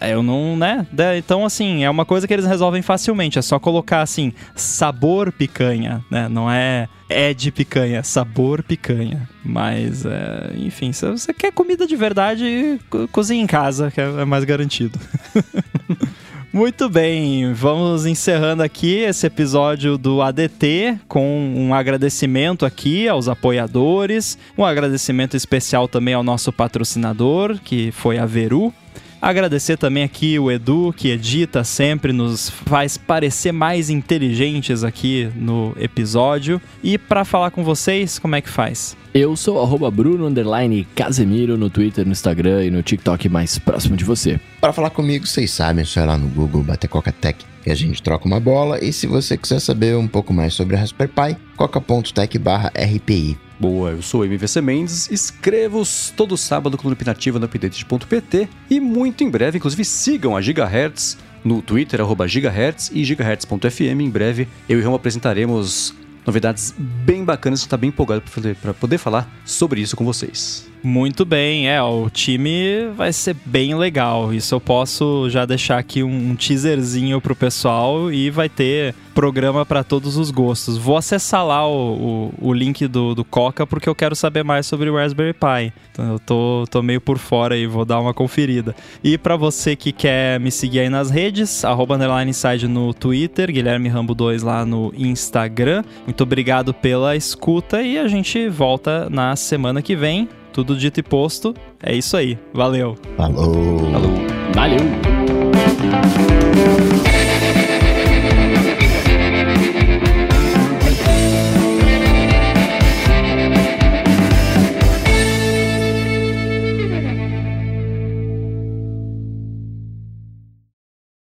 É, 0.00 0.12
eu 0.14 0.22
não, 0.22 0.56
né? 0.56 0.86
Então, 1.18 1.44
assim, 1.44 1.84
é 1.84 1.90
uma 1.90 2.06
coisa 2.06 2.26
que 2.26 2.32
eles 2.32 2.46
resolvem 2.46 2.80
facilmente. 2.80 3.38
É 3.38 3.42
só 3.42 3.58
colocar 3.58 4.00
assim, 4.00 4.32
sabor 4.56 5.30
picanha, 5.30 6.02
né? 6.10 6.26
Não 6.26 6.50
é 6.50 6.88
é 7.06 7.34
de 7.34 7.50
picanha, 7.50 8.02
sabor 8.02 8.62
picanha. 8.62 9.28
Mas, 9.44 10.06
é, 10.06 10.52
enfim, 10.56 10.90
se 10.92 11.04
você 11.10 11.34
quer 11.34 11.52
comida 11.52 11.86
de 11.86 11.96
verdade, 11.96 12.80
co- 12.88 13.06
cozinha 13.08 13.42
em 13.42 13.46
casa, 13.46 13.90
que 13.90 14.00
é 14.00 14.04
é 14.04 14.24
mais 14.24 14.44
garantido. 14.44 14.98
Muito 16.52 16.88
bem, 16.88 17.52
vamos 17.52 18.06
encerrando 18.06 18.64
aqui 18.64 18.96
esse 18.98 19.24
episódio 19.24 19.96
do 19.96 20.20
ADT 20.20 20.98
com 21.06 21.54
um 21.56 21.72
agradecimento 21.72 22.66
aqui 22.66 23.06
aos 23.08 23.28
apoiadores, 23.28 24.36
um 24.58 24.64
agradecimento 24.64 25.36
especial 25.36 25.86
também 25.86 26.12
ao 26.12 26.24
nosso 26.24 26.52
patrocinador, 26.52 27.56
que 27.62 27.92
foi 27.92 28.18
a 28.18 28.26
Veru. 28.26 28.74
Agradecer 29.20 29.76
também 29.76 30.02
aqui 30.02 30.38
o 30.38 30.50
Edu, 30.50 30.94
que 30.96 31.10
edita 31.10 31.62
sempre, 31.62 32.10
nos 32.10 32.48
faz 32.48 32.96
parecer 32.96 33.52
mais 33.52 33.90
inteligentes 33.90 34.82
aqui 34.82 35.30
no 35.36 35.74
episódio. 35.78 36.60
E 36.82 36.96
para 36.96 37.24
falar 37.24 37.50
com 37.50 37.62
vocês, 37.62 38.18
como 38.18 38.34
é 38.34 38.40
que 38.40 38.48
faz? 38.48 38.96
Eu 39.12 39.36
sou 39.36 39.60
arroba 39.60 39.90
Bruno 39.90 40.26
underline 40.26 40.86
Casemiro 40.94 41.58
no 41.58 41.68
Twitter, 41.68 42.06
no 42.06 42.12
Instagram 42.12 42.64
e 42.64 42.70
no 42.70 42.82
TikTok 42.82 43.28
mais 43.28 43.58
próximo 43.58 43.94
de 43.94 44.04
você. 44.04 44.40
Para 44.60 44.72
falar 44.72 44.90
comigo, 44.90 45.26
vocês 45.26 45.50
sabem, 45.50 45.82
é 45.82 45.84
só 45.84 46.00
ir 46.00 46.06
lá 46.06 46.16
no 46.16 46.28
Google, 46.28 46.62
bater 46.62 46.88
Coca-Tech 46.88 47.44
e 47.66 47.70
a 47.70 47.74
gente 47.74 48.02
troca 48.02 48.26
uma 48.26 48.40
bola. 48.40 48.82
E 48.82 48.90
se 48.92 49.06
você 49.06 49.36
quiser 49.36 49.60
saber 49.60 49.96
um 49.96 50.08
pouco 50.08 50.32
mais 50.32 50.54
sobre 50.54 50.76
a 50.76 50.78
Raspberry 50.78 51.12
Pi, 51.12 51.36
coca.tech 51.56 52.38
barra 52.38 52.72
RPI. 52.74 53.49
Boa, 53.60 53.90
eu 53.90 54.00
sou 54.00 54.24
MVC 54.24 54.62
Mendes, 54.62 55.10
escrevo 55.10 55.82
todo 56.16 56.34
sábado 56.34 56.78
com 56.78 56.88
o 56.88 56.96
Nativa 57.04 57.38
no 57.38 57.44
update.pt 57.44 58.48
e 58.70 58.80
muito 58.80 59.22
em 59.22 59.28
breve, 59.28 59.58
inclusive 59.58 59.84
sigam 59.84 60.34
a 60.34 60.40
Gigahertz 60.40 61.18
no 61.44 61.60
Twitter, 61.60 62.00
arroba 62.00 62.26
Gigahertz 62.26 62.90
e 62.90 63.04
gigahertz.fm. 63.04 64.00
Em 64.00 64.08
breve 64.08 64.48
eu 64.66 64.78
e 64.78 64.82
Ramo 64.82 64.96
apresentaremos 64.96 65.94
novidades 66.24 66.74
bem 66.78 67.22
bacanas, 67.22 67.60
está 67.60 67.76
bem 67.76 67.88
empolgado 67.88 68.22
para 68.62 68.72
poder 68.72 68.96
falar 68.96 69.30
sobre 69.44 69.82
isso 69.82 69.94
com 69.94 70.06
vocês. 70.06 70.69
Muito 70.82 71.26
bem, 71.26 71.68
é, 71.68 71.82
o 71.82 72.08
time 72.08 72.88
vai 72.96 73.12
ser 73.12 73.36
bem 73.44 73.74
legal. 73.74 74.32
Isso 74.32 74.54
eu 74.54 74.60
posso 74.60 75.28
já 75.28 75.44
deixar 75.44 75.78
aqui 75.78 76.02
um, 76.02 76.30
um 76.30 76.34
teaserzinho 76.34 77.20
pro 77.20 77.36
pessoal 77.36 78.10
e 78.10 78.30
vai 78.30 78.48
ter 78.48 78.94
programa 79.14 79.66
para 79.66 79.84
todos 79.84 80.16
os 80.16 80.30
gostos. 80.30 80.78
Vou 80.78 80.96
acessar 80.96 81.44
lá 81.44 81.68
o, 81.68 82.30
o, 82.40 82.48
o 82.48 82.52
link 82.54 82.86
do, 82.86 83.14
do 83.14 83.24
Coca 83.24 83.66
porque 83.66 83.88
eu 83.88 83.94
quero 83.94 84.16
saber 84.16 84.42
mais 84.42 84.66
sobre 84.66 84.88
o 84.88 84.96
Raspberry 84.96 85.34
Pi. 85.34 85.72
Então 85.92 86.12
eu 86.12 86.18
tô, 86.18 86.64
tô 86.70 86.82
meio 86.82 87.00
por 87.00 87.18
fora 87.18 87.54
aí, 87.54 87.66
vou 87.66 87.84
dar 87.84 88.00
uma 88.00 88.14
conferida. 88.14 88.74
E 89.04 89.18
para 89.18 89.36
você 89.36 89.76
que 89.76 89.92
quer 89.92 90.40
me 90.40 90.50
seguir 90.50 90.80
aí 90.80 90.88
nas 90.88 91.10
redes, 91.10 91.62
arroba 91.62 91.96
underline 91.96 92.30
inside 92.30 92.66
no 92.66 92.94
Twitter, 92.94 93.52
Guilherme 93.52 93.90
Rambo 93.90 94.14
2 94.14 94.42
lá 94.42 94.64
no 94.64 94.94
Instagram. 94.96 95.84
Muito 96.06 96.22
obrigado 96.22 96.72
pela 96.72 97.14
escuta 97.14 97.82
e 97.82 97.98
a 97.98 98.08
gente 98.08 98.48
volta 98.48 99.10
na 99.10 99.36
semana 99.36 99.82
que 99.82 99.94
vem. 99.94 100.26
Tudo 100.60 100.76
dito 100.76 101.00
e 101.00 101.02
posto. 101.02 101.54
É 101.82 101.94
isso 101.96 102.14
aí. 102.18 102.38
Valeu. 102.52 102.94
Falou! 103.16 103.78
Falou! 103.90 104.12
Valeu! 104.54 104.80